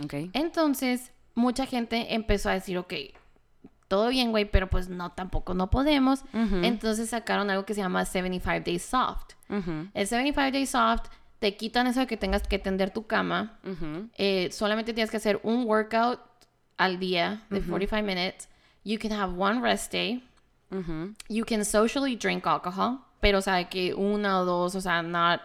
Ok. 0.03 0.15
Entonces, 0.33 1.13
mucha 1.35 1.67
gente 1.67 2.15
empezó 2.15 2.51
a 2.51 2.53
decir, 2.53 2.79
ok, 2.79 2.95
todo 3.89 4.09
bien, 4.09 4.31
güey, 4.31 4.45
pero 4.45 4.69
pues 4.69 4.89
no, 4.89 5.11
tampoco 5.13 5.55
no 5.55 5.71
podemos. 5.71 6.23
Entonces 6.63 7.09
sacaron 7.11 7.51
algo 7.51 7.65
que 7.65 7.75
se 7.75 7.81
llama 7.81 8.05
75 8.05 8.65
Days 8.65 8.83
Soft. 8.83 9.33
Ujú, 9.49 9.89
El 9.95 10.07
75 10.07 10.53
Days 10.53 10.71
Soft 10.71 11.09
te 11.39 11.57
quitan 11.57 11.87
eso 11.87 12.01
de 12.01 12.07
que 12.07 12.17
tengas 12.19 12.47
que 12.47 12.59
tender 12.59 12.91
tu 12.91 13.07
cama. 13.07 13.59
Eh, 14.19 14.51
solamente 14.53 14.93
tienes 14.93 15.11
que 15.11 15.17
hacer 15.17 15.41
un 15.43 15.65
workout 15.67 16.21
al 16.79 16.99
día 16.99 17.43
de 17.51 17.61
45 17.61 18.03
minutes. 18.07 18.49
You 18.85 18.99
can 18.99 19.13
have 19.13 19.35
one 19.37 19.61
rest 19.61 19.93
day. 19.93 20.23
You 21.29 21.45
can 21.45 21.65
socially 21.65 22.17
drink 22.17 22.47
alcohol, 22.47 23.01
pero 23.21 23.39
o 23.39 23.43
sea 23.43 23.69
que 23.69 23.95
una 23.95 24.41
o 24.41 24.45
dos, 24.45 24.75
o 24.75 24.81
sea, 24.81 25.03
not, 25.03 25.41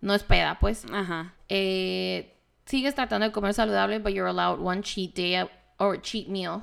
no 0.00 0.14
es 0.14 0.22
peda, 0.22 0.58
pues. 0.60 0.84
Ajá. 0.92 1.32
Eh, 1.48 2.36
sigues 2.66 2.94
tratando 2.94 3.26
de 3.26 3.32
comer 3.32 3.54
saludable, 3.54 3.98
but 3.98 4.12
you're 4.12 4.28
allowed 4.28 4.58
one 4.60 4.82
cheat 4.82 5.14
day 5.14 5.46
or 5.78 6.00
cheat 6.00 6.28
meal. 6.28 6.62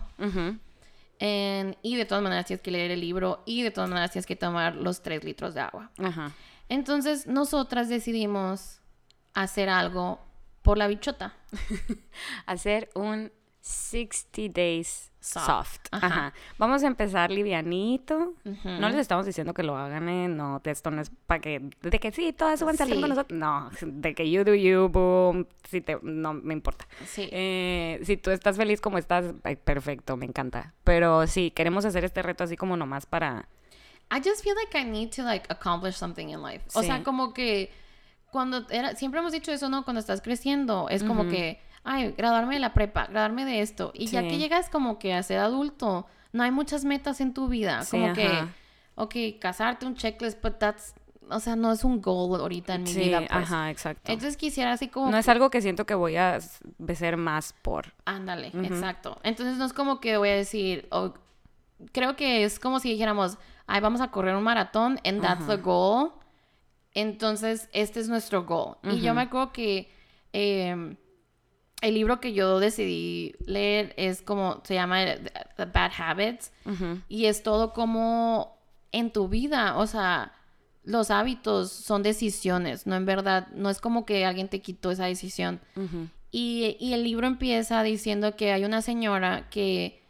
And- 1.21 1.75
y 1.81 1.95
de 1.97 2.05
todas 2.05 2.23
maneras 2.23 2.45
tienes 2.45 2.61
que 2.61 2.71
leer 2.71 2.91
el 2.91 3.01
libro 3.01 3.43
y 3.45 3.61
de 3.63 3.71
todas 3.71 3.89
maneras 3.89 4.11
tienes 4.11 4.25
que 4.25 4.35
tomar 4.35 4.75
los 4.75 5.01
tres 5.01 5.23
litros 5.23 5.53
de 5.53 5.61
agua. 5.61 5.91
Ajá. 5.97 6.31
Entonces 6.69 7.27
nosotras 7.27 7.89
decidimos 7.89 8.79
hacer 9.33 9.69
algo 9.69 10.19
por 10.61 10.77
la 10.77 10.87
bichota. 10.87 11.33
Hacer 12.45 12.89
un 12.95 13.31
60 13.69 14.41
days 14.53 15.11
Soft. 15.21 15.45
soft. 15.45 15.79
Ajá. 15.91 16.05
Ajá. 16.07 16.33
Vamos 16.57 16.83
a 16.83 16.87
empezar 16.87 17.29
livianito. 17.29 18.33
No 18.63 18.89
les 18.89 18.99
estamos 18.99 19.25
diciendo 19.25 19.53
que 19.53 19.63
lo 19.63 19.75
hagan, 19.77 20.07
¿eh? 20.09 20.27
No, 20.27 20.61
esto 20.63 20.91
no 20.91 21.01
es 21.01 21.11
para 21.27 21.41
que... 21.41 21.69
De 21.81 21.99
que 21.99 22.11
sí, 22.11 22.31
todas 22.33 22.59
suban 22.59 22.77
Sí. 22.77 22.99
con 22.99 23.09
nosotros. 23.09 23.37
No, 23.37 23.69
de 23.81 24.15
que 24.15 24.29
you 24.31 24.43
do 24.43 24.55
you, 24.55 24.87
boom. 24.89 25.45
Si 25.65 25.81
te... 25.81 25.99
No 26.01 26.33
me 26.33 26.53
importa. 26.53 26.87
Sí. 27.05 27.27
Eh, 27.31 27.99
si 28.03 28.17
tú 28.17 28.31
estás 28.31 28.55
feliz 28.57 28.79
como 28.81 28.97
estás, 28.97 29.33
ay, 29.43 29.57
perfecto, 29.57 30.15
me 30.17 30.25
encanta. 30.25 30.73
Pero 30.83 31.27
sí, 31.27 31.51
queremos 31.51 31.85
hacer 31.85 32.05
este 32.05 32.21
reto 32.21 32.43
así 32.45 32.55
como 32.57 32.77
nomás 32.77 33.05
para... 33.05 33.47
I 34.11 34.21
just 34.27 34.41
feel 34.43 34.55
like 34.55 34.75
I 34.75 34.83
need 34.85 35.11
to 35.15 35.23
like 35.23 35.45
accomplish 35.49 35.95
something 35.95 36.29
in 36.29 36.41
life. 36.41 36.65
O 36.73 36.81
sea, 36.81 37.03
como 37.03 37.33
que 37.33 37.71
cuando 38.31 38.65
era, 38.69 38.95
siempre 38.95 39.19
hemos 39.19 39.33
dicho 39.33 39.51
eso, 39.51 39.69
¿no? 39.69 39.83
Cuando 39.83 39.99
estás 39.99 40.21
creciendo, 40.21 40.87
es 40.89 41.03
como 41.03 41.27
que, 41.27 41.59
ay, 41.83 42.13
graduarme 42.17 42.55
de 42.55 42.59
la 42.59 42.73
prepa, 42.73 43.05
graduarme 43.07 43.45
de 43.45 43.61
esto. 43.61 43.91
Y 43.93 44.07
ya 44.07 44.21
Sí. 44.21 44.27
que 44.29 44.37
llegas 44.37 44.69
como 44.69 44.99
que 44.99 45.13
a 45.13 45.23
ser 45.23 45.39
adulto, 45.39 46.05
no 46.33 46.43
hay 46.43 46.51
muchas 46.51 46.85
metas 46.85 47.21
en 47.21 47.33
tu 47.33 47.47
vida. 47.47 47.83
Sí, 47.83 47.91
como 47.97 48.13
que, 48.13 48.27
ajá. 48.27 48.49
ok, 48.95 49.15
casarte, 49.39 49.85
un 49.85 49.95
checklist, 49.95 50.41
but 50.43 50.57
that's, 50.59 50.93
o 51.29 51.39
sea, 51.39 51.55
no 51.55 51.71
es 51.71 51.83
un 51.83 52.01
goal 52.01 52.39
ahorita 52.41 52.75
en 52.75 52.83
mi 52.83 52.89
Sí, 52.89 52.99
vida, 53.01 53.19
pues. 53.19 53.31
ajá, 53.31 53.69
exacto. 53.71 54.11
Entonces 54.11 54.35
quisiera 54.37 54.71
así 54.73 54.87
como... 54.87 55.09
no 55.11 55.17
es 55.17 55.27
algo 55.29 55.49
que 55.49 55.61
siento 55.61 55.85
que 55.85 55.93
voy 55.95 56.15
a 56.17 56.39
ser 56.95 57.17
más 57.17 57.53
por. 57.61 57.93
Ándale, 58.05 58.49
Ujú. 58.49 58.63
exacto. 58.65 59.19
Entonces 59.23 59.57
no 59.57 59.65
es 59.65 59.73
como 59.73 59.99
que 59.99 60.17
voy 60.17 60.29
a 60.29 60.35
decir, 60.35 60.87
o 60.91 61.13
creo 61.91 62.15
que 62.15 62.43
es 62.43 62.59
como 62.59 62.79
si 62.79 62.89
dijéramos, 62.91 63.37
ay, 63.67 63.79
vamos 63.81 64.01
a 64.01 64.09
correr 64.11 64.35
un 64.35 64.43
maratón 64.43 64.99
and 65.05 65.21
that's 65.21 65.41
Ajá. 65.43 65.55
the 65.55 65.61
goal. 65.61 66.11
Entonces, 66.93 67.69
este 67.71 67.99
es 67.99 68.09
nuestro 68.09 68.43
goal. 68.45 68.77
Y 68.83 68.99
yo 68.99 69.13
me 69.13 69.21
acuerdo 69.21 69.51
que 69.53 69.91
em, 70.33 70.97
el 71.81 71.93
libro 71.93 72.19
que 72.19 72.33
yo 72.33 72.59
decidí 72.59 73.35
leer 73.45 73.93
es 73.97 74.21
como, 74.21 74.61
se 74.63 74.73
llama 74.75 75.03
The 75.55 75.65
Bad 75.65 75.91
Habits. 75.97 76.51
Y 77.07 77.25
es 77.25 77.43
todo 77.43 77.73
como 77.73 78.57
en 78.91 79.11
tu 79.11 79.27
vida, 79.27 79.77
o 79.77 79.87
sea, 79.87 80.33
los 80.83 81.11
hábitos 81.11 81.71
son 81.71 82.03
decisiones, 82.03 82.87
no 82.87 82.95
en 82.95 83.05
verdad, 83.05 83.47
no 83.53 83.69
es 83.69 83.79
como 83.79 84.05
que 84.05 84.25
alguien 84.25 84.49
te 84.49 84.61
quitó 84.61 84.91
esa 84.91 85.05
decisión. 85.05 85.59
Y, 86.31 86.77
y 86.79 86.93
el 86.93 87.03
libro 87.03 87.27
empieza 87.27 87.81
diciendo 87.83 88.35
que 88.35 88.51
hay 88.51 88.65
una 88.65 88.81
señora 88.81 89.49
que 89.49 90.01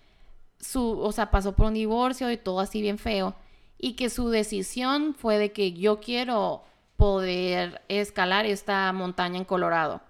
su, 0.60 1.00
o 1.00 1.12
sea, 1.12 1.32
pasó 1.32 1.56
por 1.56 1.68
un 1.68 1.74
divorcio 1.74 2.32
y 2.32 2.38
todo 2.38 2.60
así 2.60 2.82
bien 2.82 2.98
feo. 2.98 3.36
Y 3.78 3.94
que 3.94 4.10
su 4.10 4.30
decisión 4.30 5.16
fue 5.18 5.38
de 5.38 5.54
que 5.54 5.72
yo 5.72 6.02
quiero 6.02 6.64
poder 7.00 7.82
escalar 7.88 8.46
esta 8.46 8.92
montaña 8.92 9.38
en 9.38 9.46
Colorado. 9.46 10.02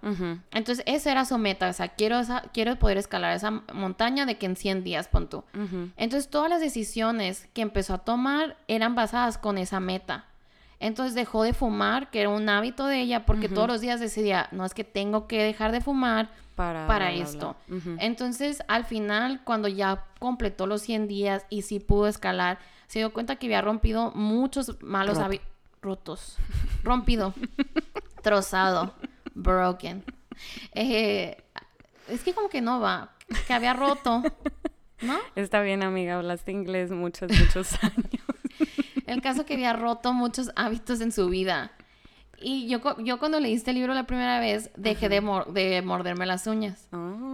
Entonces, 0.52 0.84
esa 0.88 1.12
era 1.12 1.24
su 1.24 1.38
meta. 1.38 1.70
O 1.70 1.74
sea, 1.74 1.90
quiero, 1.90 2.18
esa- 2.20 2.42
quiero 2.52 2.76
poder 2.78 2.98
escalar 2.98 3.36
esa 3.36 3.52
montaña 3.74 4.26
de 4.26 4.40
que 4.40 4.48
en 4.48 4.56
100 4.56 4.84
días, 4.84 5.08
pon 5.08 5.30
tú. 5.30 5.44
Entonces, 5.98 6.30
todas 6.32 6.50
las 6.50 6.62
decisiones 6.62 7.48
que 7.54 7.62
empezó 7.62 7.94
a 7.94 7.98
tomar 8.00 8.58
eran 8.68 8.96
basadas 8.96 9.38
con 9.38 9.60
esa 9.60 9.80
meta. 9.80 10.26
Entonces, 10.80 11.14
dejó 11.14 11.44
de 11.44 11.54
fumar, 11.54 12.10
que 12.10 12.22
era 12.22 12.30
un 12.30 12.50
hábito 12.50 12.88
de 12.88 13.00
ella, 13.02 13.24
porque 13.26 13.48
todos 13.56 13.68
los 13.68 13.82
días 13.82 14.00
decidía, 14.00 14.48
no 14.52 14.66
es 14.66 14.74
que 14.74 14.84
tengo 14.84 15.28
que 15.28 15.44
dejar 15.44 15.72
de 15.72 15.82
fumar 15.82 16.30
Para, 16.56 16.88
para 16.88 17.12
esto. 17.12 17.56
Entonces, 18.00 18.64
al 18.68 18.84
final, 18.86 19.42
cuando 19.44 19.68
ya 19.68 20.06
completó 20.20 20.66
los 20.66 20.82
100 20.82 21.08
días 21.08 21.46
y 21.50 21.62
sí 21.62 21.80
pudo 21.80 22.08
escalar, 22.08 22.58
se 22.88 22.98
dio 23.00 23.14
cuenta 23.14 23.36
que 23.36 23.46
había 23.48 23.62
rompido 23.62 24.12
muchos 24.16 24.82
malos 24.82 25.18
hábitos. 25.26 25.48
Rotos. 25.82 26.38
Rompido. 26.84 27.34
trozado. 28.24 28.94
Broken. 29.34 30.04
Eh, 30.74 31.38
es 32.08 32.22
que 32.24 32.34
como 32.34 32.50
que 32.50 32.62
no 32.62 32.80
va. 32.80 33.12
Que 33.48 33.54
había 33.54 33.74
roto. 33.74 34.24
¿No? 35.02 35.18
Está 35.36 35.62
bien, 35.62 35.84
amiga, 35.84 36.16
hablaste 36.16 36.52
inglés 36.52 36.92
muchos, 36.92 37.32
muchos 37.32 37.74
años. 37.84 38.06
El 39.06 39.22
caso 39.22 39.46
que 39.46 39.54
había 39.54 39.74
roto 39.74 40.14
muchos 40.14 40.52
hábitos 40.56 41.02
en 41.02 41.12
su 41.12 41.30
vida. 41.30 41.72
Y 42.42 42.68
yo, 42.70 42.80
yo 43.00 43.20
cuando 43.20 43.40
leí 43.40 43.54
este 43.54 43.74
libro 43.74 43.94
la 43.94 44.06
primera 44.06 44.40
vez, 44.40 44.72
dejé 44.76 45.10
de, 45.10 45.22
mor- 45.22 45.52
de 45.52 45.82
morderme 45.82 46.26
las 46.26 46.48
uñas. 46.48 46.88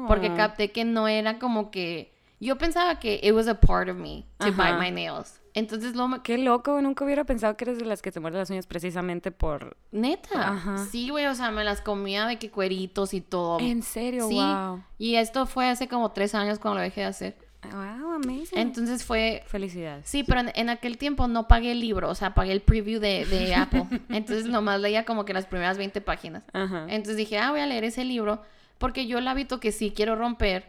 Porque 0.08 0.30
Oh. 0.32 0.36
capté 0.36 0.72
que 0.72 0.84
no 0.86 1.08
era 1.08 1.38
como 1.39 1.72
que... 1.72 2.14
Yo 2.39 2.58
pensaba 2.58 3.00
que 3.00 3.20
it 3.24 3.32
was 3.34 3.48
a 3.48 3.60
part 3.60 3.89
of 3.89 3.96
me 3.98 4.26
to 4.39 4.48
Ajá. 4.48 4.78
bite 4.78 4.80
my 4.80 4.91
nails. 4.91 5.39
Entonces 5.56 5.95
lo... 5.95 6.22
Qué 6.22 6.38
loco, 6.38 6.82
nunca 6.82 7.06
hubiera 7.06 7.24
pensado 7.24 7.56
que 7.56 7.64
eres 7.64 7.80
de 7.80 7.86
las 7.86 8.01
que 8.01 8.12
te 8.12 8.20
muerde 8.20 8.38
las 8.38 8.49
uñas 8.49 8.68
precisamente 8.68 9.32
por... 9.32 9.78
Neta. 9.91 10.49
Ajá. 10.49 10.86
Sí, 10.91 11.10
güey, 11.10 11.26
o 11.28 11.34
sea, 11.34 11.49
me 11.49 11.64
las 11.64 11.80
comía 11.80 12.28
de 12.28 12.38
que 12.38 12.51
cueritos 12.51 13.14
y 13.14 13.22
todo. 13.22 13.60
¿En 13.62 13.82
serio? 13.82 14.28
Sí. 14.28 14.36
Wow. 14.36 14.84
Y 14.99 15.16
esto 15.16 15.45
fue 15.45 15.70
hace 15.70 15.88
como 15.88 16.12
tres 16.12 16.36
años 16.36 16.60
cuando 16.60 16.80
lo 16.80 16.84
dejé 16.84 17.01
de 17.01 17.08
hacer. 17.08 17.38
Wow, 17.72 18.14
amazing. 18.16 18.60
Entonces 18.60 19.06
fue... 19.06 19.43
Felicidades. 19.47 20.08
Sí, 20.08 20.24
pero 20.24 20.41
en, 20.41 20.51
en 20.56 20.70
aquel 20.70 20.97
tiempo 20.97 21.28
no 21.30 21.47
pagué 21.47 21.72
el 21.72 21.80
libro, 21.80 22.10
o 22.10 22.16
sea, 22.16 22.34
pagué 22.34 22.51
el 22.51 22.62
preview 22.62 22.99
de, 22.99 23.26
de 23.26 23.56
Apple. 23.56 23.86
Entonces 24.10 24.47
nomás 24.47 24.82
leía 24.82 25.06
como 25.06 25.24
que 25.24 25.34
las 25.34 25.45
primeras 25.45 25.78
20 25.78 26.01
páginas. 26.01 26.43
Ajá. 26.51 26.86
Entonces 26.89 27.16
dije, 27.16 27.38
ah, 27.38 27.51
voy 27.51 27.62
a 27.62 27.66
leer 27.66 27.86
ese 27.86 28.03
libro, 28.03 28.41
porque 28.78 29.08
yo 29.08 29.20
el 29.20 29.28
hábito 29.28 29.62
que 29.62 29.72
sí 29.72 29.93
quiero 29.95 30.18
romper, 30.18 30.66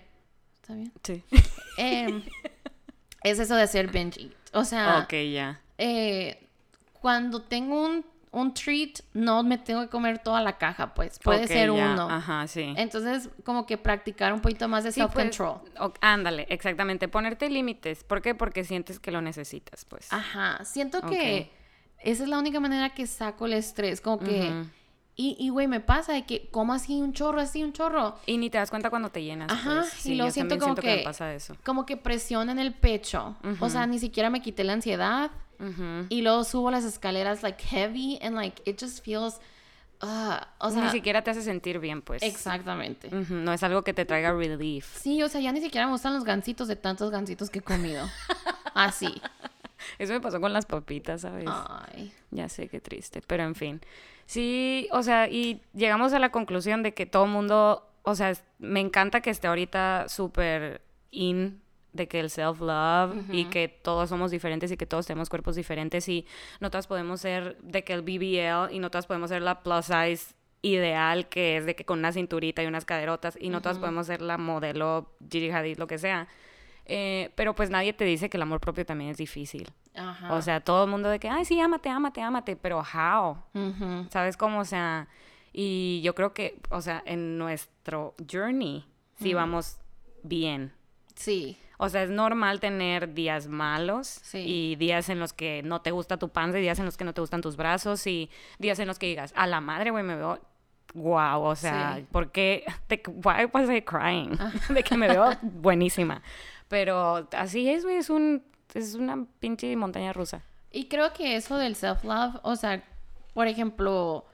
¿está 0.63 0.75
bien? 0.75 0.93
Sí. 1.03 1.25
Em, 1.77 2.23
es 3.25 3.41
eso 3.41 3.57
de 3.57 3.63
hacer 3.63 3.91
binge. 3.91 4.31
O 4.53 4.65
sea, 4.65 5.01
ok, 5.05 5.13
ya. 5.33 5.61
eh, 5.79 6.43
cuando 7.01 7.41
tengo 7.43 7.85
un, 7.85 8.05
un 8.33 8.53
treat, 8.55 9.01
no 9.15 9.43
me 9.43 9.59
tengo 9.59 9.83
que 9.83 9.89
comer 9.89 10.19
toda 10.19 10.41
la 10.43 10.59
caja, 10.59 10.93
pues. 10.95 11.19
Puede 11.21 11.47
ser 11.47 11.71
uno. 11.71 12.09
Ajá, 12.11 12.47
sí. 12.47 12.75
Entonces, 12.77 13.29
como 13.45 13.65
que 13.67 13.79
practicar 13.79 14.33
un 14.33 14.41
poquito 14.41 14.67
más 14.69 14.85
de 14.85 14.93
Sí, 14.93 15.01
pues, 15.13 15.35
self-control. 15.37 15.93
ándale, 16.01 16.47
exactamente. 16.51 17.09
Ponerte 17.09 17.49
límites. 17.49 18.03
¿Por 18.05 18.23
qué? 18.23 18.35
Porque 18.35 18.65
sientes 18.65 18.99
que 18.99 19.11
lo 19.11 19.21
necesitas, 19.21 19.85
pues. 19.85 20.13
Ajá. 20.13 20.65
Siento 20.65 21.01
que 21.03 21.51
esa 22.01 22.23
es 22.25 22.29
la 22.29 22.39
única 22.39 22.61
manera 22.61 22.91
que 22.91 23.07
saco 23.07 23.47
el 23.47 23.53
estrés. 23.55 24.01
Como 24.01 24.19
que. 24.19 24.65
Y, 25.17 25.49
güey, 25.49 25.67
me 25.67 25.81
pasa 25.81 26.13
de 26.13 26.27
que 26.27 26.49
como 26.51 26.75
así 26.75 27.01
un 27.01 27.13
chorro, 27.15 27.41
así 27.41 27.65
un 27.65 27.73
chorro. 27.73 28.17
Y 28.27 28.37
ni 28.37 28.51
te 28.51 28.59
das 28.59 28.69
cuenta 28.71 28.91
cuando 28.91 29.09
te 29.11 29.23
llenas. 29.23 29.51
Ajá, 29.51 29.81
pues. 29.81 29.95
y 30.01 30.03
Sí, 30.03 30.15
luego 30.15 30.29
yo 30.29 30.33
siento 30.35 30.55
como 30.57 30.65
siento 30.67 30.83
que... 30.83 30.89
que- 30.89 30.97
me 30.99 31.03
pasa 31.05 31.33
eso. 31.35 31.57
Como 31.65 31.87
que 31.87 31.97
presión 31.97 32.51
en 32.51 32.59
el 32.59 32.75
pecho. 32.75 33.35
O 33.61 33.71
sea, 33.71 33.87
ni 33.87 33.99
siquiera 33.99 34.29
me 34.31 34.43
quité 34.43 34.63
la 34.65 34.75
ansiedad. 34.75 35.31
Ujú. 35.59 36.05
Y 36.11 36.21
luego 36.21 36.45
subo 36.45 36.71
las 36.71 36.85
escaleras, 36.85 37.43
like, 37.43 37.63
heavy. 37.65 38.19
And, 38.23 38.35
like, 38.37 38.63
it 38.71 38.79
just 38.79 39.03
feels... 39.03 39.41
ah, 40.03 40.49
o 40.59 40.71
sea, 40.71 40.85
ni 40.85 40.91
siquiera 40.91 41.23
te 41.25 41.31
hace 41.31 41.41
sentir 41.41 41.79
bien, 41.79 42.03
pues. 42.03 42.23
Exactamente. 42.23 43.09
Ujú, 43.09 43.35
No 43.37 43.55
es 43.55 43.63
algo 43.63 43.83
que 43.83 43.95
te 43.95 44.05
traiga 44.05 44.33
relief. 44.33 44.99
Sí, 44.99 45.23
o 45.23 45.29
sea, 45.31 45.41
ya 45.41 45.51
ni 45.53 45.63
siquiera 45.63 45.87
me 45.87 45.93
gustan 45.93 46.13
los 46.13 46.25
gancitos 46.25 46.69
de 46.69 46.77
tantos 46.77 47.11
gancitos 47.11 47.49
que 47.49 47.61
he 47.61 47.63
comido. 47.63 48.07
Así. 48.75 49.23
Eso 49.99 50.13
me 50.13 50.21
pasó 50.21 50.41
con 50.41 50.53
las 50.53 50.67
papitas, 50.67 51.23
¿sabes? 51.23 51.49
Ay. 51.49 52.13
Ya 52.31 52.49
sé, 52.49 52.69
qué 52.69 52.81
triste, 52.81 53.21
pero 53.27 53.45
en 53.45 53.55
fin. 53.55 53.81
Sí, 54.27 54.89
o 54.93 55.03
sea, 55.03 55.29
y 55.29 55.63
llegamos 55.75 56.13
a 56.13 56.19
la 56.19 56.31
conclusión 56.31 56.83
de 56.83 56.95
que 56.95 57.07
todo 57.07 57.27
mundo, 57.27 57.89
o 58.03 58.15
sea, 58.15 58.33
me 58.59 58.81
encanta 58.81 59.21
que 59.21 59.31
esté 59.31 59.47
ahorita 59.47 60.07
súper 60.09 60.83
in 61.11 61.61
de 61.93 62.09
que 62.09 62.21
el 62.21 62.31
self-love 62.31 63.33
y 63.33 63.47
que 63.47 63.69
todos 63.69 64.11
somos 64.11 64.31
diferentes 64.31 64.71
y 64.71 64.77
que 64.77 64.87
todos 64.87 65.07
tenemos 65.07 65.29
cuerpos 65.29 65.57
diferentes 65.57 66.09
y 66.09 66.27
no 66.61 66.71
todas 66.71 66.87
podemos 66.87 67.21
ser 67.21 67.57
de 67.63 67.85
que 67.85 67.95
el 67.95 68.03
BBL 68.03 68.75
y 68.75 68.79
no 68.79 68.91
todas 68.91 69.07
podemos 69.07 69.31
ser 69.31 69.43
la 69.43 69.63
plus 69.63 69.87
size 69.87 70.35
ideal 70.63 71.29
que 71.29 71.57
es 71.57 71.67
de 71.67 71.75
que 71.75 71.85
con 71.85 71.99
una 71.99 72.13
cinturita 72.13 72.63
y 72.63 72.67
unas 72.67 72.85
caderotas 72.85 73.39
y 73.41 73.49
no 73.49 73.63
todas 73.63 73.79
podemos 73.79 74.07
ser 74.07 74.21
la 74.21 74.37
modelo 74.39 75.11
Gigi 75.31 75.51
Hadid, 75.51 75.79
lo 75.79 75.87
que 75.87 75.99
sea. 75.99 76.29
Eh, 76.89 77.33
pero 77.35 77.55
pues 77.55 77.69
nadie 77.69 77.93
te 77.93 78.05
dice 78.05 78.31
que 78.31 78.37
el 78.37 78.43
amor 78.43 78.61
propio 78.61 78.87
también 78.87 79.11
es 79.11 79.17
difícil. 79.17 79.69
Ajá. 79.95 80.33
O 80.35 80.41
sea, 80.43 80.61
todo 80.61 80.85
el 80.85 80.91
mundo 80.91 81.09
de 81.09 81.19
que, 81.19 81.29
ay, 81.29 81.45
sí, 81.45 81.59
ámate, 81.61 81.89
ámate, 81.89 82.21
ámate, 82.23 82.55
pero 82.57 82.79
how? 82.81 83.37
¿Sabes 84.11 84.37
cómo? 84.37 84.61
O 84.61 84.65
sea, 84.65 85.09
y 85.53 86.01
yo 86.03 86.15
creo 86.15 86.33
que, 86.33 86.61
o 86.71 86.81
sea, 86.81 87.03
en 87.07 87.39
nuestro 87.39 88.15
journey 88.31 88.85
sí 89.21 89.35
vamos 89.35 89.79
bien. 90.23 90.73
Sí. 91.15 91.57
O 91.79 91.89
sea, 91.89 92.03
es 92.05 92.11
normal 92.11 92.61
tener 92.61 93.15
días 93.15 93.49
malos 93.49 94.07
Sí. 94.23 94.39
y 94.47 94.77
días 94.77 95.09
en 95.09 95.19
los 95.19 95.33
que 95.33 95.63
no 95.65 95.81
te 95.83 95.91
gusta 95.91 96.19
tu 96.19 96.29
panza 96.29 96.59
y 96.59 96.63
días 96.63 96.79
en 96.79 96.85
los 96.85 96.97
que 96.97 97.05
no 97.05 97.13
te 97.15 97.21
gustan 97.21 97.41
tus 97.43 97.57
brazos 97.57 98.07
y 98.07 98.31
días 98.59 98.79
en 98.79 98.87
los 98.87 98.99
que 98.99 99.07
digas, 99.07 99.33
a 99.37 99.47
la 99.47 99.61
madre, 99.61 99.91
güey, 99.91 100.05
me 100.05 100.15
veo 100.17 100.39
wow, 100.95 101.43
o 101.43 101.57
sea, 101.57 101.97
Sí. 101.97 102.07
¿por 102.13 102.31
qué? 102.33 102.65
De, 102.89 103.03
why 103.25 103.45
was 103.53 103.69
I 103.69 103.83
crying? 103.83 104.37
Ah. 104.39 104.53
De 104.73 104.83
que 104.83 104.97
me 104.97 105.09
veo 105.09 105.31
buenísima. 105.43 106.23
Pero 106.69 107.29
así 107.33 107.69
es, 107.69 107.85
güey, 107.85 107.97
es 107.97 108.11
un 108.11 108.43
es 108.75 108.95
una 108.95 109.27
pinche 109.41 109.75
montaña 109.77 110.13
rusa. 110.13 110.43
Y 110.71 110.89
creo 110.89 111.13
que 111.13 111.37
eso 111.37 111.57
del 111.57 111.77
self-love, 111.77 112.41
o 112.43 112.57
sea, 112.57 112.85
por 113.33 113.47
ejemplo, 113.47 114.27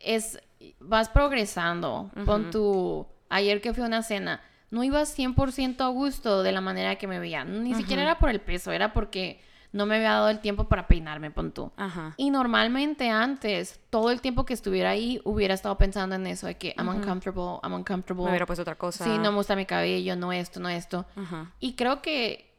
es, 0.00 0.38
vas 0.80 1.08
progresando. 1.08 2.10
Pon 2.24 2.50
tu, 2.50 3.06
ayer 3.28 3.60
que 3.60 3.72
fui 3.72 3.84
a 3.84 3.86
una 3.86 4.02
cena, 4.02 4.40
no 4.70 4.82
ibas 4.82 5.16
100% 5.16 5.80
a 5.80 5.88
gusto 5.88 6.42
de 6.42 6.52
la 6.52 6.60
manera 6.60 6.96
que 6.96 7.06
me 7.06 7.20
veía. 7.20 7.44
Ni 7.44 7.74
siquiera 7.74 8.02
era 8.02 8.18
por 8.18 8.30
el 8.30 8.40
peso, 8.40 8.72
era 8.72 8.92
porque 8.92 9.40
no 9.74 9.86
me 9.86 9.96
había 9.96 10.12
dado 10.12 10.28
el 10.30 10.38
tiempo 10.38 10.68
para 10.68 10.86
peinarme, 10.86 11.30
pon 11.30 11.50
tú. 11.52 11.72
Ajá. 11.76 12.14
Y 12.16 12.30
normalmente 12.30 13.10
antes, 13.10 13.80
todo 13.90 14.10
el 14.12 14.20
tiempo 14.20 14.44
que 14.46 14.54
estuviera 14.54 14.90
ahí, 14.90 15.20
hubiera 15.24 15.52
estado 15.52 15.76
pensando 15.76 16.14
en 16.14 16.26
eso, 16.28 16.46
de 16.46 16.56
que 16.56 16.74
I'm 16.78 16.88
uncomfortable, 16.88 17.58
I'm 17.62 17.72
uncomfortable. 17.74 18.24
Me 18.24 18.30
hubiera 18.30 18.46
puesto 18.46 18.62
otra 18.62 18.76
cosa. 18.76 19.04
Sí, 19.04 19.10
no 19.18 19.32
me 19.32 19.36
gusta 19.38 19.56
mi 19.56 19.66
cabello, 19.66 20.14
no 20.16 20.32
esto, 20.32 20.60
no 20.60 20.68
esto. 20.68 21.04
Ajá. 21.16 21.50
Y 21.58 21.74
creo 21.74 22.00
que 22.02 22.54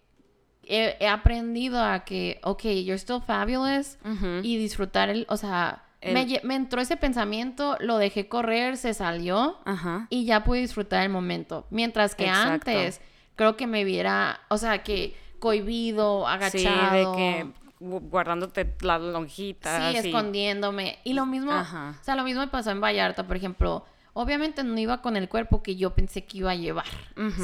he, 0.63 0.97
he 0.99 1.07
aprendido 1.07 1.81
a 1.81 2.03
que, 2.05 2.39
ok, 2.43 2.63
you're 2.63 2.95
still 2.99 3.21
fabulous 3.25 3.97
y 4.43 4.57
disfrutar 4.57 5.09
el, 5.09 5.25
o 5.29 5.37
sea, 5.37 5.83
El- 6.01 6.13
me, 6.15 6.41
me 6.43 6.55
entró 6.55 6.81
ese 6.81 6.97
pensamiento, 6.97 7.77
lo 7.79 7.97
dejé 7.97 8.27
correr, 8.27 8.75
se 8.75 8.93
salió 8.93 9.57
Ajá. 9.65 10.07
y 10.09 10.25
ya 10.25 10.43
pude 10.43 10.59
disfrutar 10.59 11.03
el 11.03 11.09
momento. 11.09 11.65
Mientras 11.69 12.13
que 12.15 12.25
Exacto. 12.27 12.71
antes, 12.71 12.99
creo 13.35 13.55
que 13.55 13.67
me 13.67 13.83
viera, 13.85 14.41
o 14.49 14.57
sea, 14.57 14.83
que 14.83 15.15
cohibido, 15.39 16.25
Sí, 16.25 16.33
agachado. 16.33 17.11
de 17.11 17.17
que 17.17 17.45
gu- 17.79 18.09
guardándote 18.09 18.73
las 18.81 19.01
lonjitas. 19.01 19.91
Sí, 19.93 19.97
escondiéndome. 20.07 20.99
Y 21.03 21.13
lo 21.13 21.25
mismo, 21.25 21.51
Ajá. 21.51 21.95
o 21.99 22.03
sea, 22.03 22.15
lo 22.15 22.23
mismo 22.23 22.41
me 22.41 22.47
pasó 22.47 22.71
en 22.71 22.81
Vallarta, 22.81 23.25
por 23.27 23.35
ejemplo. 23.37 23.85
Obviamente 24.13 24.63
no 24.63 24.77
iba 24.79 25.01
con 25.01 25.17
el 25.17 25.27
cuerpo 25.27 25.61
que 25.61 25.75
yo 25.75 25.93
pensé 25.93 26.23
que 26.23 26.37
iba 26.37 26.51
a 26.51 26.55
llevar, 26.55 26.85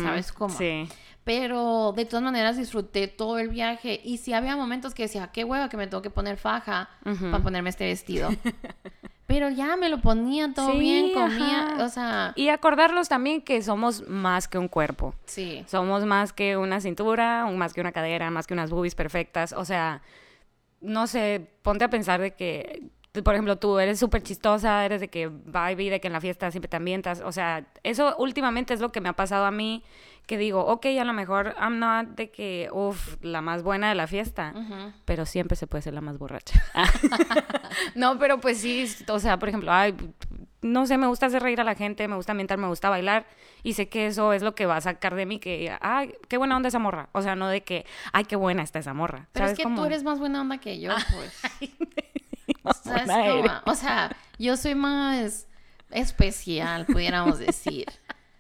¿sabes 0.01 0.31
cómo? 0.31 0.55
Sí. 0.57 0.87
Pero 1.25 1.93
de 1.95 2.05
todas 2.05 2.23
maneras 2.23 2.57
disfruté 2.57 3.07
todo 3.07 3.37
el 3.39 3.49
viaje. 3.49 3.99
Y 4.03 4.17
sí 4.19 4.33
había 4.33 4.55
momentos 4.55 4.93
que 4.93 5.03
decía, 5.03 5.27
qué 5.33 5.43
hueva 5.43 5.67
que 5.69 5.75
me 5.77 5.85
tengo 5.87 6.01
que 6.01 6.09
poner 6.09 6.37
faja 6.37 6.89
para 7.03 7.43
ponerme 7.43 7.69
este 7.69 7.85
vestido. 7.85 8.29
Pero 9.33 9.49
ya 9.49 9.77
me 9.77 9.87
lo 9.87 10.01
ponía 10.01 10.53
todo 10.53 10.71
Sí, 10.73 10.79
bien, 10.79 11.13
comía, 11.13 11.67
ajá. 11.75 11.85
o 11.85 11.89
sea, 11.89 12.33
Y 12.35 12.49
acordarlos 12.49 13.07
también 13.07 13.41
que 13.41 13.61
somos 13.61 14.05
más 14.09 14.49
que 14.49 14.57
un 14.57 14.67
cuerpo. 14.67 15.15
sí. 15.25 15.63
Somos 15.67 16.05
más 16.05 16.33
que 16.33 16.57
una 16.57 16.81
cintura, 16.81 17.45
más 17.45 17.71
que 17.73 17.79
una 17.79 17.93
cadera, 17.93 18.29
más 18.29 18.45
que 18.45 18.53
unas 18.53 18.69
boobies 18.71 18.93
perfectas. 18.95 19.53
O 19.53 19.63
sea, 19.63 20.01
no 20.81 21.07
sé, 21.07 21.47
ponte 21.61 21.85
a 21.85 21.89
pensar 21.89 22.19
de 22.19 22.31
que, 22.31 22.89
por 23.23 23.33
ejemplo, 23.33 23.57
tú 23.57 23.77
eres 23.77 23.99
súper 23.99 24.23
chistosa, 24.23 24.85
eres 24.85 25.01
de 25.01 25.09
que 25.09 25.27
vibe, 25.27 25.89
de 25.89 25.99
que 25.99 26.07
en 26.07 26.13
la 26.13 26.21
fiesta 26.21 26.49
siempre 26.49 26.69
te 26.69 26.77
ambientas. 26.77 27.21
O 27.25 27.31
sea, 27.33 27.65
eso 27.83 28.15
últimamente 28.17 28.73
es 28.73 28.79
lo 28.79 28.91
que 28.93 29.01
me 29.01 29.09
ha 29.09 29.13
pasado 29.13 29.45
a 29.45 29.51
mí, 29.51 29.83
que 30.25 30.37
digo, 30.37 30.65
ok, 30.65 30.85
a 30.99 31.03
lo 31.03 31.11
mejor 31.11 31.53
I'm 31.59 31.79
not 31.79 32.15
de 32.15 32.31
que, 32.31 32.69
uff, 32.71 33.17
la 33.21 33.41
más 33.41 33.63
buena 33.63 33.89
de 33.89 33.95
la 33.95 34.07
fiesta. 34.07 34.53
Pero 35.03 35.25
siempre 35.25 35.57
se 35.57 35.67
puede 35.67 35.81
ser 35.81 35.93
la 35.93 35.99
más 35.99 36.17
borracha. 36.17 36.63
no, 37.95 38.17
pero 38.17 38.39
pues 38.39 38.59
sí, 38.59 38.85
o 39.09 39.19
sea, 39.19 39.37
por 39.37 39.49
ejemplo, 39.49 39.73
ay, 39.73 39.93
no 40.61 40.85
sé, 40.85 40.97
me 40.97 41.07
gusta 41.07 41.25
hacer 41.25 41.41
reír 41.41 41.59
a 41.59 41.63
la 41.63 41.75
gente, 41.75 42.07
me 42.07 42.15
gusta 42.15 42.31
ambientar, 42.31 42.57
me 42.59 42.67
gusta 42.67 42.89
bailar 42.89 43.25
y 43.63 43.73
sé 43.73 43.89
que 43.89 44.05
eso 44.07 44.31
es 44.31 44.41
lo 44.41 44.55
que 44.55 44.65
va 44.65 44.77
a 44.77 44.81
sacar 44.81 45.15
de 45.15 45.25
mí 45.25 45.39
que, 45.39 45.75
ay, 45.81 46.13
qué 46.29 46.37
buena 46.37 46.55
onda 46.55 46.69
esa 46.69 46.79
morra. 46.79 47.09
O 47.11 47.21
sea, 47.21 47.35
no 47.35 47.47
de 47.49 47.61
que, 47.63 47.85
ay, 48.13 48.23
qué 48.25 48.35
buena 48.35 48.63
está 48.63 48.79
esa 48.79 48.93
morra. 48.93 49.27
Pero 49.33 49.45
es 49.45 49.49
¿Sabes 49.49 49.57
que 49.57 49.63
cómo? 49.63 49.75
tú 49.75 49.85
eres 49.85 50.03
más 50.03 50.19
buena 50.19 50.39
onda 50.39 50.59
que 50.59 50.79
yo, 50.79 50.91
pues. 51.13 51.41
¿Sabes 52.83 53.07
mamona 53.07 53.29
cómo? 53.31 53.39
eres. 53.45 53.51
O 53.65 53.75
sea, 53.75 54.15
yo 54.39 54.57
soy 54.57 54.75
más 54.75 55.47
especial, 55.91 56.85
pudiéramos 56.85 57.39
decir. 57.39 57.85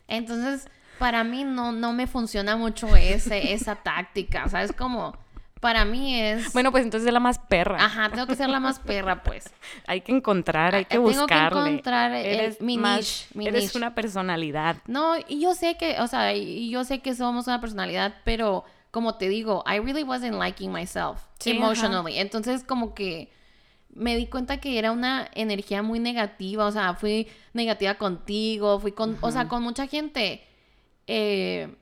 Entonces, 0.07 0.67
para 0.99 1.23
mí 1.23 1.43
no, 1.43 1.71
no 1.71 1.93
me 1.93 2.07
funciona 2.07 2.55
mucho 2.55 2.95
ese, 2.95 3.53
esa 3.53 3.75
táctica, 3.75 4.47
¿sabes 4.49 4.71
cómo? 4.73 5.15
Para 5.59 5.85
mí 5.85 6.19
es... 6.19 6.53
Bueno, 6.53 6.71
pues 6.71 6.83
entonces 6.83 7.07
es 7.07 7.13
la 7.13 7.19
más 7.19 7.37
perra. 7.37 7.77
Ajá, 7.85 8.09
tengo 8.09 8.25
que 8.25 8.35
ser 8.35 8.49
la 8.49 8.59
más 8.59 8.79
perra, 8.79 9.21
pues. 9.21 9.47
Hay 9.87 10.01
que 10.01 10.11
encontrar, 10.11 10.73
hay 10.73 10.85
que 10.85 10.95
Tengo 10.95 11.07
que 11.11 11.17
buscarle. 11.19 11.59
encontrar 11.69 12.11
el- 12.13 12.25
eres 12.25 12.61
mi 12.61 12.77
más- 12.79 12.97
niche, 12.97 13.27
mi 13.35 13.47
eres 13.47 13.63
niche. 13.65 13.77
una 13.77 13.93
personalidad. 13.93 14.77
No, 14.87 15.13
y 15.27 15.39
yo 15.39 15.53
sé 15.53 15.77
que, 15.77 15.99
o 15.99 16.07
sea, 16.07 16.33
y 16.33 16.71
yo 16.71 16.83
sé 16.83 16.99
que 16.99 17.13
somos 17.13 17.45
una 17.45 17.61
personalidad, 17.61 18.15
pero 18.23 18.63
como 18.89 19.15
te 19.17 19.29
digo, 19.29 19.63
I 19.67 19.77
really 19.79 20.01
wasn't 20.03 20.33
liking 20.33 20.71
myself 20.71 21.21
Sí, 21.39 21.51
emotionally. 21.51 22.17
Entonces, 22.17 22.63
como 22.63 22.95
que 22.95 23.31
me 23.93 24.15
di 24.15 24.27
cuenta 24.27 24.59
que 24.59 24.77
era 24.79 24.91
una 24.91 25.29
energía 25.35 25.81
muy 25.83 25.99
negativa, 25.99 26.65
o 26.65 26.71
sea, 26.71 26.93
fui 26.95 27.27
negativa 27.53 27.95
contigo, 27.95 28.79
fui 28.79 28.91
con, 28.93 29.17
o 29.21 29.31
sea, 29.31 29.47
con 29.47 29.61
mucha 29.63 29.87
gente 29.87 30.41
eh, 31.07 31.73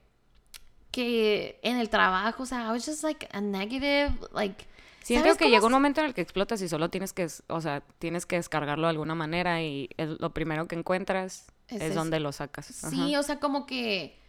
que 0.92 1.60
en 1.62 1.78
el 1.78 1.90
trabajo, 1.90 2.44
o 2.44 2.46
sea, 2.46 2.66
I 2.68 2.70
was 2.72 2.86
just 2.86 3.04
like 3.04 3.28
a 3.32 3.42
negative, 3.42 4.12
like 4.34 4.66
Siento 5.04 5.24
¿sabes 5.26 5.38
que 5.38 5.50
llega 5.50 5.66
un 5.66 5.72
momento 5.72 6.02
en 6.02 6.08
el 6.08 6.14
que 6.14 6.22
explotas 6.22 6.62
y 6.62 6.68
solo 6.68 6.90
tienes 6.90 7.14
que, 7.14 7.28
o 7.48 7.62
sea, 7.62 7.82
tienes 8.00 8.26
que 8.26 8.36
descargarlo 8.36 8.84
de 8.88 8.92
alguna 8.92 9.16
manera 9.16 9.62
y 9.62 9.90
el- 9.98 10.18
lo 10.20 10.32
primero 10.34 10.68
que 10.68 10.76
encuentras 10.76 11.48
Es 11.68 11.82
es, 11.82 11.96
donde 11.96 12.20
lo 12.20 12.32
sacas. 12.32 12.66
Sí, 12.68 13.14
Ajá. 13.14 13.20
o 13.20 13.24
sea, 13.24 13.40
como 13.40 13.66
que, 13.66 14.20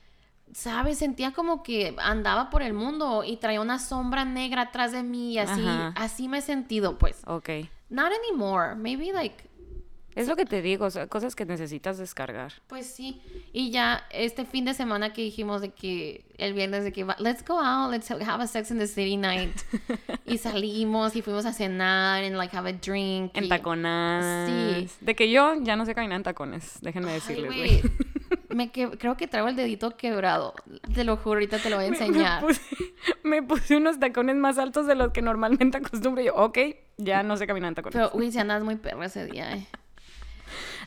¿sabes? 0.53 0.99
Sentía 0.99 1.33
como 1.33 1.63
que 1.63 1.95
andaba 1.99 2.51
por 2.51 2.63
el 2.63 2.73
mundo 2.75 3.25
y 3.25 3.37
traía 3.37 3.61
una 3.61 3.79
sombra 3.79 4.25
negra 4.25 4.63
atrás 4.63 4.93
de 4.93 5.03
mí 5.03 5.33
y 5.35 5.39
así, 5.39 5.61
Ajá. 5.67 5.93
así 5.97 6.29
me 6.29 6.39
he 6.39 6.43
sentido, 6.43 6.99
pues. 6.99 7.23
Ok. 7.27 7.49
Not 7.89 8.13
anymore, 8.13 8.75
maybe 8.77 9.13
like, 9.13 9.49
Es 10.17 10.27
lo 10.29 10.35
que 10.37 10.45
te 10.45 10.61
digo, 10.61 10.87
o 10.87 10.91
sea, 10.91 11.07
cosas 11.07 11.35
que 11.37 11.45
necesitas 11.45 11.97
descargar. 11.99 12.53
pues 12.67 12.87
sí. 12.87 13.21
Y 13.53 13.71
ya 13.71 14.05
este 14.11 14.45
fin 14.45 14.65
de 14.65 14.75
semana 14.75 15.13
que 15.13 15.23
dijimos 15.23 15.61
de 15.61 15.71
que, 15.71 16.25
el 16.37 16.53
viernes 16.55 16.83
de 16.85 16.93
que, 16.93 17.05
va- 17.05 17.17
let's 17.21 17.45
go 17.47 17.59
out, 17.61 17.91
let's 17.93 18.11
have 18.11 18.43
a 18.43 18.47
Sex 18.47 18.71
in 18.73 18.79
the 18.79 18.87
City 18.89 19.17
night. 19.17 19.53
y 20.27 20.39
salimos 20.39 21.15
y 21.17 21.23
fuimos 21.23 21.47
a 21.47 21.53
cenar 21.53 22.25
and 22.25 22.37
like 22.37 22.57
have 22.57 22.69
a 22.69 22.73
drink. 22.73 23.31
En 23.37 23.45
y- 23.45 23.49
taconadas. 23.49 24.49
Sí. 24.91 24.91
De 25.01 25.15
que 25.15 25.31
yo 25.31 25.55
ya 25.63 25.77
no 25.77 25.85
sé 25.87 25.95
caminar 25.95 26.17
en 26.17 26.23
tacones, 26.25 26.79
déjenme 26.83 27.09
Ay, 27.11 27.15
decirles, 27.15 27.47
güey. 27.57 27.83
Me 28.55 28.71
que- 28.71 28.91
creo 28.99 29.17
que 29.17 29.27
traigo 29.29 29.49
el 29.49 29.57
dedito 29.57 29.97
quebrado. 29.97 30.55
Te 30.95 31.05
lo 31.05 31.17
juro, 31.17 31.35
ahorita 31.35 31.59
te 31.59 31.71
lo 31.71 31.77
voy 31.77 31.87
a 31.87 31.89
enseñar. 31.89 32.43
Me 32.43 32.49
puse, 32.49 32.61
me 33.23 33.43
puse 33.43 33.77
unos 33.77 33.99
tacones 33.99 34.37
más 34.37 34.59
altos 34.59 34.87
de 34.87 34.95
los 34.95 35.13
que 35.13 35.23
normalmente 35.23 35.79
acostumbro. 35.83 36.23
Y 36.23 36.27
yo, 36.27 36.35
ok, 36.35 36.59
ya 36.99 37.23
no 37.23 37.37
sé 37.37 37.47
caminar 37.47 37.69
en 37.69 37.75
tacones. 37.77 37.95
Pero, 37.95 38.11
uy, 38.15 38.31
si 38.33 38.39
andas 38.39 38.63
muy 38.65 38.77
perra 38.77 39.07
ese 39.07 39.27
día, 39.27 39.53
eh. 39.57 39.67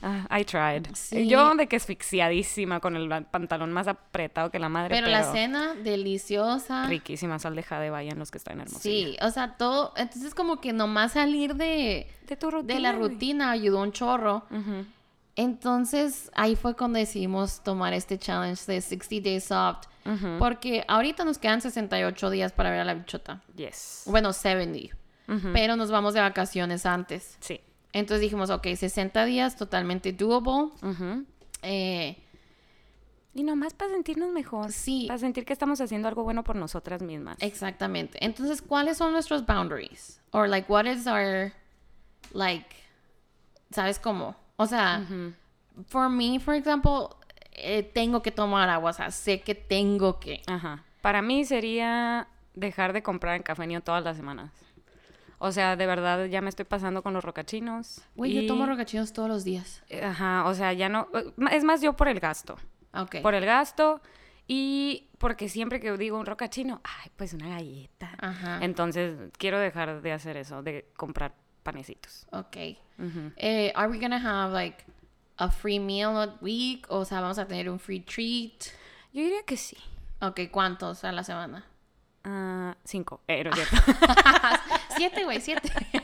Ah, 0.01 0.27
I 0.37 0.43
tried. 0.43 0.87
Sí. 0.93 1.27
Yo 1.29 1.55
de 1.55 1.67
que 1.67 1.77
asfixiadísima 1.77 2.81
con 2.81 2.97
el 2.97 3.07
pantalón 3.27 3.71
más 3.71 3.87
apretado 3.87 4.51
que 4.51 4.59
la 4.59 4.67
madre. 4.67 4.89
Pero, 4.95 5.05
Pero, 5.07 5.17
la 5.17 5.23
cena, 5.31 5.73
deliciosa. 5.75 6.87
Riquísima 6.87 7.39
sal 7.39 7.55
de 7.55 7.63
jade, 7.63 7.89
vayan 7.89 8.19
los 8.19 8.29
que 8.29 8.37
están 8.37 8.59
hermosos. 8.59 8.81
Sí, 8.81 9.15
o 9.21 9.29
sea, 9.29 9.55
todo. 9.55 9.93
Entonces, 9.95 10.35
como 10.35 10.59
que 10.59 10.73
nomás 10.73 11.13
salir 11.13 11.55
de, 11.55 12.07
De 12.27 12.35
tu 12.35 12.51
rutina. 12.51 12.73
de 12.73 12.79
la 12.81 12.91
rutina 12.91 13.51
ayudó 13.51 13.79
un 13.81 13.93
chorro. 13.93 14.43
Ujú. 14.51 14.85
Entonces, 15.35 16.29
ahí 16.35 16.55
fue 16.55 16.75
cuando 16.75 16.99
decidimos 16.99 17.63
tomar 17.63 17.93
este 17.93 18.17
challenge 18.19 18.65
de 18.67 18.81
60 18.81 19.15
Days 19.29 19.45
Soft. 19.45 19.87
Porque 20.37 20.83
ahorita 20.87 21.23
nos 21.25 21.37
quedan 21.37 21.61
68 21.61 22.29
días 22.29 22.51
para 22.51 22.69
ver 22.69 22.81
a 22.81 22.85
la 22.85 22.93
bichota. 22.93 23.41
Yes. 23.55 24.03
Bueno, 24.05 24.33
70. 24.33 24.95
Ujú. 25.27 25.47
Pero 25.53 25.75
nos 25.75 25.89
vamos 25.89 26.13
de 26.13 26.19
vacaciones 26.19 26.85
antes. 26.85 27.37
Sí. 27.39 27.61
Entonces 27.93 28.21
dijimos, 28.21 28.49
ok, 28.49 28.67
60 28.75 29.23
días, 29.25 29.55
totalmente 29.55 30.11
doable. 30.11 30.71
Eh, 31.61 32.17
Y 33.33 33.43
nomás 33.43 33.73
para 33.73 33.91
sentirnos 33.91 34.31
mejor. 34.31 34.71
Sí. 34.71 35.05
Para 35.07 35.17
sentir 35.17 35.45
que 35.45 35.53
estamos 35.53 35.79
haciendo 35.81 36.07
algo 36.07 36.23
bueno 36.23 36.43
por 36.43 36.55
nosotras 36.55 37.01
mismas. 37.01 37.37
Exactamente. 37.39 38.23
Entonces, 38.23 38.61
¿cuáles 38.61 38.97
son 38.97 39.11
nuestros 39.13 39.45
boundaries? 39.45 40.21
Or 40.31 40.47
like, 40.47 40.71
what 40.71 40.85
is 40.85 41.07
our, 41.07 41.51
like, 42.33 42.67
¿sabes 43.71 43.97
cómo? 43.97 44.35
O 44.57 44.65
sea, 44.65 45.01
Ujú. 45.03 45.33
for 45.87 46.09
me, 46.09 46.39
for 46.39 46.53
example, 46.55 47.07
eh, 47.53 47.83
tengo 47.83 48.21
que 48.21 48.31
tomar 48.31 48.69
agua, 48.69 48.91
o 48.91 48.93
sea, 48.93 49.11
sé 49.11 49.41
que 49.41 49.55
tengo 49.55 50.19
que. 50.19 50.41
Ajá. 50.47 50.83
Para 51.01 51.21
mí 51.21 51.43
sería 51.45 52.27
dejar 52.53 52.93
de 52.93 53.01
comprar 53.03 53.35
en 53.35 53.43
Café 53.43 53.65
Neo 53.67 53.81
todas 53.81 54.03
las 54.03 54.15
semanas. 54.17 54.51
O 55.39 55.51
sea, 55.51 55.75
de 55.75 55.85
verdad 55.85 56.25
ya 56.27 56.39
me 56.41 56.47
estoy 56.49 56.63
pasando 56.65 57.03
con 57.03 57.13
los 57.13 57.23
rocachinos. 57.25 58.01
Güey, 58.15 58.31
y- 58.31 58.41
yo 58.41 58.47
tomo 58.47 58.65
rocachinos 58.65 59.11
todos 59.11 59.27
los 59.27 59.43
días. 59.43 59.83
Ajá, 60.01 60.45
o 60.45 60.53
sea, 60.53 60.71
ya 60.71 60.87
no... 60.87 61.09
Es 61.51 61.63
más 61.65 61.81
yo 61.81 61.93
por 61.97 62.07
el 62.07 62.19
gasto. 62.21 62.55
Ok. 62.93 63.17
Por 63.21 63.33
el 63.33 63.45
gasto 63.45 64.01
y 64.47 65.09
porque 65.17 65.49
siempre 65.49 65.79
que 65.81 65.91
digo 65.97 66.17
un 66.17 66.25
rocachino, 66.25 66.79
ay, 66.83 67.11
pues 67.17 67.33
una 67.33 67.49
galleta. 67.49 68.11
Ajá. 68.21 68.59
Entonces, 68.61 69.17
quiero 69.37 69.59
dejar 69.59 70.01
de 70.01 70.13
hacer 70.13 70.37
eso, 70.37 70.63
de 70.63 70.87
comprar 70.95 71.33
panecitos. 71.63 72.27
Ok. 72.31 72.55
Eh, 73.37 73.71
are 73.75 73.89
we 73.89 73.99
gonna 73.99 74.17
have, 74.19 74.53
like, 74.53 74.83
a 75.37 75.49
free 75.49 75.79
meal 75.79 76.15
a 76.17 76.37
week? 76.41 76.85
O 76.89 77.05
sea, 77.05 77.21
vamos 77.21 77.37
a 77.39 77.47
tener 77.47 77.69
un 77.69 77.79
free 77.79 77.99
treat. 78.01 78.71
Yo 79.13 79.21
diría 79.23 79.43
que 79.45 79.57
sí. 79.57 79.77
Ok, 80.21 80.41
¿cuántos 80.51 81.03
a 81.03 81.11
la 81.11 81.23
semana? 81.23 81.65
Ah, 82.23 82.75
cinco. 82.85 83.21
Eh, 83.27 83.43
no 83.43 83.49
es 83.51 83.55
cierto. 83.57 83.75
siete, 84.95 85.23
güey, 85.25 85.41
siete. 85.41 85.69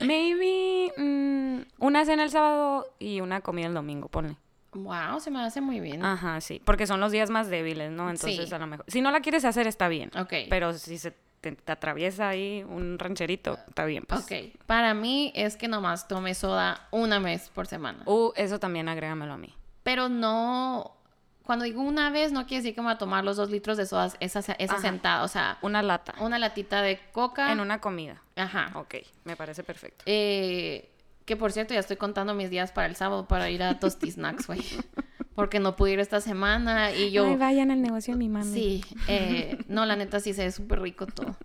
Maybe 0.00 0.92
mm, 0.96 1.60
una 1.78 2.04
cena 2.04 2.24
el 2.24 2.30
sábado 2.30 2.86
y 2.98 3.20
una 3.20 3.40
comida 3.40 3.66
el 3.66 3.74
domingo, 3.74 4.08
ponle. 4.08 4.36
wow, 4.72 5.18
se 5.20 5.30
me 5.30 5.40
hace 5.42 5.60
muy 5.60 5.80
bien. 5.80 6.04
Ajá, 6.04 6.40
sí. 6.40 6.60
Porque 6.64 6.86
son 6.86 7.00
los 7.00 7.10
días 7.12 7.30
más 7.30 7.48
débiles, 7.48 7.90
¿no? 7.90 8.10
Entonces, 8.10 8.48
Sí. 8.48 8.54
a 8.54 8.58
lo 8.58 8.66
mejor. 8.66 8.84
Si 8.88 9.00
no 9.00 9.10
la 9.10 9.20
quieres 9.20 9.44
hacer, 9.44 9.66
está 9.66 9.88
bien. 9.88 10.10
Ok. 10.18 10.32
Pero 10.50 10.74
si 10.74 10.98
se 10.98 11.14
te, 11.40 11.52
te 11.52 11.72
atraviesa 11.72 12.28
ahí 12.28 12.64
un 12.68 12.98
rancherito, 12.98 13.58
está 13.68 13.84
bien. 13.84 14.04
Pues. 14.06 14.20
Ok, 14.22 14.58
para 14.66 14.94
mí 14.94 15.32
es 15.34 15.56
que 15.56 15.68
nomás 15.68 16.08
tome 16.08 16.34
soda 16.34 16.88
una 16.90 17.18
vez 17.18 17.48
por 17.50 17.66
semana. 17.66 18.02
Uh, 18.06 18.32
eso 18.36 18.58
también 18.58 18.88
agrégamelo 18.88 19.32
a 19.34 19.38
mí. 19.38 19.54
Pero 19.82 20.08
no, 20.08 20.96
cuando 21.44 21.64
digo 21.64 21.80
una 21.80 22.10
vez, 22.10 22.32
no 22.32 22.46
quiere 22.46 22.62
decir 22.62 22.74
que 22.74 22.80
me 22.80 22.86
voy 22.88 22.94
a 22.94 22.98
tomar 22.98 23.24
los 23.24 23.36
dos 23.36 23.50
litros 23.50 23.76
de 23.76 23.86
soda 23.86 24.12
esa, 24.20 24.40
esa 24.40 24.78
sentada. 24.80 25.22
O 25.22 25.28
sea, 25.28 25.58
Una 25.62 25.82
lata. 25.82 26.14
una 26.20 26.38
latita 26.38 26.82
de 26.82 27.00
coca. 27.12 27.52
En 27.52 27.60
una 27.60 27.80
comida. 27.80 28.20
Ajá. 28.36 28.70
Ok, 28.74 28.96
me 29.24 29.34
parece 29.36 29.62
perfecto. 29.62 30.04
Eh, 30.06 30.90
que 31.24 31.36
por 31.36 31.52
cierto, 31.52 31.74
ya 31.74 31.80
estoy 31.80 31.96
contando 31.96 32.34
mis 32.34 32.50
días 32.50 32.72
para 32.72 32.86
el 32.86 32.96
sábado 32.96 33.26
para 33.28 33.48
ir 33.50 33.62
a 33.62 33.78
Tosti 33.78 34.10
Snacks, 34.10 34.46
güey. 34.46 34.60
Porque 35.38 35.60
no 35.60 35.76
pude 35.76 35.92
ir 35.92 36.00
esta 36.00 36.20
semana 36.20 36.90
y 36.90 37.12
yo... 37.12 37.24
Ay, 37.24 37.36
vayan 37.36 37.70
al 37.70 37.80
negocio 37.80 38.14
de 38.14 38.18
mi 38.18 38.28
mami. 38.28 38.52
Sí, 38.52 38.84
eh, 39.06 39.56
no, 39.68 39.86
la 39.86 39.94
neta 39.94 40.18
sí 40.18 40.34
se 40.34 40.42
ve 40.42 40.50
súper 40.50 40.80
rico 40.82 41.06
todo. 41.06 41.36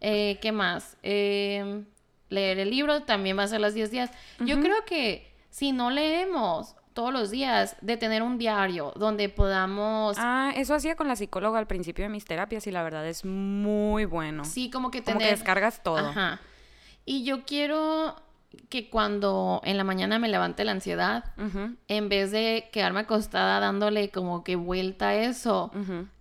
Eh, 0.00 0.38
¿Qué 0.42 0.52
más? 0.52 0.98
Eh, 1.02 1.82
leer 2.28 2.58
el 2.58 2.68
libro 2.68 3.04
también 3.04 3.38
va 3.38 3.44
a 3.44 3.48
ser 3.48 3.62
los 3.62 3.72
10 3.72 3.90
días. 3.90 4.10
Yo 4.40 4.60
creo 4.60 4.84
que 4.84 5.32
si 5.48 5.72
no 5.72 5.90
leemos, 5.90 6.76
todos 6.92 7.10
los 7.10 7.30
días 7.30 7.74
de 7.80 7.96
tener 7.96 8.22
un 8.22 8.36
diario 8.36 8.92
donde 8.96 9.30
podamos, 9.30 10.18
Ah, 10.20 10.52
eso 10.54 10.74
hacía 10.74 10.94
con 10.94 11.08
la 11.08 11.16
psicóloga 11.16 11.58
al 11.58 11.66
principio 11.66 12.04
de 12.04 12.10
mis 12.10 12.26
terapias 12.26 12.66
y 12.66 12.70
la 12.70 12.82
verdad 12.82 13.08
es 13.08 13.24
muy 13.24 14.04
bueno. 14.04 14.44
sí, 14.44 14.68
como 14.68 14.90
que 14.90 15.02
Como 15.02 15.16
tener... 15.16 15.28
que 15.32 15.36
descargas 15.36 15.82
todo. 15.82 15.96
Ajá. 16.10 16.38
Y 17.06 17.24
yo 17.24 17.46
quiero 17.46 18.14
que 18.68 18.88
cuando 18.90 19.60
en 19.64 19.76
la 19.76 19.84
mañana 19.84 20.18
me 20.18 20.28
levante 20.28 20.64
la 20.64 20.72
ansiedad, 20.72 21.24
en 21.88 22.08
vez 22.08 22.30
de 22.30 22.68
quedarme 22.72 23.00
acostada 23.00 23.60
dándole 23.60 24.10
como 24.10 24.44
que 24.44 24.56
vuelta 24.56 25.08
a 25.08 25.14
eso, 25.14 25.70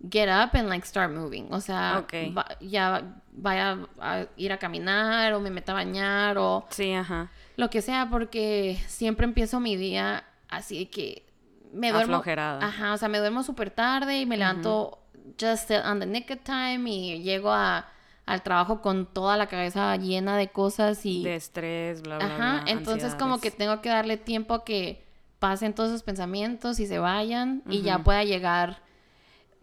get 0.09 0.29
up 0.29 0.49
and 0.57 0.67
like 0.69 0.85
start 0.85 1.11
moving. 1.13 1.47
O 1.51 1.61
sea, 1.61 2.05
va- 2.37 2.57
ya 2.59 3.15
vaya 3.33 3.77
a 3.99 4.25
ir 4.37 4.51
a 4.51 4.57
caminar 4.57 5.33
o 5.33 5.39
me 5.39 5.49
meta 5.49 5.71
a 5.71 5.75
bañar 5.75 6.37
o 6.37 6.65
Sí, 6.69 6.91
ajá. 6.93 7.29
lo 7.55 7.69
que 7.69 7.81
sea, 7.81 8.09
porque 8.09 8.77
siempre 8.87 9.25
empiezo 9.25 9.59
mi 9.59 9.75
día 9.75 10.23
así 10.49 10.85
que 10.87 11.25
me 11.73 11.91
duermo. 11.91 12.15
Aflojerada. 12.15 12.65
Ajá, 12.65 12.93
o 12.93 12.97
sea, 12.97 13.07
me 13.07 13.19
duermo 13.19 13.43
súper 13.43 13.71
tarde 13.71 14.19
y 14.19 14.25
me 14.25 14.35
levanto 14.37 14.97
just 15.39 15.71
on 15.71 15.99
the 15.99 16.05
nick 16.05 16.29
of 16.31 16.39
time 16.43 16.89
y 16.89 17.21
llego 17.23 17.51
a, 17.53 17.87
al 18.25 18.43
trabajo 18.43 18.81
con 18.81 19.05
toda 19.05 19.35
la 19.37 19.47
cabeza 19.47 19.95
llena 19.97 20.37
de 20.37 20.49
cosas 20.49 21.05
y... 21.05 21.23
De 21.23 21.35
estrés, 21.35 22.01
bla, 22.01 22.17
bla, 22.17 22.25
Ajá, 22.27 22.61
bla, 22.63 22.71
entonces 22.71 23.15
como 23.15 23.39
que 23.41 23.51
tengo 23.51 23.81
que 23.81 23.89
darle 23.89 24.17
tiempo 24.17 24.53
a 24.53 24.63
que 24.63 25.03
pasen 25.39 25.73
todos 25.73 25.89
esos 25.89 26.03
pensamientos 26.03 26.79
y 26.79 26.85
se 26.87 26.99
vayan 26.99 27.63
y 27.69 27.81
ya 27.81 27.99
pueda 27.99 28.23
llegar 28.23 28.79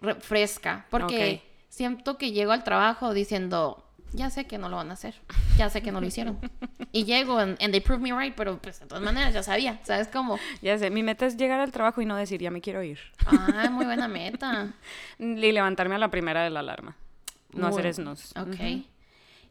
re- 0.00 0.16
fresca. 0.16 0.86
Porque 0.90 1.42
siento 1.68 2.18
que 2.18 2.32
llego 2.32 2.52
al 2.52 2.64
trabajo 2.64 3.14
diciendo, 3.14 3.84
ya 4.12 4.28
sé 4.30 4.46
que 4.46 4.58
no 4.58 4.68
lo 4.68 4.76
van 4.76 4.90
a 4.90 4.94
hacer, 4.94 5.14
ya 5.56 5.70
sé 5.70 5.80
que 5.82 5.92
no 5.92 6.00
lo 6.00 6.06
hicieron. 6.08 6.38
y 6.92 7.04
llego 7.04 7.38
and, 7.38 7.56
and 7.62 7.70
they 7.72 7.80
prove 7.80 8.00
me 8.00 8.12
right, 8.12 8.34
pero 8.34 8.58
pues 8.58 8.80
de 8.80 8.86
todas 8.86 9.04
maneras 9.04 9.32
ya 9.34 9.42
sabía, 9.44 9.78
¿sabes 9.84 10.08
cómo? 10.08 10.38
Ya 10.62 10.76
sé, 10.78 10.90
mi 10.90 11.02
meta 11.04 11.26
es 11.26 11.36
llegar 11.36 11.60
al 11.60 11.70
trabajo 11.70 12.02
y 12.02 12.06
no 12.06 12.16
decir, 12.16 12.40
ya 12.40 12.50
me 12.50 12.60
quiero 12.60 12.82
ir. 12.82 12.98
Ah, 13.26 13.68
muy 13.70 13.84
buena 13.86 14.08
meta. 14.08 14.72
Y 15.20 15.52
levantarme 15.52 15.94
a 15.94 15.98
la 15.98 16.10
primera 16.10 16.42
de 16.42 16.50
la 16.50 16.60
alarma. 16.60 16.96
No 17.52 17.66
hacer 17.68 17.92
snooze. 17.94 18.38
Ok. 18.38 18.48
Ujú. 18.48 18.84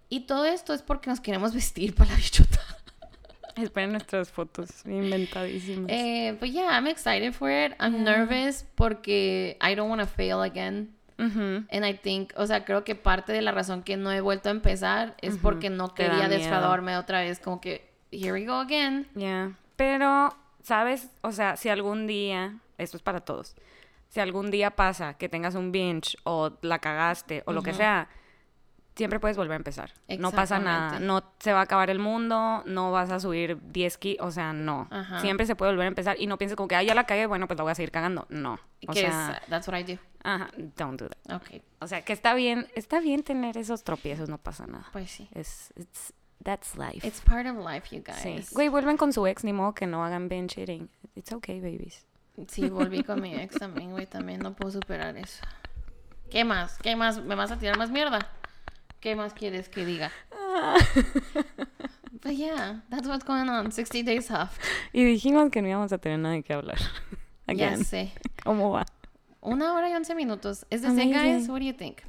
Y 0.10 0.22
todo 0.22 0.46
esto 0.46 0.74
es 0.74 0.82
porque 0.82 1.10
nos 1.10 1.20
queremos 1.20 1.54
vestir 1.54 1.94
para 1.96 2.12
la 2.12 2.16
bichota. 2.18 2.62
Esperen 3.56 3.92
nuestras 3.92 4.30
fotos 4.30 4.70
inventadísimas. 4.86 5.90
Eh, 5.92 6.38
but 6.40 6.50
yeah, 6.50 6.78
I'm 6.78 6.86
excited 6.88 7.34
for 7.34 7.50
it. 7.50 7.74
I'm 7.80 8.04
nervous 8.04 8.64
porque 8.76 9.58
I 9.62 9.74
don't 9.76 9.90
want 9.90 10.02
to 10.02 10.08
fail 10.08 10.42
again. 10.42 10.94
Ujú. 11.18 11.66
And 11.72 11.84
I 11.84 11.96
think, 11.96 12.32
o 12.38 12.46
sea, 12.46 12.64
creo 12.64 12.84
que 12.84 12.94
parte 12.94 13.34
de 13.34 13.42
la 13.42 13.52
razón 13.52 13.82
que 13.82 13.98
no 13.98 14.12
he 14.12 14.22
vuelto 14.22 14.50
a 14.50 14.52
empezar 14.52 15.18
es 15.22 15.34
Ujú. 15.34 15.42
porque 15.42 15.70
no 15.72 15.88
Te 15.90 16.04
quería 16.04 16.28
miedo. 16.28 16.40
defraudarme 16.40 16.96
otra 16.98 17.22
vez, 17.22 17.40
como 17.40 17.60
que, 17.60 17.90
here 18.12 18.32
we 18.34 18.46
go 18.46 18.54
again. 18.60 19.08
Ya. 19.16 19.58
Pero, 19.76 20.36
¿sabes? 20.62 21.10
O 21.22 21.32
sea, 21.32 21.56
si 21.58 21.70
algún 21.70 22.06
día, 22.06 22.60
esto 22.78 22.98
es 22.98 23.04
para 23.04 23.22
todos, 23.22 23.56
si 24.10 24.20
algún 24.20 24.52
día 24.52 24.72
pasa 24.76 25.16
que 25.16 25.30
tengas 25.30 25.56
un 25.56 25.72
binge 25.72 26.18
o 26.24 26.52
la 26.62 26.80
cagaste 26.80 27.44
o 27.46 27.54
lo 27.54 27.62
que 27.64 27.74
sea, 27.74 28.10
siempre 28.96 29.20
puedes 29.20 29.38
volver 29.38 29.54
a 29.54 29.58
empezar. 29.58 29.94
No 30.18 30.32
pasa 30.32 30.58
nada. 30.60 31.00
No 31.00 31.34
se 31.40 31.54
va 31.54 31.60
a 31.60 31.64
acabar 31.64 31.90
el 31.92 32.00
mundo, 32.00 32.64
no 32.66 32.92
vas 32.92 33.12
a 33.12 33.20
subir 33.20 33.60
10 33.62 33.98
kilos, 34.00 34.26
o 34.26 34.32
sea, 34.32 34.54
no. 34.54 34.88
Ajá. 34.90 35.20
Siempre 35.20 35.46
se 35.46 35.56
puede 35.56 35.72
volver 35.72 35.86
a 35.86 35.90
empezar 35.90 36.20
y 36.20 36.26
no 36.26 36.38
pienses 36.38 36.56
como 36.56 36.68
que, 36.68 36.76
ah, 36.76 36.82
ya 36.84 36.96
la 36.96 37.04
cagué, 37.06 37.28
bueno, 37.28 37.48
pues 37.48 37.58
la 37.58 37.64
voy 37.64 37.72
a 37.74 37.76
seguir 37.76 37.92
cagando. 37.92 38.26
No. 38.30 38.60
O 38.88 38.94
que 38.94 39.02
sea, 39.02 39.40
es, 39.44 39.50
that's 39.50 39.68
what 39.68 39.78
I 39.78 39.84
do. 39.84 40.00
ajá, 40.24 40.50
don't 40.76 41.00
do 41.00 41.10
that. 41.10 41.36
Ok, 41.36 41.62
O 41.80 41.88
sea, 41.88 42.02
que 42.04 42.12
está 42.14 42.34
bien, 42.34 42.68
está 42.76 43.00
bien 43.00 43.22
tener 43.22 43.58
esos 43.58 43.84
tropiezos, 43.84 44.30
no 44.30 44.40
pasa 44.40 44.66
nada. 44.66 44.88
pues 44.94 45.12
sí. 45.12 45.30
Es, 45.36 45.72
it's, 45.76 46.14
that's 46.44 46.76
life. 46.76 47.06
It's 47.08 47.22
part 47.22 47.46
of 47.46 47.58
life, 47.58 47.96
you 47.96 48.02
Sí. 48.16 48.30
guys. 48.36 48.52
Güey, 48.52 48.70
vuelven 48.70 48.98
con 48.98 49.14
su 49.14 49.28
ex, 49.28 49.44
ni 49.44 49.54
modo 49.54 49.76
que 49.76 49.86
no 49.86 50.04
hagan 50.04 50.28
binge 50.28 50.58
eating. 50.60 50.90
It's 51.14 51.32
okay, 51.32 51.60
babies. 51.60 52.07
Sí, 52.48 52.70
volví 52.70 53.04
con 53.04 53.22
mi 53.22 53.34
ex 53.36 53.58
también, 53.58 53.92
güey, 53.92 54.06
también 54.06 54.40
no 54.40 54.54
puedo 54.54 54.72
superar 54.72 55.18
eso. 55.18 55.44
¿Qué 56.30 56.44
más? 56.44 56.78
¿Qué 56.80 56.96
más? 56.96 57.22
¿Me 57.24 57.36
vas 57.36 57.52
a 57.52 57.58
tirar 57.58 57.78
más 57.78 57.90
mierda? 57.90 58.20
¿Qué 59.00 59.16
más 59.16 59.34
quieres 59.34 59.70
que 59.70 59.86
diga? 59.86 60.12
But 62.24 62.34
yeah, 62.36 62.82
that's 62.90 63.08
what's 63.08 63.24
going 63.26 63.48
on. 63.50 63.72
60 63.72 64.04
days 64.04 64.30
off. 64.32 64.58
Y 64.92 65.04
dijimos 65.04 65.50
que 65.52 65.62
no 65.62 65.68
íbamos 65.70 65.92
a 65.94 65.98
tener 65.98 66.20
nada 66.20 66.36
de 66.36 66.44
qué 66.44 66.54
hablar. 66.54 66.78
Ya 67.48 67.70
Again. 67.70 67.86
sé. 67.86 68.12
¿Cómo 68.44 68.72
va? 68.72 68.86
Una 69.42 69.74
hora 69.74 69.90
y 69.90 69.94
once 69.94 70.14
minutos. 70.16 70.66
Is 70.70 70.82
this 70.82 70.98
it, 70.98 71.14
guys? 71.14 71.48
What 71.48 71.60
do 71.60 71.66
you 71.66 71.74
think? 71.74 72.02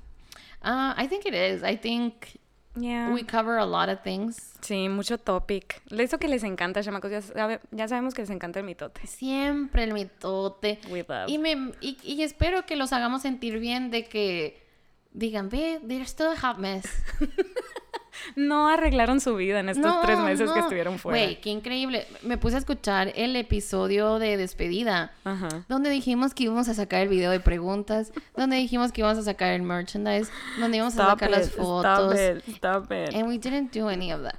Uh, 0.62 0.92
I 0.96 1.06
think 1.09 1.24
it 1.26 1.34
is. 1.34 1.62
I 1.62 1.76
think 1.76 2.38
Yeah. 2.80 3.10
we 3.12 3.24
cover 3.24 3.59
a 3.59 3.64
lot 3.66 3.88
of 3.88 4.00
things. 4.02 4.55
Sí, 4.60 4.88
mucho 4.88 5.18
topic. 5.18 5.82
Eso 5.90 6.18
que 6.18 6.28
les 6.28 6.42
encanta, 6.44 6.82
chamacos. 6.82 7.10
Ya, 7.10 7.20
sabe- 7.22 7.60
ya 7.70 7.88
sabemos 7.88 8.14
que 8.14 8.22
les 8.22 8.30
encanta 8.30 8.59
el 8.60 8.64
mitote. 8.66 9.06
Siempre 9.06 9.84
el 9.84 9.92
mitote. 9.94 10.78
We 10.90 11.05
love. 11.09 11.28
Y, 11.28 11.38
me, 11.38 11.72
y, 11.80 11.96
y 12.02 12.22
espero 12.22 12.64
que 12.66 12.76
los 12.76 12.92
hagamos 12.92 13.22
sentir 13.22 13.59
bien 13.59 13.90
de 13.90 14.05
que 14.05 14.66
digan, 15.12 15.48
ve, 15.48 15.80
they're 15.86 16.05
still 16.06 16.28
a 16.28 16.36
hot 16.36 16.59
mess. 16.59 16.84
No 18.36 18.69
arreglaron 18.69 19.20
su 19.20 19.35
vida 19.36 19.61
en 19.61 19.69
estos 19.69 19.85
No, 19.85 20.01
tres 20.03 20.19
meses 20.19 20.51
que 20.51 20.61
estuvieron 20.61 20.99
fuera. 20.99 21.19
Güey, 21.19 21.40
qué 21.40 21.51
increíble. 21.51 22.07
Me 22.23 22.39
puse 22.39 22.57
a 22.57 22.59
escuchar 22.59 23.12
el 23.15 23.36
episodio 23.36 24.19
de 24.19 24.36
despedida. 24.36 25.12
Ajá. 25.24 25.65
Donde 25.69 25.90
dijimos 25.90 26.35
que 26.35 26.45
íbamos 26.45 26.69
a 26.69 26.74
sacar 26.74 27.03
el 27.03 27.09
video 27.09 27.31
de 27.31 27.40
preguntas, 27.40 28.12
donde 28.36 28.57
dijimos 28.57 28.93
que 28.93 29.01
íbamos 29.01 29.19
a 29.19 29.23
sacar 29.23 29.53
el 29.53 29.62
merchandise, 29.62 30.31
donde 30.59 30.78
íbamos 30.78 30.99
a 30.99 31.11
sacar 31.11 31.31
las 31.31 31.51
fotos. 31.51 32.15
Stop 32.15 32.39
it. 32.39 32.55
Stop 32.57 32.93
it. 32.93 33.15
And 33.15 33.28
we 33.28 33.39
didn't 33.39 33.73
do 33.73 33.89
any 33.89 34.12
of 34.12 34.23
that. 34.23 34.39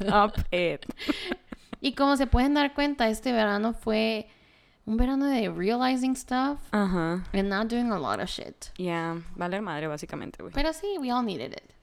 Stop 0.00 0.38
it. 0.52 0.84
Y 1.80 1.92
como 1.92 2.16
se 2.16 2.26
pueden 2.26 2.54
dar 2.54 2.72
cuenta, 2.72 3.08
este 3.08 3.32
verano 3.32 3.74
fue 3.74 4.26
un 4.86 4.96
verano 4.96 5.26
de 5.26 5.50
realizing 5.50 6.14
stuff 6.14 6.58
Ajá. 6.70 7.22
and 7.32 7.48
not 7.48 7.68
doing 7.68 7.90
a 7.90 7.98
lot 7.98 8.20
of 8.20 8.28
shit. 8.28 8.70
Ya, 8.78 9.16
valer 9.36 9.60
madre, 9.60 9.86
básicamente, 9.86 10.42
güey. 10.42 10.52
Pero 10.54 10.72
sí, 10.72 10.96
we 10.98 11.10
all 11.10 11.22
needed 11.24 11.52
it. 11.52 11.73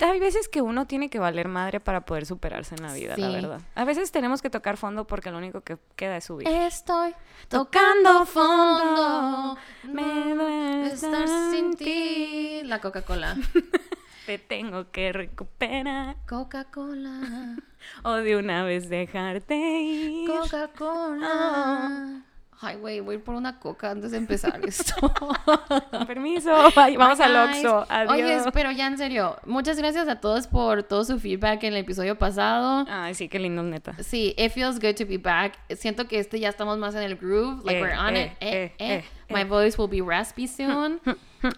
Hay 0.00 0.20
veces 0.20 0.48
que 0.48 0.60
uno 0.60 0.86
tiene 0.86 1.08
que 1.08 1.18
valer 1.18 1.48
madre 1.48 1.80
para 1.80 2.04
poder 2.04 2.26
superarse 2.26 2.74
en 2.74 2.82
la 2.82 2.92
vida, 2.92 3.16
la 3.16 3.28
verdad. 3.28 3.60
A 3.74 3.84
veces 3.84 4.12
tenemos 4.12 4.42
que 4.42 4.50
tocar 4.50 4.76
fondo 4.76 5.06
porque 5.06 5.30
lo 5.30 5.38
único 5.38 5.62
que 5.62 5.78
queda 5.96 6.16
es 6.16 6.24
subir. 6.24 6.46
Estoy 6.48 7.14
Tocando 7.48 8.26
fondo. 8.26 9.56
me 9.84 10.34
duele 10.34 10.86
estar 10.88 11.26
sin 11.50 11.74
ti. 11.76 12.62
La 12.64 12.80
Coca-Cola. 12.80 13.36
Te 14.26 14.38
tengo 14.38 14.90
que 14.90 15.12
recuperar 15.12 16.16
Coca-Cola. 16.26 17.56
o 18.02 18.12
de 18.12 18.36
una 18.36 18.64
vez 18.64 18.88
dejarte 18.88 19.54
ir. 19.54 20.28
Coca-Cola. 20.28 22.24
Ay, 22.60 22.76
güey, 22.76 23.00
voy 23.00 23.16
a 23.16 23.18
ir 23.18 23.24
por 23.24 23.34
una 23.34 23.58
coca 23.58 23.90
antes 23.90 24.12
de 24.12 24.16
empezar 24.18 24.60
esto. 24.64 24.94
Permiso, 26.06 26.50
bye, 26.74 26.96
vamos 26.96 27.18
Bye, 27.18 27.26
al 27.26 27.48
guys. 27.48 27.64
Oxxo. 27.64 27.86
Adiós. 27.88 28.42
Oye, 28.42 28.50
pero 28.52 28.70
ya 28.70 28.86
en 28.86 28.96
serio, 28.96 29.36
muchas 29.44 29.76
gracias 29.76 30.08
a 30.08 30.20
todos 30.20 30.46
por 30.46 30.82
todo 30.84 31.04
su 31.04 31.18
feedback 31.18 31.62
en 31.64 31.74
el 31.74 31.80
episodio 31.80 32.16
pasado. 32.16 32.86
Ay, 32.88 33.14
sí, 33.14 33.28
qué 33.28 33.38
lindo, 33.38 33.62
neta. 33.62 33.94
Sí, 34.02 34.34
it 34.38 34.52
feels 34.52 34.78
good 34.78 34.94
to 34.94 35.04
be 35.06 35.18
back. 35.18 35.58
Siento 35.76 36.06
que 36.08 36.18
este 36.18 36.38
ya 36.40 36.48
estamos 36.48 36.78
más 36.78 36.94
en 36.94 37.02
el 37.02 37.16
groove, 37.16 37.64
like 37.64 37.78
Eh, 37.78 37.82
we're 37.82 37.98
on 37.98 38.16
eh, 38.16 38.24
it. 38.24 38.30
Eh, 38.40 38.64
eh, 38.64 38.72
eh. 38.78 39.04
eh, 39.28 39.34
My 39.34 39.44
voice 39.44 39.76
will 39.76 39.90
be 39.90 40.00
raspy 40.00 40.46
soon. 40.48 41.00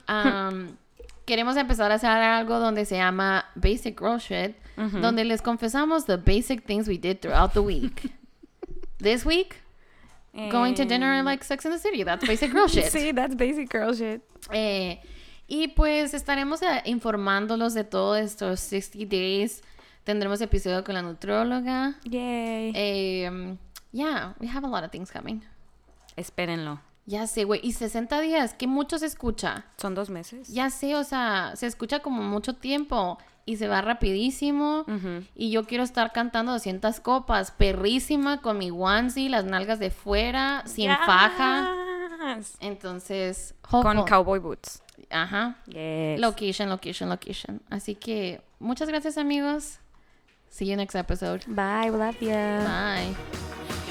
Um, 0.08 0.76
queremos 1.24 1.56
empezar 1.56 1.92
a 1.92 1.94
hacer 1.96 2.10
algo 2.10 2.58
donde 2.58 2.84
se 2.84 2.96
llama 2.96 3.44
Basic 3.54 3.98
Girl 4.00 4.18
Shit, 4.18 4.56
donde 4.76 5.24
les 5.24 5.40
confesamos 5.42 6.06
the 6.06 6.16
basic 6.16 6.64
things 6.66 6.88
we 6.88 6.98
did 6.98 7.20
throughout 7.20 7.52
the 7.52 7.62
week. 7.62 8.12
This 8.98 9.26
week, 9.26 9.56
going 10.50 10.74
to 10.74 10.84
dinner 10.84 11.22
like 11.22 11.44
Sex 11.44 11.64
in 11.64 11.70
the 11.72 11.78
City. 11.78 12.04
That's 12.04 12.26
basic 12.26 12.52
girl 12.52 12.68
shit. 12.68 12.92
Sí, 12.92 13.14
that's 13.14 13.34
basic 13.34 13.70
girl 13.70 13.94
shit. 13.94 14.22
Eh, 14.52 15.00
y 15.48 15.68
pues 15.68 16.14
estaremos 16.14 16.62
eh, 16.62 16.82
informándolos 16.86 17.74
de 17.74 17.84
todos 17.84 18.18
estos 18.18 18.60
60 18.60 19.06
days. 19.06 19.62
Tendremos 20.04 20.40
episodio 20.40 20.84
con 20.84 20.94
la 20.94 21.02
nutróloga. 21.02 21.96
Yay. 22.04 22.72
Eh, 22.74 23.56
yeah, 23.92 24.34
we 24.40 24.46
have 24.46 24.64
a 24.64 24.68
lot 24.68 24.84
of 24.84 24.90
things 24.90 25.10
coming. 25.10 25.42
Espérenlo. 26.16 26.80
Ya 27.06 27.26
sé, 27.26 27.44
güey. 27.44 27.60
Y 27.62 27.72
60 27.72 28.20
días, 28.20 28.54
que 28.54 28.66
mucho 28.66 28.98
se 28.98 29.06
escucha. 29.06 29.64
¿Son 29.76 29.94
dos 29.94 30.10
meses? 30.10 30.48
Ya 30.48 30.70
sé, 30.70 30.96
o 30.96 31.04
sea, 31.04 31.52
se 31.54 31.66
escucha 31.66 32.00
como 32.00 32.22
mucho 32.22 32.54
tiempo 32.54 33.18
y 33.46 33.56
se 33.56 33.68
va 33.68 33.80
rapidísimo. 33.80 34.84
Y 35.34 35.50
yo 35.50 35.64
quiero 35.64 35.84
estar 35.84 36.12
cantando 36.12 36.52
200 36.52 37.00
copas, 37.00 37.52
perrísima, 37.52 38.42
con 38.42 38.58
mi 38.58 38.70
onesie, 38.70 39.30
las 39.30 39.44
nalgas 39.44 39.78
de 39.78 39.90
fuera, 39.90 40.64
sin 40.66 40.90
faja. 40.90 41.72
Yes. 42.36 42.56
Entonces, 42.60 43.54
Con 43.62 44.04
cowboy 44.04 44.40
boots. 44.40 44.82
Ajá. 45.10 45.56
Yes. 45.66 46.20
Location, 46.20 46.68
location, 46.68 47.08
location. 47.08 47.62
Así 47.70 47.94
que 47.94 48.42
muchas 48.58 48.88
gracias 48.88 49.16
amigos. 49.16 49.78
See 50.48 50.66
you 50.66 50.76
next 50.76 50.96
episode. 50.96 51.42
Bye, 51.46 51.90
love 51.90 52.18
ya. 52.20 52.58
Bye. 52.64 53.85